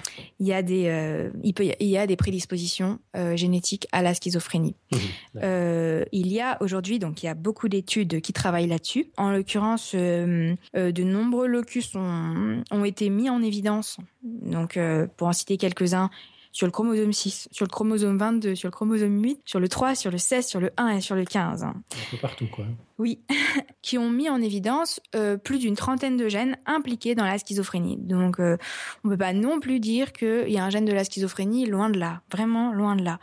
il 0.41 0.47
y 0.47 0.53
a 0.53 0.63
des 0.63 0.87
euh, 0.87 1.31
il 1.43 1.53
peut 1.53 1.65
il 1.79 1.89
y 1.89 1.99
a 1.99 2.07
des 2.07 2.17
prédispositions 2.17 2.99
euh, 3.17 3.37
génétiques 3.37 3.87
à 3.93 4.03
la 4.03 4.15
schizophrénie. 4.15 4.77
Mmh, 4.93 6.05
il 6.13 6.33
y 6.33 6.41
a 6.41 6.57
aujourd'hui 6.61 6.99
donc 6.99 7.23
il 7.23 7.27
y 7.27 7.29
a 7.29 7.35
beaucoup 7.35 7.69
d'études 7.69 8.21
qui 8.21 8.33
travaillent 8.33 8.69
là-dessus. 8.69 9.11
En 9.17 9.31
l'occurrence, 9.31 9.95
de 9.95 11.03
nombreux 11.03 11.47
locus 11.47 11.95
ont, 11.95 12.63
ont 12.71 12.85
été 12.85 13.11
mis 13.11 13.29
en 13.29 13.43
évidence. 13.43 13.99
Donc 14.23 14.79
pour 15.17 15.29
en 15.29 15.33
citer 15.33 15.57
quelques-uns, 15.57 16.11
sur 16.53 16.67
le 16.67 16.71
chromosome 16.71 17.13
6, 17.13 17.49
sur 17.51 17.65
le 17.65 17.71
chromosome 17.71 18.19
22, 18.19 18.55
sur 18.55 18.69
le 18.69 18.73
chromosome 18.73 19.23
8, 19.23 19.41
sur 19.47 19.59
le 19.59 19.69
3, 19.69 19.95
sur 19.95 20.11
le 20.11 20.19
16, 20.19 20.47
sur 20.47 20.61
le 20.61 20.71
1 20.77 20.89
et 20.89 21.01
sur 21.01 21.17
le 21.17 21.25
15. 21.25 21.65
Un 21.65 21.75
peu 22.11 22.19
partout, 22.19 22.47
quoi. 22.47 22.67
Oui, 22.99 23.21
qui 23.83 23.97
ont 23.97 24.11
mis 24.11 24.29
en 24.29 24.41
évidence 24.41 25.01
euh, 25.17 25.39
plus 25.39 25.59
d'une 25.59 25.75
trentaine 25.75 26.19
de 26.19 26.29
gènes 26.29 26.59
impliqués 26.67 27.15
dans 27.15 27.25
la 27.25 27.39
schizophrénie. 27.39 27.97
Donc, 27.97 28.39
euh, 28.39 28.59
on 29.03 29.09
ne 29.09 29.15
peut 29.15 29.19
pas 29.19 29.33
non 29.33 29.61
plus 29.61 29.81
dire 29.81 30.13
qu'il 30.13 30.51
y 30.51 30.59
a 30.59 30.65
un 30.65 30.71
gène 30.71 30.85
de 30.85 30.93
la 30.93 31.05
schizophrénie, 31.05 31.67
loin 31.67 31.89
de 31.89 31.99
là, 31.99 32.21
vraiment 32.31 32.73
loin 32.73 32.97
de 32.97 33.03
là. 33.03 33.19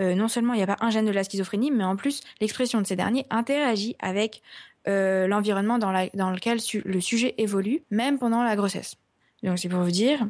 Euh, 0.00 0.16
non 0.16 0.26
seulement 0.26 0.54
il 0.54 0.56
n'y 0.56 0.64
a 0.64 0.66
pas 0.66 0.76
un 0.80 0.90
gène 0.90 1.06
de 1.06 1.12
la 1.12 1.22
schizophrénie, 1.22 1.70
mais 1.70 1.84
en 1.84 1.94
plus, 1.94 2.22
l'expression 2.40 2.80
de 2.80 2.86
ces 2.86 2.96
derniers 2.96 3.24
interagit 3.30 3.96
avec 4.00 4.42
l'environnement 4.86 5.78
dans, 5.78 5.92
dans, 6.12 6.30
lequel 6.30 6.58
le 6.84 7.00
sujet 7.00 7.34
évolue, 7.38 7.82
même 7.90 8.18
pendant 8.18 8.42
la 8.42 8.54
grossesse. 8.54 8.96
Donc, 9.42 9.58
c'est 9.58 9.70
pour 9.70 9.80
vous 9.80 9.90
dire 9.90 10.26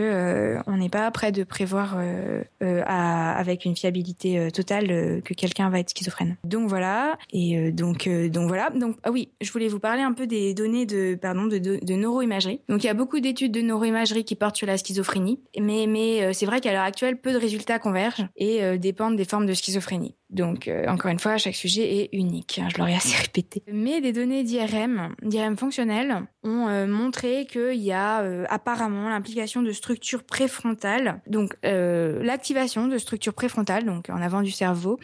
euh, 0.00 0.58
on 0.66 0.76
n'est 0.76 0.88
pas 0.88 1.10
prêt 1.10 1.32
de 1.32 1.44
prévoir 1.44 1.96
euh, 1.96 2.42
euh, 2.62 2.82
avec 2.86 3.64
une 3.64 3.76
fiabilité 3.76 4.48
totale 4.52 5.22
que 5.24 5.34
quelqu'un 5.34 5.70
va 5.70 5.80
être 5.80 5.90
schizophrène. 5.90 6.36
Donc 6.44 6.68
voilà 6.68 7.18
et 7.32 7.72
donc 7.72 8.08
voilà 8.08 8.70
donc 8.70 8.96
ah 9.02 9.10
oui 9.10 9.30
je 9.40 9.50
voulais 9.52 9.68
vous 9.68 9.78
parler 9.78 10.02
un 10.02 10.12
peu 10.12 10.26
des 10.26 10.54
données 10.54 10.86
de 10.86 11.94
neuroimagerie. 11.94 12.60
Donc 12.68 12.84
il 12.84 12.86
y 12.86 12.90
a 12.90 12.94
beaucoup 12.94 13.20
d'études 13.20 13.52
de 13.52 13.60
neuroimagerie 13.60 14.24
qui 14.24 14.34
portent 14.34 14.56
sur 14.56 14.66
la 14.66 14.78
schizophrénie, 14.78 15.40
mais 15.60 16.32
c'est 16.32 16.46
vrai 16.46 16.60
qu'à 16.60 16.72
l'heure 16.72 16.82
actuelle 16.82 17.20
peu 17.20 17.32
de 17.32 17.38
résultats 17.38 17.78
convergent 17.78 18.26
et 18.36 18.78
dépendent 18.78 19.16
des 19.16 19.24
formes 19.24 19.46
de 19.46 19.54
schizophrénie. 19.54 20.14
Donc, 20.32 20.66
euh, 20.66 20.86
encore 20.88 21.10
une 21.10 21.18
fois, 21.18 21.36
chaque 21.36 21.54
sujet 21.54 21.96
est 21.96 22.08
unique. 22.12 22.58
Hein, 22.58 22.68
je 22.72 22.78
l'aurais 22.78 22.94
assez 22.96 23.16
répété. 23.16 23.62
Mais 23.70 24.00
des 24.00 24.12
données 24.12 24.42
d'IRM, 24.42 25.14
d'IRM 25.22 25.56
fonctionnelles, 25.56 26.22
ont 26.42 26.68
euh, 26.68 26.86
montré 26.86 27.46
qu'il 27.46 27.82
y 27.82 27.92
a 27.92 28.22
euh, 28.22 28.44
apparemment 28.48 29.10
l'implication 29.10 29.62
de 29.62 29.72
structures 29.72 30.24
préfrontales. 30.24 31.20
Donc, 31.26 31.56
l'activation 31.62 32.88
de 32.88 32.96
structures 32.98 33.34
préfrontales, 33.34 33.84
donc 33.84 34.08
en 34.08 34.22
avant 34.22 34.42
du 34.42 34.50
cerveau, 34.50 34.98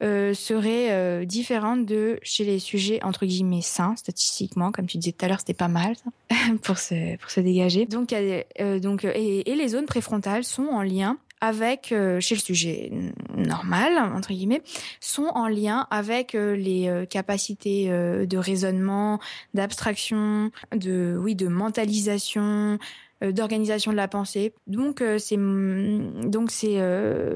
serait 0.00 1.26
différente 1.26 1.84
de 1.84 2.18
chez 2.22 2.44
les 2.44 2.58
sujets 2.58 3.02
entre 3.02 3.26
guillemets 3.26 3.60
sains 3.60 3.96
statistiquement 3.96 4.72
comme 4.72 4.86
tu 4.86 4.96
disais 4.96 5.12
tout 5.12 5.22
à 5.26 5.28
l'heure 5.28 5.40
c'était 5.40 5.52
pas 5.52 5.68
mal 5.68 5.94
ça, 5.96 6.36
pour 6.62 6.78
se 6.78 7.18
pour 7.18 7.30
se 7.30 7.40
dégager 7.40 7.84
donc 7.84 8.14
donc 8.80 9.04
et, 9.04 9.50
et 9.50 9.54
les 9.54 9.68
zones 9.68 9.84
préfrontales 9.84 10.44
sont 10.44 10.68
en 10.68 10.82
lien 10.82 11.18
avec 11.40 11.92
euh, 11.92 12.20
chez 12.20 12.34
le 12.34 12.40
sujet 12.40 12.92
normal 13.36 13.98
entre 14.14 14.32
guillemets 14.32 14.62
sont 15.00 15.30
en 15.34 15.48
lien 15.48 15.86
avec 15.90 16.34
euh, 16.34 16.54
les 16.54 16.88
euh, 16.88 17.06
capacités 17.06 17.88
de 17.90 18.38
raisonnement, 18.38 19.20
d'abstraction, 19.54 20.50
de 20.74 21.16
oui 21.18 21.34
de 21.34 21.48
mentalisation, 21.48 22.78
d'organisation 23.22 23.92
de 23.92 23.96
la 23.96 24.08
pensée. 24.08 24.54
Donc 24.66 25.02
c'est 25.18 25.36
donc 25.36 26.50
c'est 26.50 26.78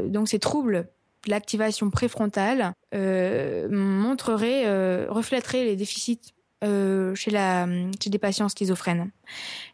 donc 0.09 0.29
ces 0.29 0.39
troubles 0.39 0.89
l'activation 1.27 1.91
préfrontale 1.91 2.73
euh, 2.95 3.69
montrerait, 3.71 5.07
reflèterait 5.09 5.65
les 5.65 5.77
déficits 5.77 6.35
chez, 6.63 7.31
la, 7.31 7.67
chez 8.03 8.11
des 8.11 8.19
patients 8.19 8.49
schizophrènes. 8.49 9.11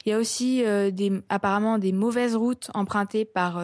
Il 0.05 0.11
y 0.11 0.13
a 0.13 0.19
aussi 0.19 0.63
des, 0.93 1.13
apparemment 1.29 1.79
des 1.79 1.93
mauvaises 1.93 2.37
routes 2.37 2.71
empruntées 2.75 3.25
par 3.25 3.63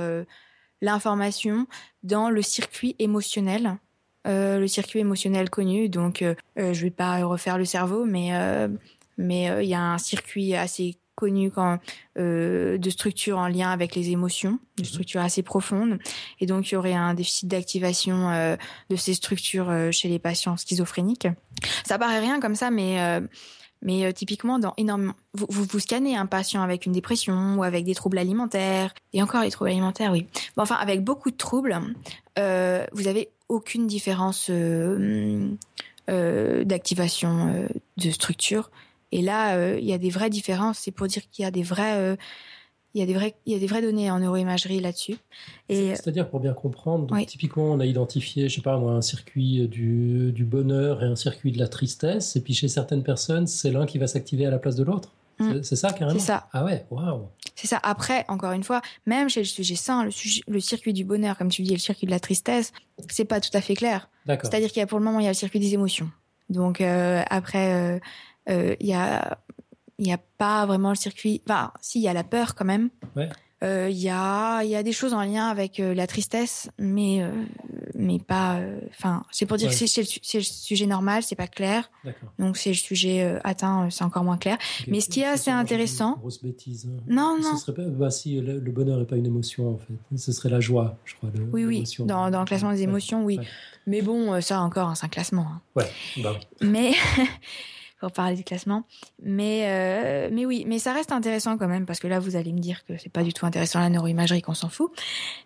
l'information 0.80 1.66
dans 2.02 2.30
le 2.30 2.42
circuit 2.42 2.96
émotionnel. 2.98 3.78
Euh, 4.26 4.58
le 4.58 4.66
circuit 4.66 4.98
émotionnel 4.98 5.50
connu, 5.50 5.88
donc 5.88 6.22
euh, 6.22 6.34
euh, 6.58 6.72
je 6.72 6.82
vais 6.82 6.90
pas 6.90 7.24
refaire 7.24 7.58
le 7.58 7.64
cerveau, 7.64 8.04
mais 8.04 8.30
mais 9.18 9.64
il 9.64 9.68
y 9.68 9.74
a 9.74 9.80
un 9.80 9.98
circuit 9.98 10.54
assez 10.54 10.96
connu 11.14 11.50
quand, 11.50 11.78
de 12.16 12.90
structure 12.90 13.38
en 13.38 13.48
lien 13.48 13.70
avec 13.70 13.94
les 13.94 14.10
émotions, 14.10 14.58
de 14.76 14.82
mhm. 14.82 14.84
structure 14.84 15.20
assez 15.22 15.42
profonde. 15.42 15.98
Et 16.40 16.44
donc, 16.44 16.70
il 16.70 16.74
y 16.74 16.76
aurait 16.76 16.92
un 16.92 17.14
déficit 17.14 17.48
d'activation 17.48 18.56
de 18.90 18.96
ces 18.96 19.14
structures 19.14 19.72
chez 19.90 20.08
les 20.08 20.18
patients 20.18 20.58
schizophréniques. 20.58 21.28
Ça 21.86 21.98
paraît 21.98 22.20
rien 22.20 22.40
comme 22.40 22.54
ça, 22.54 22.70
mais 22.70 22.98
mais 23.86 24.04
euh, 24.04 24.10
typiquement, 24.10 24.58
dans 24.58 24.74
énormément, 24.76 25.14
vous, 25.32 25.46
vous, 25.48 25.78
scannez 25.78 26.16
un 26.16 26.26
patient 26.26 26.60
avec 26.60 26.86
une 26.86 26.92
dépression 26.92 27.54
ou 27.54 27.62
avec 27.62 27.84
des 27.84 27.94
troubles 27.94 28.18
alimentaires, 28.18 28.92
et 29.12 29.22
encore 29.22 29.42
les 29.42 29.50
troubles 29.50 29.70
alimentaires, 29.70 30.10
oui. 30.10 30.26
Bon, 30.56 30.64
enfin, 30.64 30.74
avec 30.74 31.04
beaucoup 31.04 31.30
de 31.30 31.36
troubles, 31.36 31.78
euh, 32.36 32.84
vous 32.92 33.06
avez 33.06 33.30
aucune 33.48 33.86
différence 33.86 34.48
euh, 34.50 35.48
euh 36.10 36.64
d'activation 36.64 37.68
de 37.96 38.10
structure. 38.10 38.72
Et 39.12 39.22
là, 39.22 39.76
il 39.78 39.84
y 39.84 39.92
a 39.92 39.98
des 39.98 40.10
vraies 40.10 40.30
différences. 40.30 40.80
C'est 40.80 40.90
pour 40.90 41.06
dire 41.06 41.22
qu'il 41.30 41.44
y 41.44 41.46
a 41.46 41.52
des 41.52 41.62
vrais 41.62 42.18
il 42.96 43.00
y 43.00 43.02
a 43.02 43.06
des 43.06 43.12
vrais, 43.14 43.34
il 43.44 43.52
y 43.52 43.56
a 43.56 43.58
des 43.58 43.66
vraies 43.66 43.82
données 43.82 44.10
en 44.10 44.18
neuroimagerie 44.18 44.80
là-dessus. 44.80 45.16
Et 45.68 45.94
c'est-à-dire 45.94 46.28
pour 46.30 46.40
bien 46.40 46.54
comprendre, 46.54 47.14
typiquement, 47.26 47.64
on 47.66 47.78
a 47.80 47.84
identifié, 47.86 48.48
je 48.48 48.54
sais 48.56 48.62
pas 48.62 48.78
moi, 48.78 48.92
un 48.92 49.02
circuit 49.02 49.68
du, 49.68 50.32
du, 50.32 50.44
bonheur 50.44 51.02
et 51.02 51.06
un 51.06 51.14
circuit 51.16 51.52
de 51.52 51.58
la 51.58 51.68
tristesse, 51.68 52.36
et 52.36 52.40
puis 52.40 52.54
chez 52.54 52.68
certaines 52.68 53.02
personnes, 53.02 53.46
c'est 53.46 53.70
l'un 53.70 53.84
qui 53.86 53.98
va 53.98 54.06
s'activer 54.06 54.46
à 54.46 54.50
la 54.50 54.58
place 54.58 54.76
de 54.76 54.82
l'autre. 54.82 55.12
C'est- 55.38 55.62
C'est 55.62 55.76
ça 55.76 55.92
carrément? 55.92 56.18
C'est 56.18 56.24
ça. 56.24 56.48
Ah 56.54 56.64
ouais, 56.64 56.86
waouh. 56.90 57.28
C'est 57.54 57.66
ça. 57.66 57.78
Après, 57.82 58.24
encore 58.28 58.52
une 58.52 58.64
fois, 58.64 58.80
même 59.04 59.28
chez 59.28 59.40
le 59.40 59.46
sujet 59.46 59.74
sain, 59.76 60.02
le, 60.04 60.10
sujet- 60.10 60.40
le 60.48 60.60
circuit 60.60 60.94
du 60.94 61.04
bonheur, 61.04 61.36
comme 61.36 61.50
tu 61.50 61.60
dis, 61.60 61.72
et 61.72 61.74
le 61.76 61.78
circuit 61.80 62.06
de 62.06 62.10
la 62.10 62.20
tristesse, 62.20 62.72
c'est 63.10 63.26
pas 63.26 63.38
tout 63.40 63.50
à 63.52 63.60
fait 63.60 63.74
clair. 63.74 64.08
D'accord. 64.24 64.50
C'est-à-dire 64.50 64.70
qu'il 64.70 64.80
y 64.80 64.82
a 64.82 64.86
pour 64.86 64.98
le 64.98 65.04
moment, 65.04 65.20
il 65.20 65.24
y 65.24 65.26
a 65.26 65.30
le 65.32 65.34
circuit 65.34 65.60
des 65.60 65.74
émotions. 65.74 66.10
Donc 66.48 66.80
euh, 66.80 67.22
après, 67.28 67.74
euh, 67.74 67.98
euh, 68.48 68.74
il 68.80 68.86
y 68.86 68.94
a, 68.94 69.36
il 69.98 70.06
y 70.06 70.12
a 70.12 70.18
pas 70.38 70.66
vraiment 70.66 70.90
le 70.90 70.96
circuit. 70.96 71.42
Enfin, 71.48 71.72
si, 71.80 71.98
il 72.00 72.02
y 72.02 72.08
a 72.08 72.12
la 72.12 72.24
peur 72.24 72.54
quand 72.54 72.64
même. 72.66 72.90
Ouais. 73.16 73.28
Euh, 73.64 73.88
Il 73.90 73.96
y 73.96 74.10
a, 74.10 74.62
y 74.64 74.74
a 74.76 74.82
des 74.82 74.92
choses 74.92 75.14
en 75.14 75.22
lien 75.22 75.46
avec 75.48 75.80
euh, 75.80 75.94
la 75.94 76.06
tristesse, 76.06 76.68
mais 76.78 77.22
euh, 77.22 77.30
mais 77.94 78.18
pas. 78.18 78.60
Enfin, 78.90 79.24
c'est 79.32 79.46
pour 79.46 79.56
dire 79.56 79.70
Ouais. 79.70 79.74
que 79.74 79.86
c'est 79.86 80.02
le, 80.36 80.42
sujet 80.44 80.84
normal, 80.86 81.22
c'est 81.22 81.36
pas 81.36 81.46
clair. 81.46 81.90
Donc 82.38 82.58
c'est 82.58 82.68
le 82.68 82.74
sujet 82.76 83.38
atteint, 83.44 83.88
c'est 83.90 84.04
encore 84.04 84.24
moins 84.24 84.36
clair. 84.36 84.58
Mais 84.88 85.00
ce 85.00 85.08
qui 85.08 85.20
est 85.20 85.26
assez 85.26 85.50
intéressant- 85.50 86.16
une 86.16 86.20
Grosse 86.20 86.42
bêtise. 86.42 86.86
hein. 86.86 87.02
Non, 87.08 87.38
Ce 87.40 87.48
non. 87.48 87.56
serait 87.56 87.72
pas, 87.74 87.84
bah 87.88 88.10
si, 88.10 88.38
le, 88.38 88.58
le 88.60 88.70
bonheur 88.72 88.98
n'est 88.98 89.06
pas 89.06 89.16
une 89.16 89.24
émotion 89.26 89.72
en 89.72 89.78
fait. 89.78 90.18
Ce 90.18 90.32
serait 90.32 90.50
la 90.50 90.60
joie, 90.60 90.98
je 91.06 91.14
crois. 91.14 91.30
le- 91.34 91.48
Oui, 91.50 91.64
oui. 91.64 91.84
Dans, 92.00 92.30
dans 92.30 92.40
le 92.40 92.46
classement 92.46 92.72
des 92.72 92.76
Ouais. 92.80 92.82
émotions, 92.84 93.24
oui. 93.24 93.38
ouais. 93.38 93.46
Mais 93.86 94.02
bon, 94.02 94.38
ça 94.42 94.60
encore, 94.60 94.90
hein, 94.90 94.94
c'est 94.94 95.06
un 95.06 95.08
classement. 95.08 95.46
hein. 95.50 95.60
Ouais, 95.76 95.86
bah. 96.22 96.34
Mais 96.60 96.92
pour 98.00 98.12
parler 98.12 98.36
du 98.36 98.44
classement, 98.44 98.84
mais 99.22 99.62
euh, 99.66 100.28
mais 100.30 100.44
oui, 100.44 100.64
mais 100.66 100.78
ça 100.78 100.92
reste 100.92 101.12
intéressant 101.12 101.56
quand 101.56 101.68
même 101.68 101.86
parce 101.86 101.98
que 101.98 102.06
là 102.06 102.18
vous 102.18 102.36
allez 102.36 102.52
me 102.52 102.58
dire 102.58 102.84
que 102.84 102.96
c'est 102.98 103.12
pas 103.12 103.22
du 103.22 103.32
tout 103.32 103.46
intéressant 103.46 103.80
la 103.80 103.88
neuroimagerie, 103.88 104.42
qu'on 104.42 104.54
s'en 104.54 104.68
fout. 104.68 104.90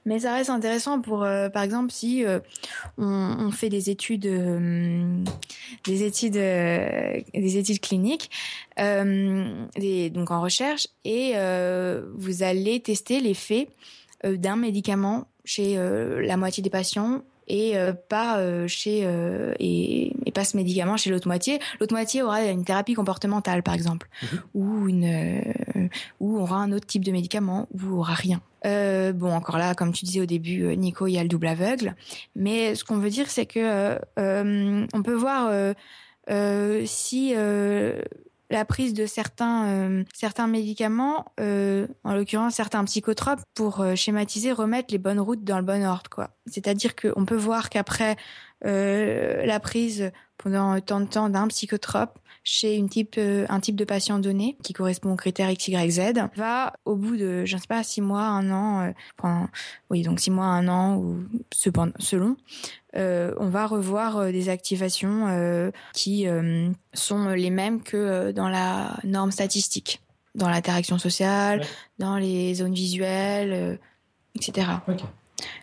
Mais 0.04 0.20
ça 0.20 0.34
reste 0.34 0.50
intéressant 0.50 1.00
pour, 1.00 1.22
euh, 1.22 1.48
par 1.48 1.62
exemple, 1.62 1.92
si 1.92 2.24
euh, 2.24 2.40
on, 2.98 3.50
fait 3.52 3.68
des 3.68 3.90
études, 3.90 4.22
des 5.84 6.02
études, 6.02 6.32
des 6.32 7.56
études 7.56 7.80
cliniques, 7.80 8.30
donc 8.76 10.30
en 10.30 10.40
recherche, 10.40 10.88
et 11.04 11.34
vous 12.14 12.42
allez 12.42 12.80
tester 12.80 13.20
l'effet 13.20 13.68
d'un 14.24 14.56
médicament 14.56 15.26
chez 15.44 15.76
la 15.76 16.36
moitié 16.36 16.62
des 16.62 16.70
patients 16.70 17.22
et 17.50 17.76
euh, 17.76 17.92
pas 17.92 18.38
euh, 18.38 18.68
chez 18.68 19.00
euh, 19.04 19.52
et, 19.58 20.14
et 20.24 20.30
pas 20.30 20.44
ce 20.44 20.56
médicament 20.56 20.96
chez 20.96 21.10
l'autre 21.10 21.26
moitié. 21.26 21.58
L'autre 21.80 21.92
moitié 21.92 22.22
aura 22.22 22.44
une 22.44 22.64
thérapie 22.64 22.94
comportementale 22.94 23.62
par 23.62 23.74
exemple, 23.74 24.08
ou 24.54 24.88
une 24.88 25.42
ou 26.20 26.38
aura 26.38 26.58
un 26.58 26.72
autre 26.72 26.86
type 26.86 27.04
de 27.04 27.10
médicament, 27.10 27.68
ou 27.74 27.98
aura 27.98 28.14
rien. 28.14 28.40
Euh, 28.66 29.12
bon, 29.12 29.32
encore 29.32 29.58
là, 29.58 29.74
comme 29.74 29.92
tu 29.92 30.04
disais 30.04 30.20
au 30.20 30.26
début, 30.26 30.76
Nico, 30.76 31.06
il 31.06 31.12
y 31.12 31.18
a 31.18 31.22
le 31.22 31.28
double 31.28 31.48
aveugle. 31.48 31.96
Mais 32.36 32.74
ce 32.74 32.84
qu'on 32.84 32.98
veut 32.98 33.10
dire, 33.10 33.28
c'est 33.28 33.46
que 33.46 33.98
euh, 34.18 34.86
on 34.92 35.02
peut 35.02 35.14
voir 35.14 35.50
euh, 36.30 36.82
si 36.86 37.34
la 38.50 38.64
prise 38.64 38.94
de 38.94 39.06
certains 39.06 39.66
euh, 39.68 40.04
certains 40.12 40.46
médicaments, 40.46 41.26
euh, 41.38 41.86
en 42.04 42.14
l'occurrence 42.14 42.54
certains 42.54 42.84
psychotropes, 42.84 43.40
pour 43.54 43.80
euh, 43.80 43.94
schématiser, 43.94 44.52
remettre 44.52 44.92
les 44.92 44.98
bonnes 44.98 45.20
routes 45.20 45.44
dans 45.44 45.58
le 45.58 45.64
bon 45.64 45.84
ordre, 45.84 46.10
quoi. 46.10 46.30
C'est-à-dire 46.46 46.96
qu'on 46.96 47.24
peut 47.24 47.36
voir 47.36 47.70
qu'après 47.70 48.16
euh, 48.66 49.46
la 49.46 49.60
prise 49.60 50.10
pendant 50.36 50.80
tant 50.80 51.00
de 51.00 51.06
temps 51.06 51.28
d'un 51.28 51.48
psychotrope 51.48 52.18
chez 52.42 52.76
une 52.76 52.88
type, 52.88 53.16
euh, 53.18 53.44
un 53.48 53.60
type 53.60 53.76
de 53.76 53.84
patient 53.84 54.18
donné 54.18 54.56
qui 54.62 54.72
correspond 54.72 55.12
aux 55.12 55.16
critères 55.16 55.50
X, 55.50 55.68
Y, 55.68 55.90
Z, 55.90 56.00
va 56.36 56.72
au 56.84 56.96
bout 56.96 57.16
de, 57.16 57.44
je 57.44 57.56
ne 57.56 57.60
sais 57.60 57.66
pas, 57.66 57.82
six 57.82 58.00
mois, 58.00 58.22
un 58.22 58.50
an, 58.50 58.80
euh, 58.80 58.92
enfin, 59.18 59.48
oui, 59.90 60.02
donc 60.02 60.20
six 60.20 60.30
mois, 60.30 60.46
un 60.46 60.68
an 60.68 60.96
ou 60.96 61.22
selon, 61.52 62.36
euh, 62.96 63.32
on 63.38 63.48
va 63.48 63.66
revoir 63.66 64.16
euh, 64.16 64.32
des 64.32 64.48
activations 64.48 65.26
euh, 65.28 65.70
qui 65.92 66.26
euh, 66.26 66.68
sont 66.92 67.28
les 67.30 67.50
mêmes 67.50 67.82
que 67.82 68.32
dans 68.32 68.48
la 68.48 68.96
norme 69.04 69.30
statistique, 69.30 70.00
dans 70.34 70.48
l'interaction 70.48 70.98
sociale, 70.98 71.60
Ouais. 71.60 71.66
dans 71.98 72.16
les 72.16 72.54
zones 72.54 72.74
visuelles, 72.74 73.78
etc. 74.34 74.66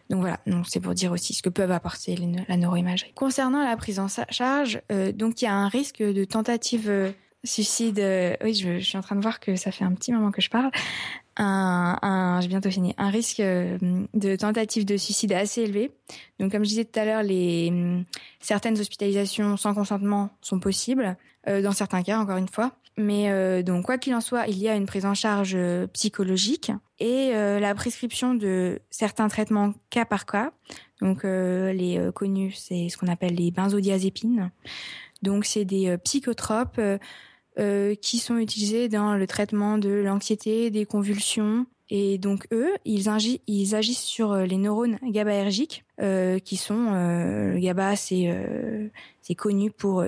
Donc 0.10 0.22
voilà, 0.22 0.40
donc 0.48 0.66
c'est 0.68 0.80
pour 0.80 0.94
dire 0.94 1.12
aussi 1.12 1.34
ce 1.34 1.42
que 1.44 1.50
peuvent 1.50 1.72
apporter 1.72 2.16
les 2.16 2.28
la 2.48 2.58
neuroimagerie. 2.58 3.12
Concernant 3.14 3.64
la 3.64 3.76
prise 3.78 4.00
en 4.00 4.08
charge, 4.30 4.82
donc 5.14 5.42
il 5.42 5.46
y 5.46 5.48
a 5.48 5.54
un 5.54 5.68
risque 5.68 6.02
de 6.02 6.24
tentative 6.24 7.14
suicide. 7.44 8.00
oui, 8.44 8.54
je, 8.54 8.80
je 8.80 8.84
suis 8.86 8.98
en 8.98 9.02
train 9.02 9.16
de 9.16 9.22
voir 9.22 9.40
que 9.40 9.56
ça 9.56 9.72
fait 9.72 9.84
un 9.84 9.94
petit 9.94 10.12
moment 10.12 10.32
que 10.32 10.42
je 10.42 10.50
parle. 10.50 10.72
Un, 11.38 11.98
un, 12.02 12.42
j'ai 12.42 12.48
bientôt 12.48 12.72
fini. 12.72 12.94
Un 12.98 13.10
risque 13.10 13.40
euh, 13.40 13.78
de 14.14 14.36
tentative 14.36 14.86
de 14.86 14.98
suicide 14.98 15.34
assez 15.34 15.62
élevé. 15.62 15.92
Donc 16.40 16.52
comme 16.52 16.64
je 16.64 16.70
disais 16.70 16.86
tout 16.86 17.00
à 17.00 17.06
l'heure, 17.06 17.24
les 17.24 17.70
hum, 17.70 18.06
certaines 18.40 18.80
hospitalisations 18.80 19.56
sans 19.56 19.74
consentement 19.74 20.32
sont 20.42 20.60
possibles 20.60 21.16
euh, 21.48 21.62
dans 21.62 21.74
certains 21.74 22.02
cas, 22.02 22.20
encore 22.20 22.38
une 22.38 22.48
fois. 22.48 22.72
Mais 22.98 23.30
euh, 23.30 23.62
donc 23.62 23.86
quoi 23.86 24.00
qu'il 24.00 24.16
en 24.16 24.22
soit, 24.22 24.48
il 24.48 24.58
y 24.58 24.68
a 24.68 24.76
une 24.76 24.88
prise 24.88 25.06
en 25.06 25.14
charge 25.14 25.54
euh, 25.56 25.86
psychologique 25.88 26.72
et 27.00 27.30
euh, 27.36 27.60
la 27.60 27.76
prescription 27.76 28.34
de 28.34 28.80
certains 28.90 29.28
traitements 29.28 29.74
cas 29.92 30.06
par 30.06 30.26
cas. 30.26 30.52
Donc 31.02 31.24
euh, 31.24 31.72
les 31.74 32.02
connus, 32.16 32.54
c'est 32.54 32.90
ce 32.90 32.98
qu'on 32.98 33.08
appelle 33.08 33.36
les 33.36 33.52
benzodiazépines. 33.52 34.50
Donc 35.22 35.46
c'est 35.46 35.66
des 35.66 35.96
psychotropes 36.00 36.82
euh, 37.60 37.96
qui 37.96 38.20
sont 38.20 38.38
utilisés 38.38 38.90
dans 38.90 39.16
le 39.16 39.28
traitement 39.28 39.78
de 39.78 39.90
l'anxiété, 39.90 40.70
des 40.72 40.86
convulsions. 40.86 41.66
Et 41.90 42.18
donc 42.18 42.48
eux, 42.52 42.72
ils, 42.84 43.04
agi- 43.04 43.40
ils 43.48 43.74
agissent 43.74 44.04
sur 44.04 44.34
euh, 44.34 44.46
les 44.46 44.58
neurones 44.58 44.98
GABAergiques, 45.04 45.86
euh, 46.02 46.38
qui 46.38 46.58
sont 46.58 46.88
euh, 46.94 47.54
le 47.54 47.60
GABA, 47.60 47.96
c'est 47.96 48.92
c'est 49.22 49.36
connu 49.36 49.72
pour 49.72 50.04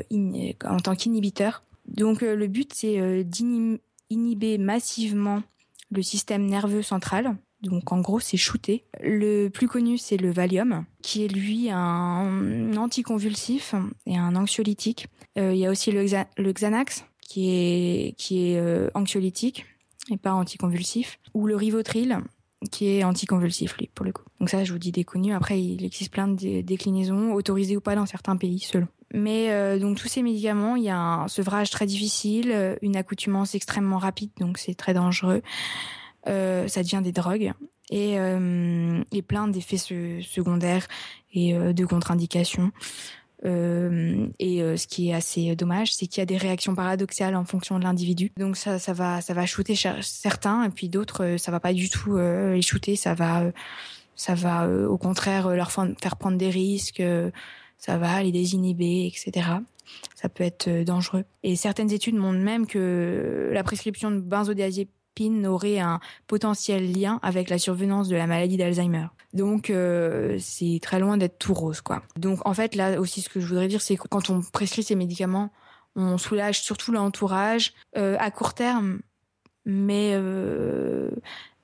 en 0.66 0.78
tant 0.78 0.96
qu'inhibiteur. 0.96 1.64
Donc 1.88 2.22
le 2.22 2.48
but 2.48 2.74
c'est 2.74 3.24
d'inhiber 3.24 4.58
massivement 4.58 5.42
le 5.90 6.02
système 6.02 6.46
nerveux 6.46 6.84
central. 6.84 7.38
Donc 7.62 7.92
en 7.92 8.00
gros, 8.00 8.20
c'est 8.22 8.38
shooté. 8.38 8.86
Le 9.02 9.50
plus 9.50 9.68
connu, 9.68 9.98
c'est 9.98 10.16
le 10.16 10.32
Valium, 10.32 10.86
qui 11.02 11.26
est 11.26 11.28
lui 11.28 11.70
un 11.70 12.76
anticonvulsif 12.78 13.76
et 14.06 14.18
un 14.18 14.36
anxiolytique. 14.36 15.08
Il 15.36 15.56
y 15.56 15.66
a 15.66 15.72
aussi 15.72 15.92
le 15.92 16.54
Xanax, 16.54 17.06
qui 17.30 17.50
est, 17.52 18.16
qui 18.18 18.52
est 18.52 18.58
euh, 18.60 18.90
anxiolytique 18.96 19.66
et 20.12 20.18
pas 20.18 20.34
anticonvulsif. 20.34 21.20
Ou 21.36 21.46
le 21.46 21.56
Rivotril, 21.56 22.18
qui 22.72 22.88
est 22.88 23.04
anticonvulsif, 23.04 23.78
lui, 23.78 23.90
pour 23.94 24.04
le 24.06 24.12
coup. 24.12 24.24
Donc 24.40 24.50
ça, 24.50 24.64
je 24.64 24.74
vous 24.74 24.80
dis 24.80 24.92
des 24.92 25.04
connus. 25.04 25.34
Après, 25.34 25.62
il 25.62 25.86
existe 25.86 26.12
plein 26.12 26.28
de 26.28 26.36
dé- 26.36 26.64
déclinaisons, 26.64 27.34
autorisées 27.34 27.78
ou 27.78 27.82
pas 27.82 27.96
dans 27.96 28.08
certains 28.08 28.36
pays, 28.36 28.60
selon. 28.60 28.88
Mais 29.14 29.52
euh, 29.52 29.78
donc 29.80 29.98
tous 29.98 30.08
ces 30.08 30.22
médicaments, 30.24 30.76
il 30.76 30.84
y 30.84 30.90
a 30.90 30.98
un 31.00 31.28
sevrage 31.28 31.70
très 31.70 31.86
difficile, 31.86 32.52
euh, 32.52 32.76
une 32.82 32.96
accoutumance 32.96 33.54
extrêmement 33.56 34.00
rapide, 34.00 34.32
donc 34.40 34.58
c'est 34.58 34.74
très 34.76 34.94
dangereux. 34.94 35.42
Ça 36.26 36.84
devient 36.84 37.02
des 37.04 37.12
drogues 37.12 37.54
et, 37.90 38.16
et 38.16 39.22
plein 39.24 39.48
d'effets 39.48 39.78
se- 39.78 40.22
secondaires 40.22 40.86
et 41.34 41.54
de 41.54 41.86
contre-indications. 41.86 42.72
Euh, 43.46 44.28
et 44.40 44.62
euh, 44.62 44.76
ce 44.76 44.88
qui 44.88 45.10
est 45.10 45.14
assez 45.14 45.56
dommage, 45.56 45.94
c'est 45.94 46.08
qu'il 46.08 46.20
y 46.20 46.24
a 46.24 46.26
des 46.26 46.38
réactions 46.38 46.76
paradoxales 46.76 47.36
en 47.36 47.46
fonction 47.46 47.80
de 47.80 47.84
l'individu. 47.84 48.32
Donc 48.38 48.58
ça, 48.58 48.80
ça 48.80 48.94
va, 48.94 49.22
ça 49.22 49.34
va 49.34 49.46
shooter 49.46 49.76
certains, 50.02 50.66
et 50.66 50.70
puis 50.70 50.90
d'autres, 50.90 51.24
euh, 51.24 51.38
ça 51.38 51.52
va 51.52 51.60
pas 51.60 51.74
du 51.74 51.90
tout 51.90 52.18
euh, 52.18 52.54
les 52.54 52.62
shooter. 52.62 52.96
Ça 52.96 53.14
va, 53.14 53.44
euh, 53.44 53.52
ça 54.16 54.36
va 54.36 54.66
euh, 54.66 54.88
au 54.88 54.98
contraire 54.98 55.48
euh, 55.48 55.56
leur 55.56 55.72
faire 55.72 56.18
prendre 56.18 56.38
des 56.38 56.50
risques. 56.50 57.00
euh, 57.00 57.32
ça 57.78 57.98
va 57.98 58.22
les 58.22 58.34
désinhiber, 58.34 59.08
etc. 59.08 59.48
Ça 60.16 60.28
peut 60.28 60.44
être 60.44 60.68
euh, 60.68 60.84
dangereux. 60.84 61.24
Et 61.44 61.56
certaines 61.56 61.92
études 61.92 62.16
montrent 62.16 62.40
même 62.40 62.68
que 62.68 63.52
la 63.54 63.64
prescription 63.64 64.12
de 64.12 64.20
benzodiazépines 64.20 64.94
aurait 65.46 65.80
un 65.80 66.00
potentiel 66.28 66.92
lien 66.92 67.20
avec 67.22 67.50
la 67.50 67.58
survenance 67.58 68.08
de 68.08 68.16
la 68.16 68.28
maladie 68.28 68.58
d'Alzheimer. 68.58 69.08
Donc 69.34 69.70
euh, 69.70 70.38
c'est 70.40 70.80
très 70.82 71.00
loin 71.00 71.18
d'être 71.18 71.38
tout 71.38 71.54
rose, 71.54 71.82
quoi. 71.82 72.02
Donc 72.18 72.46
en 72.48 72.54
fait 72.54 72.76
là 72.76 73.00
aussi 73.00 73.22
ce 73.22 73.30
que 73.30 73.40
je 73.40 73.48
voudrais 73.48 73.68
dire 73.68 73.82
c'est 73.82 73.96
que 73.96 74.08
quand 74.08 74.30
on 74.30 74.42
prescrit 74.42 74.84
ces 74.84 74.96
médicaments, 74.96 75.52
on 75.96 76.18
soulage 76.18 76.62
surtout 76.62 76.92
l'entourage 76.92 77.74
euh, 77.98 78.16
à 78.20 78.32
court 78.32 78.54
terme, 78.54 79.00
mais 79.66 80.12
euh, 80.14 81.10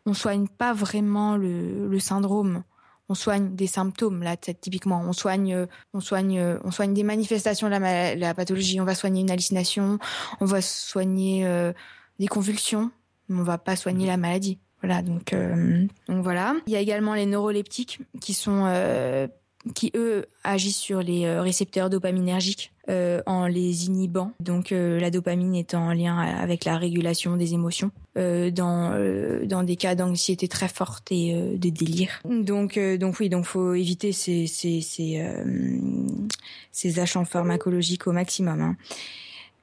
on 0.06 0.14
soigne 0.14 0.48
pas 0.48 0.74
vraiment 0.74 1.38
le, 1.38 2.00
syndrome. 2.00 2.64
On 3.08 3.14
soigne 3.14 3.56
des 3.56 3.68
symptômes 3.68 4.24
là, 4.24 4.36
typiquement. 4.36 5.02
On 5.06 5.14
soigne, 5.14 5.68
on 5.94 6.00
soigne, 6.00 6.58
on 6.64 6.72
soigne 6.72 6.94
des 6.94 7.04
manifestations 7.04 7.70
de 7.70 8.20
la 8.20 8.34
pathologie. 8.34 8.82
On 8.82 8.86
va 8.86 8.96
soigner 8.96 9.22
une 9.22 9.30
hallucination. 9.30 10.00
On 10.42 10.46
va 10.46 10.62
soigner 10.62 11.46
euh, 11.46 11.72
des 12.20 12.28
convulsions. 12.28 12.92
On 13.30 13.44
va 13.44 13.58
pas 13.58 13.76
soigner 13.76 14.08
la 14.08 14.18
maladie. 14.18 14.60
Voilà, 14.82 15.02
donc, 15.02 15.34
euh, 15.34 15.86
donc 16.08 16.24
voilà. 16.24 16.54
Il 16.68 16.74
y 16.74 16.76
a 16.76 16.80
également 16.80 17.16
les 17.16 17.26
neuroleptiques 17.26 18.00
qui 18.22 18.34
sont 18.34 18.66
euh, 18.68 19.28
qui 19.74 19.92
eux 19.96 20.28
agissent 20.44 20.78
sur 20.78 21.02
les 21.02 21.26
euh, 21.26 21.42
récepteurs 21.42 21.90
dopaminergiques 21.90 22.72
euh, 22.88 23.24
en 23.26 23.48
les 23.48 23.88
inhibant. 23.88 24.32
Donc 24.40 24.72
euh, 24.72 25.00
la 25.00 25.10
dopamine 25.10 25.56
est 25.56 25.74
en 25.74 25.92
lien 25.92 26.20
avec 26.20 26.66
la 26.66 26.78
régulation 26.78 27.36
des 27.36 27.56
émotions 27.56 27.90
euh, 28.16 28.52
dans 28.52 28.92
dans 29.48 29.64
des 29.64 29.76
cas 29.76 29.96
d'anxiété 29.96 30.48
très 30.48 30.68
forte 30.68 31.12
et 31.12 31.34
de 31.58 31.70
délire. 31.70 32.22
Donc 32.26 32.78
donc 32.78 33.20
oui, 33.20 33.30
donc 33.30 33.46
faut 33.46 33.74
éviter 33.74 34.12
ces 34.12 34.46
ces 34.46 34.82
ces, 34.82 35.20
ces 36.72 37.00
agents 37.00 37.26
pharmacologiques 37.26 38.06
au 38.06 38.12
maximum. 38.12 38.62
hein. 38.62 38.76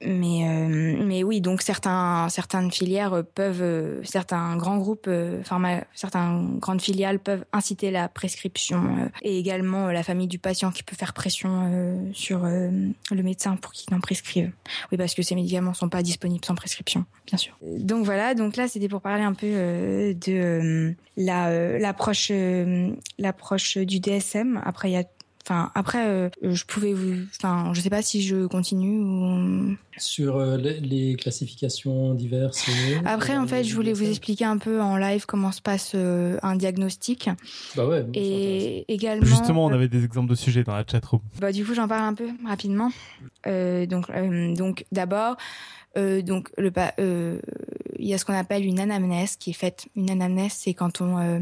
Mais 0.05 0.47
euh, 0.47 1.03
mais 1.05 1.23
oui, 1.23 1.41
donc 1.41 1.61
certains 1.61 2.27
certaines 2.29 2.71
filières 2.71 3.23
peuvent, 3.35 3.61
euh, 3.61 4.01
certains 4.03 4.55
grands 4.57 4.77
groupes, 4.77 5.09
pharma, 5.43 5.83
certaines 5.93 6.59
grandes 6.59 6.81
filiales 6.81 7.19
peuvent 7.19 7.45
inciter 7.53 7.91
la 7.91 8.09
prescription 8.09 9.09
et 9.21 9.37
également 9.37 9.87
la 9.87 10.03
famille 10.03 10.27
du 10.27 10.39
patient 10.39 10.71
qui 10.71 10.83
peut 10.83 10.95
faire 10.95 11.13
pression 11.13 12.11
sur 12.13 12.45
le 12.45 13.23
médecin 13.23 13.55
pour 13.55 13.71
qu'il 13.71 13.93
en 13.93 13.99
prescrive. 13.99 14.51
Oui, 14.91 14.97
parce 14.97 15.13
que 15.13 15.21
ces 15.21 15.35
médicaments 15.35 15.73
sont 15.73 15.89
pas 15.89 16.03
disponibles 16.03 16.45
sans 16.45 16.55
prescription, 16.55 17.05
bien 17.27 17.37
sûr. 17.37 17.57
Donc 17.61 18.05
voilà, 18.05 18.33
donc 18.35 18.55
là 18.55 18.67
c'était 18.67 18.89
pour 18.89 19.01
parler 19.01 19.23
un 19.23 19.33
peu 19.33 19.47
de 19.47 20.95
la 21.17 21.79
l'approche 21.79 22.31
l'approche 23.17 23.77
du 23.77 23.99
DSM. 23.99 24.61
Après 24.63 24.89
il 24.89 24.93
y 24.93 24.97
a 24.97 25.03
Enfin, 25.45 25.71
après, 25.75 26.07
euh, 26.07 26.29
je 26.41 26.63
pouvais 26.63 26.93
vous. 26.93 27.15
Enfin, 27.35 27.73
je 27.73 27.81
sais 27.81 27.89
pas 27.89 28.01
si 28.01 28.21
je 28.21 28.45
continue 28.45 28.99
ou. 29.03 29.75
Sur 29.97 30.37
euh, 30.37 30.57
les 30.57 31.15
classifications 31.15 32.13
diverses. 32.13 32.65
Après, 33.03 33.35
en 33.35 33.45
fait, 33.45 33.65
je 33.65 33.75
voulais 33.75 33.91
vous 33.91 34.07
expliquer 34.07 34.45
un 34.45 34.57
peu 34.57 34.81
en 34.81 34.95
live 34.95 35.25
comment 35.25 35.51
se 35.51 35.61
passe 35.61 35.91
euh, 35.95 36.37
un 36.43 36.55
diagnostic. 36.55 37.29
Bah 37.75 37.85
ouais. 37.85 38.05
Et 38.13 38.85
également. 38.87 39.25
Justement, 39.25 39.65
on 39.65 39.73
avait 39.73 39.89
des 39.89 40.05
exemples 40.05 40.29
de 40.29 40.35
sujets 40.35 40.63
dans 40.63 40.75
la 40.75 40.85
chatroom. 40.89 41.21
Bah, 41.41 41.51
du 41.51 41.65
coup, 41.65 41.73
j'en 41.73 41.89
parle 41.89 42.03
un 42.03 42.13
peu 42.13 42.29
rapidement. 42.47 42.91
donc, 43.45 44.07
donc 44.55 44.85
d'abord, 44.93 45.35
euh, 45.95 46.21
donc 46.23 46.49
le 46.57 46.71
euh, 46.99 47.39
il 48.03 48.09
y 48.09 48.13
a 48.13 48.17
ce 48.17 48.25
qu'on 48.25 48.33
appelle 48.33 48.65
une 48.65 48.81
anamnèse 48.81 49.37
qui 49.37 49.51
est 49.51 49.53
faite. 49.53 49.87
Une 49.95 50.09
anamnèse, 50.09 50.51
c'est 50.51 50.73
quand 50.73 50.99
on 50.99 51.17
euh, 51.19 51.39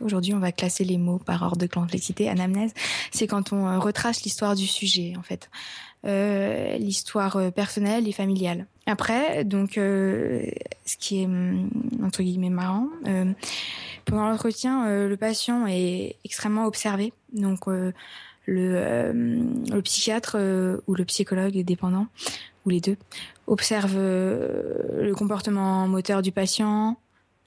aujourd'hui 0.00 0.34
on 0.34 0.38
va 0.38 0.52
classer 0.52 0.84
les 0.84 0.98
mots 0.98 1.18
par 1.18 1.42
ordre 1.42 1.56
de 1.56 1.66
complexité. 1.66 2.28
Anamnèse, 2.28 2.72
c'est 3.10 3.26
quand 3.26 3.52
on 3.52 3.66
euh, 3.66 3.78
retrace 3.78 4.22
l'histoire 4.22 4.54
du 4.54 4.68
sujet 4.68 5.14
en 5.18 5.22
fait, 5.22 5.50
euh, 6.06 6.78
l'histoire 6.78 7.52
personnelle 7.52 8.06
et 8.06 8.12
familiale. 8.12 8.66
Après, 8.86 9.44
donc 9.44 9.72
ce 9.74 10.46
qui 11.00 11.22
est 11.22 11.26
mm, 11.26 11.70
entre 12.04 12.22
guillemets 12.22 12.50
marrant, 12.50 12.86
pendant 14.04 14.28
l'entretien, 14.28 14.86
le 14.86 15.16
patient 15.16 15.66
est 15.66 16.16
extrêmement 16.24 16.66
observé. 16.66 17.12
Donc 17.32 17.66
le, 17.66 17.92
le 18.46 19.82
psychiatre 19.82 20.36
ou 20.86 20.94
le 20.94 21.04
psychologue 21.04 21.58
dépendant 21.64 22.06
ou 22.66 22.70
les 22.70 22.80
deux, 22.80 22.96
observe 23.46 23.94
euh, 23.96 25.02
le 25.02 25.14
comportement 25.14 25.88
moteur 25.88 26.22
du 26.22 26.32
patient, 26.32 26.96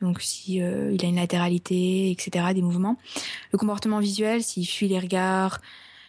donc 0.01 0.21
si 0.21 0.61
euh, 0.61 0.91
il 0.93 1.03
a 1.05 1.07
une 1.07 1.15
latéralité, 1.15 2.11
etc., 2.11 2.47
des 2.53 2.61
mouvements. 2.61 2.97
Le 3.51 3.57
comportement 3.57 3.99
visuel, 3.99 4.43
s'il 4.43 4.67
fuit 4.67 4.87
les 4.87 4.99
regards, 4.99 5.61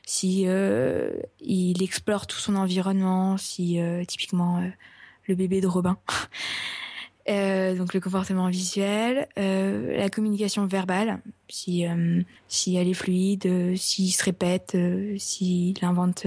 si 0.07 0.45
euh, 0.47 1.11
explore 1.41 2.27
tout 2.27 2.39
son 2.39 2.57
environnement, 2.57 3.37
si 3.37 3.79
typiquement 4.07 4.63
le 5.27 5.35
bébé 5.35 5.61
de 5.61 5.67
Robin. 5.67 5.97
donc 7.27 7.95
le 7.95 8.01
comportement 8.01 8.49
visuel, 8.49 9.29
la 9.37 10.11
communication 10.11 10.67
verbale, 10.67 11.21
si 11.49 11.87
si 12.49 12.77
elle 12.77 12.89
est 12.89 12.95
fluide, 12.95 13.77
s'il 13.77 14.13
se 14.13 14.25
répète, 14.25 14.77
s'il 15.17 15.83
invente 15.83 16.27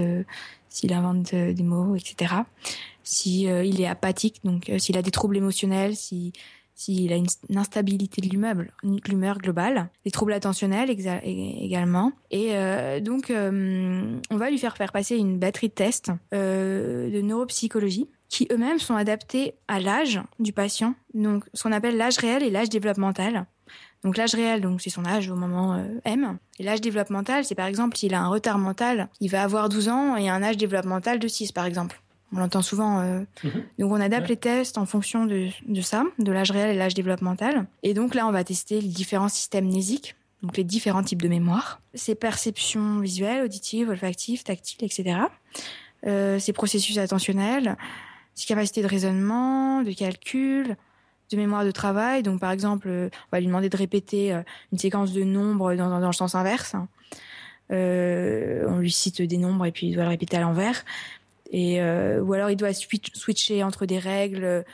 s'il 0.70 0.94
invente 0.94 1.34
des 1.34 1.64
mots, 1.64 1.96
etc. 1.96 2.36
Si 3.04 3.48
euh, 3.48 3.64
il 3.64 3.80
est 3.80 3.88
apathique, 3.88 4.42
donc 4.44 4.70
euh, 4.70 4.80
s'il 4.80 4.98
a 4.98 5.02
des 5.02 5.12
troubles 5.12 5.38
émotionnels, 5.38 5.96
si 5.96 6.34
s'il 6.76 7.12
a 7.12 7.16
une, 7.16 7.26
instabilité 7.56 8.22
de 8.22 8.30
l'humeur, 8.30 9.38
globale, 9.40 9.90
des 10.06 10.12
troubles 10.12 10.34
attentionnels 10.34 10.92
également. 10.92 12.12
Et 12.30 12.50
euh, 12.52 13.00
donc, 13.00 13.32
on 13.32 14.38
va 14.38 14.52
lui 14.52 14.60
faire 14.60 14.78
faire 14.78 14.92
passer 14.92 15.18
une 15.18 15.40
batterie 15.40 15.70
de 15.70 15.74
tests 15.74 16.12
de 16.34 17.22
neuropsychologie 17.22 18.08
qui 18.30 18.48
eux-mêmes 18.52 18.78
sont 18.78 18.96
adaptés 18.96 19.56
à 19.68 19.80
l'âge 19.80 20.22
du 20.40 20.54
patient, 20.54 20.94
donc 21.16 21.46
ce 21.56 21.64
qu'on 21.64 21.72
appelle 21.72 21.98
l'âge 21.98 22.20
réel 22.20 22.44
et 22.44 22.52
l'âge 22.52 22.70
développemental. 22.70 23.48
Donc 24.04 24.18
l'âge 24.18 24.36
réel, 24.36 24.62
donc 24.62 24.82
c'est 24.82 24.90
son 24.90 25.06
âge 25.06 25.30
au 25.30 25.36
moment 25.36 25.74
euh, 25.74 25.86
M. 26.06 26.38
Et 26.60 26.64
l'âge 26.64 26.82
développemental, 26.82 27.46
c'est 27.46 27.56
par 27.56 27.66
exemple 27.66 27.98
s'il 27.98 28.14
a 28.14 28.22
un 28.22 28.28
retard 28.28 28.58
mental, 28.58 29.10
il 29.20 29.30
va 29.30 29.44
avoir 29.44 29.70
12 29.70 29.90
ans 29.90 30.16
et 30.16 30.30
un 30.30 30.44
âge 30.44 30.58
développemental 30.58 31.20
de 31.20 31.28
6 31.28 31.52
par 31.52 31.66
exemple. 31.66 32.02
On 32.34 32.40
l'entend 32.40 32.62
souvent. 32.62 33.00
Euh... 33.00 33.22
Mhm. 33.44 33.64
Donc 33.80 33.92
on 33.92 34.02
adapte 34.02 34.30
les 34.30 34.38
tests 34.38 34.78
en 34.78 34.86
fonction 34.86 35.26
de, 35.26 35.48
de 35.68 35.82
ça, 35.82 36.04
de 36.20 36.32
l'âge 36.32 36.52
réel 36.52 36.76
et 36.76 36.78
l'âge 36.78 36.94
développemental. 36.94 37.68
Et 37.84 37.94
donc 37.94 38.16
là, 38.16 38.28
on 38.28 38.32
va 38.32 38.44
tester 38.44 38.82
les 38.82 38.88
différents 38.88 39.30
systèmes 39.30 39.66
mnésiques, 39.66 40.16
donc 40.44 40.58
les 40.58 40.64
différents 40.64 41.04
types 41.04 41.22
de 41.22 41.30
mémoire, 41.30 41.82
ses 41.94 42.16
perceptions 42.16 43.00
visuelles, 43.00 43.44
auditives, 43.44 43.90
olfactives, 43.90 44.44
tactiles, 44.44 44.84
etc. 44.84 45.20
Euh, 46.06 46.38
ses 46.38 46.54
processus 46.54 46.98
attentionnels, 46.98 47.78
ses 48.36 48.46
capacités 48.46 48.82
de 48.82 48.88
raisonnement, 48.88 49.82
de 49.82 49.92
calcul, 49.94 50.76
de 51.32 51.38
mémoire 51.38 51.66
de 51.66 51.72
travail. 51.72 52.24
Donc, 52.24 52.40
par 52.40 52.52
exemple, 52.52 52.88
euh, 52.90 53.10
on 53.14 53.36
va 53.36 53.40
lui 53.40 53.48
demander 53.48 53.70
de 53.70 53.78
répéter 53.78 54.34
euh, 54.34 54.42
une 54.72 54.78
séquence 54.78 55.14
de 55.14 55.24
nombres 55.24 55.76
dans, 55.76 56.00
dans, 56.00 56.08
le 56.08 56.14
sens 56.14 56.36
inverse. 56.36 56.76
Euh, 57.72 58.66
on 58.68 58.78
lui 58.78 58.92
cite 58.92 59.22
des 59.22 59.38
nombres 59.38 59.66
et 59.66 59.72
puis 59.72 59.88
il 59.88 59.96
doit 59.96 60.04
le 60.04 60.10
répéter 60.10 60.38
à 60.38 60.42
l'envers. 60.42 60.86
Et 61.52 61.82
euh, 61.82 62.22
ou 62.22 62.34
alors 62.34 62.50
il 62.50 62.58
doit 62.58 62.74
switcher 62.74 63.64
entre 63.64 63.86
des 63.86 64.00
règles 64.00 64.66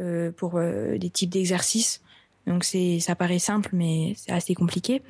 euh, 0.00 0.32
pour 0.32 0.60
des 0.60 1.10
types 1.10 1.30
d'exercices. 1.30 2.02
Donc 2.46 2.64
c'est 2.64 3.00
ça 3.00 3.14
paraît 3.14 3.38
simple 3.38 3.70
mais 3.72 4.14
c'est 4.16 4.32
assez 4.32 4.54
compliqué. 4.54 5.02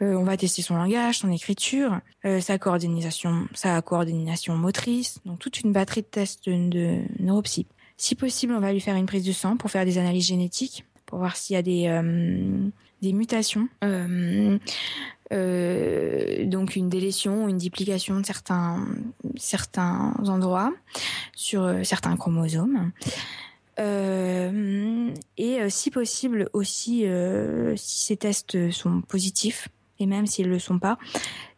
on 0.00 0.24
va 0.24 0.36
tester 0.36 0.62
son 0.62 0.76
langage, 0.76 1.18
son 1.18 1.30
écriture, 1.30 2.00
sa 2.40 2.58
coordination, 2.58 3.46
sa 3.54 3.80
coordination 3.82 4.56
motrice, 4.56 5.20
donc 5.24 5.38
toute 5.38 5.60
une 5.60 5.72
batterie 5.72 6.02
de 6.02 6.06
tests 6.06 6.48
de 6.48 7.00
neuropsy. 7.20 7.66
Si 7.96 8.14
possible, 8.14 8.52
on 8.52 8.60
va 8.60 8.72
lui 8.72 8.80
faire 8.80 8.96
une 8.96 9.06
prise 9.06 9.24
de 9.24 9.32
sang 9.32 9.56
pour 9.56 9.70
faire 9.70 9.84
des 9.84 9.96
analyses 9.96 10.26
génétiques, 10.26 10.84
pour 11.06 11.18
voir 11.18 11.36
s'il 11.36 11.54
y 11.54 11.56
a 11.56 11.62
des, 11.62 11.86
euh, 11.88 13.12
mutations. 13.12 13.68
Euh, 13.84 14.58
euh, 15.32 16.44
donc 16.44 16.76
une 16.76 16.88
délétion, 16.88 17.48
une 17.48 17.58
duplication 17.58 18.20
de 18.20 18.26
certains, 18.26 18.86
certains 19.36 20.14
endroits 20.26 20.72
sur 21.34 21.74
certains 21.84 22.16
chromosomes. 22.16 22.92
et 23.78 25.70
si 25.70 25.90
possible 25.90 26.50
aussi, 26.52 27.06
si 27.76 27.98
ces 28.04 28.16
tests 28.16 28.70
sont 28.72 29.00
positifs, 29.00 29.68
et 29.98 30.06
même 30.06 30.26
s'ils 30.26 30.48
ne 30.48 30.52
le 30.52 30.58
sont 30.58 30.78
pas, 30.78 30.98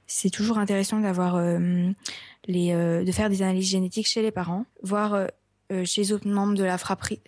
c'est 0.07 0.31
toujours 0.31 0.59
intéressant 0.59 1.01
d'avoir 1.01 1.41
les, 2.47 2.73
de 2.73 3.13
faire 3.13 3.29
des 3.29 3.43
analyses 3.43 3.69
génétiques 3.69 4.07
chez 4.07 4.23
les 4.23 4.31
parents, 4.31 4.67
voir 4.83 5.29
chez 5.85 6.03
les 6.03 6.13
autres 6.13 6.29
membres 6.29 6.55
de 6.55 6.65
la 6.65 6.79
fratrie, 6.79 7.21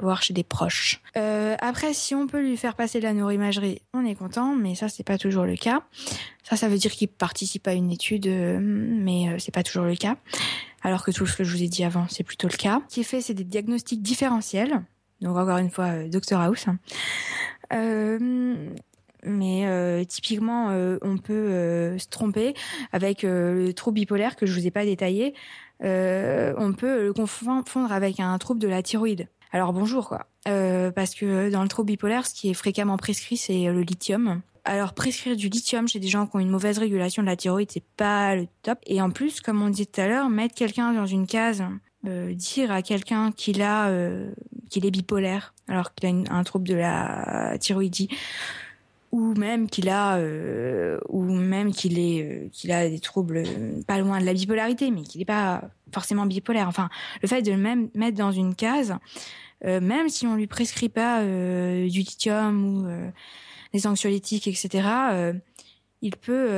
voire 0.00 0.22
chez 0.22 0.34
des 0.34 0.44
proches. 0.44 1.00
Euh, 1.16 1.56
après, 1.60 1.94
si 1.94 2.14
on 2.14 2.26
peut 2.26 2.40
lui 2.40 2.56
faire 2.56 2.74
passer 2.74 2.98
de 2.98 3.04
la 3.04 3.12
neuroimagerie, 3.12 3.80
on 3.94 4.04
est 4.04 4.14
content, 4.14 4.54
mais 4.54 4.74
ça, 4.74 4.88
c'est 4.88 5.04
pas 5.04 5.18
toujours 5.18 5.44
le 5.44 5.56
cas. 5.56 5.82
Ça, 6.42 6.56
ça 6.56 6.68
veut 6.68 6.78
dire 6.78 6.92
qu'il 6.92 7.08
participe 7.08 7.66
à 7.66 7.72
une 7.72 7.90
étude, 7.90 8.26
euh, 8.26 8.58
mais 8.60 9.28
euh, 9.28 9.36
c'est 9.38 9.54
pas 9.54 9.62
toujours 9.62 9.84
le 9.84 9.96
cas. 9.96 10.16
Alors 10.82 11.04
que 11.04 11.10
tout 11.10 11.26
ce 11.26 11.36
que 11.36 11.44
je 11.44 11.56
vous 11.56 11.62
ai 11.62 11.68
dit 11.68 11.84
avant, 11.84 12.06
c'est 12.08 12.24
plutôt 12.24 12.48
le 12.48 12.56
cas. 12.56 12.82
Ce 12.88 12.94
qui 12.94 13.00
est 13.00 13.04
fait, 13.04 13.20
c'est 13.20 13.34
des 13.34 13.44
diagnostics 13.44 14.02
différentiels. 14.02 14.82
Donc 15.20 15.36
encore 15.36 15.58
une 15.58 15.70
fois, 15.70 15.86
euh, 15.86 16.08
Dr 16.08 16.38
House. 16.38 16.66
mais 19.22 20.06
typiquement, 20.06 20.68
on 21.02 21.18
peut 21.18 21.98
se 21.98 22.06
tromper 22.06 22.54
avec 22.92 23.22
le 23.24 23.72
trouble 23.72 23.96
bipolaire 23.96 24.36
que 24.36 24.46
je 24.46 24.52
vous 24.52 24.68
ai 24.68 24.70
pas 24.70 24.84
détaillé. 24.84 25.34
Euh, 25.82 26.54
on 26.56 26.72
peut 26.72 27.04
le 27.04 27.12
confondre 27.12 27.92
avec 27.92 28.20
un 28.20 28.36
trouble 28.38 28.60
de 28.60 28.68
la 28.68 28.82
thyroïde. 28.82 29.28
Alors 29.52 29.72
bonjour 29.72 30.08
quoi. 30.08 30.26
Euh, 30.48 30.90
parce 30.90 31.14
que 31.14 31.50
dans 31.50 31.62
le 31.62 31.68
trouble 31.68 31.88
bipolaire, 31.88 32.26
ce 32.26 32.34
qui 32.34 32.50
est 32.50 32.54
fréquemment 32.54 32.96
prescrit, 32.96 33.36
c'est 33.36 33.64
le 33.64 33.82
lithium. 33.82 34.40
Alors 34.64 34.94
prescrire 34.94 35.36
du 35.36 35.48
lithium 35.48 35.86
chez 35.86 36.00
des 36.00 36.08
gens 36.08 36.26
qui 36.26 36.36
ont 36.36 36.40
une 36.40 36.50
mauvaise 36.50 36.78
régulation 36.78 37.22
de 37.22 37.28
la 37.28 37.36
thyroïde, 37.36 37.70
c'est 37.70 37.84
pas 37.96 38.34
le 38.34 38.48
top. 38.62 38.78
Et 38.86 39.00
en 39.00 39.10
plus, 39.10 39.40
comme 39.40 39.62
on 39.62 39.68
disait 39.68 39.86
tout 39.86 40.00
à 40.00 40.08
l'heure, 40.08 40.28
mettre 40.28 40.54
quelqu'un 40.54 40.92
dans 40.92 41.06
une 41.06 41.26
case, 41.26 41.62
euh, 42.06 42.34
dire 42.34 42.72
à 42.72 42.82
quelqu'un 42.82 43.30
qu'il 43.30 43.62
a, 43.62 43.90
qu'il 44.68 44.84
est 44.84 44.90
bipolaire, 44.90 45.54
alors 45.68 45.94
qu'il 45.94 46.08
a 46.08 46.32
un 46.32 46.42
trouble 46.42 46.66
de 46.66 46.74
la 46.74 47.56
thyroïdie, 47.60 48.08
ou 49.12 49.34
même 49.34 49.68
qu'il 49.68 49.88
a 49.88 50.16
euh, 50.16 50.98
ou 51.08 51.22
même 51.22 51.72
qu'il 51.72 51.98
est 51.98 52.22
euh, 52.22 52.48
qu'il 52.50 52.72
a 52.72 52.88
des 52.88 52.98
troubles 52.98 53.44
euh, 53.46 53.82
pas 53.86 53.98
loin 53.98 54.20
de 54.20 54.24
la 54.24 54.34
bipolarité 54.34 54.90
mais 54.90 55.02
qu'il 55.02 55.20
n'est 55.20 55.26
pas 55.26 55.62
forcément 55.92 56.26
bipolaire. 56.26 56.68
Enfin 56.68 56.88
le 57.22 57.28
fait 57.28 57.42
de 57.42 57.52
le 57.52 57.88
mettre 57.94 58.16
dans 58.16 58.32
une 58.32 58.54
case 58.54 58.94
même 59.64 60.10
si 60.10 60.26
on 60.26 60.34
lui 60.36 60.46
prescrit 60.46 60.90
pas 60.90 61.24
du 61.24 62.00
lithium 62.00 62.64
ou 62.64 62.86
des 63.72 63.86
anxiolytiques 63.86 64.46
etc 64.48 64.86
il 66.02 66.14
peut 66.14 66.50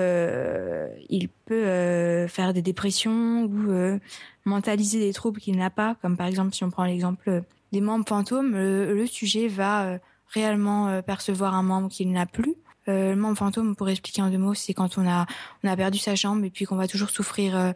il 1.08 1.28
peut 1.28 2.26
faire 2.26 2.52
des 2.52 2.60
dépressions 2.60 3.44
ou 3.44 4.00
mentaliser 4.44 4.98
des 4.98 5.12
troubles 5.12 5.40
qu'il 5.40 5.56
n'a 5.56 5.70
pas 5.70 5.96
comme 6.02 6.16
par 6.16 6.26
exemple 6.26 6.54
si 6.54 6.64
on 6.64 6.70
prend 6.70 6.84
l'exemple 6.84 7.44
des 7.70 7.80
membres 7.80 8.06
fantômes 8.06 8.56
le 8.56 9.06
sujet 9.06 9.46
va 9.46 10.00
réellement 10.28 10.88
euh, 10.88 11.02
percevoir 11.02 11.54
un 11.54 11.62
membre 11.62 11.88
qu'il 11.88 12.10
n'a 12.12 12.26
plus. 12.26 12.54
Euh, 12.88 13.10
le 13.10 13.16
membre 13.16 13.36
fantôme, 13.36 13.76
pour 13.76 13.88
expliquer 13.88 14.22
en 14.22 14.30
deux 14.30 14.38
mots, 14.38 14.54
c'est 14.54 14.74
quand 14.74 14.98
on 14.98 15.06
a 15.06 15.26
on 15.62 15.68
a 15.68 15.76
perdu 15.76 15.98
sa 15.98 16.14
jambe 16.14 16.44
et 16.44 16.50
puis 16.50 16.64
qu'on 16.64 16.76
va 16.76 16.88
toujours 16.88 17.10
souffrir 17.10 17.74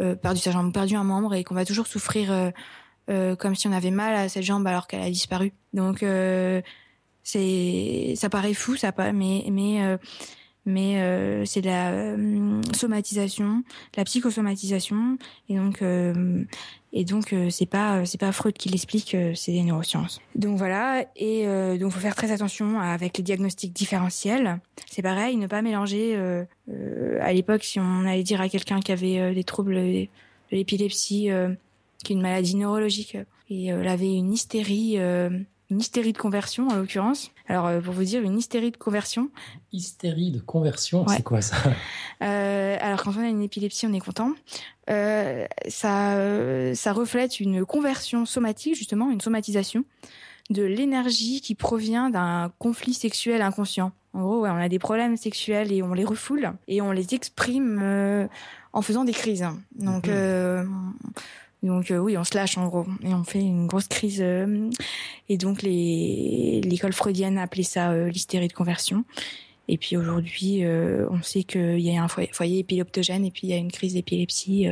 euh, 0.00 0.14
perdu 0.14 0.40
sa 0.40 0.52
jambe, 0.52 0.72
perdu 0.72 0.94
un 0.96 1.04
membre 1.04 1.34
et 1.34 1.44
qu'on 1.44 1.54
va 1.54 1.64
toujours 1.64 1.86
souffrir 1.86 2.52
comme 3.06 3.54
si 3.54 3.68
on 3.68 3.72
avait 3.72 3.90
mal 3.90 4.14
à 4.14 4.28
cette 4.28 4.44
jambe 4.44 4.66
alors 4.66 4.86
qu'elle 4.86 5.02
a 5.02 5.10
disparu. 5.10 5.52
Donc 5.72 6.04
c'est 7.22 8.14
ça 8.16 8.28
paraît 8.28 8.54
fou, 8.54 8.76
ça 8.76 8.92
pas, 8.92 9.12
mais 9.12 9.44
mais 9.50 9.98
mais 10.66 11.02
euh, 11.02 11.44
c'est 11.44 11.60
la 11.60 11.90
euh, 11.90 12.62
somatisation, 12.74 13.62
la 13.96 14.04
psychosomatisation, 14.04 15.18
et 15.48 15.56
donc 15.56 15.82
euh, 15.82 16.44
et 16.94 17.04
donc 17.04 17.34
c'est 17.50 17.66
pas 17.66 18.06
c'est 18.06 18.20
pas 18.20 18.32
Freud 18.32 18.54
qui 18.54 18.70
l'explique, 18.70 19.16
c'est 19.34 19.52
des 19.52 19.62
neurosciences. 19.62 20.20
Donc 20.34 20.56
voilà, 20.56 21.04
et 21.16 21.46
donc 21.78 21.92
faut 21.92 22.00
faire 22.00 22.14
très 22.14 22.30
attention 22.32 22.80
avec 22.80 23.18
les 23.18 23.24
diagnostics 23.24 23.72
différentiels. 23.72 24.60
C'est 24.90 25.02
pareil, 25.02 25.36
ne 25.36 25.46
pas 25.46 25.60
mélanger. 25.60 26.16
à 27.20 27.32
l'époque, 27.32 27.64
si 27.64 27.80
on 27.80 28.06
allait 28.06 28.22
dire 28.22 28.40
à 28.40 28.48
quelqu'un 28.48 28.80
qui 28.80 28.92
avait 28.92 29.34
des 29.34 29.44
troubles 29.44 29.74
de 29.74 30.06
l'épilepsie, 30.52 31.30
qui 32.04 32.12
est 32.12 32.16
une 32.16 32.22
maladie 32.22 32.54
neurologique, 32.54 33.18
et 33.50 33.66
elle 33.66 33.88
avait 33.88 34.14
une 34.14 34.32
hystérie 34.32 34.96
une 35.70 35.80
hystérie 35.80 36.12
de 36.12 36.18
conversion 36.18 36.68
en 36.68 36.76
l'occurrence. 36.76 37.32
Alors 37.46 37.66
euh, 37.66 37.80
pour 37.80 37.92
vous 37.92 38.04
dire 38.04 38.22
une 38.22 38.38
hystérie 38.38 38.70
de 38.70 38.76
conversion. 38.76 39.30
Hystérie 39.72 40.30
de 40.30 40.40
conversion, 40.40 41.06
c'est 41.08 41.22
quoi 41.22 41.40
ça? 41.40 41.56
Euh, 42.22 42.76
Alors 42.80 43.02
quand 43.02 43.12
on 43.18 43.22
a 43.22 43.28
une 43.28 43.42
épilepsie, 43.42 43.86
on 43.86 43.92
est 43.92 44.00
content. 44.00 44.32
Euh, 44.88 45.46
ça, 45.68 46.16
ça 46.74 46.92
reflète 46.92 47.40
une 47.40 47.66
conversion 47.66 48.24
somatique 48.24 48.76
justement, 48.76 49.10
une 49.10 49.20
somatisation 49.20 49.84
de 50.48 50.62
l'énergie 50.62 51.40
qui 51.40 51.54
provient 51.54 52.08
d'un 52.08 52.52
conflit 52.58 52.94
sexuel 52.94 53.42
inconscient. 53.42 53.92
En 54.14 54.22
gros, 54.22 54.40
ouais, 54.42 54.50
on 54.50 54.56
a 54.56 54.68
des 54.68 54.78
problèmes 54.78 55.16
sexuels 55.16 55.72
et 55.72 55.82
on 55.82 55.92
les 55.92 56.04
refoule 56.04 56.52
et 56.68 56.80
on 56.80 56.92
les 56.92 57.14
exprime 57.14 58.28
en 58.72 58.82
faisant 58.82 59.04
des 59.04 59.12
crises. 59.12 59.44
Donc 59.74 60.06
mhm. 60.06 60.94
Donc 61.64 61.90
euh, 61.90 61.98
oui, 61.98 62.16
on 62.18 62.24
se 62.24 62.36
lâche 62.36 62.58
en 62.58 62.68
gros 62.68 62.86
et 63.02 63.14
on 63.14 63.24
fait 63.24 63.40
une 63.40 63.66
grosse 63.66 63.88
crise. 63.88 64.20
Euh, 64.20 64.70
et 65.30 65.38
donc 65.38 65.62
les 65.62 66.60
l'école 66.62 66.92
freudienne 66.92 67.38
appelait 67.38 67.62
ça 67.62 67.90
euh, 67.90 68.10
l'hystérie 68.10 68.48
de 68.48 68.52
conversion. 68.52 69.04
Et 69.66 69.78
puis 69.78 69.96
aujourd'hui, 69.96 70.62
on 70.66 71.22
sait 71.22 71.42
qu'il 71.42 71.80
y 71.80 71.96
a 71.96 72.04
un 72.04 72.08
foyer, 72.08 72.58
épileptogène 72.58 73.24
et 73.24 73.30
puis 73.30 73.46
il 73.46 73.50
y 73.50 73.54
a 73.54 73.56
une 73.56 73.72
crise 73.72 73.94
d'épilepsie. 73.94 74.68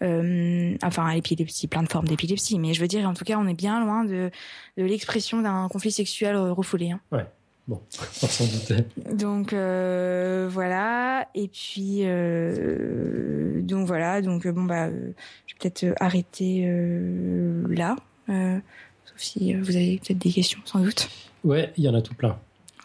enfin, 0.00 1.14
l'épilepsie, 1.14 1.66
plein 1.66 1.82
de 1.82 1.88
formes 1.88 2.06
d'épilepsie. 2.06 2.60
Mais 2.60 2.72
je 2.72 2.80
veux 2.80 2.86
dire, 2.86 3.08
en 3.08 3.14
tout 3.14 3.24
cas, 3.24 3.36
on 3.40 3.48
est 3.48 3.54
bien 3.54 3.84
loin 3.84 4.04
de, 4.04 4.30
de 4.76 4.84
l'expression 4.84 5.42
d'un 5.42 5.66
conflit 5.66 5.90
sexuel 5.90 6.36
refoulé. 6.36 6.92
Hein. 6.92 7.00
Ouais. 7.10 7.26
Bon, 7.70 7.80
on 8.22 8.26
s'en 8.26 8.46
doutait. 8.46 8.84
Donc 9.14 9.52
euh, 9.52 10.48
voilà, 10.50 11.28
et 11.36 11.46
puis 11.46 12.00
euh, 12.00 13.62
donc 13.62 13.86
voilà, 13.86 14.20
donc 14.22 14.48
bon 14.48 14.64
bah, 14.64 14.88
je 14.90 15.54
vais 15.54 15.70
peut-être 15.70 15.94
arrêter 16.00 16.64
euh, 16.66 17.62
là, 17.68 17.94
sauf 18.26 19.18
si 19.18 19.54
vous 19.54 19.76
avez 19.76 20.00
peut-être 20.04 20.18
des 20.18 20.32
questions, 20.32 20.58
sans 20.64 20.80
doute. 20.80 21.08
Ouais, 21.44 21.72
il 21.76 21.84
y 21.84 21.88
en 21.88 21.94
a 21.94 22.02
tout 22.02 22.14
plein. 22.14 22.36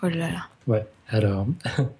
Oh 0.04 0.08
là 0.08 0.30
là. 0.30 0.50
Ouais. 0.68 0.86
Alors, 1.08 1.46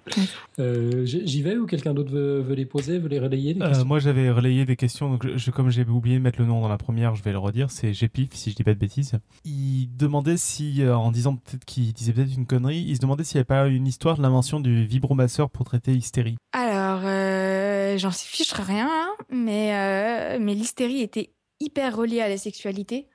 euh, 0.58 1.04
j'y 1.04 1.42
vais 1.42 1.56
ou 1.56 1.66
quelqu'un 1.66 1.94
d'autre 1.94 2.10
veut, 2.10 2.54
les 2.54 2.66
poser, 2.66 2.98
veut 2.98 3.08
les 3.08 3.20
relayer 3.20 3.56
euh, 3.60 3.84
Moi, 3.84 4.00
j'avais 4.00 4.30
relayé 4.30 4.64
des 4.64 4.74
questions. 4.74 5.08
Donc, 5.10 5.26
je, 5.36 5.50
comme 5.52 5.70
j'ai 5.70 5.84
oublié 5.84 6.18
de 6.18 6.22
mettre 6.22 6.40
le 6.40 6.46
nom 6.46 6.60
dans 6.60 6.68
la 6.68 6.78
première, 6.78 7.14
je 7.14 7.22
vais 7.22 7.30
le 7.30 7.38
redire. 7.38 7.70
C'est 7.70 7.92
Gpif, 7.92 8.30
si 8.32 8.50
je 8.50 8.56
dis 8.56 8.64
pas 8.64 8.74
de 8.74 8.78
bêtises. 8.78 9.12
Il 9.44 9.96
demandait 9.96 10.36
si, 10.36 10.82
euh, 10.82 10.96
en 10.96 11.12
disant 11.12 11.36
peut-être 11.36 11.64
qu'il 11.64 11.92
disait 11.92 12.12
peut-être 12.12 12.34
une 12.34 12.46
connerie, 12.46 12.84
il 12.86 12.96
se 12.96 13.00
demandait 13.00 13.22
s'il 13.22 13.36
n'y 13.36 13.40
avait 13.40 13.44
pas 13.44 13.68
une 13.68 13.86
histoire 13.86 14.16
de 14.16 14.22
l'invention 14.22 14.58
du 14.58 14.84
vibromasseur 14.86 15.50
pour 15.50 15.64
traiter 15.64 15.92
l'hystérie. 15.92 16.36
Alors, 16.52 17.02
j'en 17.98 18.10
sais 18.10 18.26
fiche 18.26 18.52
rien, 18.52 18.88
hein, 18.90 19.10
mais 19.30 20.38
mais 20.40 20.54
l'hystérie 20.54 21.00
était 21.00 21.30
hyper 21.60 21.96
reliée 21.96 22.20
à 22.20 22.28
la 22.28 22.38
sexualité. 22.38 23.06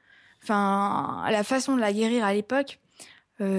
Enfin, 0.44 1.24
la 1.30 1.44
façon 1.44 1.76
de 1.76 1.82
la 1.82 1.94
guérir 1.94 2.24
à 2.24 2.34
l'époque 2.34 2.80
euh, 2.91 2.91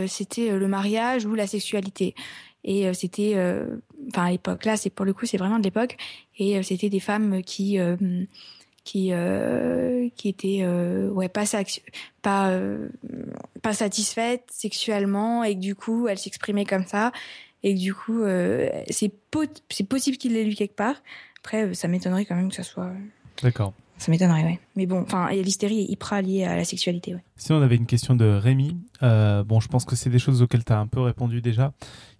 c'était 0.06 0.50
euh, 0.50 0.58
le 0.58 0.68
mariage 0.68 1.26
ou 1.26 1.34
la 1.34 1.46
sexualité. 1.46 2.14
Et 2.64 2.86
euh, 2.86 2.92
c'était, 2.92 3.34
enfin 4.08 4.26
à 4.26 4.30
l'époque, 4.30 4.64
là 4.64 4.76
c'est 4.76 4.90
pour 4.90 5.04
le 5.04 5.12
coup 5.12 5.26
c'est 5.26 5.36
vraiment 5.36 5.58
de 5.58 5.64
l'époque, 5.64 5.96
et 6.38 6.62
c'était 6.62 6.90
des 6.90 7.00
femmes 7.00 7.42
qui 7.42 7.78
qui 8.84 9.12
qui 10.16 10.28
étaient 10.28 10.64
ouais 10.64 11.28
pas 11.28 11.44
pas 12.22 13.72
sexuellement 13.72 15.44
et 15.44 15.54
que 15.56 15.60
du 15.60 15.74
coup 15.74 16.06
elles 16.06 16.18
s'exprimaient 16.18 16.64
comme 16.64 16.86
ça. 16.86 17.10
Et 17.64 17.74
que 17.74 17.80
du 17.80 17.94
coup 17.94 18.22
c'est 18.90 19.12
c'est 19.68 19.88
possible 19.88 20.16
qu'il 20.16 20.34
l'ait 20.34 20.44
lu 20.44 20.54
quelque 20.54 20.76
part. 20.76 21.02
Après 21.40 21.74
ça 21.74 21.88
m'étonnerait 21.88 22.26
quand 22.26 22.36
même 22.36 22.50
que 22.50 22.56
ça 22.56 22.62
soit 22.62 22.92
d'accord 23.42 23.72
ça 24.02 24.10
m'étonnerait, 24.10 24.42
ouais. 24.42 24.60
Mais 24.76 24.86
bon, 24.86 25.02
enfin, 25.02 25.30
l'hystérie 25.30 25.80
est 25.80 25.90
hyper 25.90 26.20
liée 26.22 26.44
à 26.44 26.56
la 26.56 26.64
sexualité, 26.64 27.14
ouais. 27.14 27.22
Sinon, 27.36 27.58
on 27.58 27.62
avait 27.62 27.76
une 27.76 27.86
question 27.86 28.14
de 28.14 28.24
Rémi. 28.24 28.76
Euh, 29.02 29.44
bon, 29.44 29.60
je 29.60 29.68
pense 29.68 29.84
que 29.84 29.96
c'est 29.96 30.10
des 30.10 30.18
choses 30.18 30.42
auxquelles 30.42 30.64
tu 30.64 30.72
as 30.72 30.78
un 30.78 30.86
peu 30.86 31.00
répondu 31.00 31.40
déjà. 31.40 31.72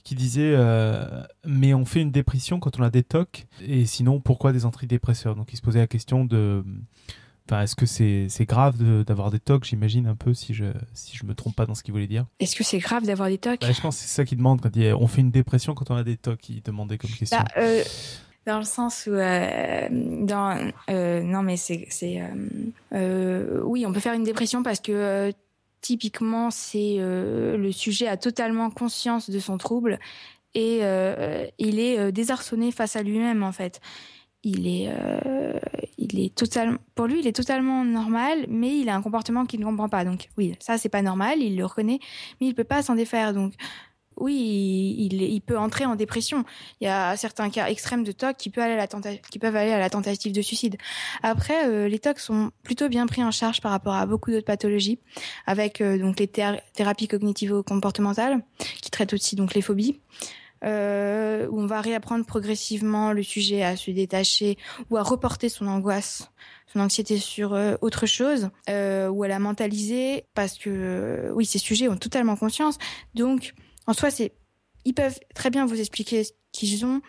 Qui 0.05 0.15
disait 0.15 0.53
euh, 0.55 1.23
Mais 1.45 1.75
on 1.75 1.85
fait 1.85 2.01
une 2.01 2.11
dépression 2.11 2.61
quand 2.61 2.79
on 2.79 2.83
a 2.83 2.91
des 2.91 3.03
TOC, 3.03 3.47
et 3.67 3.85
sinon, 3.87 4.21
pourquoi 4.21 4.53
des 4.53 4.65
antidépresseurs? 4.65 5.35
Donc, 5.35 5.53
il 5.53 5.57
se 5.57 5.63
posait 5.63 5.81
la 5.81 5.87
question 5.87 6.25
de. 6.25 6.65
Enfin, 7.49 7.63
est-ce 7.63 7.75
que 7.75 7.87
c'est 7.87 8.47
grave 8.47 9.05
d'avoir 9.05 9.33
des 9.33 9.41
TOC 9.41 9.65
J'imagine 9.65 10.07
un 10.07 10.15
peu 10.15 10.33
si 10.33 10.55
je 10.55 10.67
si 10.95 11.17
je 11.17 11.27
me 11.27 11.35
trompe 11.35 11.57
pas 11.57 11.67
dans 11.67 11.75
ce 11.75 11.83
qu'il 11.83 11.93
voulait 11.93 12.07
dire. 12.07 12.27
Est-ce 12.39 12.55
que 12.55 12.63
c'est 12.63 12.79
grave 12.79 13.05
d'avoir 13.05 13.29
des 13.29 13.39
TOC 13.39 13.61
bah, 13.61 13.73
Je 13.73 13.81
pense 13.81 13.97
que 13.97 14.03
c'est 14.03 14.15
ça 14.15 14.25
qu'il 14.25 14.39
demande 14.39 14.61
quand 14.61 14.71
il 14.75 14.83
dit 14.83 14.93
on 14.93 15.09
fait 15.09 15.21
une 15.21 15.33
dépression 15.33 15.75
quand 15.75 15.91
on 15.91 15.97
a 15.97 16.05
des 16.05 16.17
TOC. 16.17 16.49
Il 16.49 16.63
demandait 16.63 16.99
comme 16.99 17.11
question. 17.11 17.39
Bah, 17.39 17.47
euh, 17.57 17.83
dans 18.47 18.59
le 18.59 18.65
sens 18.65 19.07
où 19.07 19.15
euh, 19.15 19.89
euh, 20.91 21.23
non 21.23 21.43
mais 21.43 21.57
c'est 21.57 21.87
euh, 22.93 23.61
oui 23.65 23.87
on 23.87 23.93
peut 23.93 24.01
faire 24.01 24.15
une 24.15 24.25
dépression 24.25 24.63
parce 24.63 24.81
que 24.81 25.33
typiquement 25.81 26.51
c'est 26.51 26.97
le 26.99 27.71
sujet 27.73 28.09
a 28.09 28.17
totalement 28.17 28.71
conscience 28.71 29.31
de 29.31 29.39
son 29.39 29.59
trouble 29.59 29.99
et 30.55 30.81
il 31.59 31.79
est 31.79 32.13
désarçonné 32.13 32.73
face 32.73 32.97
à 32.97 33.03
lui-même 33.03 33.43
en 33.43 33.53
fait. 33.53 33.81
Il 34.45 34.67
est 34.67 34.91
il 35.99 36.19
est 36.19 36.35
totalement 36.35 36.79
pour 36.97 37.07
lui 37.07 37.21
il 37.21 37.27
est 37.29 37.35
totalement 37.35 37.85
normal 37.85 38.47
mais 38.49 38.77
il 38.77 38.89
a 38.89 38.97
un 38.97 39.03
comportement 39.03 39.47
qu'il 39.47 39.61
ne 39.61 39.65
comprend 39.65 39.89
pas. 39.89 40.05
Donc 40.05 40.29
oui 40.37 40.57
ça 40.59 40.79
c'est 40.79 40.89
pas 40.89 41.03
normal 41.03 41.41
il 41.41 41.57
le 41.57 41.65
reconnaît 41.65 42.01
mais 42.41 42.49
il 42.49 42.55
peut 42.55 42.65
pas 42.65 42.83
s'en 42.83 42.97
défaire. 42.97 43.35
Donc 43.35 43.55
oui, 44.17 45.09
il, 45.11 45.41
peut 45.41 45.59
entrer 45.59 45.85
en 45.85 45.97
dépression. 45.97 46.45
Il 46.81 46.85
y 46.85 46.89
a 46.89 47.17
certains 47.17 47.51
cas 47.51 47.67
extrêmes 47.69 48.05
de 48.05 48.13
TOC 48.13 48.37
qui, 48.37 48.51
peuvent 48.51 48.65
aller 48.65 49.73
à 49.73 49.79
la, 49.79 49.91
tentative 49.91 50.33
de 50.33 50.43
suicide. 50.43 50.77
Après, 51.23 51.67
euh, 51.67 51.89
les 51.89 51.99
TOC 51.99 52.19
sont 52.19 52.51
plutôt 52.63 52.89
bien 52.89 53.07
pris 53.07 53.25
en 53.25 53.31
charge 53.31 53.61
par 53.61 53.71
rapport 53.71 53.95
à 53.95 54.07
beaucoup 54.07 54.31
d'autres 54.31 54.47
pathologies, 54.47 54.99
avec 55.47 55.81
euh, 55.81 55.99
donc 55.99 56.19
les 56.19 56.29
thérapies 56.29 57.09
cognitivo-comportementales 57.09 58.43
qui 58.81 58.91
traitent 58.91 59.15
aussi 59.15 59.37
donc 59.37 59.55
les 59.55 59.63
phobies. 59.63 60.01
Euh, 60.65 61.49
où 61.49 61.61
on 61.61 61.67
va 61.67 61.81
réapprendre 61.81 62.25
progressivement 62.25 63.13
le 63.13 63.25
sujet 63.25 63.65
à 63.65 63.75
se 63.75 63.91
détacher 63.91 64.57
ou 64.91 64.97
à 64.97 65.03
reporter 65.03 65.49
son 65.49 65.67
angoisse, 65.67 66.31
son 66.73 66.79
anxiété 66.79 67.19
sur 67.19 67.59
autre 67.81 68.07
chose, 68.07 68.49
ou 68.69 69.23
à 69.25 69.29
la 69.29 69.41
mentaliser 69.41 70.25
parce 70.35 70.57
que 70.59 71.33
oui, 71.35 71.47
ces 71.47 71.59
sujets 71.59 71.89
ont 71.89 71.97
totalement 71.97 72.37
conscience. 72.37 72.79
Donc 73.15 73.55
en 73.87 73.93
soi, 73.93 74.09
ils 74.85 74.95
peuvent 74.95 75.19
très 75.35 75.51
bien 75.51 75.67
vous 75.67 75.81
expliquer 75.81 76.25
ce 76.25 76.33
qu'ils 76.53 76.85
ont, 76.85 77.01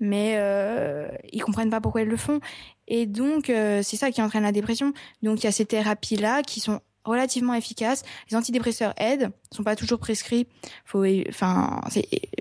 mais 0.00 0.34
euh, 0.36 1.08
ils 1.32 1.42
comprennent 1.42 1.70
pas 1.70 1.80
pourquoi 1.80 2.02
ils 2.02 2.08
le 2.08 2.16
font. 2.16 2.40
Et 2.86 3.06
donc, 3.06 3.50
euh, 3.50 3.82
c'est 3.82 3.96
ça 3.96 4.10
qui 4.10 4.22
entraîne 4.22 4.42
la 4.42 4.52
dépression. 4.52 4.92
Donc, 5.22 5.40
il 5.40 5.44
y 5.44 5.46
a 5.46 5.52
ces 5.52 5.66
thérapies-là 5.66 6.42
qui 6.42 6.60
sont 6.60 6.80
relativement 7.04 7.54
efficaces. 7.54 8.04
Les 8.30 8.36
antidépresseurs 8.36 8.94
aident, 8.96 9.30
sont 9.50 9.64
pas 9.64 9.76
toujours 9.76 9.98
prescrits. 9.98 10.46
Faut, 10.84 11.04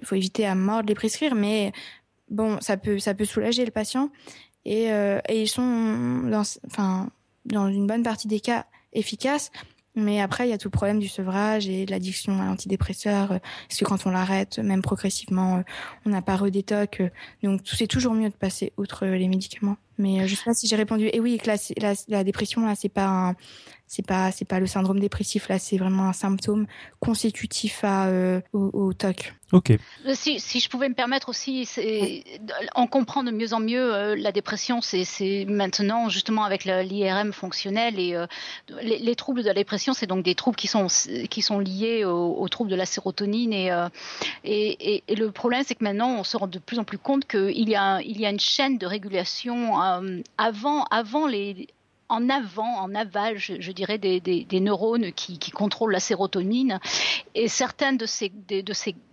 faut 0.03 0.15
éviter 0.15 0.45
à 0.45 0.55
mort 0.55 0.83
de 0.83 0.87
les 0.87 0.95
prescrire, 0.95 1.35
mais 1.35 1.71
bon, 2.29 2.59
ça 2.61 2.77
peut, 2.77 2.99
soulager 3.25 3.65
le 3.65 3.71
patient. 3.71 4.09
Et, 4.65 4.91
euh, 4.91 5.19
ils 5.29 5.47
sont, 5.47 6.31
enfin, 6.67 7.09
dans 7.45 7.67
une 7.67 7.87
bonne 7.87 8.03
partie 8.03 8.27
des 8.27 8.39
cas, 8.39 8.65
efficaces. 8.93 9.51
Mais 9.97 10.21
après, 10.21 10.47
il 10.47 10.51
y 10.51 10.53
a 10.53 10.59
tout 10.59 10.67
le 10.67 10.77
problème 10.77 10.99
du 10.99 11.07
sevrage 11.07 11.67
et 11.67 11.87
de 11.87 11.91
l'addiction 11.91 12.39
à 12.39 12.45
l'antidépresseur. 12.45 13.29
Parce 13.67 13.79
que 13.79 13.83
quand 13.83 14.05
on 14.05 14.11
l'arrête, 14.11 14.59
même 14.59 14.83
progressivement, 14.83 15.57
euh, 15.57 15.61
on 16.05 16.11
n'a 16.11 16.21
pas 16.21 16.35
redétoc. 16.35 17.01
Euh, 17.01 17.09
donc, 17.41 17.61
c'est 17.65 17.87
toujours 17.87 18.13
mieux 18.13 18.29
de 18.29 18.35
passer 18.35 18.73
outre 18.77 19.07
les 19.07 19.27
médicaments. 19.27 19.77
Mais 19.97 20.21
euh, 20.21 20.27
je 20.27 20.35
sais 20.35 20.43
pas 20.43 20.53
si 20.53 20.67
j'ai 20.67 20.75
répondu. 20.75 21.09
Et 21.11 21.19
oui, 21.19 21.37
que 21.37 21.47
la, 21.47 21.55
la, 21.77 21.93
la 22.07 22.23
dépression, 22.23 22.65
là, 22.65 22.75
c'est 22.75 22.89
pas 22.89 23.35
c'est 23.87 24.05
pas 24.05 24.31
c'est 24.31 24.45
pas 24.45 24.59
le 24.59 24.67
syndrome 24.67 24.99
dépressif 24.99 25.47
là 25.47 25.59
c'est 25.59 25.77
vraiment 25.77 26.09
un 26.09 26.13
symptôme 26.13 26.67
consécutif 26.99 27.83
à 27.83 28.07
euh, 28.07 28.41
au, 28.53 28.93
TOC. 28.93 29.33
Ok. 29.53 29.71
Euh, 29.71 29.77
si, 30.13 30.41
si 30.41 30.59
je 30.59 30.69
pouvais 30.69 30.89
me 30.89 30.93
permettre 30.93 31.29
aussi 31.29 31.65
c'est 31.65 32.23
on 32.75 32.87
comprend 32.87 33.23
de 33.23 33.31
mieux 33.31 33.53
en 33.53 33.61
mieux 33.61 33.93
euh, 33.93 34.15
la 34.17 34.33
dépression 34.33 34.81
c'est 34.81 35.45
maintenant 35.47 36.09
justement 36.09 36.43
avec 36.43 36.65
l'IRM 36.65 37.31
fonctionnel 37.31 37.97
et 37.97 38.17
les, 38.81 39.15
troubles 39.15 39.41
de 39.41 39.47
la 39.47 39.53
dépression 39.53 39.93
c'est 39.93 40.05
donc 40.05 40.23
des 40.23 40.35
troubles 40.35 40.57
qui 40.57 40.67
sont 40.67 40.87
qui 41.29 41.41
sont 41.41 41.59
liés 41.59 42.03
aux, 42.03 42.47
troubles 42.49 42.69
de 42.69 42.75
la 42.75 42.85
sérotonine 42.85 43.53
et, 43.53 43.71
et, 44.43 45.03
et, 45.07 45.15
le 45.15 45.31
problème 45.31 45.63
c'est 45.65 45.75
que 45.75 45.83
maintenant 45.83 46.17
on 46.19 46.23
se 46.25 46.35
rend 46.35 46.47
de 46.47 46.59
plus 46.59 46.77
en 46.77 46.83
plus 46.83 46.97
compte 46.97 47.25
qu'il 47.25 47.69
y 47.69 47.75
a 47.75 48.01
il 48.01 48.19
y 48.19 48.25
a 48.25 48.29
une 48.29 48.39
chaîne 48.39 48.77
de 48.77 48.85
régulation 48.85 49.79
avant, 50.37 50.83
avant 50.85 51.27
en 52.09 52.29
avant, 52.29 52.79
en 52.79 52.95
aval, 52.95 53.37
je, 53.37 53.71
dirais, 53.71 53.97
des, 53.97 54.47
neurones 54.59 55.11
qui, 55.11 55.39
contrôlent 55.51 55.91
la 55.91 55.99
sérotonine. 55.99 56.79
Et 57.35 57.47
certains 57.47 57.93
de 57.93 58.05
ces, 58.05 58.31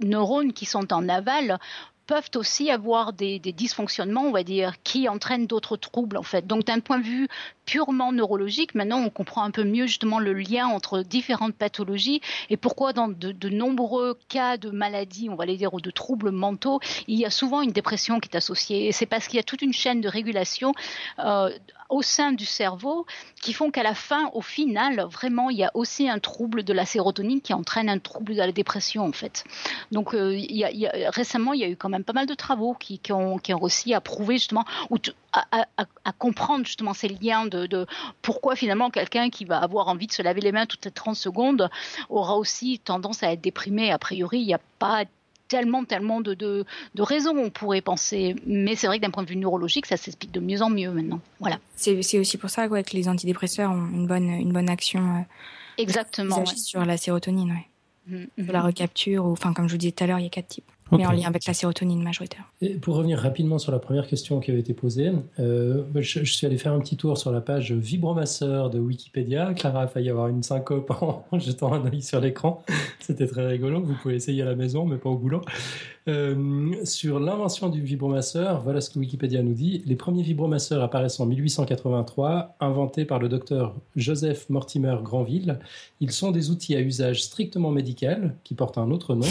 neurones 0.00 0.52
qui 0.52 0.66
sont 0.66 0.92
en 0.92 1.08
aval 1.08 1.58
peuvent 2.06 2.30
aussi 2.36 2.70
avoir 2.70 3.12
des, 3.12 3.38
dysfonctionnements, 3.38 4.24
on 4.24 4.32
va 4.32 4.44
dire, 4.44 4.82
qui 4.82 5.08
entraînent 5.08 5.46
d'autres 5.46 5.76
troubles, 5.76 6.16
en 6.16 6.22
fait. 6.22 6.46
Donc, 6.46 6.64
d'un 6.64 6.80
point 6.80 6.98
de 6.98 7.04
vue 7.04 7.28
purement 7.64 8.12
neurologique, 8.12 8.74
maintenant, 8.74 9.00
on 9.00 9.10
comprend 9.10 9.42
un 9.42 9.50
peu 9.50 9.64
mieux 9.64 9.86
justement 9.86 10.18
le 10.18 10.32
lien 10.32 10.66
entre 10.66 11.02
différentes 11.02 11.54
pathologies 11.54 12.20
et 12.50 12.56
pourquoi 12.56 12.92
dans 12.92 13.08
de, 13.08 13.48
nombreux 13.48 14.18
cas 14.28 14.56
de 14.56 14.70
maladies, 14.70 15.28
on 15.30 15.36
va 15.36 15.46
les 15.46 15.56
dire, 15.56 15.74
ou 15.74 15.80
de 15.80 15.90
troubles 15.90 16.30
mentaux, 16.30 16.80
il 17.08 17.18
y 17.18 17.24
a 17.24 17.30
souvent 17.30 17.62
une 17.62 17.72
dépression 17.72 18.20
qui 18.20 18.28
est 18.32 18.36
associée. 18.36 18.92
C'est 18.92 19.06
parce 19.06 19.26
qu'il 19.26 19.36
y 19.36 19.40
a 19.40 19.44
toute 19.44 19.62
une 19.62 19.72
chaîne 19.72 20.00
de 20.00 20.08
régulation 20.08 20.72
euh, 21.18 21.50
au 21.88 22.02
sein 22.02 22.32
du 22.32 22.44
cerveau 22.44 23.06
qui 23.40 23.52
font 23.52 23.70
qu'à 23.70 23.82
la 23.82 23.94
fin, 23.94 24.30
au 24.32 24.40
final, 24.40 25.06
vraiment, 25.10 25.50
il 25.50 25.58
y 25.58 25.64
a 25.64 25.70
aussi 25.74 26.08
un 26.08 26.18
trouble 26.18 26.62
de 26.62 26.72
la 26.72 26.86
sérotonine 26.86 27.40
qui 27.40 27.52
entraîne 27.52 27.88
un 27.88 27.98
trouble 27.98 28.34
de 28.34 28.38
la 28.38 28.52
dépression, 28.52 29.04
en 29.04 29.12
fait. 29.12 29.44
Donc, 29.92 30.14
euh, 30.14 30.36
récemment, 31.08 31.52
il 31.52 31.60
y 31.60 31.64
a 31.64 31.68
eu 31.68 31.76
quand 31.76 31.88
même 31.88 32.04
pas 32.04 32.12
mal 32.12 32.26
de 32.26 32.34
travaux 32.34 32.74
qui, 32.74 33.00
ont, 33.10 33.38
qui 33.38 33.54
ont 33.54 33.62
aussi 33.62 33.94
approuvé 33.94 34.36
justement, 34.36 34.64
ou 34.90 34.98
à, 35.32 36.12
comprendre 36.18 36.64
justement 36.64 36.94
ces 36.94 37.08
liens 37.08 37.46
de 37.54 37.86
pourquoi 38.22 38.56
finalement 38.56 38.90
quelqu'un 38.90 39.30
qui 39.30 39.44
va 39.44 39.58
avoir 39.58 39.88
envie 39.88 40.06
de 40.06 40.12
se 40.12 40.22
laver 40.22 40.40
les 40.40 40.52
mains 40.52 40.66
toutes 40.66 40.84
les 40.84 40.90
30 40.90 41.16
secondes 41.16 41.70
aura 42.08 42.36
aussi 42.36 42.78
tendance 42.78 43.22
à 43.22 43.32
être 43.32 43.40
déprimé. 43.40 43.90
A 43.90 43.98
priori, 43.98 44.40
il 44.40 44.46
n'y 44.46 44.54
a 44.54 44.60
pas 44.78 45.04
tellement, 45.48 45.84
tellement 45.84 46.20
de, 46.20 46.34
de, 46.34 46.64
raisons, 46.98 47.36
on 47.36 47.50
pourrait 47.50 47.80
penser. 47.80 48.36
Mais 48.46 48.76
c'est 48.76 48.86
vrai 48.86 48.98
que 48.98 49.04
d'un 49.04 49.10
point 49.10 49.22
de 49.22 49.28
vue 49.28 49.36
neurologique, 49.36 49.86
ça 49.86 49.96
s'explique 49.96 50.32
de 50.32 50.40
mieux 50.40 50.62
en 50.62 50.70
mieux 50.70 50.90
maintenant. 50.90 51.20
Voilà. 51.40 51.58
C'est 51.76 52.18
aussi 52.18 52.36
pour 52.38 52.50
ça 52.50 52.68
que 52.68 52.96
les 52.96 53.08
antidépresseurs 53.08 53.70
ont 53.70 53.86
une 53.86 54.06
bonne, 54.06 54.28
une 54.28 54.52
bonne 54.52 54.70
action. 54.70 55.00
Euh, 55.00 55.20
Exactement. 55.78 56.44
Sur 56.46 56.84
la 56.84 56.96
sérotonine, 56.96 57.50
ouais. 57.50 57.66
Mmh, 58.06 58.50
la 58.52 58.60
recapture, 58.60 59.24
ou, 59.24 59.32
enfin, 59.32 59.54
comme 59.54 59.66
je 59.66 59.72
vous 59.72 59.78
disais 59.78 59.92
tout 59.92 60.04
à 60.04 60.06
l'heure, 60.06 60.18
il 60.18 60.24
y 60.24 60.26
a 60.26 60.30
quatre 60.30 60.48
types 60.48 60.70
mais 60.92 61.06
en 61.06 61.12
lien 61.12 61.26
avec 61.26 61.46
la 61.46 61.54
sérotonine 61.54 62.02
majoritaire. 62.02 62.44
Et 62.60 62.74
pour 62.74 62.96
revenir 62.96 63.18
rapidement 63.18 63.58
sur 63.58 63.72
la 63.72 63.78
première 63.78 64.06
question 64.06 64.40
qui 64.40 64.50
avait 64.50 64.60
été 64.60 64.74
posée, 64.74 65.12
euh, 65.40 65.84
je, 65.96 66.24
suis 66.24 66.46
allé 66.46 66.58
faire 66.58 66.72
un 66.72 66.80
petit 66.80 66.96
tour 66.96 67.18
sur 67.18 67.32
la 67.32 67.40
page 67.40 67.72
vibromasseur 67.72 68.70
de 68.70 68.78
Wikipédia. 68.78 69.54
Clara 69.54 69.82
a 69.82 69.86
failli 69.86 70.10
avoir 70.10 70.28
une 70.28 70.42
syncope 70.42 70.90
en 71.30 71.38
jetant 71.38 71.72
un 71.72 71.86
œil 71.86 72.02
sur 72.02 72.20
l'écran. 72.20 72.62
C'était 73.00 73.26
très 73.26 73.46
rigolo. 73.46 73.82
Vous 73.82 73.94
pouvez 73.94 74.14
essayer 74.14 74.42
à 74.42 74.46
la 74.46 74.54
maison, 74.54 74.84
mais 74.84 74.96
pas 74.96 75.10
au 75.10 75.16
boulot. 75.16 75.42
Euh, 76.06 76.84
sur 76.84 77.18
l'invention 77.18 77.70
du 77.70 77.80
vibromasseur, 77.80 78.60
voilà 78.60 78.82
ce 78.82 78.90
que 78.90 78.98
Wikipédia 78.98 79.42
nous 79.42 79.54
dit. 79.54 79.82
Les 79.86 79.96
premiers 79.96 80.22
vibromasseurs 80.22 80.82
apparaissent 80.82 81.18
en 81.18 81.24
1883, 81.24 82.56
inventés 82.60 83.06
par 83.06 83.18
le 83.18 83.30
docteur 83.30 83.74
Joseph 83.96 84.50
Mortimer 84.50 84.96
Granville. 85.02 85.58
Ils 86.00 86.10
sont 86.10 86.30
des 86.30 86.50
outils 86.50 86.76
à 86.76 86.80
usage 86.80 87.22
strictement 87.22 87.70
médical, 87.70 88.34
qui 88.44 88.54
portent 88.54 88.76
un 88.76 88.90
autre 88.90 89.14
nom, 89.14 89.26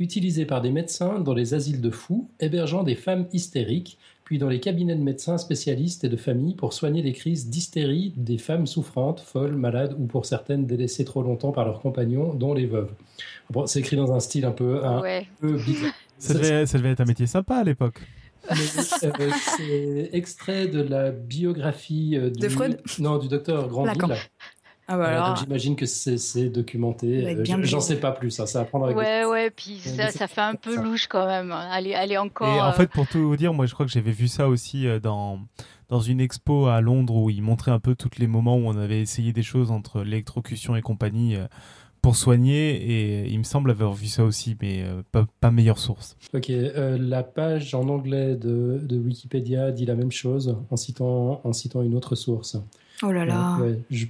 utilisés 0.00 0.44
par 0.44 0.60
des 0.60 0.70
médecins 0.70 1.18
dans 1.18 1.34
les 1.34 1.54
asiles 1.54 1.80
de 1.80 1.90
fous, 1.90 2.28
hébergeant 2.40 2.82
des 2.82 2.94
femmes 2.94 3.26
hystériques, 3.32 3.96
puis 4.24 4.36
dans 4.36 4.50
les 4.50 4.60
cabinets 4.60 4.94
de 4.94 5.02
médecins 5.02 5.38
spécialistes 5.38 6.04
et 6.04 6.10
de 6.10 6.16
famille 6.18 6.54
pour 6.54 6.74
soigner 6.74 7.00
les 7.00 7.14
crises 7.14 7.48
d'hystérie 7.48 8.12
des 8.18 8.36
femmes 8.36 8.66
souffrantes, 8.66 9.20
folles, 9.20 9.56
malades 9.56 9.96
ou 9.98 10.04
pour 10.04 10.26
certaines 10.26 10.66
délaissées 10.66 11.06
trop 11.06 11.22
longtemps 11.22 11.52
par 11.52 11.64
leurs 11.64 11.80
compagnons, 11.80 12.34
dont 12.34 12.52
les 12.52 12.66
veuves. 12.66 12.92
Bon, 13.48 13.66
c'est 13.66 13.80
écrit 13.80 13.96
dans 13.96 14.12
un 14.12 14.20
style 14.20 14.44
un 14.44 14.52
peu, 14.52 14.84
un, 14.84 15.00
peu 15.40 15.56
bizarre. 15.56 15.94
Ça 16.18 16.34
devait, 16.34 16.90
être 16.90 17.00
un 17.00 17.04
métier 17.04 17.26
sympa 17.26 17.56
à 17.56 17.64
l'époque. 17.64 18.00
Euh, 18.50 18.54
c'est 19.56 20.10
extrait 20.12 20.68
de 20.68 20.80
la 20.80 21.10
biographie 21.10 22.16
euh, 22.16 22.30
du, 22.30 22.40
de 22.40 22.48
Freud 22.48 22.80
Non, 22.98 23.18
du 23.18 23.28
docteur 23.28 23.68
Grandville. 23.68 24.16
Ah 24.90 24.96
bah 24.96 25.34
J'imagine 25.38 25.76
que 25.76 25.84
c'est 25.84 26.48
documenté. 26.48 27.26
Euh, 27.26 27.44
j'en 27.64 27.80
sais 27.80 28.00
pas 28.00 28.12
plus, 28.12 28.30
ça, 28.30 28.46
ça 28.46 28.62
va 28.64 28.84
avec. 28.84 28.96
Ouais, 28.96 29.26
ouais, 29.26 29.50
puis 29.50 29.78
ça, 29.80 30.10
ça 30.10 30.26
fait 30.26 30.40
un 30.40 30.54
peu 30.54 30.82
louche 30.82 31.08
quand 31.08 31.26
même. 31.26 31.52
Allez, 31.52 31.94
allez 31.94 32.16
encore. 32.16 32.48
Et 32.48 32.60
en 32.60 32.72
fait, 32.72 32.90
pour 32.90 33.06
tout 33.06 33.28
vous 33.28 33.36
dire, 33.36 33.52
moi, 33.52 33.66
je 33.66 33.74
crois 33.74 33.84
que 33.84 33.92
j'avais 33.92 34.12
vu 34.12 34.28
ça 34.28 34.48
aussi 34.48 34.86
dans 35.02 35.40
dans 35.90 36.00
une 36.00 36.20
expo 36.20 36.66
à 36.66 36.80
Londres 36.80 37.16
où 37.16 37.30
ils 37.30 37.42
montraient 37.42 37.70
un 37.70 37.80
peu 37.80 37.94
tous 37.94 38.10
les 38.18 38.26
moments 38.26 38.56
où 38.56 38.66
on 38.66 38.76
avait 38.76 39.00
essayé 39.00 39.32
des 39.32 39.42
choses 39.42 39.70
entre 39.70 40.02
l'électrocution 40.02 40.76
et 40.76 40.82
compagnie 40.82 41.36
pour 42.08 42.16
soigner 42.16 42.70
et 42.70 43.28
il 43.28 43.38
me 43.38 43.44
semble 43.44 43.70
avoir 43.70 43.92
vu 43.92 44.06
ça 44.06 44.24
aussi, 44.24 44.56
mais 44.62 44.82
euh, 44.82 45.02
pas, 45.42 45.50
meilleure 45.50 45.78
source. 45.78 46.16
Ok, 46.32 46.48
euh, 46.48 46.96
la 46.98 47.22
page 47.22 47.74
en 47.74 47.86
anglais 47.90 48.34
de, 48.34 48.80
de, 48.82 48.96
Wikipédia 48.96 49.72
dit 49.72 49.84
la 49.84 49.94
même 49.94 50.10
chose 50.10 50.56
en 50.70 50.76
citant, 50.78 51.42
en 51.44 51.52
citant 51.52 51.82
une 51.82 51.94
autre 51.94 52.14
source. 52.14 52.56
Oh 53.02 53.12
là 53.12 53.26
là. 53.26 53.58
je, 53.90 54.06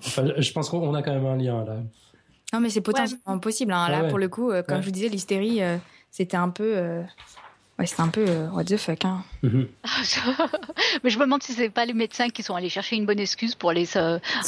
je 0.00 0.52
pense 0.52 0.70
qu'on 0.70 0.92
a 0.92 1.02
quand 1.02 1.14
même 1.14 1.26
un 1.26 1.36
lien 1.36 1.64
là. 1.64 1.76
Non, 2.52 2.58
mais 2.58 2.68
c'est 2.68 2.80
potentiellement 2.80 3.38
possible. 3.38 3.72
Hein. 3.74 3.88
Là, 3.88 4.08
pour 4.08 4.18
le 4.18 4.28
coup, 4.28 4.50
euh, 4.50 4.64
comme 4.64 4.80
je 4.80 4.86
vous 4.86 4.90
disais, 4.90 5.08
l'hystérie, 5.08 5.60
c'était 6.10 6.36
un 6.36 6.48
peu. 6.48 7.00
Ouais, 7.78 7.86
c'était 7.86 8.02
un 8.02 8.08
peu 8.08 8.26
what 8.52 8.64
the 8.64 8.76
fuck. 8.76 9.04
Hein. 9.04 9.22
Mhm. 9.44 9.68
mais 11.04 11.10
je 11.10 11.16
me 11.16 11.26
demande 11.26 11.44
si 11.44 11.52
c'est 11.52 11.70
pas 11.70 11.84
les 11.84 11.94
médecins 11.94 12.28
qui 12.28 12.42
sont 12.42 12.56
allés 12.56 12.68
chercher 12.70 12.96
une 12.96 13.06
bonne 13.06 13.20
excuse 13.20 13.54
pour 13.54 13.70
aller 13.70 13.86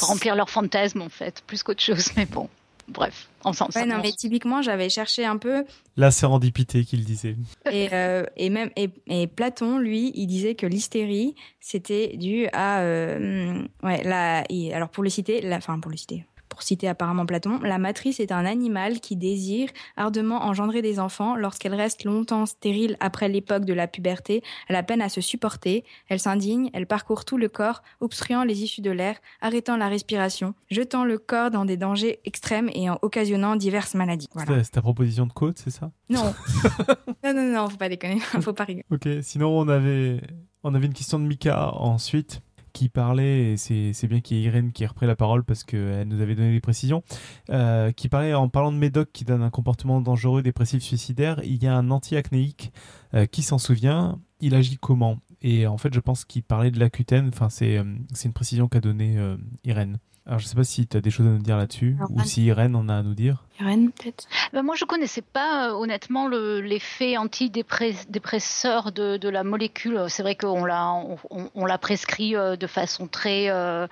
remplir 0.01 0.35
leurs 0.35 0.49
fantasmes, 0.49 1.01
en 1.01 1.07
fait, 1.07 1.41
plus 1.47 1.63
qu'autre 1.63 1.81
chose. 1.81 2.09
Mais 2.17 2.25
bon 2.25 2.49
bref, 2.87 3.29
ensemble. 3.43 3.71
Ouais, 3.75 3.85
non, 3.85 3.99
mais 4.01 4.11
typiquement, 4.11 4.61
j'avais 4.61 4.89
cherché 4.89 5.25
un 5.25 5.37
peu. 5.37 5.65
La 5.97 6.11
sérendipité 6.11 6.83
qu'il 6.85 7.03
disait. 7.03 7.35
Et, 7.71 7.89
euh, 7.93 8.23
et 8.35 8.49
même 8.49 8.69
et, 8.75 9.27
Platon, 9.27 9.77
lui, 9.77 10.11
il 10.15 10.27
disait 10.27 10.55
que 10.55 10.65
l'hystérie, 10.65 11.35
c'était 11.59 12.15
dû 12.17 12.47
à 12.53 12.81
euh, 12.81 13.63
ouais, 13.83 14.03
la, 14.03 14.43
alors 14.75 14.89
pour 14.89 15.03
le 15.03 15.09
citer, 15.09 15.41
la, 15.41 15.57
enfin 15.57 15.79
pour 15.79 15.91
le 15.91 15.97
citer, 15.97 16.25
pour 16.53 16.61
citer 16.61 16.87
apparemment 16.87 17.25
Platon, 17.25 17.57
la 17.63 17.79
matrice 17.79 18.19
est 18.19 18.31
un 18.31 18.45
animal 18.45 18.99
qui 18.99 19.15
désire 19.15 19.69
ardemment 19.97 20.43
engendrer 20.43 20.83
des 20.83 20.99
enfants. 20.99 21.35
Lorsqu'elle 21.35 21.73
reste 21.73 22.03
longtemps 22.03 22.45
stérile 22.45 22.95
après 22.99 23.27
l'époque 23.27 23.65
de 23.65 23.73
la 23.73 23.87
puberté, 23.87 24.43
elle 24.67 24.75
a 24.75 24.83
peine 24.83 25.01
à 25.01 25.09
se 25.09 25.19
supporter, 25.19 25.83
elle 26.09 26.19
s'indigne, 26.19 26.69
elle 26.73 26.85
parcourt 26.85 27.25
tout 27.25 27.37
le 27.37 27.49
corps, 27.49 27.81
obstruant 28.01 28.43
les 28.43 28.61
issues 28.61 28.81
de 28.81 28.91
l'air, 28.91 29.15
arrêtant 29.41 29.77
la 29.77 29.87
respiration, 29.87 30.53
jetant 30.69 31.05
le 31.05 31.17
corps 31.17 31.49
dans 31.49 31.65
des 31.65 31.75
dangers 31.75 32.19
extrêmes 32.23 32.69
et 32.75 32.87
en 32.87 32.99
occasionnant 33.01 33.55
diverses 33.55 33.95
maladies. 33.95 34.27
C'est 34.45 34.69
ta 34.69 34.83
proposition 34.83 35.25
de 35.25 35.33
côte, 35.33 35.57
c'est 35.57 35.71
ça? 35.71 35.89
Non. 36.09 36.35
non, 37.23 37.33
non, 37.33 37.51
non, 37.51 37.67
faut 37.67 37.77
pas 37.77 37.89
déconner, 37.89 38.19
faut 38.41 38.53
pas 38.53 38.65
rigoler. 38.65 38.85
Ok, 38.91 39.09
sinon 39.23 39.57
on 39.57 39.67
avait, 39.69 40.21
on 40.61 40.75
avait 40.75 40.85
une 40.85 40.93
question 40.93 41.17
de 41.17 41.25
Mika 41.25 41.71
ensuite 41.73 42.43
qui 42.73 42.89
parlait, 42.89 43.53
et 43.53 43.57
c'est 43.57 44.07
bien 44.07 44.19
qu'il 44.19 44.37
y 44.37 44.41
ait 44.41 44.43
Irène 44.43 44.71
qui 44.71 44.83
ait 44.83 44.87
repris 44.87 45.05
la 45.05 45.15
parole 45.15 45.43
parce 45.43 45.63
qu'elle 45.63 46.07
nous 46.07 46.19
avait 46.21 46.35
donné 46.35 46.51
des 46.51 46.59
précisions, 46.59 47.03
euh, 47.51 47.91
qui 47.91 48.09
parlait 48.09 48.33
en 48.33 48.49
parlant 48.49 48.71
de 48.71 48.77
médoc 48.77 49.09
qui 49.13 49.23
donne 49.23 49.43
un 49.43 49.51
comportement 49.51 50.01
dangereux, 50.01 50.41
dépressif, 50.41 50.81
suicidaire, 50.83 51.39
il 51.43 51.63
y 51.63 51.67
a 51.67 51.75
un 51.75 51.91
anti-acnéique 51.91 52.73
euh, 53.13 53.25
qui 53.27 53.43
s'en 53.43 53.59
souvient, 53.59 54.19
il 54.41 54.55
agit 54.55 54.77
comment? 54.77 55.19
Et 55.41 55.67
en 55.67 55.77
fait, 55.77 55.93
je 55.93 55.99
pense 55.99 56.25
qu'il 56.25 56.43
parlait 56.43 56.71
de 56.71 56.79
l'Aquten, 56.79 57.29
enfin 57.29 57.49
c'est 57.49 57.77
euh, 57.77 57.83
une 58.25 58.33
précision 58.33 58.67
qu'a 58.67 58.79
donnée 58.79 59.17
Irène. 59.63 59.99
Alors, 60.25 60.39
je 60.39 60.45
sais 60.45 60.55
pas 60.55 60.63
si 60.63 60.87
tu 60.87 60.95
as 60.95 61.01
des 61.01 61.09
choses 61.09 61.27
à 61.27 61.31
nous 61.31 61.41
dire 61.41 61.57
là-dessus, 61.57 61.97
ou 62.09 62.21
si 62.21 62.45
Irène 62.45 62.77
en 62.77 62.87
a 62.87 62.95
à 62.95 63.03
nous 63.03 63.13
dire. 63.13 63.45
Irène, 63.59 63.91
peut-être? 63.91 64.27
Ben 64.51 64.63
Moi, 64.63 64.75
je 64.75 64.85
connaissais 64.85 65.21
pas, 65.21 65.69
euh, 65.69 65.73
honnêtement, 65.73 66.27
l'effet 66.27 67.17
antidépresseur 67.17 68.91
de, 68.91 69.29
la 69.29 69.43
molécule. 69.43 70.05
C'est 70.09 70.23
vrai 70.23 70.35
qu'on 70.35 70.65
l'a 70.65 71.77
prescrit 71.79 72.35
euh, 72.35 72.55
de 72.55 72.67
façon 72.67 73.07
très. 73.07 73.49
Euh, 73.49 73.87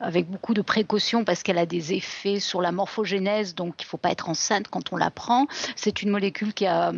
avec 0.00 0.28
beaucoup 0.28 0.54
de 0.54 0.62
précautions, 0.62 1.24
parce 1.24 1.42
qu'elle 1.42 1.58
a 1.58 1.66
des 1.66 1.92
effets 1.94 2.40
sur 2.40 2.60
la 2.60 2.72
morphogénèse, 2.72 3.54
donc 3.54 3.82
il 3.82 3.86
faut 3.86 3.96
pas 3.96 4.10
être 4.10 4.28
enceinte 4.28 4.68
quand 4.68 4.92
on 4.92 4.96
la 4.96 5.10
prend. 5.10 5.46
C'est 5.76 6.02
une 6.02 6.10
molécule 6.10 6.54
qui 6.54 6.66
a, 6.66 6.92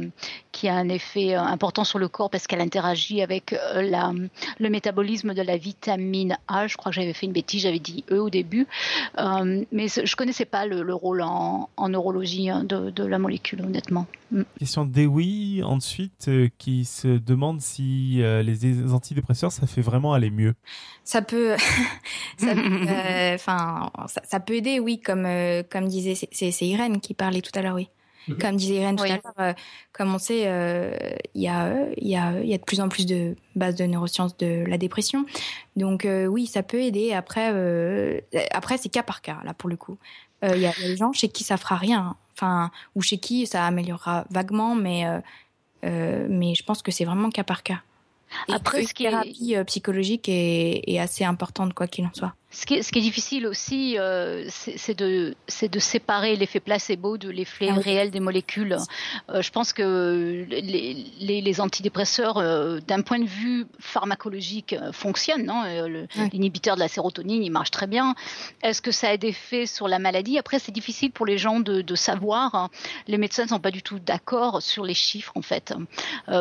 un 0.65 0.89
effet 0.89 1.35
important 1.35 1.85
sur 1.85 1.99
le 1.99 2.09
corps, 2.09 2.31
parce 2.31 2.47
qu'elle 2.47 2.61
interagit 2.61 3.23
avec 3.23 3.55
le 3.75 4.69
métabolisme 4.69 5.35
de 5.35 5.43
la 5.43 5.57
vitamine 5.57 6.39
A. 6.49 6.67
Je 6.67 6.77
crois 6.77 6.91
que 6.91 6.97
j'avais 6.97 7.13
fait 7.13 7.27
une 7.27 7.33
bêtise, 7.33 7.63
j'avais 7.63 7.79
dit 7.79 8.05
E 8.11 8.19
au 8.21 8.31
début. 8.31 8.67
Euh, 9.19 9.65
mais 9.73 9.87
je 9.89 10.17
connaissais 10.17 10.45
pas 10.45 10.67
le, 10.67 10.95
rôle 10.95 11.23
en, 11.23 11.69
neurologie 12.05 12.51
hein, 12.51 12.65
de, 12.65 13.05
la 13.05 13.19
molécule, 13.19 13.63
honnêtement. 13.63 14.07
Mm. 14.31 14.43
Question 14.59 14.85
d'Ewi, 14.85 15.63
ensuite, 15.65 16.29
euh, 16.29 16.49
qui 16.59 16.85
se 16.85 17.09
demande 17.09 17.61
si 17.61 18.23
euh, 18.23 18.43
les 18.43 18.93
antidépresseurs, 18.93 19.53
ça 19.53 19.67
fait 19.67 19.81
vraiment 19.81 20.13
aller 20.13 20.31
mieux. 20.31 20.55
Ça 21.05 21.23
peut, 21.23 21.55
enfin, 22.43 23.91
ça, 24.25 24.41
peut 24.41 24.55
aider, 24.55 24.81
oui, 24.81 25.01
comme, 25.01 25.27
comme 25.71 25.89
disait, 25.89 26.15
c'est 26.15 26.67
Irène 26.67 27.01
qui 27.01 27.15
parlait 27.15 27.43
tout 27.43 27.53
à 27.55 27.63
l'heure, 27.63 27.75
oui. 27.75 27.89
Mhm. 28.29 28.39
Comme 28.39 28.57
disait 28.57 28.77
Irène 28.77 28.97
tout 28.97 29.05
à 29.05 29.09
l'heure, 29.09 29.21
euh, 29.41 29.53
comme 29.93 30.15
on 30.15 30.19
sait, 30.19 30.41
il 30.41 30.47
euh, 30.47 30.97
y, 31.35 31.49
a, 31.49 31.75
y, 31.97 32.17
a, 32.17 32.41
y 32.41 32.55
a 32.55 32.59
de 32.59 32.63
plus 32.63 32.81
en 32.81 32.89
plus 32.89 33.07
de 33.07 33.37
bases 33.55 33.75
de 33.77 33.85
neurosciences 33.85 34.37
de 34.39 34.65
la 34.67 34.79
dépression. 34.79 35.27
Donc 35.77 36.05
euh, 36.05 36.27
oui, 36.27 36.47
ça 36.47 36.63
peut 36.63 36.81
aider. 36.81 37.13
Après, 37.13 38.23
après 38.53 38.79
c'est 38.79 38.89
cas 38.89 39.03
par 39.03 39.21
cas, 39.21 39.39
là, 39.45 39.55
pour 39.55 39.69
le 39.69 39.77
coup. 39.77 39.99
Il 40.43 40.59
y, 40.59 40.67
a 40.67 40.73
des 40.73 40.97
gens 40.97 41.13
chez 41.13 41.29
qui 41.29 41.43
ça 41.43 41.57
fera 41.57 41.77
rien, 41.77 42.17
enfin, 42.35 42.71
ou 42.95 43.01
chez 43.01 43.17
qui 43.17 43.47
ça 43.47 43.65
améliorera 43.67 44.27
vaguement, 44.31 44.75
mais, 44.75 45.05
mais 45.83 46.55
je 46.55 46.63
pense 46.65 46.83
que 46.83 46.91
c'est 46.91 47.07
vraiment 47.07 47.31
cas 47.31 47.45
par 47.45 47.63
cas. 47.63 47.81
Après, 48.53 48.85
ce 48.85 48.93
qui 48.93 49.05
thérapie 49.05 49.55
psychologique 49.67 50.29
est, 50.29 50.83
est 50.87 50.99
assez 50.99 51.25
importante, 51.25 51.73
quoi 51.73 51.87
qu'il 51.87 52.05
en 52.05 52.13
soit. 52.13 52.35
Ce 52.55 52.67
qui, 52.67 52.75
est, 52.75 52.83
ce 52.83 52.93
qui 52.93 53.01
est 53.01 53.03
difficile 53.03 53.49
aussi, 53.49 53.99
euh, 53.99 54.47
c'est 54.49 54.97
de, 54.97 55.35
de, 55.61 55.79
séparer 55.81 56.37
l'effet 56.37 56.61
placebo 56.61 57.19
de 57.19 57.29
l'effet 57.29 57.69
ah 57.69 57.75
réel 57.75 58.13
des 58.13 58.21
molécules. 58.21 58.77
Euh, 59.29 59.43
je 59.43 59.51
pense 59.51 59.73
que 59.73 60.47
les, 60.49 61.05
les, 61.19 61.41
les 61.41 61.61
antidépresseurs, 61.61 62.39
euh, 62.39 62.79
d'un 62.87 63.03
point 63.03 63.19
de 63.19 63.27
vue 63.27 63.67
pharmacologique, 63.81 64.77
fonctionnent. 64.93 65.51
L'inhibiteur 66.33 66.77
de 66.77 66.81
la 66.81 66.89
sérotonine, 66.89 67.43
il 67.43 67.51
marche 67.51 67.73
très 67.73 67.89
bien. 67.89 68.15
Est-ce 68.63 68.81
que 68.81 68.93
ça 68.93 69.09
a 69.09 69.17
des 69.17 69.29
effets 69.29 69.67
sur 69.67 69.89
la 69.89 69.99
maladie? 69.99 70.39
Après, 70.39 70.61
c'est 70.61 70.73
difficile 70.73 71.11
pour 71.11 71.27
les 71.27 71.39
gens 71.39 71.59
de, 71.59 71.83
de 71.83 71.95
savoir. 71.97 72.55
Hein. 72.55 72.71
Les 73.09 73.19
médecins 73.19 73.45
ne 73.45 73.49
sont 73.49 73.59
pas 73.59 73.73
du 73.73 73.83
tout 73.83 73.99
d'accord 73.99 74.63
sur 74.63 74.85
les 74.85 74.95
chiffres, 74.95 75.33
en 75.35 75.43
fait, 75.43 75.75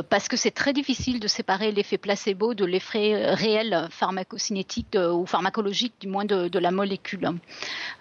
parce 0.10 0.28
que 0.28 0.38
c'est 0.38 0.52
très 0.52 0.74
difficile 0.74 1.20
de 1.20 1.28
séparer 1.28 1.72
l'effet 1.72 1.98
placebo 1.98 2.54
de 2.54 2.66
l'effet 2.66 3.34
réel 3.34 3.88
pharmacocinétique 3.90 4.96
ou 4.96 5.26
pharmacologique 5.26 6.03
du 6.04 6.10
moins 6.10 6.26
de, 6.26 6.60
la 6.60 6.72
molécule. 6.72 7.30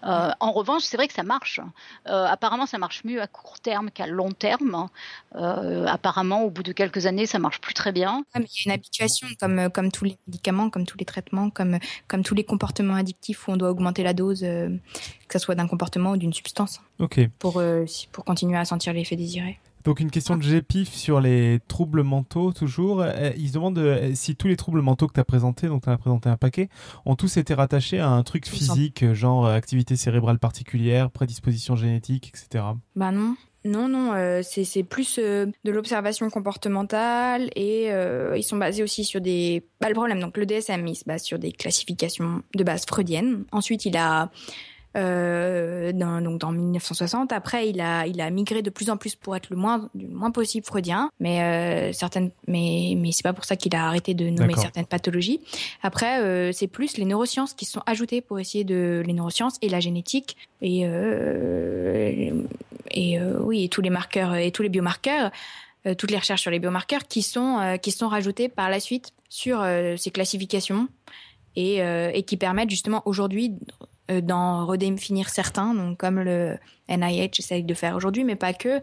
Euh, 0.04 0.30
en 0.40 0.52
revanche, 0.52 0.82
c'est 0.82 0.96
vrai 0.96 1.06
que 1.06 1.14
ça 1.14 1.22
marche. 1.22 1.60
Euh, 2.08 2.26
apparemment, 2.26 2.66
ça 2.66 2.78
marche 2.78 3.04
mieux 3.04 3.22
à 3.22 3.28
court 3.28 3.60
terme 3.60 3.90
qu'à 3.90 4.06
long 4.08 4.32
terme. 4.32 4.88
Euh, 5.36 5.86
apparemment, 5.86 6.42
au 6.42 6.50
bout 6.50 6.64
de 6.64 6.72
quelques 6.72 7.06
années, 7.06 7.26
ça 7.26 7.38
marche 7.38 7.60
plus 7.60 7.74
très 7.74 7.92
bien. 7.92 8.24
il 8.34 8.40
y 8.40 8.44
a 8.44 8.46
une 8.66 8.72
habituation, 8.72 9.28
comme, 9.38 9.70
comme 9.70 9.92
tous 9.92 10.04
les 10.04 10.16
médicaments, 10.26 10.68
comme 10.68 10.84
tous 10.84 10.98
les 10.98 11.04
traitements, 11.04 11.48
comme, 11.50 11.78
comme 12.08 12.24
tous 12.24 12.34
les 12.34 12.44
comportements 12.44 12.96
addictifs 12.96 13.46
où 13.46 13.52
on 13.52 13.56
doit 13.56 13.70
augmenter 13.70 14.02
la 14.02 14.14
dose, 14.14 14.40
que 14.40 15.32
ce 15.32 15.38
soit 15.38 15.54
d'un 15.54 15.68
comportement 15.68 16.10
ou 16.12 16.16
d'une 16.16 16.32
substance. 16.32 16.80
Ok. 16.98 17.20
Pour, 17.38 17.62
pour 18.10 18.24
continuer 18.24 18.58
à 18.58 18.64
sentir 18.64 18.92
l'effet 18.92 19.16
désiré. 19.16 19.60
Donc 19.84 20.00
une 20.00 20.10
question 20.10 20.36
de 20.36 20.42
GPIF 20.42 20.92
sur 20.92 21.20
les 21.20 21.59
troubles 21.68 22.02
mentaux 22.02 22.52
toujours. 22.52 23.02
Euh, 23.02 23.30
ils 23.36 23.48
se 23.48 23.54
demandent 23.54 23.78
euh, 23.78 24.12
si 24.14 24.36
tous 24.36 24.48
les 24.48 24.56
troubles 24.56 24.80
mentaux 24.80 25.09
que 25.09 25.14
tu 25.14 25.20
as 25.20 25.24
présentés, 25.24 25.66
donc 25.66 25.82
tu 25.82 25.90
as 25.90 25.98
présenté 25.98 26.28
un 26.28 26.36
paquet, 26.36 26.68
ont 27.04 27.16
tous 27.16 27.36
été 27.36 27.54
rattachés 27.54 27.98
à 27.98 28.09
un 28.09 28.22
truc 28.22 28.46
physique, 28.46 29.02
euh, 29.02 29.14
genre 29.14 29.46
activité 29.46 29.96
cérébrale 29.96 30.38
particulière, 30.38 31.10
prédisposition 31.10 31.76
génétique, 31.76 32.28
etc. 32.28 32.64
Bah 32.94 33.10
non. 33.10 33.36
Non, 33.64 33.88
non, 33.88 34.42
c'est 34.42 34.82
plus 34.82 35.20
de 35.20 35.70
l'observation 35.70 36.28
comportementale 36.30 37.48
et 37.54 37.90
ils 38.34 38.42
sont 38.42 38.56
basés 38.56 38.82
aussi 38.82 39.04
sur 39.04 39.20
des... 39.20 39.64
Bah, 39.80 39.86
le 39.86 39.94
problème, 39.94 40.18
donc 40.18 40.36
le 40.36 40.46
DSM, 40.46 40.84
il 40.88 40.96
se 40.96 41.04
base 41.04 41.22
sur 41.22 41.38
des 41.38 41.52
classifications 41.52 42.42
de 42.56 42.64
base 42.64 42.84
freudiennes. 42.86 43.44
Ensuite, 43.52 43.84
il 43.84 43.96
a 43.96 44.24
euh, 44.24 44.26
dans, 44.94 46.20
donc 46.23 46.39
dans 46.40 46.52
1960. 46.52 47.32
Après, 47.32 47.69
il 47.69 47.81
a, 47.81 48.06
il 48.06 48.20
a 48.20 48.31
migré 48.31 48.62
de 48.62 48.70
plus 48.70 48.90
en 48.90 48.97
plus 48.97 49.14
pour 49.14 49.36
être 49.36 49.51
le 49.51 49.56
moins, 49.56 49.89
du 49.94 50.06
moins 50.06 50.31
possible 50.31 50.66
freudien, 50.66 51.10
mais 51.20 51.43
euh, 51.43 51.93
certaines, 51.93 52.31
mais 52.47 52.94
mais 52.97 53.12
c'est 53.12 53.23
pas 53.23 53.32
pour 53.32 53.44
ça 53.44 53.56
qu'il 53.56 53.74
a 53.74 53.86
arrêté 53.86 54.14
de 54.14 54.28
nommer 54.28 54.55
certaines 54.56 54.86
pathologies. 54.86 55.40
Après, 55.82 56.20
euh, 56.20 56.52
c'est 56.52 56.66
plus 56.66 56.97
les 56.97 57.05
neurosciences 57.05 57.55
qui 57.55 57.64
sont 57.64 57.82
ajoutées 57.86 58.20
pour 58.20 58.39
essayer 58.39 58.64
de 58.64 59.02
les 59.06 59.12
neurosciences 59.12 59.56
et 59.62 59.69
la 59.69 59.81
génétique 59.81 60.36
et 60.60 60.82
euh, 60.85 62.43
et 62.90 63.19
euh, 63.19 63.39
oui 63.40 63.64
et 63.64 63.69
tous 63.69 63.82
les 63.82 63.90
marqueurs 63.90 64.35
et 64.35 64.51
tous 64.51 64.62
les 64.62 64.69
biomarqueurs. 64.69 65.31
Euh, 65.85 65.97
toutes 65.97 66.12
les 66.12 66.19
recherches 66.19 66.43
sur 66.43 66.52
les 66.52 66.60
biomarqueurs 66.60 67.09
qui 67.09 67.23
sont 67.23 67.77
qui 67.82 67.90
sont 67.90 68.06
rajoutées 68.06 68.48
par 68.48 68.70
la 68.70 68.78
suite 68.78 69.12
sur 69.28 69.66
ces 69.97 70.10
classifications 70.12 70.86
et, 71.56 71.78
et 71.78 72.23
qui 72.23 72.36
permettent 72.36 72.70
justement 72.70 73.02
aujourd'hui 73.05 73.56
euh, 73.82 73.86
d'en 74.20 74.66
redéfinir 74.66 75.28
certains, 75.28 75.74
donc 75.74 75.98
comme 75.98 76.20
le 76.20 76.56
NIH 76.89 77.30
essaye 77.39 77.64
de 77.64 77.74
faire 77.74 77.97
aujourd'hui, 77.97 78.24
mais 78.24 78.36
pas 78.36 78.52
que. 78.52 78.80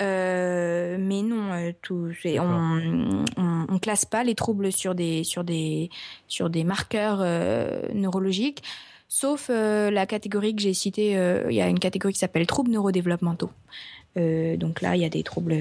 Euh, 0.00 0.96
mais 0.98 1.22
non, 1.22 1.52
euh, 1.52 1.72
tout, 1.82 2.10
on, 2.24 3.24
on, 3.68 3.78
classe 3.78 4.06
pas 4.06 4.24
les 4.24 4.34
troubles 4.34 4.72
sur 4.72 4.94
des 4.94 5.24
sur 5.24 5.44
des 5.44 5.90
sur 6.26 6.48
des 6.48 6.64
marqueurs 6.64 7.18
neurologiques, 7.94 8.62
sauf 9.08 9.48
la 9.50 10.06
catégorie 10.06 10.54
que 10.54 10.62
j'ai 10.62 10.74
citée. 10.74 11.12
Il 11.48 11.54
y 11.54 11.60
a 11.60 11.68
une 11.68 11.78
catégorie 11.78 12.14
qui 12.14 12.18
s'appelle 12.18 12.46
troubles 12.46 12.70
neurodéveloppementaux. 12.70 13.50
donc 14.16 14.80
là, 14.80 14.96
il 14.96 15.02
y 15.02 15.04
a 15.04 15.10
des 15.10 15.22
troubles, 15.22 15.52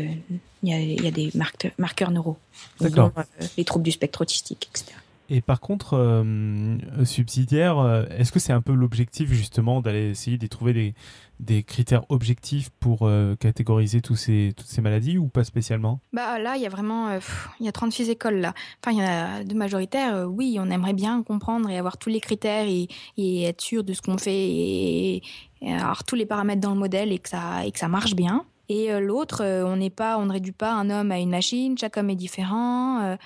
il 0.64 0.70
y 0.70 0.74
a, 0.74 0.80
il 0.80 1.04
y 1.04 1.08
a 1.08 1.12
des 1.12 1.32
marqueurs, 1.34 1.72
marqueurs 1.78 2.12
neuraux, 2.12 2.38
les 3.58 3.66
troubles 3.66 3.86
du 3.86 3.92
spectre 3.92 4.22
autistique, 4.22 4.70
etc. 4.72 4.98
Et 5.30 5.42
par 5.42 5.62
contre, 5.62 5.94
euh, 5.94 6.78
subsidiaire, 7.06 7.78
euh, 7.78 8.06
est-ce 8.18 8.32
que 8.32 8.40
c'est 8.40 8.54
un 8.54 8.62
peu 8.62 8.74
l'objectif 8.74 9.32
justement 9.32 9.80
d'aller 9.80 10.10
essayer 10.10 10.38
de 10.38 10.48
trouver 10.48 10.96
des, 11.40 11.64
critères 11.64 12.04
objectifs 12.10 12.70
pour 12.80 13.04
euh, 13.04 13.36
catégoriser 13.36 14.02
tous 14.02 14.16
ces, 14.16 14.54
toutes 14.58 14.68
ces 14.68 14.82
maladies 14.82 15.20
ou 15.20 15.28
pas 15.28 15.44
spécialement? 15.44 16.00
Bah 16.14 16.40
là, 16.40 16.56
il 16.56 16.64
y 16.64 16.66
a 16.66 16.70
vraiment, 16.70 17.20
il 17.60 17.66
y 17.66 17.70
a 17.70 17.72
36 17.72 18.10
écoles 18.10 18.38
là. 18.38 18.54
Enfin, 18.84 18.98
il 18.98 19.00
y 19.00 19.04
en 19.04 19.08
a 19.08 19.44
deux 19.44 19.56
majoritaires. 19.56 20.28
oui, 20.28 20.58
on 20.60 20.70
aimerait 20.72 20.94
bien 20.94 21.22
comprendre 21.22 21.70
et 21.70 21.78
avoir 21.78 21.98
tous 21.98 22.10
les 22.10 22.20
critères 22.20 22.68
et, 22.68 22.88
et 23.18 23.44
être 23.44 23.62
sûr 23.62 23.84
de 23.84 23.94
ce 23.94 24.02
qu'on 24.02 24.18
fait 24.18 24.36
et, 24.36 25.22
et, 25.62 25.74
avoir 25.74 26.04
tous 26.04 26.16
les 26.16 26.26
paramètres 26.26 26.62
dans 26.62 26.74
le 26.74 26.80
modèle 26.80 27.12
et 27.12 27.20
que 27.20 27.30
ça 27.30 27.66
et 27.66 27.72
que 27.72 27.80
ça 27.80 27.88
marche 27.88 28.16
bien. 28.16 28.46
Et 28.70 28.92
euh, 28.92 29.00
l'autre, 29.00 29.44
euh, 29.44 29.66
on 29.66 29.78
n'est 29.78 29.90
pas, 29.90 30.18
on 30.20 30.26
ne 30.26 30.32
réduit 30.32 30.52
pas 30.52 30.72
un 30.72 30.92
homme 30.92 31.12
à 31.12 31.18
une 31.18 31.32
machine. 31.32 31.76
Chaque 31.78 31.98
homme 31.98 32.12
est 32.12 32.16
différent. 32.16 33.18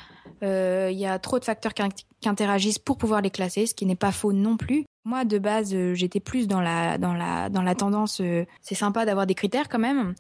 Euh, 0.42 0.90
il 0.92 0.98
y 0.98 1.06
a 1.06 1.20
trop 1.20 1.38
de 1.38 1.46
facteurs 1.46 1.74
qui, 1.74 1.84
interagissent 2.26 2.80
pour 2.80 2.98
pouvoir 2.98 3.20
les 3.22 3.30
classer, 3.30 3.66
ce 3.66 3.76
qui 3.76 3.86
n'est 3.86 3.98
pas 3.98 4.14
faux 4.14 4.32
non 4.32 4.56
plus. 4.56 4.86
Moi, 5.04 5.26
de 5.26 5.38
base, 5.38 5.76
j'étais 5.94 6.22
plus 6.22 6.48
dans 6.48 6.62
la, 6.62 6.98
dans 6.98 7.14
la, 7.14 7.50
dans 7.50 7.62
la 7.62 7.76
tendance. 7.76 8.22
c'est 8.62 8.76
sympa 8.76 9.06
d'avoir 9.06 9.28
des 9.28 9.36
critères 9.36 9.68
quand 9.68 9.80
même. 9.80 10.16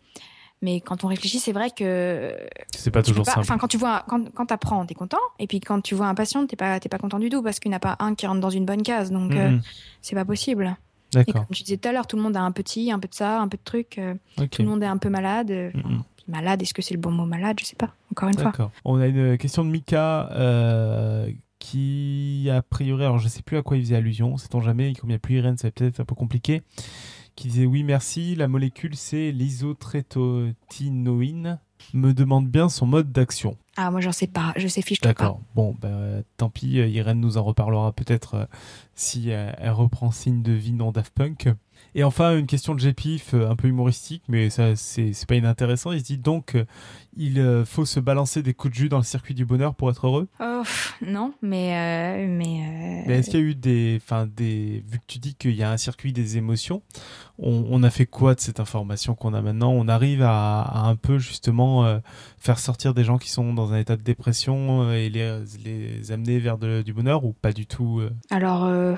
Mais 0.62 0.82
quand 0.82 1.06
on 1.06 1.08
réfléchit, 1.08 1.40
c'est 1.40 1.54
vrai 1.54 1.72
que 1.72 2.36
c'est 2.76 2.92
pas 2.92 3.04
toujours 3.04 3.26
simple. 3.26 3.40
Enfin, 3.40 3.58
quand 3.58 3.70
tu 3.70 3.78
vois, 3.78 4.04
quand, 4.10 4.34
quand 4.34 4.48
t'apprends, 4.48 4.86
t'es 4.86 4.94
content. 4.94 5.20
Et 5.40 5.48
puis 5.48 5.62
quand 5.62 5.80
tu 5.80 5.96
vois 5.96 6.08
un 6.08 6.16
patient, 6.16 6.46
t'es 6.46 6.58
pas, 6.58 6.78
t'es 6.82 6.90
pas 6.90 6.98
content 6.98 7.20
du 7.20 7.30
tout 7.30 7.42
parce 7.42 7.62
qu'il 7.62 7.70
n'y 7.70 7.76
en 7.76 7.78
a 7.78 7.80
pas 7.80 7.96
un 8.00 8.14
qui 8.16 8.28
rentre 8.28 8.42
dans 8.42 8.50
une 8.50 8.66
bonne 8.66 8.84
case. 8.84 9.12
Donc, 9.12 9.32
mm-hmm. 9.32 9.62
c'est 10.02 10.16
pas 10.16 10.26
possible. 10.26 10.76
Et 11.16 11.32
comme 11.32 11.46
tu 11.52 11.64
disais 11.64 11.78
tout 11.78 11.90
à 11.90 11.92
l'heure, 11.92 12.08
tout 12.08 12.16
le 12.16 12.22
monde 12.22 12.38
a 12.38 12.42
un 12.42 12.52
petit, 12.52 12.92
un 12.92 13.00
peu 13.00 13.08
de 13.08 13.14
ça, 13.14 13.42
un 13.42 13.48
peu 13.48 13.58
de 13.58 13.64
truc. 13.64 13.98
Euh, 13.98 14.16
tout 14.52 14.62
le 14.62 14.68
monde 14.68 14.84
est 14.84 14.88
un 14.88 14.98
peu 14.98 15.10
malade. 15.10 15.52
Euh, 15.52 15.72
malade, 16.28 16.62
est-ce 16.62 16.74
que 16.74 16.82
c'est 16.82 16.94
le 16.94 17.00
bon 17.00 17.12
mot 17.12 17.26
malade? 17.26 17.58
Je 17.60 17.66
sais 17.66 17.76
pas, 17.76 17.94
encore 18.12 18.30
une 18.30 18.38
fois. 18.38 18.54
On 18.86 19.00
a 19.00 19.08
une 19.08 19.38
question 19.38 19.66
de 19.66 19.70
Mika 19.70 20.30
euh, 20.32 21.30
qui, 21.60 22.50
a 22.52 22.62
priori, 22.62 23.04
alors 23.04 23.20
je 23.20 23.28
sais 23.28 23.42
plus 23.42 23.58
à 23.58 23.62
quoi 23.62 23.76
il 23.78 23.84
faisait 23.84 23.96
allusion, 23.96 24.38
sait-on 24.38 24.62
jamais, 24.62 24.94
comme 24.94 25.10
il 25.10 25.14
n'y 25.14 25.18
a 25.18 25.20
plus 25.20 25.36
Irène, 25.36 25.58
c'est 25.58 25.72
peut-être 25.72 26.02
un 26.02 26.06
peu 26.06 26.16
compliqué, 26.16 26.62
qui 27.36 27.48
disait 27.48 27.66
oui, 27.66 27.84
merci, 27.84 28.36
la 28.36 28.50
molécule 28.50 28.96
c'est 28.96 29.32
l'isotrétinoïne 29.32 31.60
me 31.94 32.14
demande 32.14 32.50
bien 32.50 32.70
son 32.70 32.86
mode 32.86 33.12
d'action. 33.12 33.58
Ah, 33.76 33.90
moi, 33.90 34.02
j'en 34.02 34.12
sais 34.12 34.28
pas. 34.28 34.54
Je 34.56 34.68
sais 34.68 34.82
fiche 34.82 35.02
D'accord. 35.02 35.42
Bon, 35.56 35.76
ben, 35.82 36.24
tant 36.38 36.50
pis. 36.50 36.80
Euh, 36.80 36.88
Irène 36.88 37.20
nous 37.20 37.38
en 37.38 37.44
reparlera 37.44 37.92
peut-être 37.92 38.36
euh, 38.36 38.46
si 38.94 39.30
elle 39.30 39.72
reprend 39.72 40.12
signe 40.12 40.44
de 40.44 40.52
vie 40.52 40.74
non 40.74 40.92
Daft 40.92 41.14
Punk. 41.14 41.50
Et 41.96 42.04
enfin, 42.04 42.38
une 42.38 42.48
question 42.48 42.76
de 42.76 42.80
GPIF 42.80 43.34
un 43.34 43.56
peu 43.56 43.68
humoristique, 43.68 44.24
mais 44.28 44.50
ça, 44.50 44.76
c'est 44.76 45.14
pas 45.28 45.36
inintéressant. 45.36 45.92
Il 45.92 46.00
se 46.00 46.06
dit 46.06 46.18
donc, 46.18 46.58
il 47.16 47.64
faut 47.66 47.86
se 47.86 48.00
balancer 48.00 48.42
des 48.42 48.54
coups 48.54 48.74
de 48.74 48.78
jus 48.78 48.90
dans 48.90 48.98
le 48.98 49.04
circuit 49.04 49.34
du 49.34 49.46
bonheur 49.46 49.76
pour 49.76 49.90
être 49.90 50.08
heureux? 50.08 50.28
Oh, 50.40 50.64
Non, 51.06 51.34
mais. 51.42 52.26
mais, 52.28 53.04
mais 53.08 53.20
est-ce 53.20 53.30
qu'il 53.30 53.40
y 53.40 53.44
a 53.44 53.46
eu 53.46 53.56
des. 53.56 54.00
Enfin, 54.02 54.28
des. 54.28 54.84
Vu 54.88 55.00
que 55.00 55.06
tu 55.08 55.20
dis 55.20 55.36
qu'il 55.36 55.56
y 55.56 55.64
a 55.64 55.72
un 55.72 55.78
circuit 55.78 56.14
des 56.14 56.38
émotions, 56.38 56.82
on, 57.38 57.84
a 57.84 57.90
fait 57.90 58.06
quoi 58.06 58.36
de 58.36 58.40
cette 58.40 58.60
information 58.60 59.16
qu'on 59.16 59.34
a 59.34 59.42
maintenant? 59.42 59.72
On 59.72 59.88
arrive 59.88 60.24
à, 60.24 60.62
à, 60.62 60.88
un 60.88 60.96
peu 60.96 61.20
justement 61.20 62.00
faire 62.44 62.60
sortir 62.60 62.94
des 62.94 63.04
gens 63.04 63.18
qui 63.18 63.30
sont 63.30 63.54
dans 63.54 63.72
un 63.74 63.80
état 63.80 63.96
de 63.96 64.02
dépression 64.02 64.84
euh, 64.84 64.94
et 64.94 65.10
les, 65.10 65.40
les 65.64 66.12
amener 66.12 66.40
vers 66.40 66.58
du 66.58 66.94
bonheur 66.94 67.24
ou 67.24 67.34
pas 67.34 67.54
du 67.54 67.66
tout 67.66 68.00
euh? 68.02 68.12
Alors, 68.30 68.66
euh, 68.66 68.96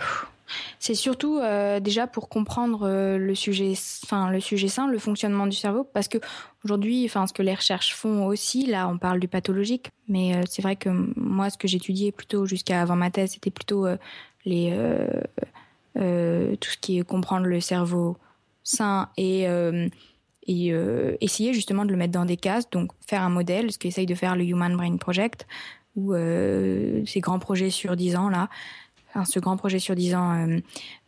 c'est 0.80 0.96
surtout 0.96 1.40
déjà 1.82 2.08
pour 2.08 2.30
comprendre 2.30 2.88
le 3.18 3.36
sujet, 3.36 3.74
enfin 4.04 4.30
le 4.30 4.40
sujet 4.40 4.68
sain, 4.68 4.88
le 4.88 5.00
fonctionnement 5.00 5.48
du 5.48 5.56
cerveau, 5.56 5.84
parce 5.84 6.08
que 6.08 6.18
aujourd'hui, 6.64 7.06
enfin 7.06 7.28
ce 7.28 7.34
que 7.34 7.42
les 7.42 7.54
recherches 7.54 7.96
font 7.96 8.26
aussi, 8.26 8.66
là, 8.66 8.88
on 8.88 8.98
parle 8.98 9.20
du 9.20 9.28
pathologique, 9.28 9.92
mais 10.08 10.40
c'est 10.50 10.62
vrai 10.62 10.76
que 10.76 10.90
moi, 11.16 11.50
ce 11.50 11.58
que 11.58 11.68
j'étudiais 11.68 12.12
plutôt 12.12 12.46
jusqu'à 12.46 12.82
avant 12.82 12.96
ma 12.96 13.12
thèse, 13.12 13.32
c'était 13.32 13.52
plutôt 13.52 13.88
les 14.46 14.72
tout 15.96 16.70
ce 16.70 16.78
qui 16.80 17.00
est 17.00 17.04
comprendre 17.04 17.46
le 17.46 17.60
cerveau 17.60 18.18
sain 18.64 19.10
et 19.18 19.48
euh, 20.48 21.16
essayer 21.22 21.54
justement 21.54 21.86
de 21.86 21.92
le 21.92 21.98
mettre 21.98 22.12
dans 22.12 22.26
des 22.26 22.38
cases, 22.38 22.70
donc 22.70 22.92
faire 23.08 23.24
un 23.24 23.30
modèle, 23.30 23.72
ce 23.72 23.80
qu'essaye 23.80 24.06
de 24.06 24.16
faire 24.16 24.36
le 24.36 24.44
Human 24.44 24.76
Brain 24.76 24.98
Project, 24.98 25.48
ou 25.96 26.14
euh, 26.14 27.04
ces 27.06 27.22
grands 27.22 27.40
projets 27.40 27.70
sur 27.70 27.96
10 27.96 28.16
ans 28.16 28.30
là, 28.30 28.50
enfin, 29.16 29.26
ce 29.26 29.40
grand 29.40 29.58
projet 29.58 29.80
sur 29.80 29.96
10 29.96 30.16
ans 30.16 30.34
euh, 30.34 30.60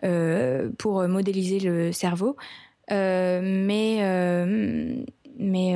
euh, 0.03 0.69
pour 0.77 1.07
modéliser 1.07 1.59
le 1.59 1.91
cerveau. 1.91 2.37
Euh, 2.91 3.41
mais 3.43 5.05
mais 5.39 5.75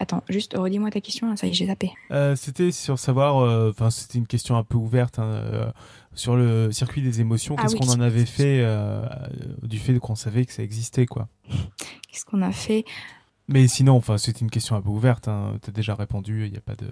attends, 0.00 0.22
juste 0.30 0.56
redis-moi 0.56 0.90
ta 0.90 1.00
question, 1.02 1.36
ça 1.36 1.46
y 1.46 1.50
est, 1.50 1.52
j'ai 1.52 1.66
zappé. 1.66 1.92
c'était 2.36 2.72
sur 2.72 2.98
savoir, 2.98 3.68
enfin 3.68 3.90
c'était 3.90 4.18
une 4.18 4.26
question 4.26 4.56
un 4.56 4.64
peu 4.64 4.78
ouverte. 4.78 5.18
Hein, 5.18 5.72
sur 6.14 6.36
le 6.36 6.70
circuit 6.72 7.00
des 7.02 7.20
émotions, 7.22 7.56
ah 7.58 7.62
qu'est-ce 7.62 7.76
qu'on 7.76 7.90
en 7.90 8.00
avait 8.00 8.26
fait 8.26 8.64
du 9.62 9.78
fait 9.78 9.98
qu'on 9.98 10.14
savait 10.14 10.46
que 10.46 10.52
ça 10.52 10.62
existait, 10.62 11.06
quoi 11.06 11.28
Qu'est-ce 12.08 12.24
qu'on 12.24 12.42
a 12.42 12.52
fait? 12.52 12.84
Mais 13.48 13.68
sinon, 13.68 13.96
enfin, 13.96 14.18
c'était 14.18 14.40
une 14.40 14.50
question 14.50 14.76
un 14.76 14.80
peu 14.80 14.88
ouverte. 14.88 15.28
Hein. 15.28 15.58
Tu 15.62 15.70
as 15.70 15.72
déjà 15.72 15.94
répondu. 15.94 16.46
Il 16.46 16.52
n'y 16.52 16.58
a 16.58 16.62
pas 16.62 16.74
de. 16.74 16.86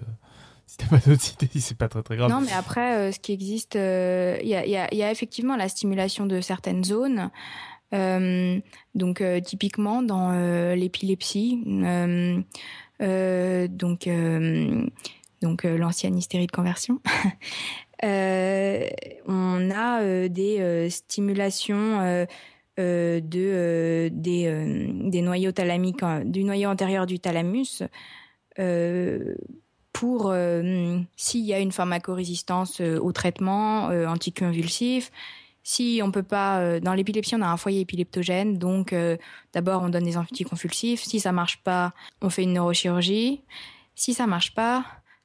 Si 0.71 0.77
pas 0.87 0.97
d'autres 0.97 1.33
idées, 1.33 1.49
c'est 1.59 1.77
pas 1.77 1.89
très 1.89 2.01
très 2.01 2.15
grave. 2.15 2.29
Non, 2.29 2.39
mais 2.39 2.53
après, 2.53 2.95
euh, 2.95 3.11
ce 3.11 3.19
qui 3.19 3.33
existe, 3.33 3.75
euh, 3.75 4.37
il 4.41 4.47
y, 4.47 4.55
a, 4.55 4.65
y, 4.65 5.03
a, 5.03 5.11
effectivement 5.11 5.57
la 5.57 5.67
stimulation 5.67 6.25
de 6.25 6.39
certaines 6.39 6.85
zones. 6.85 7.29
Euh, 7.93 8.57
donc, 8.95 9.19
euh, 9.19 9.41
typiquement 9.41 10.01
dans 10.01 10.31
euh, 10.31 10.75
l'épilepsie, 10.75 11.61
donc 13.69 14.09
donc 15.41 15.63
l'ancienne 15.63 16.17
hystérie 16.17 16.47
de 16.47 16.51
conversion. 16.51 17.01
on 18.03 19.69
a 19.75 20.27
des 20.29 20.89
stimulations 20.89 22.25
de 22.77 24.09
des, 24.13 24.85
des 25.03 25.21
noyaux 25.21 25.51
thalamiques, 25.51 26.05
du 26.23 26.45
noyau 26.45 26.69
antérieur 26.69 27.05
du 27.07 27.19
thalamus 27.19 27.83
pour 30.01 30.31
euh, 30.31 30.99
s'il 31.15 31.45
y 31.45 31.53
a 31.53 31.59
une 31.59 31.71
pharmacorésistance 31.71 32.81
euh, 32.81 32.97
au 32.97 33.11
traitement 33.11 33.91
euh, 33.91 34.07
anticonvulsif. 34.07 35.11
Si 35.61 36.01
on 36.03 36.09
peut 36.09 36.23
pas, 36.23 36.79
dans 36.79 36.95
l'épilepsie, 36.95 37.35
on 37.35 37.41
a 37.43 37.47
un 37.47 37.55
foyer 37.55 37.81
épileptogène, 37.81 38.57
donc 38.57 38.95
d'abord 39.53 39.83
on 39.83 39.89
donne 39.89 40.05
des 40.05 40.17
anticonvulsifs. 40.17 41.03
Si 41.03 41.19
ça 41.19 41.31
marche 41.31 41.61
pas, 41.61 41.93
on 42.23 42.31
fait 42.31 42.41
une 42.41 42.53
neurochirurgie. 42.53 43.43
Si 43.93 44.15
ça 44.15 44.25
marche 44.25 44.55
pas, 44.55 44.83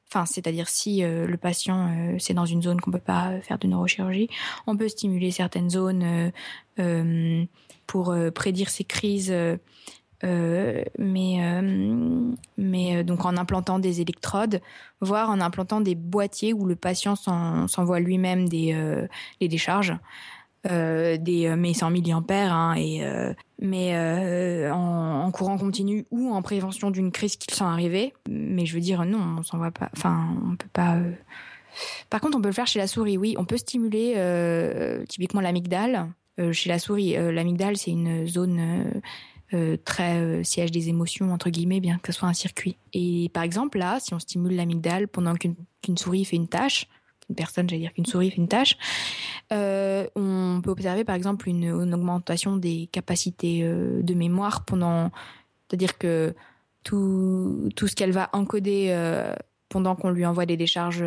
enfin 0.08 0.26
c'est-à-dire 0.26 0.68
si 0.68 1.00
le 1.00 1.36
patient 1.38 2.14
c'est 2.18 2.34
dans 2.34 2.44
une 2.44 2.60
zone 2.60 2.82
qu'on 2.82 2.90
peut 2.90 2.98
pas 2.98 3.40
faire 3.40 3.58
de 3.58 3.66
neurochirurgie, 3.66 4.28
on 4.66 4.76
peut 4.76 4.90
stimuler 4.90 5.30
certaines 5.30 5.70
zones 5.70 6.30
pour 7.86 8.14
prédire 8.34 8.68
ces 8.68 8.84
crises 8.84 9.34
euh, 10.24 10.82
mais 10.98 11.38
euh, 11.40 12.32
euh, 12.58 13.02
donc 13.02 13.24
en 13.24 13.36
implantant 13.36 13.78
des 13.78 14.00
électrodes, 14.00 14.60
voire 15.00 15.30
en 15.30 15.40
implantant 15.40 15.80
des 15.80 15.94
boîtiers 15.94 16.52
où 16.52 16.66
le 16.66 16.76
patient 16.76 17.16
s'envoie 17.16 18.00
lui-même 18.00 18.48
des 18.48 18.76
les 19.40 19.48
décharges. 19.48 19.94
Des 20.64 21.54
mais 21.56 21.74
100 21.74 21.90
milliampères 21.90 22.52
hein, 22.52 22.74
et 22.76 23.00
mais 23.60 23.96
en, 24.68 25.22
en, 25.24 25.30
courant 25.30 25.58
continu 25.58 26.06
ou 26.10 26.32
en 26.32 26.42
prévention 26.42 26.90
d'une 26.90 27.12
crise 27.12 27.36
qui 27.36 27.54
sent 27.54 27.62
arriver 27.62 28.12
mais 28.28 28.66
je 28.66 28.74
veux 28.74 28.80
dire 28.80 29.04
non 29.04 29.36
on 29.38 29.42
s'en 29.44 29.58
va 29.58 29.70
pas 29.70 29.88
enfin 29.96 30.26
on 30.44 30.56
peut 30.56 30.66
pas 30.72 30.96
par 32.10 32.20
contre 32.20 32.36
on 32.36 32.40
peut 32.40 32.48
le 32.48 32.52
faire 32.52 32.66
chez 32.66 32.80
la 32.80 32.88
souris 32.88 33.16
oui. 33.16 33.36
On 33.38 33.44
peut 33.44 33.58
stimuler 33.58 34.14
typiquement 35.08 35.40
l'amygdale. 35.40 36.08
Chez 36.50 36.68
la 36.68 36.80
souris 36.80 37.12
l'amygdale 37.12 37.76
c'est 37.76 37.92
une 37.92 38.26
zone 38.26 39.00
euh, 39.54 39.76
très 39.84 40.18
euh, 40.18 40.42
siège 40.42 40.70
des 40.70 40.88
émotions 40.88 41.32
entre 41.32 41.50
guillemets, 41.50 41.80
bien 41.80 41.98
que 41.98 42.12
ce 42.12 42.18
soit 42.18 42.28
un 42.28 42.34
circuit. 42.34 42.76
Et 42.92 43.30
par 43.32 43.42
exemple 43.42 43.78
là, 43.78 43.98
si 44.00 44.14
on 44.14 44.18
stimule 44.18 44.56
l'amygdale 44.56 45.08
pendant 45.08 45.34
qu'une 45.34 45.54
qu 45.82 45.96
souris 45.96 46.24
fait 46.24 46.36
une 46.36 46.48
tâche, 46.48 46.86
une 47.28 47.36
personne, 47.36 47.68
j'allais 47.68 47.82
dire 47.82 47.92
qu'une 47.92 48.06
souris 48.06 48.30
fait 48.30 48.36
une 48.36 48.48
tâche, 48.48 48.76
euh, 49.52 50.06
on 50.16 50.60
peut 50.62 50.70
observer 50.70 51.04
par 51.04 51.14
exemple 51.14 51.48
une, 51.48 51.64
une 51.64 51.94
augmentation 51.94 52.56
des 52.56 52.88
capacités 52.92 53.62
de 53.62 54.14
mémoire 54.14 54.64
pendant, 54.64 55.10
c'est-à-dire 55.68 55.98
que 55.98 56.34
tout, 56.82 57.68
tout 57.74 57.88
ce 57.88 57.96
qu'elle 57.96 58.12
va 58.12 58.30
encoder 58.32 58.90
pendant 59.68 59.96
qu'on 59.96 60.10
lui 60.10 60.24
envoie 60.24 60.46
des 60.46 60.56
décharges, 60.56 61.04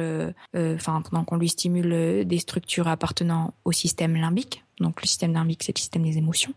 enfin 0.56 1.02
pendant 1.02 1.24
qu'on 1.24 1.38
lui 1.38 1.50
stimule 1.50 2.26
des 2.26 2.40
structures 2.40 2.88
appartenant 2.88 3.54
au 3.66 3.72
système 3.72 4.16
limbique, 4.16 4.64
donc 4.80 5.02
le 5.02 5.08
système 5.08 5.34
limbique, 5.34 5.64
c'est 5.64 5.76
le 5.76 5.80
système 5.80 6.04
des 6.04 6.18
émotions, 6.18 6.54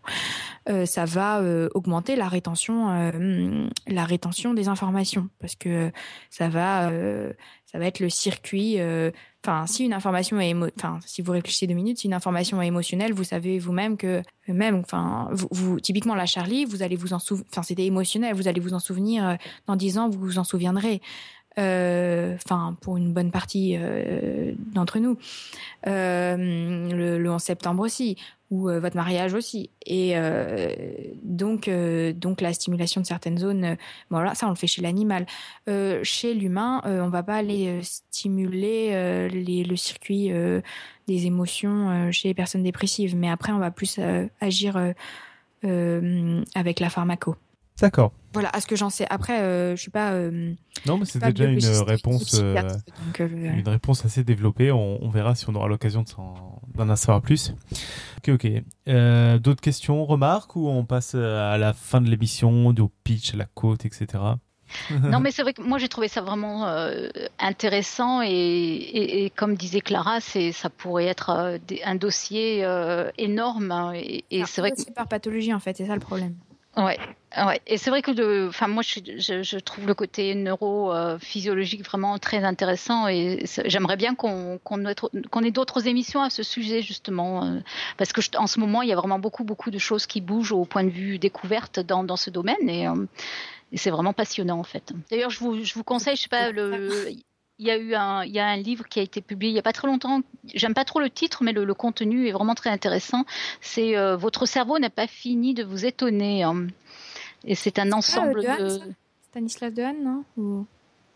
euh, 0.69 0.85
ça 0.85 1.05
va 1.05 1.41
euh, 1.41 1.69
augmenter 1.73 2.15
la 2.15 2.27
rétention, 2.27 2.89
euh, 2.89 3.67
la 3.87 4.05
rétention 4.05 4.53
des 4.53 4.67
informations, 4.67 5.29
parce 5.39 5.55
que 5.55 5.91
ça 6.29 6.47
va, 6.47 6.89
euh, 6.89 7.33
ça 7.65 7.79
va 7.79 7.85
être 7.85 7.99
le 7.99 8.09
circuit. 8.09 8.79
euh, 8.79 9.11
Enfin, 9.45 9.67
si 9.67 9.83
une 9.83 9.91
information 9.91 10.39
est, 10.39 10.55
enfin, 10.77 10.99
si 11.05 11.21
vous 11.21 11.33
réfléchissez 11.33 11.67
deux 11.67 11.73
minutes, 11.73 11.97
si 11.97 12.07
une 12.07 12.13
information 12.13 12.61
est 12.61 12.67
émotionnelle, 12.67 13.11
vous 13.11 13.25
savez 13.25 13.59
vous-même 13.59 13.97
que 13.97 14.21
même, 14.47 14.75
enfin, 14.75 15.29
typiquement 15.81 16.15
la 16.15 16.25
Charlie, 16.25 16.63
vous 16.63 16.81
allez 16.81 16.95
vous 16.95 17.11
en 17.11 17.19
souvenir. 17.19 17.45
Enfin, 17.51 17.61
c'était 17.61 17.83
émotionnel, 17.83 18.35
vous 18.35 18.47
allez 18.47 18.61
vous 18.61 18.73
en 18.73 18.79
souvenir 18.79 19.27
euh, 19.27 19.35
dans 19.67 19.75
dix 19.75 19.97
ans, 19.97 20.09
vous 20.09 20.17
vous 20.17 20.39
en 20.39 20.45
souviendrez 20.45 21.01
enfin 21.57 22.71
euh, 22.71 22.71
pour 22.81 22.97
une 22.97 23.13
bonne 23.13 23.31
partie 23.31 23.75
euh, 23.77 24.53
d'entre 24.73 24.99
nous, 24.99 25.17
euh, 25.87 26.35
le, 26.37 27.17
le 27.17 27.31
11 27.31 27.41
septembre 27.41 27.83
aussi, 27.83 28.17
ou 28.49 28.69
votre 28.69 28.95
mariage 28.95 29.33
aussi. 29.33 29.71
Et 29.87 30.13
donc, 31.23 31.67
donc 32.15 32.39
la 32.39 32.53
stimulation 32.53 33.01
de 33.01 33.05
certaines 33.07 33.39
zones, 33.39 33.77
voilà, 34.11 34.35
ça 34.35 34.45
on 34.45 34.49
le 34.49 34.55
fait 34.55 34.67
chez 34.67 34.83
l'animal. 34.83 35.25
chez 36.03 36.35
l'humain, 36.35 36.81
on 36.85 37.09
va 37.09 37.23
pas 37.23 37.33
aller 37.33 37.79
stimuler 37.81 39.27
le 39.31 39.75
circuit 39.75 40.31
des 41.07 41.25
émotions 41.25 42.11
chez 42.11 42.27
les 42.27 42.35
personnes 42.35 42.61
dépressives, 42.61 43.15
mais 43.15 43.31
après 43.31 43.51
on 43.53 43.57
va 43.57 43.71
plus 43.71 43.99
agir 44.39 44.93
avec 45.63 46.79
la 46.79 46.89
pharmaco. 46.91 47.35
D'accord. 47.79 48.13
Voilà, 48.33 48.49
à 48.53 48.61
ce 48.61 48.67
que 48.67 48.75
j'en 48.75 48.89
sais. 48.89 49.05
Après, 49.09 49.41
euh, 49.41 49.75
je 49.75 49.81
suis 49.81 49.91
pas. 49.91 50.11
Euh, 50.11 50.53
non, 50.87 50.97
mais 50.97 51.05
c'était 51.05 51.33
déjà 51.33 51.49
une 51.49 51.83
réponse, 51.83 52.39
euh, 52.41 52.55
donc, 52.61 53.19
une 53.19 53.67
réponse 53.67 54.05
assez 54.05 54.23
développée. 54.23 54.71
On, 54.71 55.03
on 55.03 55.09
verra 55.09 55.35
si 55.35 55.49
on 55.49 55.55
aura 55.55 55.67
l'occasion 55.67 56.03
d'en 56.75 56.89
en 56.89 56.95
savoir 56.95 57.21
plus. 57.21 57.53
Ok, 58.17 58.29
ok. 58.29 59.39
D'autres 59.39 59.61
questions, 59.61 60.05
remarques, 60.05 60.55
ou 60.55 60.67
on 60.67 60.85
passe 60.85 61.15
à 61.15 61.57
la 61.57 61.73
fin 61.73 62.01
de 62.01 62.09
l'émission, 62.09 62.67
au 62.67 62.91
pitch, 63.03 63.33
à 63.33 63.37
la 63.37 63.45
côte, 63.45 63.85
etc. 63.85 64.35
non, 65.03 65.19
mais 65.19 65.31
c'est 65.31 65.41
vrai 65.41 65.53
que 65.53 65.61
moi 65.61 65.77
j'ai 65.77 65.89
trouvé 65.89 66.07
ça 66.07 66.21
vraiment 66.21 66.67
euh, 66.67 67.09
intéressant 67.39 68.21
et, 68.21 68.27
et, 68.27 69.25
et, 69.25 69.29
comme 69.29 69.55
disait 69.55 69.81
Clara, 69.81 70.19
c'est 70.19 70.51
ça 70.51 70.69
pourrait 70.69 71.05
être 71.05 71.29
euh, 71.29 71.57
un 71.85 71.95
dossier 71.95 72.63
euh, 72.63 73.11
énorme. 73.17 73.71
Hein, 73.71 73.93
et, 73.95 74.25
et 74.31 74.45
c'est 74.45 74.61
vrai 74.61 74.71
que 74.71 74.91
par 74.91 75.07
pathologie 75.07 75.53
en 75.53 75.59
fait, 75.59 75.77
c'est 75.77 75.87
ça 75.87 75.93
le 75.93 75.99
problème. 76.01 76.35
Ouais, 76.75 76.97
ouais. 77.37 77.61
Et 77.67 77.77
c'est 77.77 77.91
vrai 77.91 78.01
que 78.01 78.09
de, 78.09 78.47
enfin 78.49 78.67
moi 78.67 78.81
je, 78.81 78.99
je, 79.17 79.43
je, 79.43 79.57
trouve 79.59 79.85
le 79.85 79.93
côté 79.93 80.33
neurophysiologique 80.33 81.81
euh, 81.81 81.83
vraiment 81.83 82.17
très 82.17 82.43
intéressant 82.43 83.07
et 83.07 83.45
j'aimerais 83.65 83.95
bien 83.95 84.15
qu'on 84.15 84.57
qu'on 84.63 84.83
qu 84.83 85.45
ait 85.45 85.51
d'autres 85.51 85.87
émissions 85.87 86.23
à 86.23 86.31
ce 86.31 86.41
sujet 86.41 86.81
justement 86.81 87.45
euh, 87.45 87.59
parce 87.97 88.11
que 88.11 88.21
en 88.37 88.47
ce 88.47 88.59
moment 88.59 88.81
il 88.81 88.89
y 88.89 88.91
a 88.91 88.95
vraiment 88.95 89.19
beaucoup 89.19 89.43
beaucoup 89.43 89.69
de 89.69 89.77
choses 89.77 90.07
qui 90.07 90.19
bougent 90.19 90.51
au 90.51 90.65
point 90.65 90.83
de 90.83 90.89
vue 90.89 91.19
découverte 91.19 91.79
dans, 91.79 92.03
dans 92.03 92.17
ce 92.17 92.31
domaine 92.31 92.67
et, 92.67 92.87
euh, 92.87 93.05
et 93.71 93.77
c'est 93.77 93.91
vraiment 93.91 94.13
passionnant 94.13 94.57
en 94.57 94.63
fait. 94.63 94.93
D'ailleurs 95.11 95.29
je 95.29 95.39
vous, 95.39 95.63
je 95.63 95.75
vous 95.75 95.83
conseille, 95.83 96.15
je 96.15 96.23
sais 96.23 96.29
pas 96.29 96.49
le 96.49 96.89
il 97.59 97.67
y 97.67 97.71
a 97.71 97.77
eu 97.77 97.93
un, 97.93 98.23
il 98.23 98.31
y 98.31 98.39
a 98.39 98.47
un 98.47 98.57
livre 98.57 98.87
qui 98.87 98.99
a 98.99 99.03
été 99.03 99.21
publié 99.21 99.51
il 99.51 99.55
y 99.55 99.59
a 99.59 99.63
pas 99.63 99.73
très 99.73 99.87
longtemps. 99.87 100.21
J'aime 100.53 100.73
pas 100.73 100.85
trop 100.85 100.99
le 100.99 101.09
titre, 101.09 101.43
mais 101.43 101.51
le, 101.51 101.65
le 101.65 101.73
contenu 101.73 102.27
est 102.27 102.31
vraiment 102.31 102.55
très 102.55 102.69
intéressant. 102.69 103.25
C'est 103.61 103.95
euh, 103.95 104.15
Votre 104.15 104.45
cerveau 104.45 104.79
n'a 104.79 104.89
pas 104.89 105.07
fini 105.07 105.53
de 105.53 105.63
vous 105.63 105.85
étonner. 105.85 106.43
Hein. 106.43 106.67
Et 107.45 107.55
c'est 107.55 107.79
un 107.79 107.91
ensemble 107.91 108.43
ah, 108.47 108.57
de. 108.57 108.63
de... 108.63 108.81
Stanislas 109.29 109.73
Dehaene, 109.73 110.03
non? 110.03 110.23
Ou... 110.37 110.65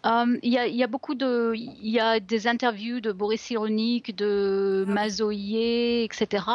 Um, 0.07 0.37
il, 0.41 0.53
y 0.53 0.57
a, 0.57 0.67
il 0.67 0.75
y 0.75 0.83
a 0.83 0.87
beaucoup 0.87 1.15
de, 1.15 1.51
il 1.53 1.89
y 1.89 1.99
a 1.99 2.21
des 2.21 2.47
interviews 2.47 3.01
de 3.01 3.11
Boris 3.11 3.41
Cyrulnik, 3.41 4.15
de 4.15 4.85
ah. 4.87 4.91
Mazoyer, 4.91 6.05
etc. 6.05 6.45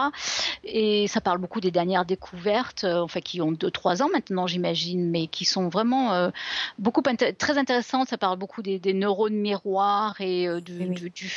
Et 0.65 1.07
ça 1.07 1.21
parle 1.21 1.37
beaucoup 1.37 1.61
des 1.61 1.71
dernières 1.71 2.07
découvertes, 2.07 2.85
euh, 2.85 3.01
enfin 3.01 3.21
qui 3.21 3.43
ont 3.43 3.53
deux 3.53 3.71
trois 3.71 4.03
ans 4.03 4.09
maintenant, 4.11 4.47
j'imagine, 4.47 5.11
mais 5.11 5.27
qui 5.27 5.45
sont 5.45 5.69
vraiment 5.69 6.15
euh, 6.15 6.31
beaucoup 6.79 7.03
très 7.03 7.59
intéressantes. 7.59 8.09
Ça 8.09 8.17
parle 8.17 8.39
beaucoup 8.39 8.63
des, 8.63 8.79
des 8.79 8.95
neurones 8.95 9.37
miroirs 9.37 10.19
et 10.21 10.49
euh, 10.49 10.63
du, 10.63 10.79
oui. 10.79 10.95
du, 10.95 11.11
du, 11.11 11.31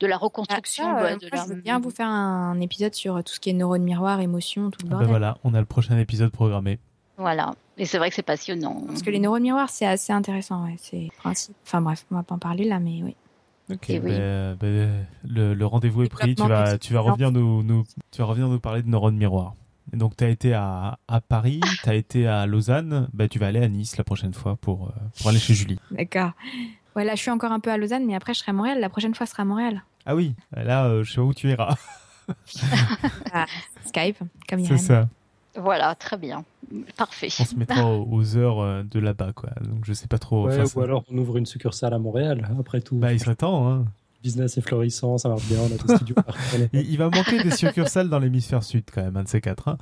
de 0.00 0.06
la 0.06 0.16
reconstruction. 0.16 0.84
Ah, 0.88 1.02
ça, 1.02 1.14
de, 1.16 1.20
de 1.20 1.28
moi, 1.30 1.36
la... 1.36 1.42
Je 1.42 1.48
veux 1.54 1.60
bien 1.60 1.80
vous 1.80 1.90
faire 1.90 2.08
un 2.08 2.58
épisode 2.60 2.94
sur 2.94 3.22
tout 3.22 3.34
ce 3.34 3.40
qui 3.40 3.50
est 3.50 3.52
neurones 3.52 3.82
miroirs, 3.82 4.20
émotions, 4.20 4.70
tout 4.70 4.78
le 4.84 4.88
bordel. 4.88 5.06
Ben 5.06 5.10
voilà, 5.10 5.36
on 5.44 5.52
a 5.52 5.60
le 5.60 5.66
prochain 5.66 5.98
épisode 5.98 6.30
programmé. 6.30 6.78
Voilà. 7.18 7.52
Et 7.76 7.84
c'est 7.84 7.98
vrai 7.98 8.08
que 8.08 8.14
c'est 8.14 8.22
passionnant. 8.22 8.82
Parce 8.86 9.02
que 9.02 9.10
les 9.10 9.18
neurones 9.18 9.42
miroirs, 9.42 9.68
c'est 9.68 9.86
assez 9.86 10.12
intéressant, 10.12 10.64
ouais. 10.64 10.76
C'est 10.78 11.08
principe. 11.18 11.54
Enfin 11.64 11.80
bref, 11.82 12.06
on 12.10 12.14
va 12.14 12.22
pas 12.22 12.34
en 12.34 12.38
parler 12.38 12.64
là, 12.64 12.78
mais 12.80 13.02
oui. 13.02 13.16
Ok, 13.70 13.86
bah, 13.88 13.98
oui. 14.02 14.16
bah, 14.58 14.66
le, 15.24 15.54
le 15.54 15.66
rendez-vous 15.66 16.04
est 16.04 16.08
pris. 16.08 16.34
Tu 16.34 16.46
vas, 16.46 16.78
tu 16.78 16.94
vas 16.94 17.00
revenir 17.00 17.30
nous, 17.30 17.62
nous, 17.62 17.84
tu 18.10 18.18
vas 18.22 18.24
revenir 18.24 18.48
nous 18.48 18.60
parler 18.60 18.82
de 18.82 18.88
neurones 18.88 19.16
miroirs. 19.16 19.54
Et 19.92 19.96
donc, 19.96 20.16
tu 20.16 20.24
as 20.24 20.28
été 20.28 20.54
à, 20.54 20.98
à 21.08 21.20
Paris, 21.20 21.60
tu 21.82 21.88
as 21.88 21.94
été 21.94 22.26
à 22.26 22.46
Lausanne, 22.46 23.08
bah, 23.12 23.28
tu 23.28 23.38
vas 23.38 23.46
aller 23.48 23.62
à 23.62 23.68
Nice 23.68 23.96
la 23.96 24.04
prochaine 24.04 24.34
fois 24.34 24.56
pour, 24.56 24.92
pour 25.18 25.28
aller 25.28 25.38
chez 25.38 25.54
Julie. 25.54 25.78
D'accord. 25.90 26.30
Ouais, 26.96 27.04
là, 27.04 27.14
je 27.14 27.20
suis 27.20 27.30
encore 27.30 27.52
un 27.52 27.60
peu 27.60 27.70
à 27.70 27.76
Lausanne, 27.76 28.06
mais 28.06 28.14
après, 28.14 28.34
je 28.34 28.40
serai 28.40 28.50
à 28.50 28.52
Montréal. 28.52 28.80
La 28.80 28.88
prochaine 28.88 29.14
fois, 29.14 29.26
ce 29.26 29.32
sera 29.32 29.42
à 29.42 29.46
Montréal. 29.46 29.82
Ah 30.06 30.14
oui, 30.16 30.34
là, 30.52 30.86
euh, 30.86 31.04
je 31.04 31.12
sais 31.12 31.20
où 31.20 31.34
tu 31.34 31.48
iras. 31.50 31.76
ah, 33.32 33.46
Skype, 33.84 34.18
comme 34.48 34.64
C'est 34.64 34.78
ça. 34.78 35.08
Voilà, 35.58 35.94
très 35.94 36.16
bien. 36.16 36.44
Parfait. 36.96 37.28
On 37.40 37.44
se 37.44 37.54
mettra 37.56 37.86
aux 37.90 38.36
heures 38.36 38.84
de 38.84 38.98
là-bas, 38.98 39.32
quoi. 39.34 39.50
Donc 39.62 39.84
je 39.84 39.92
sais 39.92 40.08
pas 40.08 40.18
trop. 40.18 40.46
Ouais, 40.46 40.62
ou 40.74 40.80
alors 40.80 41.04
on 41.10 41.18
ouvre 41.18 41.36
une 41.36 41.46
succursale 41.46 41.94
à 41.94 41.98
Montréal, 41.98 42.48
après 42.58 42.80
tout. 42.80 42.96
Bah, 42.96 43.12
il 43.12 43.20
serait 43.20 43.36
temps, 43.36 43.68
hein. 43.68 43.84
Le 44.18 44.22
business 44.22 44.58
est 44.58 44.62
florissant, 44.62 45.16
ça 45.16 45.28
marche 45.28 45.46
bien, 45.46 45.58
on 45.60 45.66
a 45.66 45.68
des 45.68 45.94
studios 45.96 46.16
il, 46.72 46.90
il 46.90 46.98
va 46.98 47.08
manquer 47.08 47.40
des 47.40 47.52
succursales 47.52 48.08
dans 48.08 48.18
l'hémisphère 48.18 48.64
sud, 48.64 48.84
quand 48.92 49.02
même, 49.02 49.16
un 49.16 49.22
de 49.22 49.28
ces 49.28 49.40
quatre. 49.40 49.68
Hein. 49.68 49.78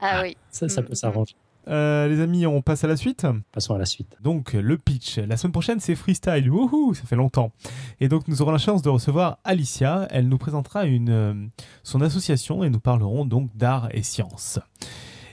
Ah 0.00 0.20
oui. 0.22 0.36
Ça, 0.50 0.68
ça 0.68 0.82
peut 0.82 0.94
s'arranger. 0.94 1.34
Euh, 1.68 2.08
les 2.08 2.20
amis, 2.20 2.46
on 2.46 2.62
passe 2.62 2.84
à 2.84 2.88
la 2.88 2.96
suite? 2.96 3.26
Passons 3.52 3.74
à 3.74 3.78
la 3.78 3.84
suite. 3.84 4.16
Donc, 4.22 4.54
le 4.54 4.78
pitch. 4.78 5.18
La 5.18 5.36
semaine 5.36 5.52
prochaine, 5.52 5.80
c'est 5.80 5.94
freestyle. 5.94 6.50
Wouhou, 6.50 6.94
ça 6.94 7.02
fait 7.04 7.16
longtemps. 7.16 7.52
Et 8.00 8.08
donc, 8.08 8.28
nous 8.28 8.42
aurons 8.42 8.52
la 8.52 8.58
chance 8.58 8.82
de 8.82 8.88
recevoir 8.88 9.38
Alicia. 9.44 10.06
Elle 10.10 10.28
nous 10.28 10.38
présentera 10.38 10.84
une, 10.86 11.10
euh, 11.10 11.34
son 11.82 12.00
association 12.00 12.64
et 12.64 12.70
nous 12.70 12.80
parlerons 12.80 13.24
donc 13.24 13.54
d'art 13.56 13.88
et 13.92 14.02
sciences. 14.02 14.58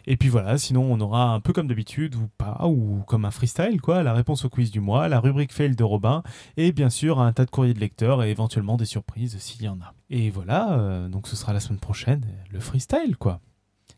Et 0.10 0.16
puis 0.16 0.30
voilà, 0.30 0.58
sinon 0.58 0.84
on 0.90 1.00
aura 1.02 1.34
un 1.34 1.42
peu 1.42 1.52
comme 1.52 1.68
d'habitude 1.68 2.16
ou 2.16 2.30
pas, 2.38 2.66
ou 2.66 3.04
comme 3.08 3.26
un 3.26 3.32
freestyle 3.32 3.82
quoi, 3.82 4.04
la 4.04 4.14
réponse 4.14 4.46
au 4.46 4.50
quiz 4.50 4.72
du 4.72 4.80
mois, 4.80 5.10
la 5.10 5.20
rubrique 5.20 5.52
fail 5.52 5.76
de 5.76 5.84
Robin, 5.84 6.24
et 6.56 6.72
bien 6.72 6.90
sûr 6.90 7.20
un 7.20 7.34
tas 7.34 7.44
de 7.44 7.50
courriers 7.52 7.74
de 7.74 7.80
lecteurs 7.80 8.24
et 8.24 8.32
éventuellement 8.32 8.78
des 8.78 8.86
surprises 8.86 9.38
s'il 9.40 9.64
y 9.64 9.68
en 9.68 9.80
a. 9.82 9.94
Et 10.10 10.30
voilà, 10.30 10.80
euh, 10.80 11.10
donc 11.10 11.28
ce 11.28 11.36
sera 11.36 11.52
la 11.52 11.60
semaine 11.60 11.80
prochaine, 11.80 12.26
le 12.52 12.62
freestyle 12.62 13.18
quoi. 13.18 13.42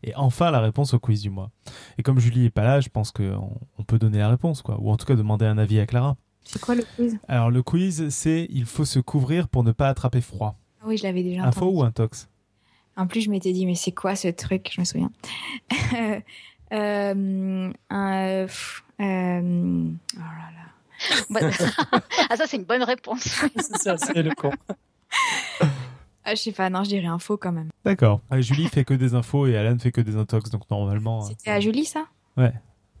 Et 0.02 0.14
enfin 0.16 0.50
la 0.50 0.58
réponse 0.60 0.94
au 0.94 0.98
quiz 0.98 1.22
du 1.22 1.30
mois. 1.30 1.50
Et 1.96 2.02
comme 2.02 2.18
Julie 2.18 2.46
est 2.46 2.50
pas 2.50 2.64
là, 2.64 2.80
je 2.80 2.88
pense 2.88 3.12
qu'on 3.12 3.56
on 3.78 3.84
peut 3.84 3.98
donner 4.00 4.18
la 4.18 4.30
réponse 4.30 4.62
quoi, 4.62 4.80
ou 4.80 4.90
en 4.90 4.96
tout 4.96 5.06
cas 5.06 5.14
demander 5.14 5.44
un 5.46 5.58
avis 5.58 5.78
à 5.78 5.86
Clara. 5.86 6.16
C'est 6.42 6.60
quoi 6.60 6.74
le 6.74 6.82
quiz? 6.96 7.18
Alors 7.28 7.50
le 7.52 7.62
quiz 7.62 8.08
c'est 8.08 8.48
il 8.50 8.64
faut 8.64 8.84
se 8.86 8.98
couvrir 8.98 9.46
pour 9.46 9.62
ne 9.62 9.70
pas 9.70 9.88
attraper 9.88 10.22
froid. 10.22 10.56
Ah 10.82 10.86
Oui, 10.88 10.96
je 10.96 11.02
l'avais 11.04 11.22
déjà 11.22 11.44
Info 11.44 11.66
entendu. 11.66 11.76
ou 11.76 11.82
un 11.84 11.90
tox? 11.92 12.29
En 12.96 13.06
plus, 13.06 13.22
je 13.22 13.30
m'étais 13.30 13.52
dit, 13.52 13.66
mais 13.66 13.74
c'est 13.74 13.92
quoi 13.92 14.14
ce 14.16 14.28
truc? 14.28 14.70
Je 14.72 14.80
me 14.80 14.84
souviens. 14.84 15.10
Euh, 16.72 17.72
un, 17.90 18.44
pff, 18.46 18.84
euh, 19.00 19.88
oh 20.16 20.20
là 20.20 21.40
là. 21.42 21.50
Ah, 22.30 22.36
ça, 22.36 22.46
c'est 22.46 22.58
une 22.58 22.62
bonne 22.64 22.84
réponse. 22.84 23.22
c'est 23.56 23.76
ça, 23.76 23.96
c'est 23.96 24.22
le 24.22 24.30
con. 24.36 24.52
Ah, 26.22 26.36
je 26.36 26.36
sais 26.36 26.52
pas, 26.52 26.70
non, 26.70 26.84
je 26.84 26.90
dirais 26.90 27.06
info 27.06 27.36
quand 27.36 27.50
même. 27.50 27.70
D'accord. 27.84 28.20
Ouais, 28.30 28.40
Julie 28.40 28.68
fait 28.68 28.84
que 28.84 28.94
des 28.94 29.14
infos 29.16 29.48
et 29.48 29.56
Alan 29.56 29.76
fait 29.80 29.90
que 29.90 30.00
des 30.00 30.14
intox, 30.14 30.48
donc 30.50 30.70
normalement. 30.70 31.24
euh, 31.24 31.28
C'était 31.30 31.50
à 31.50 31.58
Julie, 31.58 31.86
ça? 31.86 32.04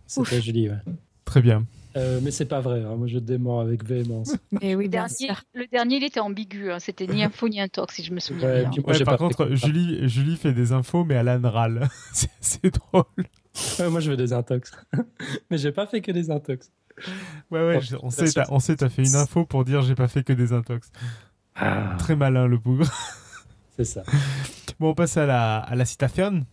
C'était 0.06 0.40
Julie, 0.42 0.68
ouais. 0.68 0.78
Très 1.24 1.40
bien. 1.40 1.64
Euh, 1.96 2.20
mais 2.22 2.30
c'est 2.30 2.44
pas 2.46 2.60
vrai, 2.60 2.82
hein. 2.84 2.94
moi 2.96 3.06
je 3.08 3.18
dément 3.18 3.60
avec 3.60 3.84
véhémence. 3.84 4.36
Mais 4.52 4.74
oui, 4.76 4.84
Le 4.84 4.90
dernier, 4.90 5.08
sûr. 5.14 5.42
le 5.54 5.66
dernier, 5.66 5.96
il 5.96 6.04
était 6.04 6.20
ambigu. 6.20 6.70
hein. 6.70 6.78
C'était 6.78 7.06
ni 7.06 7.24
info 7.24 7.48
ni 7.48 7.60
intox, 7.60 7.96
si 7.96 8.04
je 8.04 8.12
me 8.12 8.20
souviens 8.20 8.46
Ouais, 8.48 8.60
bien. 8.62 8.70
puis 8.70 8.80
moi, 8.80 8.92
Ouais, 8.92 8.98
j'ai 8.98 9.04
par 9.04 9.18
contre, 9.18 9.46
fait- 9.48 9.56
Julie, 9.56 10.08
Julie 10.08 10.36
fait 10.36 10.52
des 10.52 10.72
infos, 10.72 11.04
mais 11.04 11.16
Alan 11.16 11.40
râle. 11.42 11.88
c'est 12.12 12.30
c'est 12.40 12.72
drôle. 12.74 13.04
Ouais, 13.80 13.88
moi 13.90 13.98
je 14.00 14.10
veux 14.10 14.16
des 14.16 14.32
intox. 14.32 14.70
mais 15.50 15.58
j'ai 15.58 15.72
pas 15.72 15.86
fait 15.86 16.00
que 16.00 16.12
des 16.12 16.30
intox. 16.30 16.70
Ouais, 17.50 17.66
ouais, 17.66 17.80
je- 17.80 17.96
on 18.02 18.10
sait, 18.10 18.26
on 18.50 18.60
sait, 18.60 18.76
t'as 18.76 18.88
fait 18.88 19.02
une 19.04 19.16
info 19.16 19.44
pour 19.44 19.64
dire 19.64 19.82
j'ai 19.82 19.94
pas 19.96 20.06
fait 20.08 20.22
que 20.22 20.32
des 20.32 20.52
intox. 20.52 20.92
Ah, 21.56 21.96
Très 21.98 22.14
malin, 22.14 22.46
le 22.46 22.58
bougre. 22.58 22.86
c'est 23.76 23.84
ça. 23.84 24.02
Bon, 24.78 24.90
on 24.90 24.94
passe 24.94 25.16
à 25.16 25.26
la, 25.26 25.58
à 25.58 25.74
la 25.74 25.84
citation. 25.84 26.46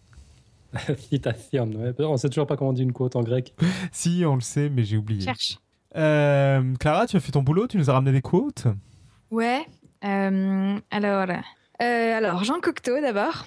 Citation, 1.09 1.65
ouais. 1.75 1.93
On 1.99 2.17
sait 2.17 2.29
toujours 2.29 2.47
pas 2.47 2.57
comment 2.57 2.71
on 2.71 2.73
dit 2.73 2.83
une 2.83 2.93
quote 2.93 3.15
en 3.15 3.23
grec. 3.23 3.53
Si, 3.91 4.23
on 4.25 4.35
le 4.35 4.41
sait, 4.41 4.69
mais 4.69 4.83
j'ai 4.83 4.97
oublié. 4.97 5.21
Cherche. 5.21 5.57
Euh, 5.95 6.61
Clara, 6.79 7.07
tu 7.07 7.15
as 7.17 7.19
fait 7.19 7.31
ton 7.31 7.41
boulot, 7.41 7.67
tu 7.67 7.77
nous 7.77 7.89
as 7.89 7.93
ramené 7.93 8.11
des 8.11 8.21
quotes? 8.21 8.67
Ouais. 9.31 9.65
euh, 10.05 10.77
alors, 10.91 11.25
euh, 11.81 12.17
alors, 12.17 12.43
Jean 12.43 12.59
Cocteau 12.61 12.99
d'abord. 13.01 13.45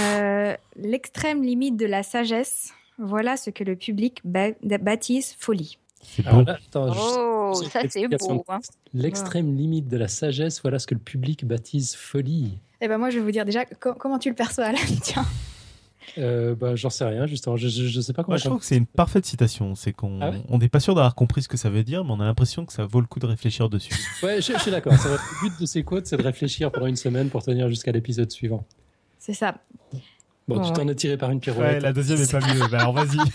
Euh, 0.00 0.54
L'extrême 0.76 1.42
limite 1.42 1.76
de 1.76 1.86
la 1.86 2.02
sagesse. 2.02 2.72
Voilà 2.98 3.36
ce 3.36 3.50
que 3.50 3.62
le 3.64 3.76
public 3.76 4.20
ba- 4.24 4.50
baptise 4.80 5.34
folie. 5.38 5.78
C'est 6.02 6.24
là, 6.24 6.44
attends, 6.48 6.92
Oh, 6.96 7.54
juste 7.60 7.72
ça, 7.72 7.80
c'est 7.88 8.06
beau. 8.08 8.44
hein. 8.48 8.58
L'extrême 8.94 9.56
limite 9.56 9.88
de 9.88 9.96
la 9.96 10.08
sagesse, 10.08 10.60
voilà 10.62 10.78
ce 10.78 10.86
que 10.86 10.94
le 10.94 11.00
public 11.00 11.44
baptise 11.44 11.94
folie. 11.94 12.58
Eh 12.80 12.88
ben 12.88 12.98
moi, 12.98 13.10
je 13.10 13.18
vais 13.18 13.24
vous 13.24 13.30
dire 13.32 13.44
déjà 13.44 13.64
co- 13.64 13.94
comment 13.94 14.18
tu 14.18 14.28
le 14.28 14.34
perçois, 14.34 14.64
Alan. 14.66 14.78
Tiens. 15.02 15.24
Euh, 16.16 16.54
bah, 16.54 16.74
J'en 16.76 16.90
sais 16.90 17.04
rien, 17.04 17.26
justement. 17.26 17.56
Je, 17.56 17.68
je, 17.68 17.86
je 17.86 18.00
sais 18.00 18.12
pas 18.12 18.22
comment. 18.22 18.32
Moi, 18.34 18.38
je 18.38 18.44
trouve 18.44 18.60
que 18.60 18.64
c'est 18.64 18.76
une 18.76 18.86
parfaite 18.86 19.26
citation. 19.26 19.74
C'est 19.74 19.92
qu'on 19.92 20.20
Ah 20.20 20.30
ouais 20.30 20.42
on 20.48 20.58
n'est 20.58 20.68
pas 20.68 20.80
sûr 20.80 20.94
d'avoir 20.94 21.14
compris 21.14 21.42
ce 21.42 21.48
que 21.48 21.56
ça 21.56 21.70
veut 21.70 21.84
dire, 21.84 22.04
mais 22.04 22.12
on 22.12 22.20
a 22.20 22.24
l'impression 22.24 22.64
que 22.64 22.72
ça 22.72 22.86
vaut 22.86 23.00
le 23.00 23.06
coup 23.06 23.18
de 23.18 23.26
réfléchir 23.26 23.68
dessus. 23.68 23.94
Ouais, 24.22 24.40
je, 24.40 24.52
je 24.52 24.58
suis 24.58 24.70
d'accord. 24.70 24.92
Le 24.92 25.48
but 25.48 25.60
de 25.60 25.66
ces 25.66 25.82
quotes, 25.84 26.06
c'est 26.06 26.16
de 26.16 26.22
réfléchir 26.22 26.70
pendant 26.72 26.86
une 26.86 26.96
semaine 26.96 27.28
pour 27.28 27.42
tenir 27.42 27.68
jusqu'à 27.68 27.92
l'épisode 27.92 28.30
suivant. 28.30 28.64
C'est 29.18 29.34
ça. 29.34 29.56
Bon, 30.46 30.56
Bon, 30.56 30.62
tu 30.62 30.72
t'en 30.72 30.88
es 30.88 30.94
tiré 30.94 31.16
par 31.16 31.30
une 31.30 31.36
ouais, 31.36 31.42
pirouette. 31.42 31.82
la 31.82 31.92
deuxième 31.92 32.20
est 32.20 32.30
pas 32.32 32.40
mieux. 32.40 32.60
Bah, 32.70 32.78
alors 32.80 32.92
vas-y. 32.92 33.18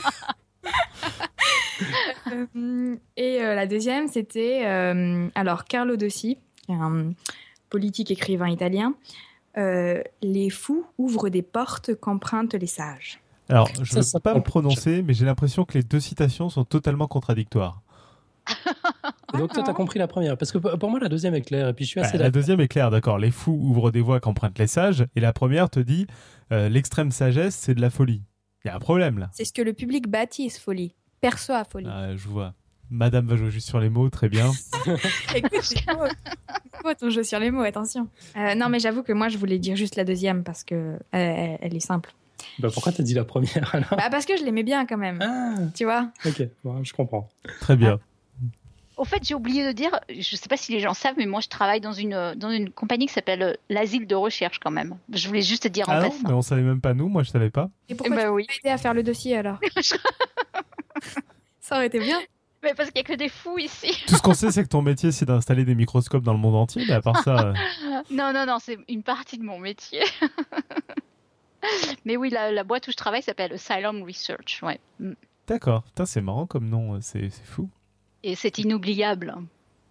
Euh, 2.32 2.95
et 3.18 3.41
euh, 3.41 3.56
la 3.56 3.68
deuxième, 3.68 4.08
c'était 4.08 4.66
euh, 4.66 5.28
alors 5.36 5.66
Carlo 5.66 5.98
Dossi, 5.98 6.38
un 6.70 7.12
politique 7.70 8.12
écrivain 8.12 8.50
italien. 8.50 8.94
Euh, 9.58 10.02
les 10.22 10.50
fous 10.50 10.86
ouvrent 10.98 11.30
des 11.30 11.42
portes 11.44 11.94
qu'empruntent 11.96 12.56
les 12.56 12.68
sages. 12.68 13.20
Alors, 13.50 13.70
je 13.82 13.98
ne 13.98 14.02
ça 14.02 14.20
peux 14.20 14.32
pas 14.32 14.36
me 14.36 14.42
prononcer, 14.42 15.04
mais 15.04 15.14
j'ai 15.14 15.26
l'impression 15.26 15.66
que 15.66 15.78
les 15.78 15.84
deux 15.84 16.00
citations 16.00 16.50
sont 16.50 16.64
totalement 16.64 17.08
contradictoires. 17.08 17.82
Et 19.34 19.38
Donc, 19.38 19.54
toi, 19.54 19.64
t'as 19.64 19.74
compris 19.74 20.00
la 20.00 20.08
première. 20.08 20.38
Parce 20.38 20.52
que 20.52 20.58
pour 20.58 20.90
moi, 20.90 21.00
la 21.00 21.10
deuxième 21.10 21.36
est 21.36 21.42
claire. 21.42 21.68
Et 21.68 21.74
puis, 21.74 21.86
je 21.86 21.90
suis 21.92 22.00
Bah, 22.02 22.08
assez 22.08 22.18
la 22.18 22.32
deuxième 22.32 22.60
est 22.60 22.68
claire, 22.68 22.90
d'accord. 22.90 23.18
Les 23.18 23.32
fous 23.32 23.58
ouvrent 23.62 23.92
des 23.92 24.02
voies 24.02 24.20
qu'empruntent 24.20 24.60
les 24.60 24.68
sages. 24.68 25.06
Et 25.16 25.20
la 25.20 25.34
première 25.34 25.70
te 25.70 25.80
dit 25.80 26.08
euh, 26.52 26.70
l'extrême 26.70 27.12
sagesse, 27.12 27.56
c'est 27.56 27.76
de 27.76 27.82
la 27.82 27.90
folie. 27.90 28.24
Il 28.64 28.70
y 28.70 28.72
a 28.72 28.76
un 28.76 28.80
problème 28.80 29.20
là. 29.20 29.30
C'est 29.34 29.46
ce 29.46 29.54
que 29.54 29.62
le 29.62 29.74
public 29.74 30.08
baptise 30.10 30.58
folie, 30.58 30.96
perçoit 31.22 31.64
folie. 31.66 31.88
Ah, 31.90 32.16
je 32.16 32.28
vois. 32.28 32.54
Madame 32.94 33.26
va 33.26 33.36
jouer 33.36 33.49
juste 33.49 33.68
sur 33.68 33.80
les 33.80 33.90
mots, 33.90 34.07
très 34.10 34.30
bien. 34.30 34.52
Écoute, 35.36 35.52
c'est 35.64 35.84
beau. 35.88 36.06
C'est 36.72 36.84
beau 36.84 36.94
ton 36.94 37.10
jeu 37.10 37.24
sur 37.24 37.40
les 37.40 37.49
mots, 37.49 37.64
attention. 37.64 38.07
Euh, 38.38 38.53
non, 38.53 38.70
mais 38.70 38.80
j'avoue 38.80 39.02
que 39.02 39.11
moi, 39.14 39.30
je 39.30 39.38
voulais 39.40 39.57
dire 39.57 39.76
juste 39.76 39.95
la 39.95 40.03
deuxième 40.03 40.44
parce 40.44 40.64
que 40.64 40.76
euh, 40.76 40.98
elle, 41.11 41.57
elle 41.61 41.76
est 41.76 41.80
simple. 41.80 42.14
Bah, 42.60 42.70
pourquoi 42.72 42.91
t'as 42.91 43.02
dit 43.02 43.15
la 43.15 43.24
première 43.26 43.74
alors? 43.74 43.90
Bah, 43.98 44.10
parce 44.11 44.26
que 44.26 44.38
je 44.38 44.44
l'aimais 44.44 44.61
bien 44.64 44.86
quand 44.86 44.98
même. 44.98 45.18
Ah, 45.24 45.56
Tu 45.74 45.86
vois? 45.86 46.11
Ok. 46.24 46.44
Bon, 46.64 46.84
je 46.84 46.94
comprends. 46.94 47.30
Très 47.61 47.76
bien. 47.76 47.99
Au 48.95 49.06
fait, 49.06 49.24
j'ai 49.24 49.34
oublié 49.34 49.65
de 49.65 49.72
dire, 49.72 49.90
je 50.10 50.36
sais 50.36 50.48
pas 50.48 50.56
si 50.57 50.72
les 50.72 50.80
gens 50.80 50.94
savent, 50.94 51.15
mais 51.18 51.26
moi, 51.26 51.40
je 51.41 51.48
travaille 51.48 51.82
dans 51.82 51.94
une, 51.94 52.36
dans 52.36 52.52
une 52.52 52.70
compagnie 52.70 53.07
qui 53.07 53.14
s'appelle 53.14 53.41
euh, 53.41 53.53
l'Asile 53.72 54.06
de 54.06 54.14
recherche 54.14 54.60
quand 54.60 54.70
même. 54.70 54.98
Je 55.11 55.28
voulais 55.28 55.41
juste 55.41 55.64
te 55.64 55.68
dire 55.68 55.90
en 55.90 55.94
Ah 55.94 56.02
non, 56.02 56.10
passant. 56.11 56.28
mais 56.28 56.34
on 56.36 56.41
savait 56.44 56.61
même 56.61 56.80
pas 56.80 56.94
nous, 56.94 57.07
moi 57.10 57.24
je 57.24 57.32
savais 57.32 57.49
pas. 57.49 57.72
Et 57.90 57.95
pourquoi 57.95 58.15
Eh 58.15 58.20
ben 58.20 58.26
tu 58.28 58.34
oui. 58.36 58.45
m'as 58.48 58.56
aidé 58.70 58.70
à 58.72 58.78
faire 58.78 58.94
le 58.94 59.02
dossier 59.02 59.36
alors? 59.36 59.57
Ça 61.60 61.78
aurait 61.78 61.88
été 61.88 61.99
bien. 61.99 62.20
Mais 62.64 62.73
parce 62.73 62.90
qu'il 62.91 62.99
y 63.02 63.02
a 63.02 63.07
que 63.07 63.14
des 63.18 63.30
fous 63.30 63.57
ici. 63.60 63.91
Tout 64.07 64.15
ce 64.15 64.22
qu'on 64.22 64.34
sait, 64.34 64.49
c'est 64.52 64.64
que 64.64 64.69
ton 64.69 64.81
métier, 64.81 65.11
c'est 65.11 65.26
d'installer 65.26 65.65
des 65.65 65.76
microscopes 65.76 66.23
dans 66.23 66.34
le 66.34 66.40
monde 66.40 66.56
entier, 66.56 66.84
mais 66.88 66.94
à 66.94 67.02
part 67.02 67.22
ça. 67.23 67.48
euh, 67.49 67.53
Non, 68.11 68.31
non, 68.34 68.45
non, 68.45 68.57
c'est 68.60 68.77
une 68.88 69.03
partie 69.03 69.38
de 69.38 69.44
mon 69.44 69.60
métier. 69.60 70.02
Mais 72.06 72.18
oui, 72.18 72.30
la, 72.30 72.52
la 72.52 72.64
boîte 72.64 72.88
où 72.88 72.91
je 72.91 72.98
travaille 72.98 73.22
s'appelle 73.22 73.53
Asylum 73.53 74.03
Research. 74.03 74.60
Ouais. 74.64 74.80
Mm. 74.99 75.14
D'accord, 75.48 75.84
Putain, 75.84 76.06
c'est 76.06 76.22
marrant 76.22 76.45
comme 76.45 76.69
nom, 76.69 76.95
euh, 76.95 76.98
c'est 77.02 77.30
c'est 77.30 77.45
fou. 77.45 77.69
Et 78.23 78.35
c'est 78.35 78.57
inoubliable. 78.57 79.35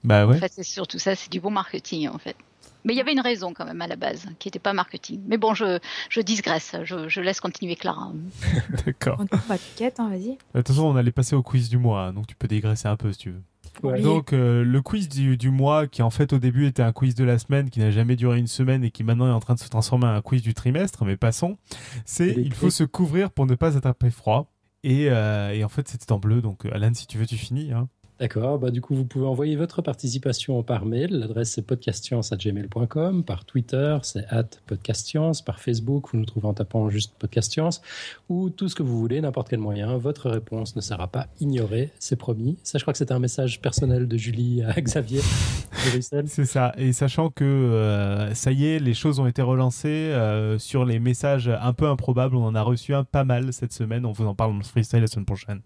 Bah 0.04 0.26
En 0.26 0.30
ouais. 0.30 0.38
fait, 0.38 0.52
c'est 0.52 0.62
surtout 0.62 0.98
ça, 0.98 1.14
c'est 1.14 1.30
du 1.30 1.40
bon 1.40 1.50
marketing 1.50 2.08
en 2.08 2.18
fait. 2.18 2.36
Mais 2.84 2.94
il 2.94 2.96
y 2.96 3.00
avait 3.00 3.12
une 3.12 3.20
raison 3.20 3.52
quand 3.54 3.64
même 3.64 3.80
à 3.80 3.86
la 3.86 3.96
base, 3.96 4.26
qui 4.38 4.48
n'était 4.48 4.58
pas 4.58 4.72
marketing. 4.72 5.22
Mais 5.26 5.38
bon, 5.38 5.54
je, 5.54 5.78
je 6.08 6.20
digresse, 6.20 6.76
je, 6.84 7.08
je 7.08 7.20
laisse 7.20 7.40
continuer 7.40 7.76
Clara. 7.76 8.12
D'accord. 8.86 9.20
On 9.32 9.36
va 9.36 9.56
quête, 9.76 10.00
hein, 10.00 10.08
vas-y. 10.08 10.30
De 10.30 10.36
toute 10.54 10.68
façon, 10.68 10.84
on 10.84 10.96
allait 10.96 11.12
passer 11.12 11.36
au 11.36 11.42
quiz 11.42 11.68
du 11.68 11.78
mois, 11.78 12.12
donc 12.12 12.26
tu 12.26 12.34
peux 12.34 12.48
digresser 12.48 12.88
un 12.88 12.96
peu 12.96 13.12
si 13.12 13.18
tu 13.18 13.30
veux. 13.30 13.42
Ouais. 13.82 14.00
Donc, 14.00 14.32
euh, 14.32 14.64
le 14.64 14.82
quiz 14.82 15.08
du, 15.08 15.36
du 15.36 15.50
mois, 15.50 15.86
qui 15.86 16.02
en 16.02 16.10
fait 16.10 16.32
au 16.32 16.38
début 16.38 16.66
était 16.66 16.82
un 16.82 16.92
quiz 16.92 17.14
de 17.14 17.24
la 17.24 17.38
semaine, 17.38 17.70
qui 17.70 17.80
n'a 17.80 17.90
jamais 17.90 18.16
duré 18.16 18.38
une 18.38 18.46
semaine 18.46 18.84
et 18.84 18.90
qui 18.90 19.02
maintenant 19.02 19.26
est 19.28 19.32
en 19.32 19.40
train 19.40 19.54
de 19.54 19.60
se 19.60 19.68
transformer 19.68 20.06
en 20.06 20.14
un 20.14 20.20
quiz 20.20 20.42
du 20.42 20.54
trimestre, 20.54 21.04
mais 21.04 21.16
passons, 21.16 21.56
c'est 22.04 22.34
il 22.36 22.52
faut 22.52 22.70
se 22.70 22.84
couvrir 22.84 23.30
pour 23.30 23.46
ne 23.46 23.54
pas 23.54 23.76
attraper 23.76 24.10
froid. 24.10 24.52
Et, 24.84 25.08
euh, 25.10 25.52
et 25.52 25.62
en 25.64 25.68
fait, 25.68 25.88
c'était 25.88 26.10
en 26.12 26.18
bleu, 26.18 26.42
donc 26.42 26.66
euh, 26.66 26.70
Alan, 26.74 26.92
si 26.92 27.06
tu 27.06 27.16
veux, 27.16 27.26
tu 27.26 27.36
finis. 27.36 27.72
Hein. 27.72 27.88
D'accord. 28.22 28.60
Bah, 28.60 28.70
du 28.70 28.80
coup, 28.80 28.94
vous 28.94 29.04
pouvez 29.04 29.26
envoyer 29.26 29.56
votre 29.56 29.82
participation 29.82 30.62
par 30.62 30.86
mail. 30.86 31.10
L'adresse 31.10 31.50
c'est 31.50 31.66
podcastscience@gmail.com. 31.66 33.24
Par 33.24 33.44
Twitter, 33.44 33.98
c'est 34.02 34.24
at 34.28 34.46
podcastscience. 34.68 35.42
Par 35.42 35.58
Facebook, 35.58 36.10
vous 36.12 36.18
nous 36.18 36.24
trouvez 36.24 36.46
en 36.46 36.54
tapant 36.54 36.88
juste 36.88 37.14
podcastscience. 37.18 37.82
Ou 38.28 38.48
tout 38.48 38.68
ce 38.68 38.76
que 38.76 38.84
vous 38.84 38.96
voulez, 38.96 39.20
n'importe 39.20 39.48
quel 39.48 39.58
moyen. 39.58 39.96
Votre 39.96 40.30
réponse 40.30 40.76
ne 40.76 40.80
sera 40.80 41.08
pas 41.08 41.26
ignorée, 41.40 41.90
c'est 41.98 42.14
promis. 42.14 42.58
Ça, 42.62 42.78
je 42.78 42.84
crois 42.84 42.92
que 42.92 42.98
c'était 42.98 43.12
un 43.12 43.18
message 43.18 43.60
personnel 43.60 44.06
de 44.06 44.16
Julie 44.16 44.62
à 44.62 44.72
Xavier 44.80 45.18
de 45.18 45.90
Bruxelles. 45.90 46.28
C'est 46.28 46.46
ça. 46.46 46.74
Et 46.78 46.92
sachant 46.92 47.28
que 47.28 47.42
euh, 47.42 48.32
ça 48.34 48.52
y 48.52 48.66
est, 48.66 48.78
les 48.78 48.94
choses 48.94 49.18
ont 49.18 49.26
été 49.26 49.42
relancées 49.42 49.88
euh, 49.88 50.60
sur 50.60 50.84
les 50.84 51.00
messages 51.00 51.48
un 51.48 51.72
peu 51.72 51.88
improbables. 51.88 52.36
On 52.36 52.44
en 52.44 52.54
a 52.54 52.62
reçu 52.62 52.94
un 52.94 53.02
pas 53.02 53.24
mal 53.24 53.52
cette 53.52 53.72
semaine. 53.72 54.06
On 54.06 54.12
vous 54.12 54.26
en 54.26 54.36
parle 54.36 54.52
dans 54.52 54.58
le 54.58 54.62
freestyle 54.62 55.00
la 55.00 55.08
semaine 55.08 55.26
prochaine. 55.26 55.60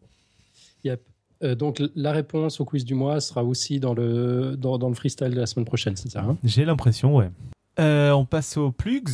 Yep. 0.85 1.03
Euh, 1.43 1.55
donc, 1.55 1.83
la 1.95 2.13
réponse 2.13 2.61
au 2.61 2.65
quiz 2.65 2.85
du 2.85 2.95
mois 2.95 3.21
sera 3.21 3.45
aussi 3.45 3.79
dans 3.81 3.93
le, 3.95 4.57
dans, 4.57 4.79
dans 4.79 4.89
le 4.89 4.95
freestyle 4.95 5.31
de 5.31 5.41
la 5.41 5.47
semaine 5.47 5.67
prochaine, 5.67 5.95
c'est 5.97 6.11
ça 6.11 6.23
hein? 6.23 6.37
J'ai 6.45 6.65
l'impression, 6.65 7.17
ouais. 7.17 7.31
Euh, 7.79 8.11
on 8.13 8.25
passe 8.25 8.57
aux 8.57 8.73
plugs. 8.73 9.11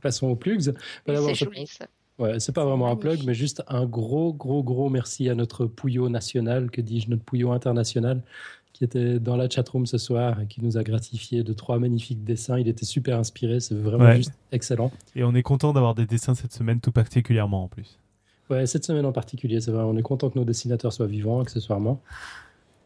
Passons 0.00 0.28
aux 0.28 0.36
plugs. 0.36 0.72
Bah, 1.06 1.14
c'est 1.34 1.66
ça. 1.66 1.86
Ouais, 2.18 2.40
c'est 2.40 2.52
pas 2.52 2.64
vraiment 2.64 2.88
un 2.90 2.96
plug, 2.96 3.20
mais 3.24 3.34
juste 3.34 3.62
un 3.68 3.86
gros, 3.86 4.32
gros, 4.32 4.62
gros 4.62 4.88
merci 4.90 5.28
à 5.28 5.34
notre 5.36 5.66
Pouillot 5.66 6.08
national, 6.08 6.70
que 6.70 6.80
dis-je, 6.80 7.10
notre 7.10 7.22
Pouillot 7.22 7.52
international, 7.52 8.22
qui 8.72 8.82
était 8.84 9.18
dans 9.20 9.36
la 9.36 9.48
chatroom 9.48 9.86
ce 9.86 9.98
soir 9.98 10.40
et 10.40 10.46
qui 10.46 10.62
nous 10.62 10.76
a 10.78 10.82
gratifié 10.84 11.42
de 11.44 11.52
trois 11.52 11.78
magnifiques 11.78 12.24
dessins. 12.24 12.58
Il 12.58 12.66
était 12.68 12.84
super 12.84 13.18
inspiré, 13.18 13.60
c'est 13.60 13.74
vraiment 13.76 14.04
Ouais. 14.04 14.16
juste 14.16 14.32
excellent. 14.52 14.90
Et 15.16 15.22
on 15.24 15.32
est 15.34 15.42
content 15.42 15.72
d'avoir 15.72 15.94
des 15.94 16.06
dessins 16.06 16.34
cette 16.34 16.52
semaine, 16.52 16.80
tout 16.80 16.92
particulièrement 16.92 17.64
en 17.64 17.68
plus. 17.68 17.98
Ouais, 18.50 18.66
cette 18.66 18.84
semaine 18.84 19.04
en 19.04 19.12
particulier, 19.12 19.60
c'est 19.60 19.70
vrai. 19.70 19.82
On 19.82 19.96
est 19.96 20.02
content 20.02 20.30
que 20.30 20.38
nos 20.38 20.44
dessinateurs 20.44 20.92
soient 20.92 21.06
vivants, 21.06 21.40
accessoirement. 21.40 22.00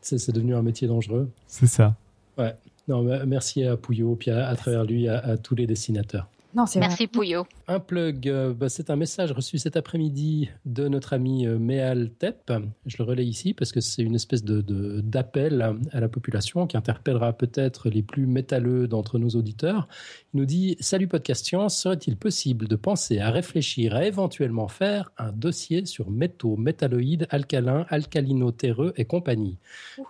C'est 0.01 0.33
devenu 0.33 0.55
un 0.57 0.63
métier 0.63 0.89
dangereux. 0.89 1.31
C'est 1.47 1.69
ça. 1.69 1.95
Ouais. 2.37 2.55
Non, 2.89 3.03
merci 3.25 3.65
à 3.65 3.77
Pouillot, 3.77 4.17
puis 4.17 4.33
à, 4.33 4.55
travers 4.57 4.85
lui, 4.85 5.09
à 5.09 5.37
tous 5.37 5.55
les 5.55 5.69
dessinateurs. 5.69 6.27
Merci 6.55 7.07
Pouillot. 7.07 7.47
Un 7.67 7.81
plug, 7.81 8.29
euh, 8.29 8.53
bah, 8.53 8.69
c'est 8.69 8.91
un 8.91 8.97
message 8.97 9.33
reçu 9.33 9.59
cet 9.59 9.77
après-midi 9.77 10.51
de 10.65 10.89
notre 10.89 11.13
ami 11.13 11.47
euh, 11.47 11.59
Méal 11.59 12.11
Tep. 12.11 12.53
Je 12.87 12.97
le 12.99 13.05
relais 13.05 13.25
ici 13.25 13.55
parce 13.55 13.73
que 13.73 13.81
c'est 13.81 14.03
une 14.03 14.15
espèce 14.15 14.45
de, 14.45 14.61
d'appel 15.01 15.63
à 15.93 16.01
la 16.01 16.09
population 16.09 16.67
qui 16.67 16.77
interpellera 16.77 17.33
peut-être 17.33 17.89
les 17.89 18.03
plus 18.03 18.27
métalleux 18.27 18.87
d'entre 18.87 19.19
nos 19.19 19.31
auditeurs. 19.31 19.89
Il 20.35 20.41
nous 20.41 20.47
dit 20.47 20.77
Salut 20.81 21.09
Podcast 21.09 21.47
Science, 21.47 21.79
serait-il 21.79 22.17
possible 22.17 22.69
de 22.69 22.77
penser 22.77 23.19
à 23.19 23.31
réfléchir 23.31 23.95
à 23.95 24.05
éventuellement 24.05 24.69
faire 24.69 25.11
un 25.19 25.33
dossier 25.33 25.87
sur 25.87 26.11
métaux, 26.11 26.57
métalloïdes, 26.57 27.27
alcalins, 27.31 27.87
alcalino-terreux 27.89 28.93
et 28.97 29.05
compagnie? 29.05 29.59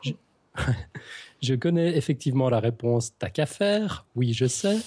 Je 0.03 0.13
connais 1.55 1.97
effectivement 1.97 2.49
la 2.49 2.61
réponse 2.61 3.13
t'as 3.19 3.31
qu'à 3.31 3.47
faire, 3.47 4.07
oui 4.15 4.33
je 4.33 4.47
sais, 4.47 4.79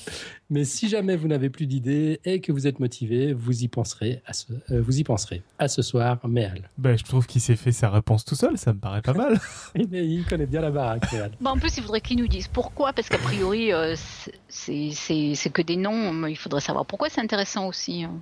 mais 0.50 0.64
si 0.64 0.88
jamais 0.90 1.16
vous 1.16 1.28
n'avez 1.28 1.50
plus 1.50 1.68
d'idées 1.68 2.20
et 2.24 2.40
que 2.40 2.52
vous 2.52 2.68
êtes 2.68 2.80
motivé, 2.80 3.34
vous 3.34 3.64
y 3.64 3.68
penserez 3.68 4.22
à 4.26 4.34
ce, 4.34 4.54
euh, 4.72 4.82
vous 4.82 5.00
y 5.00 5.04
penserez 5.04 5.42
à 5.60 5.68
ce 5.68 5.82
soir, 5.82 6.20
Méal. 6.28 6.70
Ben, 6.78 6.98
je 6.98 7.04
trouve 7.04 7.26
qu'il 7.28 7.42
s'est 7.42 7.56
fait 7.56 7.72
sa 7.72 7.90
réponse 7.90 8.26
tout 8.26 8.36
seul, 8.36 8.58
ça 8.58 8.74
me 8.74 8.80
paraît 8.80 9.02
pas 9.02 9.14
mal. 9.14 9.40
il 9.76 10.26
connaît 10.26 10.46
bien 10.46 10.62
la 10.62 10.72
baraque, 10.72 11.12
Méal. 11.12 11.32
Bon, 11.42 11.52
en 11.52 11.58
plus, 11.58 11.78
il 11.78 11.84
faudrait 11.84 12.02
qu'il 12.02 12.18
nous 12.18 12.28
dise 12.28 12.48
pourquoi, 12.48 12.94
parce 12.94 13.10
qu'a 13.10 13.18
priori, 13.18 13.74
euh, 13.74 13.96
c'est 14.48 15.50
que 15.52 15.62
des 15.62 15.78
noms, 15.78 16.14
mais 16.14 16.32
il 16.32 16.38
faudrait 16.38 16.62
savoir 16.62 16.86
pourquoi 16.86 17.10
c'est 17.10 17.22
intéressant 17.22 17.68
aussi. 17.68 18.04
Hein. 18.04 18.20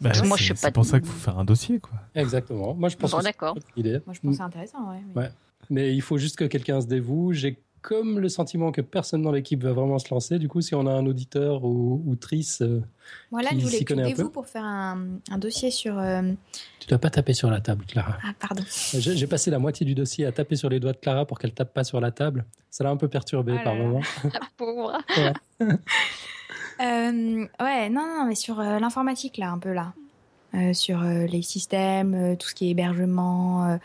Ben, 0.00 0.12
moi, 0.26 0.36
je 0.36 0.54
C'est 0.54 0.72
pour 0.72 0.84
ça 0.84 1.00
qu'il 1.00 1.08
faut 1.08 1.18
faire 1.18 1.38
un 1.38 1.44
dossier, 1.44 1.80
quoi. 1.80 1.98
Exactement. 2.14 2.74
Moi, 2.74 2.88
je 2.88 2.96
pense. 2.96 3.10
Bon, 3.10 3.20
d'accord. 3.20 3.56
Moi, 3.76 3.84
je 3.84 4.00
pense 4.02 4.18
que 4.20 4.32
c'est 4.32 4.42
intéressant, 4.42 4.90
ouais. 4.90 5.02
ouais. 5.16 5.30
Mais 5.70 5.94
il 5.94 6.02
faut 6.02 6.18
juste 6.18 6.36
que 6.36 6.44
quelqu'un 6.44 6.80
se 6.80 6.86
dévoue. 6.86 7.32
J'ai 7.32 7.58
comme 7.82 8.18
le 8.18 8.28
sentiment 8.28 8.72
que 8.72 8.80
personne 8.80 9.22
dans 9.22 9.32
l'équipe 9.32 9.62
va 9.62 9.72
vraiment 9.72 9.98
se 9.98 10.12
lancer. 10.12 10.38
Du 10.38 10.48
coup, 10.48 10.60
si 10.60 10.74
on 10.74 10.86
a 10.86 10.90
un 10.90 11.06
auditeur 11.06 11.64
ou, 11.64 12.02
ou 12.06 12.16
trice 12.16 12.60
euh, 12.62 12.82
voilà, 13.30 13.50
qui 13.50 13.66
s'y 13.66 13.84
connaît 13.84 14.12
un 14.12 14.14
peu. 14.14 14.30
pour 14.30 14.46
faire 14.46 14.64
un, 14.64 15.18
dossier 15.38 15.70
sur. 15.70 15.98
Euh... 15.98 16.32
Tu 16.80 16.88
dois 16.88 16.98
pas 16.98 17.10
taper 17.10 17.32
sur 17.32 17.50
la 17.50 17.60
table, 17.60 17.84
Clara. 17.86 18.18
Ah, 18.22 18.32
pardon. 18.38 18.62
J'ai 18.68 19.26
passé 19.26 19.50
la 19.50 19.58
moitié 19.58 19.86
du 19.86 19.94
dossier 19.94 20.26
à 20.26 20.32
taper 20.32 20.56
sur 20.56 20.68
les 20.68 20.80
doigts 20.80 20.92
de 20.92 20.98
Clara 20.98 21.24
pour 21.24 21.38
qu'elle 21.38 21.52
tape 21.52 21.72
pas 21.72 21.84
sur 21.84 22.00
la 22.00 22.10
table. 22.10 22.44
Ça 22.70 22.84
l'a 22.84 22.90
un 22.90 22.96
peu 22.96 23.08
perturbé 23.08 23.56
oh 23.58 23.64
par 23.64 23.74
moment. 23.74 24.00
La 24.24 24.40
pauvre. 24.56 24.98
ouais. 25.60 25.66
Euh, 26.80 27.44
ouais, 27.60 27.90
non, 27.90 28.06
non, 28.06 28.24
mais 28.28 28.36
sur 28.36 28.60
euh, 28.60 28.78
l'informatique 28.78 29.36
là, 29.36 29.50
un 29.50 29.58
peu 29.58 29.72
là, 29.72 29.94
sur 30.74 31.02
les 31.02 31.42
systèmes, 31.42 32.36
tout 32.36 32.46
ce 32.46 32.54
qui 32.54 32.68
est 32.68 32.70
hébergement, 32.70 33.80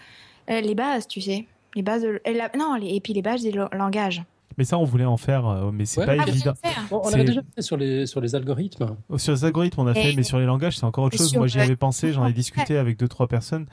les 0.47 0.75
bases, 0.75 1.07
tu 1.07 1.19
sais. 1.19 1.47
Les 1.75 1.81
bases 1.81 2.03
de, 2.03 2.21
non, 2.57 2.75
et 2.75 2.99
puis 3.01 3.13
les 3.13 3.21
bases 3.21 3.41
des 3.41 3.51
langages. 3.51 4.23
Mais 4.57 4.65
ça, 4.65 4.77
on 4.77 4.83
voulait 4.83 5.05
en 5.05 5.17
faire, 5.17 5.47
euh, 5.47 5.71
mais 5.71 5.85
c'est 5.85 6.05
pas 6.05 6.15
ah, 6.19 6.27
évident. 6.27 6.53
on 6.91 7.11
avait 7.11 7.23
déjà 7.23 7.41
fait 7.55 7.61
sur 7.61 7.75
les, 7.75 8.05
sur 8.05 8.21
les 8.21 8.35
algorithmes. 8.35 8.95
Oh, 9.09 9.17
sur 9.17 9.33
les 9.33 9.45
algorithmes, 9.45 9.81
on 9.81 9.87
a 9.87 9.93
fait, 9.93 10.13
mais 10.15 10.23
sur 10.23 10.37
les 10.37 10.45
langages, 10.45 10.77
c'est 10.77 10.85
encore 10.85 11.05
autre 11.05 11.17
chose. 11.17 11.35
Moi, 11.35 11.47
j'y 11.47 11.59
avais 11.59 11.75
pensé, 11.75 12.13
j'en 12.13 12.25
ai 12.27 12.33
discuté 12.33 12.77
avec 12.77 12.97
deux, 12.97 13.07
trois 13.07 13.27
personnes. 13.27 13.65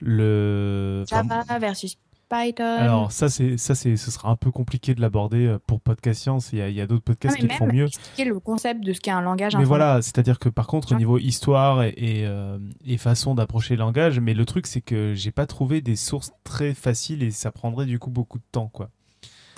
Le... 0.00 1.04
Java 1.08 1.42
versus 1.58 1.96
Python. 2.28 2.76
Alors, 2.78 3.12
ça, 3.12 3.28
c'est, 3.28 3.56
ça 3.56 3.74
c'est, 3.74 3.96
ce 3.96 4.10
sera 4.10 4.30
un 4.30 4.36
peu 4.36 4.50
compliqué 4.50 4.94
de 4.94 5.00
l'aborder 5.00 5.46
euh, 5.46 5.58
pour 5.66 5.80
Podcast 5.80 6.22
Science. 6.22 6.50
Il 6.52 6.58
y 6.58 6.80
a, 6.80 6.86
d'autres 6.86 7.04
podcasts 7.04 7.36
qui 7.36 7.46
le 7.46 7.54
font 7.54 7.66
mieux. 7.66 7.86
expliquer 7.86 8.24
le 8.24 8.38
concept 8.40 8.84
de 8.84 8.92
ce 8.92 9.00
qu'est 9.00 9.10
un 9.10 9.22
langage. 9.22 9.56
Mais 9.56 9.64
voilà, 9.64 10.02
c'est-à-dire 10.02 10.38
que 10.38 10.48
par 10.48 10.66
contre, 10.66 10.94
au 10.94 10.98
niveau 10.98 11.18
histoire 11.18 11.82
et, 11.82 11.94
et, 11.96 12.26
euh, 12.26 12.58
et 12.84 12.98
façon 12.98 13.34
d'approcher 13.34 13.74
le 13.74 13.80
langage, 13.80 14.20
mais 14.20 14.34
le 14.34 14.44
truc, 14.44 14.66
c'est 14.66 14.80
que 14.80 15.14
j'ai 15.14 15.32
pas 15.32 15.46
trouvé 15.46 15.80
des 15.80 15.96
sources 15.96 16.32
très 16.44 16.74
faciles 16.74 17.22
et 17.22 17.30
ça 17.30 17.50
prendrait 17.50 17.86
du 17.86 17.98
coup 17.98 18.10
beaucoup 18.10 18.38
de 18.38 18.44
temps, 18.52 18.68
quoi. 18.68 18.90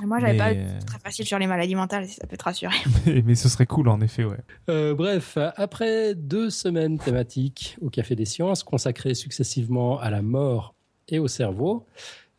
Moi, 0.07 0.19
j'avais 0.19 0.39
pas 0.39 0.55
très 0.87 0.99
facile 0.99 1.27
sur 1.27 1.39
les 1.39 1.47
maladies 1.47 1.75
mentales, 1.75 2.07
si 2.07 2.15
ça 2.15 2.27
peut 2.27 2.37
te 2.37 2.45
rassurer. 2.45 2.75
mais, 3.25 3.35
ce 3.35 3.49
serait 3.49 3.67
cool, 3.67 3.89
en 3.89 4.01
effet, 4.01 4.25
ouais. 4.25 4.39
Euh, 4.69 4.95
bref, 4.95 5.37
après 5.57 6.15
deux 6.15 6.51
semaines 6.51 6.99
thématiques 6.99 7.77
au 7.81 7.91
Café 7.91 8.17
des 8.17 8.25
Sciences, 8.25 8.63
consacrées 8.63 9.15
successivement 9.15 10.01
à 10.01 10.11
la 10.11 10.23
mort 10.23 10.75
et 11.09 11.19
au 11.19 11.29
cerveau, 11.29 11.87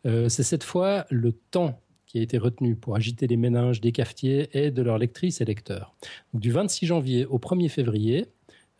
euh, 0.06 0.28
c'est 0.28 0.42
cette 0.42 0.64
fois 0.64 1.06
le 1.10 1.32
temps 1.32 1.80
qui 2.06 2.18
a 2.18 2.22
été 2.22 2.36
retenu 2.36 2.76
pour 2.76 2.94
agiter 2.94 3.26
les 3.26 3.36
méninges 3.36 3.80
des 3.80 3.92
cafetiers 3.92 4.48
et 4.52 4.70
de 4.70 4.82
leurs 4.82 4.98
lectrices 4.98 5.40
et 5.40 5.44
lecteurs. 5.44 5.94
du 6.34 6.50
26 6.50 6.86
janvier 6.86 7.24
au 7.24 7.38
1er 7.38 7.70
février, 7.70 8.26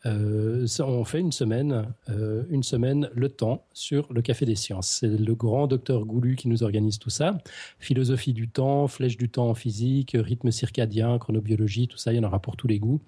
euh, 0.04 0.66
on 0.80 1.04
fait 1.04 1.20
une 1.20 1.32
semaine, 1.32 1.94
euh, 2.10 2.42
une 2.50 2.62
semaine 2.62 3.08
le 3.14 3.28
temps 3.28 3.64
sur 3.72 4.12
le 4.12 4.20
Café 4.20 4.44
des 4.44 4.56
Sciences. 4.56 4.98
C'est 5.00 5.06
le 5.06 5.34
grand 5.34 5.66
docteur 5.66 6.04
Goulu 6.04 6.36
qui 6.36 6.48
nous 6.48 6.62
organise 6.62 6.98
tout 6.98 7.10
ça. 7.10 7.38
Philosophie 7.78 8.32
du 8.32 8.48
temps, 8.48 8.88
flèche 8.88 9.16
du 9.16 9.28
temps 9.28 9.48
en 9.48 9.54
physique, 9.54 10.16
rythme 10.18 10.50
circadien, 10.50 11.18
chronobiologie, 11.18 11.88
tout 11.88 11.98
ça, 11.98 12.12
il 12.12 12.16
y 12.16 12.18
en 12.18 12.24
aura 12.24 12.40
pour 12.40 12.56
tous 12.56 12.66
les 12.66 12.78
goûts. 12.78 13.00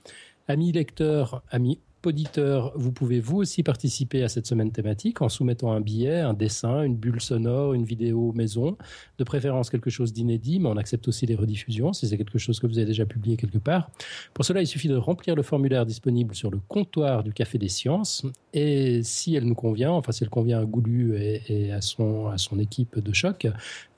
Amis 0.46 0.72
lecteurs, 0.72 1.42
amis 1.50 1.80
auditeurs, 2.06 2.72
vous 2.76 2.92
pouvez 2.92 3.20
vous 3.20 3.38
aussi 3.38 3.62
participer 3.62 4.22
à 4.22 4.28
cette 4.28 4.46
semaine 4.46 4.72
thématique 4.72 5.22
en 5.22 5.28
soumettant 5.28 5.72
un 5.72 5.80
billet, 5.80 6.20
un 6.20 6.34
dessin, 6.34 6.82
une 6.82 6.96
bulle 6.96 7.20
sonore, 7.20 7.74
une 7.74 7.84
vidéo 7.84 8.32
maison, 8.32 8.76
de 9.18 9.24
préférence 9.24 9.70
quelque 9.70 9.90
chose 9.90 10.12
d'inédit, 10.12 10.60
mais 10.60 10.68
on 10.68 10.76
accepte 10.76 11.08
aussi 11.08 11.26
les 11.26 11.34
rediffusions 11.34 11.92
si 11.92 12.08
c'est 12.08 12.16
quelque 12.16 12.38
chose 12.38 12.60
que 12.60 12.66
vous 12.66 12.78
avez 12.78 12.86
déjà 12.86 13.06
publié 13.06 13.36
quelque 13.36 13.58
part. 13.58 13.90
Pour 14.32 14.44
cela, 14.44 14.60
il 14.60 14.66
suffit 14.66 14.88
de 14.88 14.96
remplir 14.96 15.34
le 15.34 15.42
formulaire 15.42 15.86
disponible 15.86 16.34
sur 16.34 16.50
le 16.50 16.60
comptoir 16.68 17.22
du 17.22 17.32
Café 17.32 17.58
des 17.58 17.68
Sciences 17.68 18.24
et 18.52 19.02
si 19.02 19.34
elle 19.34 19.44
nous 19.44 19.54
convient, 19.54 19.92
enfin 19.92 20.12
si 20.12 20.24
elle 20.24 20.30
convient 20.30 20.60
à 20.60 20.64
Goulu 20.64 21.16
et, 21.16 21.72
à, 21.72 21.80
son, 21.80 22.28
à 22.28 22.38
son 22.38 22.58
équipe 22.58 22.98
de 22.98 23.12
choc, 23.12 23.46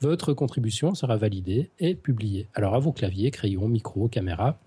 votre 0.01 0.33
contribution 0.33 0.95
sera 0.95 1.17
validée 1.17 1.71
et 1.79 1.95
publiée. 1.95 2.49
Alors 2.55 2.75
à 2.75 2.79
vos 2.79 2.93
claviers, 2.93 3.31
crayons, 3.31 3.69
micro, 3.69 4.09
caméra 4.09 4.59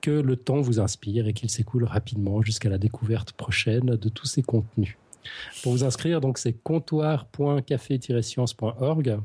que 0.00 0.10
le 0.10 0.36
temps 0.36 0.60
vous 0.60 0.80
inspire 0.80 1.26
et 1.26 1.32
qu'il 1.32 1.50
s'écoule 1.50 1.84
rapidement 1.84 2.42
jusqu'à 2.42 2.68
la 2.68 2.78
découverte 2.78 3.32
prochaine 3.32 3.96
de 3.96 4.08
tous 4.08 4.26
ces 4.26 4.42
contenus. 4.42 4.96
Pour 5.62 5.72
vous 5.72 5.84
inscrire, 5.84 6.20
donc 6.20 6.38
c'est 6.38 6.52
comptoir.café-science.org. 6.52 9.18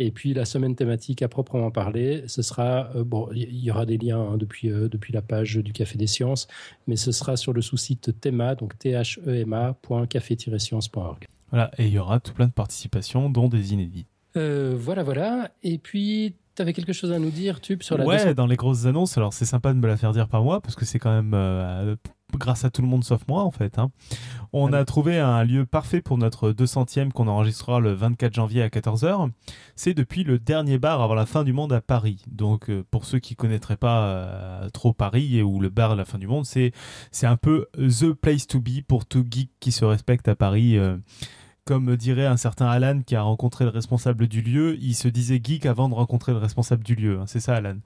Et 0.00 0.12
puis 0.12 0.32
la 0.32 0.44
semaine 0.44 0.76
thématique 0.76 1.22
à 1.22 1.28
proprement 1.28 1.72
parler, 1.72 2.22
ce 2.28 2.40
sera 2.42 2.90
euh, 2.94 3.02
bon, 3.02 3.28
il 3.34 3.58
y 3.58 3.68
aura 3.70 3.84
des 3.84 3.98
liens 3.98 4.20
hein, 4.20 4.36
depuis 4.36 4.70
euh, 4.70 4.88
depuis 4.88 5.12
la 5.12 5.22
page 5.22 5.56
du 5.56 5.72
Café 5.72 5.98
des 5.98 6.06
Sciences, 6.06 6.46
mais 6.86 6.94
ce 6.94 7.10
sera 7.10 7.36
sur 7.36 7.52
le 7.52 7.62
sous-site 7.62 8.20
Thema, 8.20 8.54
donc 8.54 8.78
t 8.78 8.92
h 8.92 9.18
e 9.26 9.40
m 9.40 9.52
a.café-science.org. 9.52 11.26
Voilà, 11.50 11.72
et 11.78 11.86
il 11.86 11.92
y 11.92 11.98
aura 11.98 12.20
tout 12.20 12.32
plein 12.32 12.46
de 12.46 12.52
participations, 12.52 13.28
dont 13.28 13.48
des 13.48 13.72
inédits. 13.72 14.06
Euh, 14.36 14.76
voilà, 14.78 15.02
voilà. 15.02 15.50
Et 15.62 15.78
puis 15.78 16.34
avais 16.62 16.72
quelque 16.72 16.92
chose 16.92 17.12
à 17.12 17.18
nous 17.18 17.30
dire, 17.30 17.60
Tube, 17.60 17.82
sur 17.82 17.98
la 17.98 18.04
Ouais, 18.04 18.34
dans 18.34 18.46
les 18.46 18.56
grosses 18.56 18.86
annonces. 18.86 19.16
Alors, 19.16 19.32
c'est 19.32 19.44
sympa 19.44 19.72
de 19.72 19.78
me 19.78 19.86
la 19.86 19.96
faire 19.96 20.12
dire 20.12 20.28
par 20.28 20.42
moi, 20.42 20.60
parce 20.60 20.74
que 20.74 20.84
c'est 20.84 20.98
quand 20.98 21.10
même 21.10 21.32
euh, 21.34 21.96
grâce 22.36 22.64
à 22.64 22.70
tout 22.70 22.82
le 22.82 22.88
monde 22.88 23.04
sauf 23.04 23.22
moi, 23.28 23.42
en 23.42 23.50
fait. 23.50 23.78
Hein. 23.78 23.90
On 24.52 24.72
a 24.72 24.84
trouvé 24.84 25.18
un 25.18 25.44
lieu 25.44 25.66
parfait 25.66 26.00
pour 26.00 26.18
notre 26.18 26.52
200e 26.52 27.10
qu'on 27.10 27.28
enregistrera 27.28 27.80
le 27.80 27.92
24 27.92 28.34
janvier 28.34 28.62
à 28.62 28.68
14h. 28.68 29.30
C'est 29.76 29.94
depuis 29.94 30.24
le 30.24 30.38
dernier 30.38 30.78
bar 30.78 31.00
avant 31.02 31.14
la 31.14 31.26
fin 31.26 31.44
du 31.44 31.52
monde 31.52 31.72
à 31.72 31.80
Paris. 31.80 32.22
Donc, 32.30 32.70
euh, 32.70 32.84
pour 32.90 33.04
ceux 33.04 33.18
qui 33.18 33.36
connaîtraient 33.36 33.76
pas 33.76 34.04
euh, 34.04 34.68
trop 34.70 34.92
Paris 34.92 35.42
ou 35.42 35.60
le 35.60 35.68
bar 35.68 35.92
à 35.92 35.96
la 35.96 36.04
fin 36.04 36.18
du 36.18 36.26
monde, 36.26 36.44
c'est 36.44 36.72
un 37.22 37.36
peu 37.36 37.66
the 37.76 38.12
place 38.12 38.46
to 38.46 38.60
be 38.60 38.82
pour 38.86 39.06
tout 39.06 39.24
geek 39.28 39.50
qui 39.60 39.72
se 39.72 39.84
respecte 39.84 40.28
à 40.28 40.34
Paris 40.34 40.78
comme 41.68 41.96
dirait 41.96 42.24
un 42.24 42.38
certain 42.38 42.66
Alan 42.66 43.02
qui 43.04 43.14
a 43.14 43.20
rencontré 43.20 43.66
le 43.66 43.70
responsable 43.70 44.26
du 44.26 44.40
lieu, 44.40 44.78
il 44.80 44.94
se 44.94 45.06
disait 45.06 45.38
geek 45.38 45.66
avant 45.66 45.90
de 45.90 45.94
rencontrer 45.94 46.32
le 46.32 46.38
responsable 46.38 46.82
du 46.82 46.94
lieu. 46.94 47.18
Hein. 47.20 47.24
C'est 47.26 47.40
ça, 47.40 47.56
Alan 47.56 47.76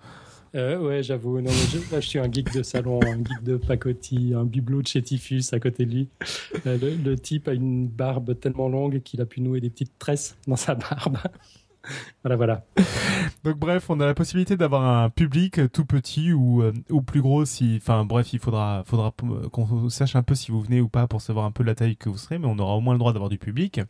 euh, 0.54 0.78
Ouais, 0.78 1.02
j'avoue. 1.02 1.40
Non, 1.40 1.50
je, 1.50 1.98
suis 1.98 2.20
un 2.20 2.30
geek 2.30 2.54
de 2.54 2.62
salon, 2.62 3.00
un 3.02 3.16
geek 3.16 3.42
de 3.42 3.56
pacotille, 3.56 4.34
un 4.34 4.44
bibelot 4.44 4.82
de 4.82 4.86
chez 4.86 5.02
à 5.50 5.58
côté 5.58 5.84
de 5.84 5.90
lui. 5.90 6.08
Euh, 6.64 6.78
le, 7.04 7.16
type 7.16 7.48
a 7.48 7.54
une 7.54 7.88
barbe 7.88 8.38
tellement 8.38 8.68
longue 8.68 9.02
qu'il 9.02 9.20
a 9.20 9.26
pu 9.26 9.40
nouer 9.40 9.60
des 9.60 9.68
petites 9.68 9.98
tresses 9.98 10.36
dans 10.46 10.54
sa 10.54 10.76
barbe. 10.76 11.18
Voilà, 12.22 12.36
voilà. 12.36 12.64
Donc 13.44 13.58
bref, 13.58 13.90
on 13.90 13.98
a 14.00 14.06
la 14.06 14.14
possibilité 14.14 14.56
d'avoir 14.56 14.84
un 14.84 15.10
public 15.10 15.72
tout 15.72 15.84
petit 15.84 16.32
ou, 16.32 16.62
euh, 16.62 16.72
ou 16.90 17.02
plus 17.02 17.20
gros. 17.20 17.44
Si, 17.44 17.78
enfin 17.80 18.04
bref, 18.04 18.32
il 18.32 18.38
faudra, 18.38 18.84
faudra 18.86 19.12
qu'on 19.50 19.88
sache 19.88 20.14
un 20.14 20.22
peu 20.22 20.34
si 20.34 20.50
vous 20.50 20.60
venez 20.60 20.80
ou 20.80 20.88
pas 20.88 21.08
pour 21.08 21.20
savoir 21.20 21.44
un 21.44 21.50
peu 21.50 21.64
la 21.64 21.74
taille 21.74 21.96
que 21.96 22.08
vous 22.08 22.18
serez, 22.18 22.38
mais 22.38 22.46
on 22.46 22.58
aura 22.58 22.74
au 22.74 22.80
moins 22.80 22.94
le 22.94 22.98
droit 22.98 23.12
d'avoir 23.12 23.30
du 23.30 23.38
public. 23.38 23.80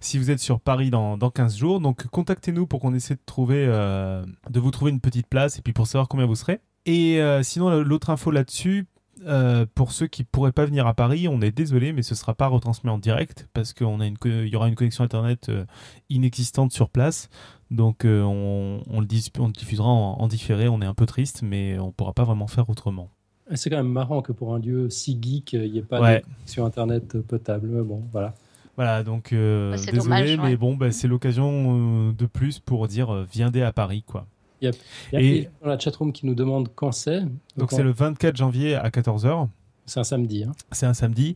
Si 0.00 0.18
vous 0.18 0.30
êtes 0.30 0.40
sur 0.40 0.60
Paris 0.60 0.90
dans, 0.90 1.16
dans 1.16 1.30
15 1.30 1.56
jours, 1.56 1.80
donc 1.80 2.06
contactez-nous 2.08 2.66
pour 2.66 2.80
qu'on 2.80 2.94
essaie 2.94 3.14
de 3.14 3.20
trouver, 3.24 3.64
euh, 3.68 4.24
de 4.50 4.60
vous 4.60 4.70
trouver 4.70 4.90
une 4.90 5.00
petite 5.00 5.28
place 5.28 5.58
et 5.58 5.62
puis 5.62 5.72
pour 5.72 5.86
savoir 5.86 6.08
combien 6.08 6.26
vous 6.26 6.36
serez. 6.36 6.60
Et 6.86 7.20
euh, 7.20 7.42
sinon, 7.42 7.82
l'autre 7.82 8.10
info 8.10 8.30
là-dessus, 8.30 8.86
euh, 9.26 9.66
pour 9.74 9.92
ceux 9.92 10.06
qui 10.06 10.24
pourraient 10.24 10.52
pas 10.52 10.64
venir 10.64 10.86
à 10.86 10.94
Paris, 10.94 11.28
on 11.28 11.40
est 11.40 11.50
désolé, 11.50 11.92
mais 11.92 12.02
ce 12.02 12.14
sera 12.14 12.34
pas 12.34 12.46
retransmis 12.46 12.90
en 12.90 12.98
direct 12.98 13.48
parce 13.52 13.72
qu'il 13.72 13.86
y 13.86 14.56
aura 14.56 14.68
une 14.68 14.74
connexion 14.74 15.04
internet 15.04 15.48
euh, 15.48 15.64
inexistante 16.08 16.72
sur 16.72 16.90
place. 16.90 17.28
Donc 17.70 18.04
euh, 18.04 18.22
on, 18.22 19.00
le 19.00 19.06
diffusera 19.06 19.88
en, 19.88 20.26
différé. 20.28 20.68
On 20.68 20.80
est 20.80 20.86
un 20.86 20.94
peu 20.94 21.06
triste, 21.06 21.42
mais 21.42 21.78
on 21.78 21.92
pourra 21.92 22.12
pas 22.12 22.24
vraiment 22.24 22.46
faire 22.46 22.68
autrement. 22.70 23.10
C'est 23.54 23.70
quand 23.70 23.76
même 23.76 23.88
marrant 23.88 24.20
que 24.20 24.32
pour 24.32 24.54
un 24.54 24.58
lieu 24.58 24.90
si 24.90 25.18
geek, 25.20 25.54
il 25.54 25.72
n'y 25.72 25.78
ait 25.78 25.82
pas 25.82 26.18
de 26.18 26.22
connexion 26.22 26.66
internet 26.66 27.20
potable. 27.22 27.82
bon, 27.82 28.02
voilà. 28.12 28.34
Voilà, 28.78 29.02
donc 29.02 29.32
euh, 29.32 29.76
c'est 29.76 29.90
désolé, 29.90 30.04
dommage, 30.04 30.36
mais 30.36 30.42
ouais. 30.50 30.56
bon, 30.56 30.76
bah, 30.76 30.92
c'est 30.92 31.08
l'occasion 31.08 32.10
euh, 32.10 32.12
de 32.12 32.26
plus 32.26 32.60
pour 32.60 32.86
dire 32.86 33.12
euh, 33.12 33.26
viendez 33.28 33.60
à 33.60 33.72
Paris, 33.72 34.04
quoi. 34.06 34.28
Il 34.60 34.66
y 35.12 35.16
a 35.16 35.20
Et- 35.20 35.32
quelqu'un 35.34 35.50
dans 35.62 35.68
la 35.68 35.78
chatroom 35.78 36.12
qui 36.12 36.26
nous 36.26 36.34
demande 36.34 36.68
quand 36.74 36.92
c'est. 36.92 37.20
Donc 37.56 37.72
on- 37.72 37.76
c'est 37.76 37.82
le 37.82 37.92
24 37.92 38.36
janvier 38.36 38.74
à 38.74 38.88
14h. 38.90 39.48
c'est 39.86 40.00
un 40.00 40.04
samedi. 40.04 40.44
hein. 40.44 40.52
C'est 40.72 40.84
un 40.86 40.92
samedi. 40.94 41.34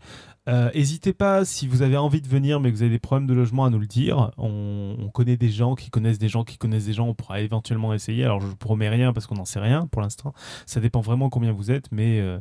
Euh, 0.48 0.70
N'hésitez 0.74 1.12
pas, 1.12 1.44
si 1.44 1.66
vous 1.68 1.82
avez 1.82 1.96
envie 1.96 2.20
de 2.20 2.26
venir, 2.28 2.58
mais 2.60 2.70
que 2.70 2.76
vous 2.76 2.82
avez 2.82 2.90
des 2.90 2.98
problèmes 2.98 3.26
de 3.28 3.32
logement, 3.32 3.64
à 3.64 3.70
nous 3.70 3.78
le 3.78 3.86
dire. 3.86 4.30
On, 4.36 4.96
on 4.98 5.08
connaît 5.08 5.36
des 5.36 5.48
gens 5.50 5.74
qui 5.76 5.88
connaissent 5.88 6.18
des 6.18 6.28
gens 6.28 6.42
qui 6.44 6.58
connaissent 6.58 6.84
des 6.86 6.92
gens. 6.92 7.06
On 7.08 7.14
pourra 7.14 7.40
éventuellement 7.40 7.94
essayer. 7.94 8.24
Alors, 8.24 8.40
je 8.40 8.48
ne 8.48 8.52
promets 8.54 8.88
rien 8.88 9.12
parce 9.12 9.26
qu'on 9.26 9.36
n'en 9.36 9.44
sait 9.44 9.60
rien 9.60 9.86
pour 9.86 10.02
l'instant. 10.02 10.34
Ça 10.66 10.80
dépend 10.80 11.00
vraiment 11.00 11.30
combien 11.30 11.52
vous 11.52 11.70
êtes, 11.70 11.86
mais 11.92 12.18
euh, 12.20 12.40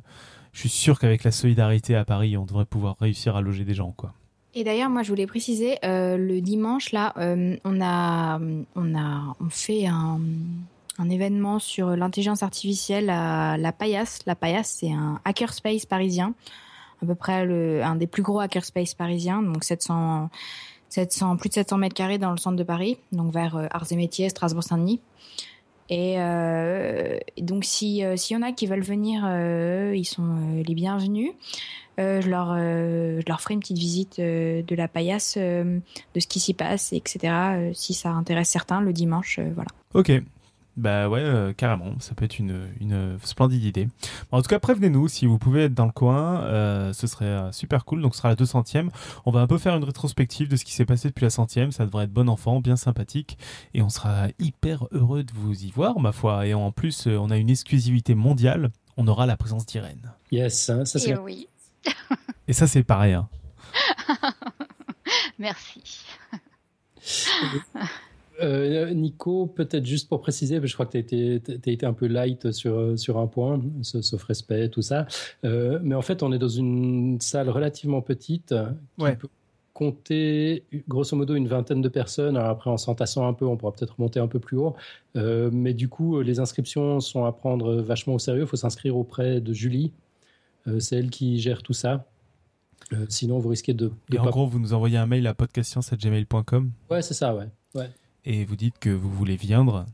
je 0.51 0.59
suis 0.61 0.69
sûr 0.69 0.97
qu'avec 0.99 1.23
la 1.23 1.31
solidarité 1.31 1.95
à 1.95 2.03
Paris, 2.03 2.35
on 2.37 2.45
devrait 2.45 2.65
pouvoir 2.65 2.95
réussir 2.99 3.35
à 3.37 3.41
loger 3.41 3.63
des 3.65 3.75
gens. 3.75 3.91
quoi. 3.91 4.13
Et 4.53 4.65
d'ailleurs, 4.65 4.89
moi, 4.89 5.03
je 5.03 5.09
voulais 5.09 5.27
préciser, 5.27 5.77
euh, 5.85 6.17
le 6.17 6.41
dimanche, 6.41 6.91
là, 6.91 7.13
euh, 7.17 7.55
on 7.63 7.79
a, 7.81 8.37
on 8.75 8.95
a, 8.95 9.35
on 9.39 9.49
fait 9.49 9.85
un, 9.87 10.19
un 11.01 11.09
événement 11.09 11.59
sur 11.59 11.95
l'intelligence 11.95 12.43
artificielle 12.43 13.09
à 13.09 13.57
La 13.57 13.71
Paillasse. 13.71 14.19
La 14.25 14.35
Paillasse, 14.35 14.77
c'est 14.79 14.91
un 14.91 15.19
hackerspace 15.25 15.85
parisien, 15.85 16.33
à 17.01 17.05
peu 17.05 17.15
près 17.15 17.41
un 17.81 17.95
des 17.95 18.07
plus 18.07 18.21
gros 18.21 18.39
hackerspace 18.39 18.93
parisiens, 18.93 19.41
donc 19.41 19.63
700, 19.63 20.29
700, 20.89 21.37
plus 21.37 21.49
de 21.49 21.53
700 21.55 21.77
mètres 21.77 21.95
carrés 21.95 22.17
dans 22.17 22.31
le 22.31 22.37
centre 22.37 22.57
de 22.57 22.63
Paris, 22.63 22.97
donc 23.11 23.33
vers 23.33 23.55
euh, 23.55 23.67
Arts 23.71 23.91
et 23.91 23.95
Métiers, 23.95 24.29
Strasbourg-Saint-Denis. 24.29 24.99
Et, 25.89 26.15
euh, 26.19 27.17
et 27.35 27.41
donc, 27.41 27.65
si 27.65 28.05
euh, 28.05 28.15
s'il 28.15 28.37
y 28.37 28.39
en 28.39 28.43
a 28.43 28.51
qui 28.51 28.67
veulent 28.67 28.83
venir, 28.83 29.23
ils 29.93 30.05
sont 30.05 30.61
les 30.65 30.75
bienvenus. 30.75 31.31
Je, 31.97 32.27
leur, 32.29 32.57
je 32.57 33.21
leur 33.27 33.41
ferai 33.41 33.53
une 33.53 33.59
petite 33.59 33.77
visite 33.77 34.19
de 34.19 34.75
la 34.75 34.87
paillasse, 34.87 35.37
de 35.37 35.81
ce 36.15 36.25
qui 36.25 36.39
s'y 36.39 36.55
passe, 36.55 36.93
etc. 36.93 37.71
si 37.73 37.93
ça 37.93 38.09
intéresse 38.09 38.49
certains, 38.49 38.81
le 38.81 38.91
dimanche, 38.91 39.39
voilà. 39.53 39.69
Ok. 39.93 40.11
Bah 40.77 41.09
ouais, 41.09 41.19
euh, 41.19 41.51
carrément. 41.53 41.99
Ça 41.99 42.15
peut 42.15 42.23
être 42.25 42.39
une, 42.39 42.67
une 42.79 43.17
splendide 43.23 43.63
idée. 43.63 43.89
Bon, 44.31 44.37
en 44.37 44.41
tout 44.41 44.47
cas, 44.47 44.57
prévenez-nous 44.59 45.09
si 45.09 45.25
vous 45.25 45.37
pouvez 45.37 45.65
être 45.65 45.73
dans 45.73 45.85
le 45.85 45.91
coin. 45.91 46.41
euh, 46.43 46.93
ce 46.93 47.07
serait 47.07 47.25
euh, 47.25 47.51
super 47.51 47.83
cool. 47.83 48.01
Donc, 48.01 48.13
ce 48.15 48.19
sera 48.19 48.29
la 48.29 48.35
200e. 48.35 48.89
On 49.25 49.31
va 49.31 49.41
un 49.41 49.47
peu 49.47 49.57
faire 49.57 49.75
une 49.75 49.83
rétrospective 49.83 50.47
de 50.47 50.55
ce 50.55 50.63
qui 50.63 50.71
s'est 50.73 50.85
passé 50.85 51.09
depuis 51.09 51.23
la 51.23 51.29
centième. 51.29 51.71
Ça 51.73 51.85
devrait 51.85 52.05
être 52.05 52.13
bon 52.13 52.29
enfant, 52.29 52.61
bien 52.61 52.77
sympathique. 52.77 53.37
Et 53.73 53.81
on 53.81 53.89
sera 53.89 54.27
hyper 54.39 54.85
heureux 54.91 55.23
de 55.23 55.31
vous 55.33 55.65
y 55.65 55.71
voir, 55.71 55.99
ma 55.99 56.13
foi. 56.13 56.47
Et 56.47 56.53
en 56.53 56.71
plus, 56.71 57.05
on 57.07 57.29
a 57.31 57.37
une 57.37 57.49
exclusivité 57.49 58.15
mondiale. 58.15 58.71
On 58.97 59.07
aura 59.07 59.25
la 59.25 59.35
présence 59.37 59.65
d'Irène. 59.65 60.13
Yes, 60.31 60.69
hein, 60.69 60.85
ça 60.85 60.99
c'est 60.99 61.11
Et 61.11 61.17
oui, 61.17 61.47
Et 62.47 62.53
ça, 62.53 62.65
c'est 62.67 62.83
pareil. 62.83 63.13
hein. 63.13 63.27
merci. 65.39 65.83
Euh, 68.41 68.93
Nico, 68.93 69.45
peut-être 69.47 69.85
juste 69.85 70.09
pour 70.09 70.21
préciser, 70.21 70.55
parce 70.55 70.63
que 70.63 70.67
je 70.69 70.73
crois 70.73 70.85
que 70.85 70.97
tu 70.97 70.97
as 70.97 71.71
été, 71.71 71.85
un 71.85 71.93
peu 71.93 72.07
light 72.07 72.51
sur, 72.51 72.97
sur 72.97 73.17
un 73.19 73.27
point, 73.27 73.61
sa- 73.83 74.01
sauf 74.01 74.23
respect, 74.23 74.69
tout 74.69 74.81
ça. 74.81 75.05
Euh, 75.45 75.79
mais 75.83 75.95
en 75.95 76.01
fait, 76.01 76.23
on 76.23 76.31
est 76.33 76.39
dans 76.39 76.47
une 76.47 77.19
salle 77.21 77.49
relativement 77.49 78.01
petite 78.01 78.53
qui 78.97 79.03
Ouais. 79.03 79.15
peut 79.15 79.27
compter 79.73 80.63
grosso 80.87 81.15
modo 81.15 81.33
une 81.35 81.47
vingtaine 81.47 81.81
de 81.81 81.89
personnes. 81.89 82.35
Alors 82.37 82.49
après, 82.49 82.69
en 82.69 82.77
s'entassant 82.77 83.27
un 83.27 83.33
peu, 83.33 83.45
on 83.45 83.57
pourra 83.57 83.71
peut-être 83.71 83.95
monter 83.99 84.19
un 84.19 84.27
peu 84.27 84.39
plus 84.39 84.57
haut. 84.57 84.75
Euh, 85.15 85.49
mais 85.51 85.73
du 85.73 85.87
coup, 85.87 86.21
les 86.21 86.39
inscriptions 86.39 86.99
sont 86.99 87.25
à 87.25 87.31
prendre 87.31 87.75
vachement 87.75 88.13
au 88.15 88.19
sérieux. 88.19 88.41
Il 88.41 88.47
faut 88.47 88.57
s'inscrire 88.57 88.95
auprès 88.97 89.39
de 89.41 89.53
Julie. 89.53 89.91
C'est 90.79 90.97
elle 90.97 91.09
qui 91.09 91.39
gère 91.39 91.63
tout 91.63 91.73
ça. 91.73 92.05
Sinon, 93.09 93.39
vous 93.39 93.49
risquez 93.49 93.73
de... 93.73 93.87
de 93.87 94.15
Et 94.15 94.19
en 94.19 94.25
pas- 94.25 94.29
gros, 94.31 94.45
vous 94.45 94.59
nous 94.59 94.73
envoyez 94.73 94.97
un 94.97 95.05
mail 95.07 95.25
à 95.25 95.33
podcastscience.gmail.com 95.33 96.71
Ouais, 96.89 97.01
c'est 97.01 97.13
ça, 97.13 97.33
ouais. 97.35 97.47
ouais. 97.73 97.89
Et 98.25 98.45
vous 98.45 98.55
dites 98.55 98.79
que 98.79 98.89
vous 98.89 99.11
voulez 99.11 99.35
viendre. 99.35 99.85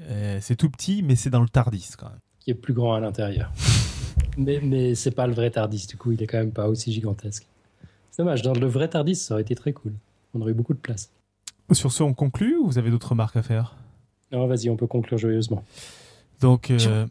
Euh, 0.00 0.38
c'est 0.40 0.56
tout 0.56 0.70
petit, 0.70 1.02
mais 1.02 1.16
c'est 1.16 1.30
dans 1.30 1.42
le 1.42 1.48
Tardis 1.48 1.90
quand 1.98 2.08
même. 2.08 2.18
qui 2.40 2.50
est 2.50 2.54
plus 2.54 2.74
grand 2.74 2.94
à 2.94 3.00
l'intérieur. 3.00 3.52
mais 4.36 4.60
mais 4.62 4.94
c'est 4.94 5.12
pas 5.12 5.26
le 5.26 5.34
vrai 5.34 5.50
Tardis, 5.50 5.86
du 5.86 5.96
coup, 5.96 6.12
il 6.12 6.22
est 6.22 6.26
quand 6.26 6.38
même 6.38 6.52
pas 6.52 6.68
aussi 6.68 6.92
gigantesque. 6.92 7.46
C'est 8.10 8.22
dommage, 8.22 8.42
dans 8.42 8.52
le 8.52 8.66
vrai 8.66 8.88
Tardis, 8.88 9.16
ça 9.16 9.34
aurait 9.34 9.42
été 9.42 9.54
très 9.54 9.72
cool. 9.72 9.92
On 10.34 10.40
aurait 10.40 10.52
eu 10.52 10.54
beaucoup 10.54 10.74
de 10.74 10.78
place. 10.78 11.10
Sur 11.72 11.92
ce, 11.92 12.02
on 12.02 12.14
conclut 12.14 12.56
ou 12.56 12.66
vous 12.66 12.78
avez 12.78 12.90
d'autres 12.90 13.10
remarques 13.10 13.36
à 13.36 13.42
faire? 13.42 13.76
Non, 14.32 14.46
vas-y, 14.46 14.68
on 14.68 14.76
peut 14.76 14.86
conclure 14.86 15.18
joyeusement. 15.18 15.64
Donc, 16.40 16.70
euh, 16.70 17.06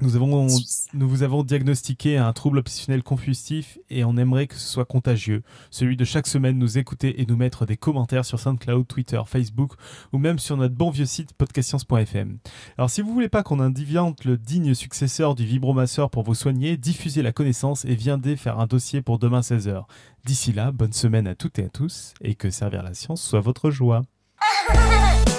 nous, 0.00 0.16
avons, 0.16 0.46
nous 0.94 1.08
vous 1.08 1.22
avons 1.22 1.42
diagnostiqué 1.42 2.16
un 2.18 2.32
trouble 2.32 2.58
obsessionnel 2.58 3.02
compulsif 3.02 3.78
et 3.90 4.04
on 4.04 4.16
aimerait 4.16 4.46
que 4.46 4.54
ce 4.54 4.68
soit 4.68 4.84
contagieux. 4.84 5.42
Celui 5.70 5.96
de 5.96 6.04
chaque 6.04 6.26
semaine 6.26 6.58
nous 6.58 6.78
écouter 6.78 7.20
et 7.20 7.26
nous 7.26 7.36
mettre 7.36 7.66
des 7.66 7.76
commentaires 7.76 8.24
sur 8.24 8.38
SoundCloud, 8.38 8.86
Twitter, 8.86 9.20
Facebook 9.26 9.72
ou 10.12 10.18
même 10.18 10.38
sur 10.38 10.56
notre 10.56 10.74
bon 10.74 10.90
vieux 10.90 11.06
site 11.06 11.32
podcastscience.fm. 11.34 12.38
Alors, 12.76 12.90
si 12.90 13.02
vous 13.02 13.12
voulez 13.12 13.28
pas 13.28 13.42
qu'on 13.42 13.60
indiviante 13.60 14.24
le 14.24 14.36
digne 14.36 14.74
successeur 14.74 15.34
du 15.34 15.44
vibromasseur 15.44 16.10
pour 16.10 16.22
vous 16.22 16.34
soigner, 16.34 16.76
diffusez 16.76 17.22
la 17.22 17.32
connaissance 17.32 17.84
et 17.84 17.94
viendez 17.94 18.36
faire 18.36 18.60
un 18.60 18.66
dossier 18.66 19.02
pour 19.02 19.18
demain 19.18 19.40
16h. 19.40 19.84
D'ici 20.24 20.52
là, 20.52 20.72
bonne 20.72 20.92
semaine 20.92 21.26
à 21.26 21.34
toutes 21.34 21.58
et 21.58 21.64
à 21.64 21.68
tous 21.68 22.14
et 22.20 22.34
que 22.34 22.50
servir 22.50 22.82
la 22.82 22.94
science 22.94 23.22
soit 23.22 23.40
votre 23.40 23.70
joie. 23.70 24.02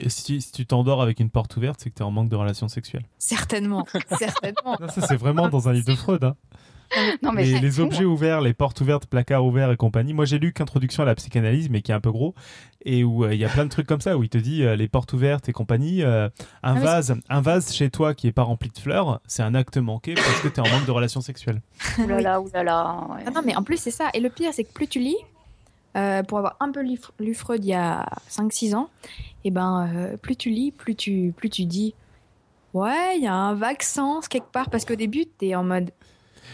tu 0.00 0.10
si 0.10 0.24
tu- 0.24 0.40
si 0.40 0.52
tu 0.52 0.66
t'endors 0.66 1.02
avec 1.02 1.20
une 1.20 1.30
porte 1.30 1.56
ouverte, 1.56 1.80
c'est 1.82 1.90
que 1.90 1.94
tu 1.94 2.02
es 2.02 2.06
en 2.06 2.10
manque 2.10 2.28
de 2.28 2.36
relations 2.36 2.68
sexuelles. 2.68 3.04
Certainement, 3.18 3.86
certainement. 4.18 4.76
Non, 4.80 4.88
ça, 4.88 5.00
c'est 5.06 5.16
vraiment 5.16 5.48
dans 5.48 5.68
un 5.68 5.72
livre 5.72 5.86
de 5.86 5.94
Freud. 5.94 6.24
Hein. 6.24 6.36
Non, 7.22 7.32
mais 7.32 7.44
les, 7.44 7.80
objets 7.80 8.04
ouverts, 8.04 8.42
les 8.42 8.52
portes 8.52 8.82
ouvertes, 8.82 9.06
placards 9.06 9.46
ouverts 9.46 9.70
et 9.72 9.78
compagnie. 9.78 10.12
Moi, 10.12 10.26
j'ai 10.26 10.38
lu 10.38 10.52
qu'Introduction 10.52 11.02
à 11.02 11.06
la 11.06 11.14
psychanalyse, 11.14 11.70
mais 11.70 11.80
qui 11.80 11.90
est 11.90 11.94
un 11.94 12.00
peu 12.00 12.12
gros, 12.12 12.34
et 12.84 13.02
où 13.02 13.24
euh, 13.24 13.32
il 13.32 13.40
y 13.40 13.46
a 13.46 13.48
plein 13.48 13.64
de 13.64 13.70
trucs 13.70 13.86
comme 13.86 14.02
ça, 14.02 14.18
où 14.18 14.22
il 14.22 14.28
te 14.28 14.36
dit 14.36 14.62
euh, 14.62 14.76
les 14.76 14.88
portes 14.88 15.10
ouvertes 15.14 15.48
et 15.48 15.52
compagnie. 15.52 16.02
euh, 16.02 16.26
un, 16.26 16.30
Ah, 16.62 16.74
mais 16.74 16.80
vase, 16.80 17.14
un 17.30 17.40
vase 17.40 17.72
chez 17.72 17.88
toi 17.88 18.12
qui 18.12 18.26
est 18.26 18.32
pas 18.32 18.42
rempli 18.42 18.68
de 18.68 18.78
fleurs, 18.78 19.20
c'est 19.26 19.42
un 19.42 19.54
acte 19.54 19.78
manqué 19.78 20.12
parce 20.14 20.40
que 20.42 20.48
tu 20.48 20.56
es 20.56 20.60
en 20.60 20.68
manque 20.70 20.84
de 20.84 20.90
relations 20.90 21.22
sexuelles. 21.22 21.62
Ouh 21.98 22.06
là 22.06 22.20
là, 22.20 22.40
ouh 22.42 22.50
là 22.52 22.62
là. 22.62 23.06
ouais. 23.08 23.22
Ah 23.26 23.30
non, 23.30 23.40
mais 23.42 23.56
en 23.56 23.62
plus, 23.62 23.78
c'est 23.78 23.90
ça. 23.90 24.10
Et 24.12 24.20
le 24.20 24.28
pire, 24.28 24.50
c'est 24.52 24.64
que 24.64 24.72
plus 24.74 24.86
tu 24.86 24.98
lis, 24.98 25.16
euh, 25.96 26.22
pour 26.22 26.38
avoir 26.38 26.56
un 26.60 26.70
peu 26.72 26.82
lu, 26.82 26.98
lu 27.20 27.34
Freud 27.34 27.64
il 27.64 27.68
y 27.68 27.74
a 27.74 28.06
5-6 28.30 28.74
ans, 28.74 28.88
et 29.44 29.50
ben, 29.50 29.90
euh, 29.94 30.16
plus 30.16 30.36
tu 30.36 30.50
lis, 30.50 30.72
plus 30.72 30.94
tu, 30.94 31.32
plus 31.36 31.50
tu 31.50 31.64
dis 31.64 31.94
Ouais, 32.74 33.16
il 33.16 33.22
y 33.22 33.26
a 33.26 33.34
un 33.34 33.54
vague 33.54 33.82
sens 33.82 34.28
quelque 34.28 34.50
part. 34.50 34.70
Parce 34.70 34.84
qu'au 34.84 34.94
début, 34.94 35.26
t'es 35.26 35.54
en 35.54 35.64
mode 35.64 35.90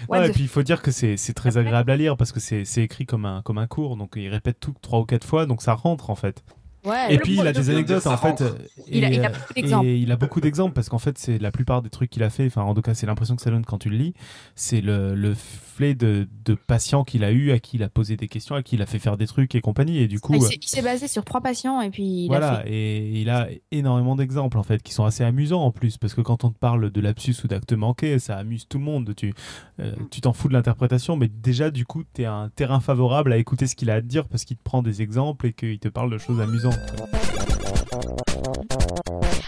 Ouais, 0.09 0.29
et 0.29 0.33
puis 0.33 0.43
il 0.43 0.49
faut 0.49 0.63
dire 0.63 0.83
que 0.83 0.91
c'est 0.91 1.17
très 1.35 1.57
agréable 1.57 1.91
à 1.91 1.97
lire 1.97 2.17
parce 2.17 2.31
que 2.31 2.41
c'est 2.41 2.65
c'est 2.65 2.83
écrit 2.83 3.07
comme 3.07 3.25
un, 3.25 3.43
comme 3.43 3.59
un 3.59 3.67
cours, 3.67 3.97
donc 3.97 4.13
il 4.17 4.29
répète 4.29 4.61
tout 4.61 4.75
trois 4.81 5.01
ou 5.01 5.05
quatre 5.05 5.27
fois, 5.27 5.47
donc 5.47 5.63
ça 5.63 5.75
rentre 5.75 6.11
en 6.11 6.15
fait. 6.15 6.45
Ouais, 6.89 7.15
Et 7.15 7.19
puis 7.19 7.35
il 7.35 7.47
a 7.47 7.53
des 7.53 7.71
anecdotes 7.71 8.07
en 8.07 8.17
fait. 8.17 8.29
rentre. 8.29 8.43
euh, 8.43 8.53
Il 8.89 9.05
a- 9.05 9.11
il 9.11 9.21
a 9.25 9.29
euh, 9.29 9.33
beaucoup 9.33 9.53
d'exemples. 9.55 9.87
Il 9.87 10.13
a 10.13 10.17
beaucoup 10.17 10.41
d'exemples 10.41 10.73
parce 10.75 10.89
qu'en 10.89 10.99
fait 10.99 11.19
c'est 11.19 11.39
la 11.39 11.51
plupart 11.51 11.83
des 11.83 11.91
trucs 11.91 12.11
qu'il 12.11 12.23
a 12.23 12.31
fait. 12.31 12.47
Enfin 12.47 12.63
en 12.63 12.75
tout 12.75 12.83
cas 12.83 12.95
c'est 12.95 13.07
l'impression 13.07 13.37
que 13.37 13.43
ça 13.43 13.51
donne 13.51 13.65
quand 13.65 13.79
tu 13.79 13.91
le 13.91 13.97
lis. 13.97 14.15
C'est 14.55 14.81
le, 14.81 15.15
le 15.15 15.35
flé 15.35 15.95
de, 15.95 16.27
de 16.45 16.55
patients 16.55 17.05
qu'il 17.05 17.23
a 17.25 17.31
eu 17.31 17.53
à 17.53 17.59
qui 17.61 17.77
il 17.77 17.83
a 17.83 17.89
posé 17.89 18.17
des 18.17 18.27
questions, 18.29 18.55
à 18.57 18.63
qui 18.63 18.77
il 18.77 18.83
a 18.83 18.87
fait 18.87 18.99
faire 18.99 19.17
des 19.17 19.27
trucs 19.27 19.55
et 19.55 19.61
compagnie. 19.61 19.99
Et 19.99 20.09
du 20.09 20.19
coup 20.21 20.35
il 20.35 20.43
euh, 20.43 20.49
s'est- 20.63 20.83
basé 20.83 21.09
sur 21.09 21.25
trois 21.25 21.41
patients 21.41 21.81
et 21.81 21.91
puis 21.91 22.25
il 22.25 22.35
a 22.35 22.39
voilà 22.39 22.63
fait. 22.63 22.71
et 22.73 23.21
il 23.21 23.31
a 23.31 23.49
énormément 23.73 24.17
d'exemples 24.17 24.59
en 24.59 24.63
fait 24.63 24.83
qui 24.83 24.93
sont 24.93 25.05
assez 25.05 25.23
amusants 25.25 25.63
en 25.63 25.71
plus 25.71 25.97
parce 25.99 26.15
que 26.15 26.21
quand 26.21 26.45
on 26.45 26.51
te 26.51 26.59
parle 26.59 26.91
de 26.91 27.01
lapsus 27.01 27.35
ou 27.45 27.49
d'acte 27.49 27.73
manqué 27.73 28.19
ça 28.19 28.37
amuse 28.37 28.67
tout 28.69 28.79
le 28.79 28.85
monde. 28.85 29.15
Tu 29.17 29.35
euh, 29.81 29.93
tu 30.11 30.21
t'en 30.21 30.33
fous 30.33 30.49
de 30.49 30.53
l'interprétation 30.55 31.17
mais 31.17 31.29
déjà 31.29 31.71
du 31.71 31.85
coup 31.85 32.03
t'es 32.05 32.25
un 32.25 32.49
terrain 32.55 32.81
favorable 32.81 33.33
à 33.33 33.37
écouter 33.37 33.67
ce 33.67 33.77
qu'il 33.77 33.91
a 33.91 33.95
à 33.95 34.01
te 34.01 34.07
dire 34.07 34.27
parce 34.29 34.45
qu'il 34.45 34.57
te 34.57 34.63
prend 34.63 34.83
des 34.83 35.03
exemples 35.03 35.47
et 35.47 35.53
qu'il 35.53 35.79
te 35.79 35.89
parle 35.89 36.11
de 36.11 36.19
choses 36.19 36.41
amusantes. 36.41 36.78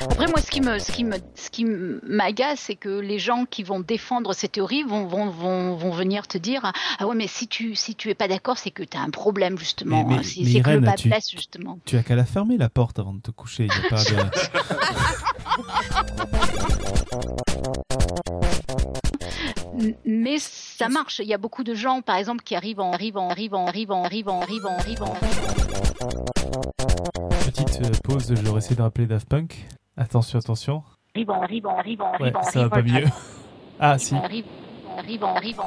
Après, 0.03 0.27
moi, 0.27 0.41
ce 0.41 0.51
qui 0.51 0.61
me, 0.61 0.79
ce 0.79 0.93
qui 0.93 1.05
me, 1.05 1.17
ce 1.35 1.51
qui 1.51 1.65
m'agace, 1.65 2.61
c'est 2.61 2.75
que 2.75 2.89
les 2.89 3.19
gens 3.19 3.45
qui 3.47 3.63
vont 3.63 3.81
défendre 3.81 4.33
ces 4.35 4.49
théories 4.49 4.83
vont, 4.83 5.07
vont, 5.07 5.31
vont, 5.31 5.75
vont 5.77 5.91
venir 5.91 6.27
te 6.27 6.37
dire 6.39 6.73
ah 6.99 7.07
ouais, 7.07 7.15
mais 7.15 7.27
si 7.27 7.49
tu, 7.49 7.75
si 7.75 7.95
tu 7.95 8.09
es 8.11 8.15
pas 8.15 8.29
d'accord, 8.29 8.59
c'est 8.59 8.71
que 8.71 8.83
tu 8.83 8.97
as 8.97 9.01
un 9.01 9.11
problème 9.11 9.59
justement. 9.59 10.05
Mais- 10.07 10.17
mais- 10.17 10.23
c'est 10.23 10.41
mais 10.41 10.47
c'est 10.47 10.61
que 10.61 10.69
le 10.71 10.75
Irène, 10.77 10.85
bas 10.85 11.21
tu- 11.21 11.37
justement. 11.37 11.79
Tu 11.85 11.97
as 11.97 12.03
qu'à 12.03 12.17
la 12.17 12.25
fermer 12.25 12.57
la 12.59 12.69
porte 12.69 12.99
avant 12.99 13.15
de 13.15 13.21
te 13.21 13.31
coucher. 13.31 13.67
Il 13.67 13.83
y 13.83 13.87
a 13.87 13.89
pas 13.89 14.05
de... 14.05 15.31
Mais 20.05 20.39
ça 20.39 20.89
marche. 20.89 21.21
Il 21.21 21.27
y 21.29 21.35
a 21.35 21.39
beaucoup 21.39 21.65
de 21.65 21.75
gens, 21.75 22.03
par 22.03 22.17
exemple, 22.17 22.43
qui 22.45 22.55
arrivent 22.55 22.81
en, 22.81 22.93
arrivent 22.93 23.17
en, 23.17 23.29
arrivent 23.31 23.55
en, 23.55 23.67
arrivent 23.67 23.91
en, 24.31 24.41
Petite 27.45 27.81
euh, 27.83 27.91
pause, 28.05 28.35
je 28.35 28.35
vais 28.35 28.59
essayer 28.59 28.77
de 28.77 28.83
rappeler 28.83 29.07
Daft 29.07 29.29
Punk. 29.29 29.67
Attention, 29.97 30.39
attention. 30.39 30.83
Ribon, 31.15 31.41
ribon, 31.41 31.77
ribon, 31.83 32.07
ouais, 32.21 32.33
ça 32.53 32.63
va 32.63 32.71
pas 32.71 32.83
mieux. 32.83 33.07
Ah, 33.83 33.97
si. 33.97 34.15
Ribon, 35.07 35.33
ribon. 35.41 35.63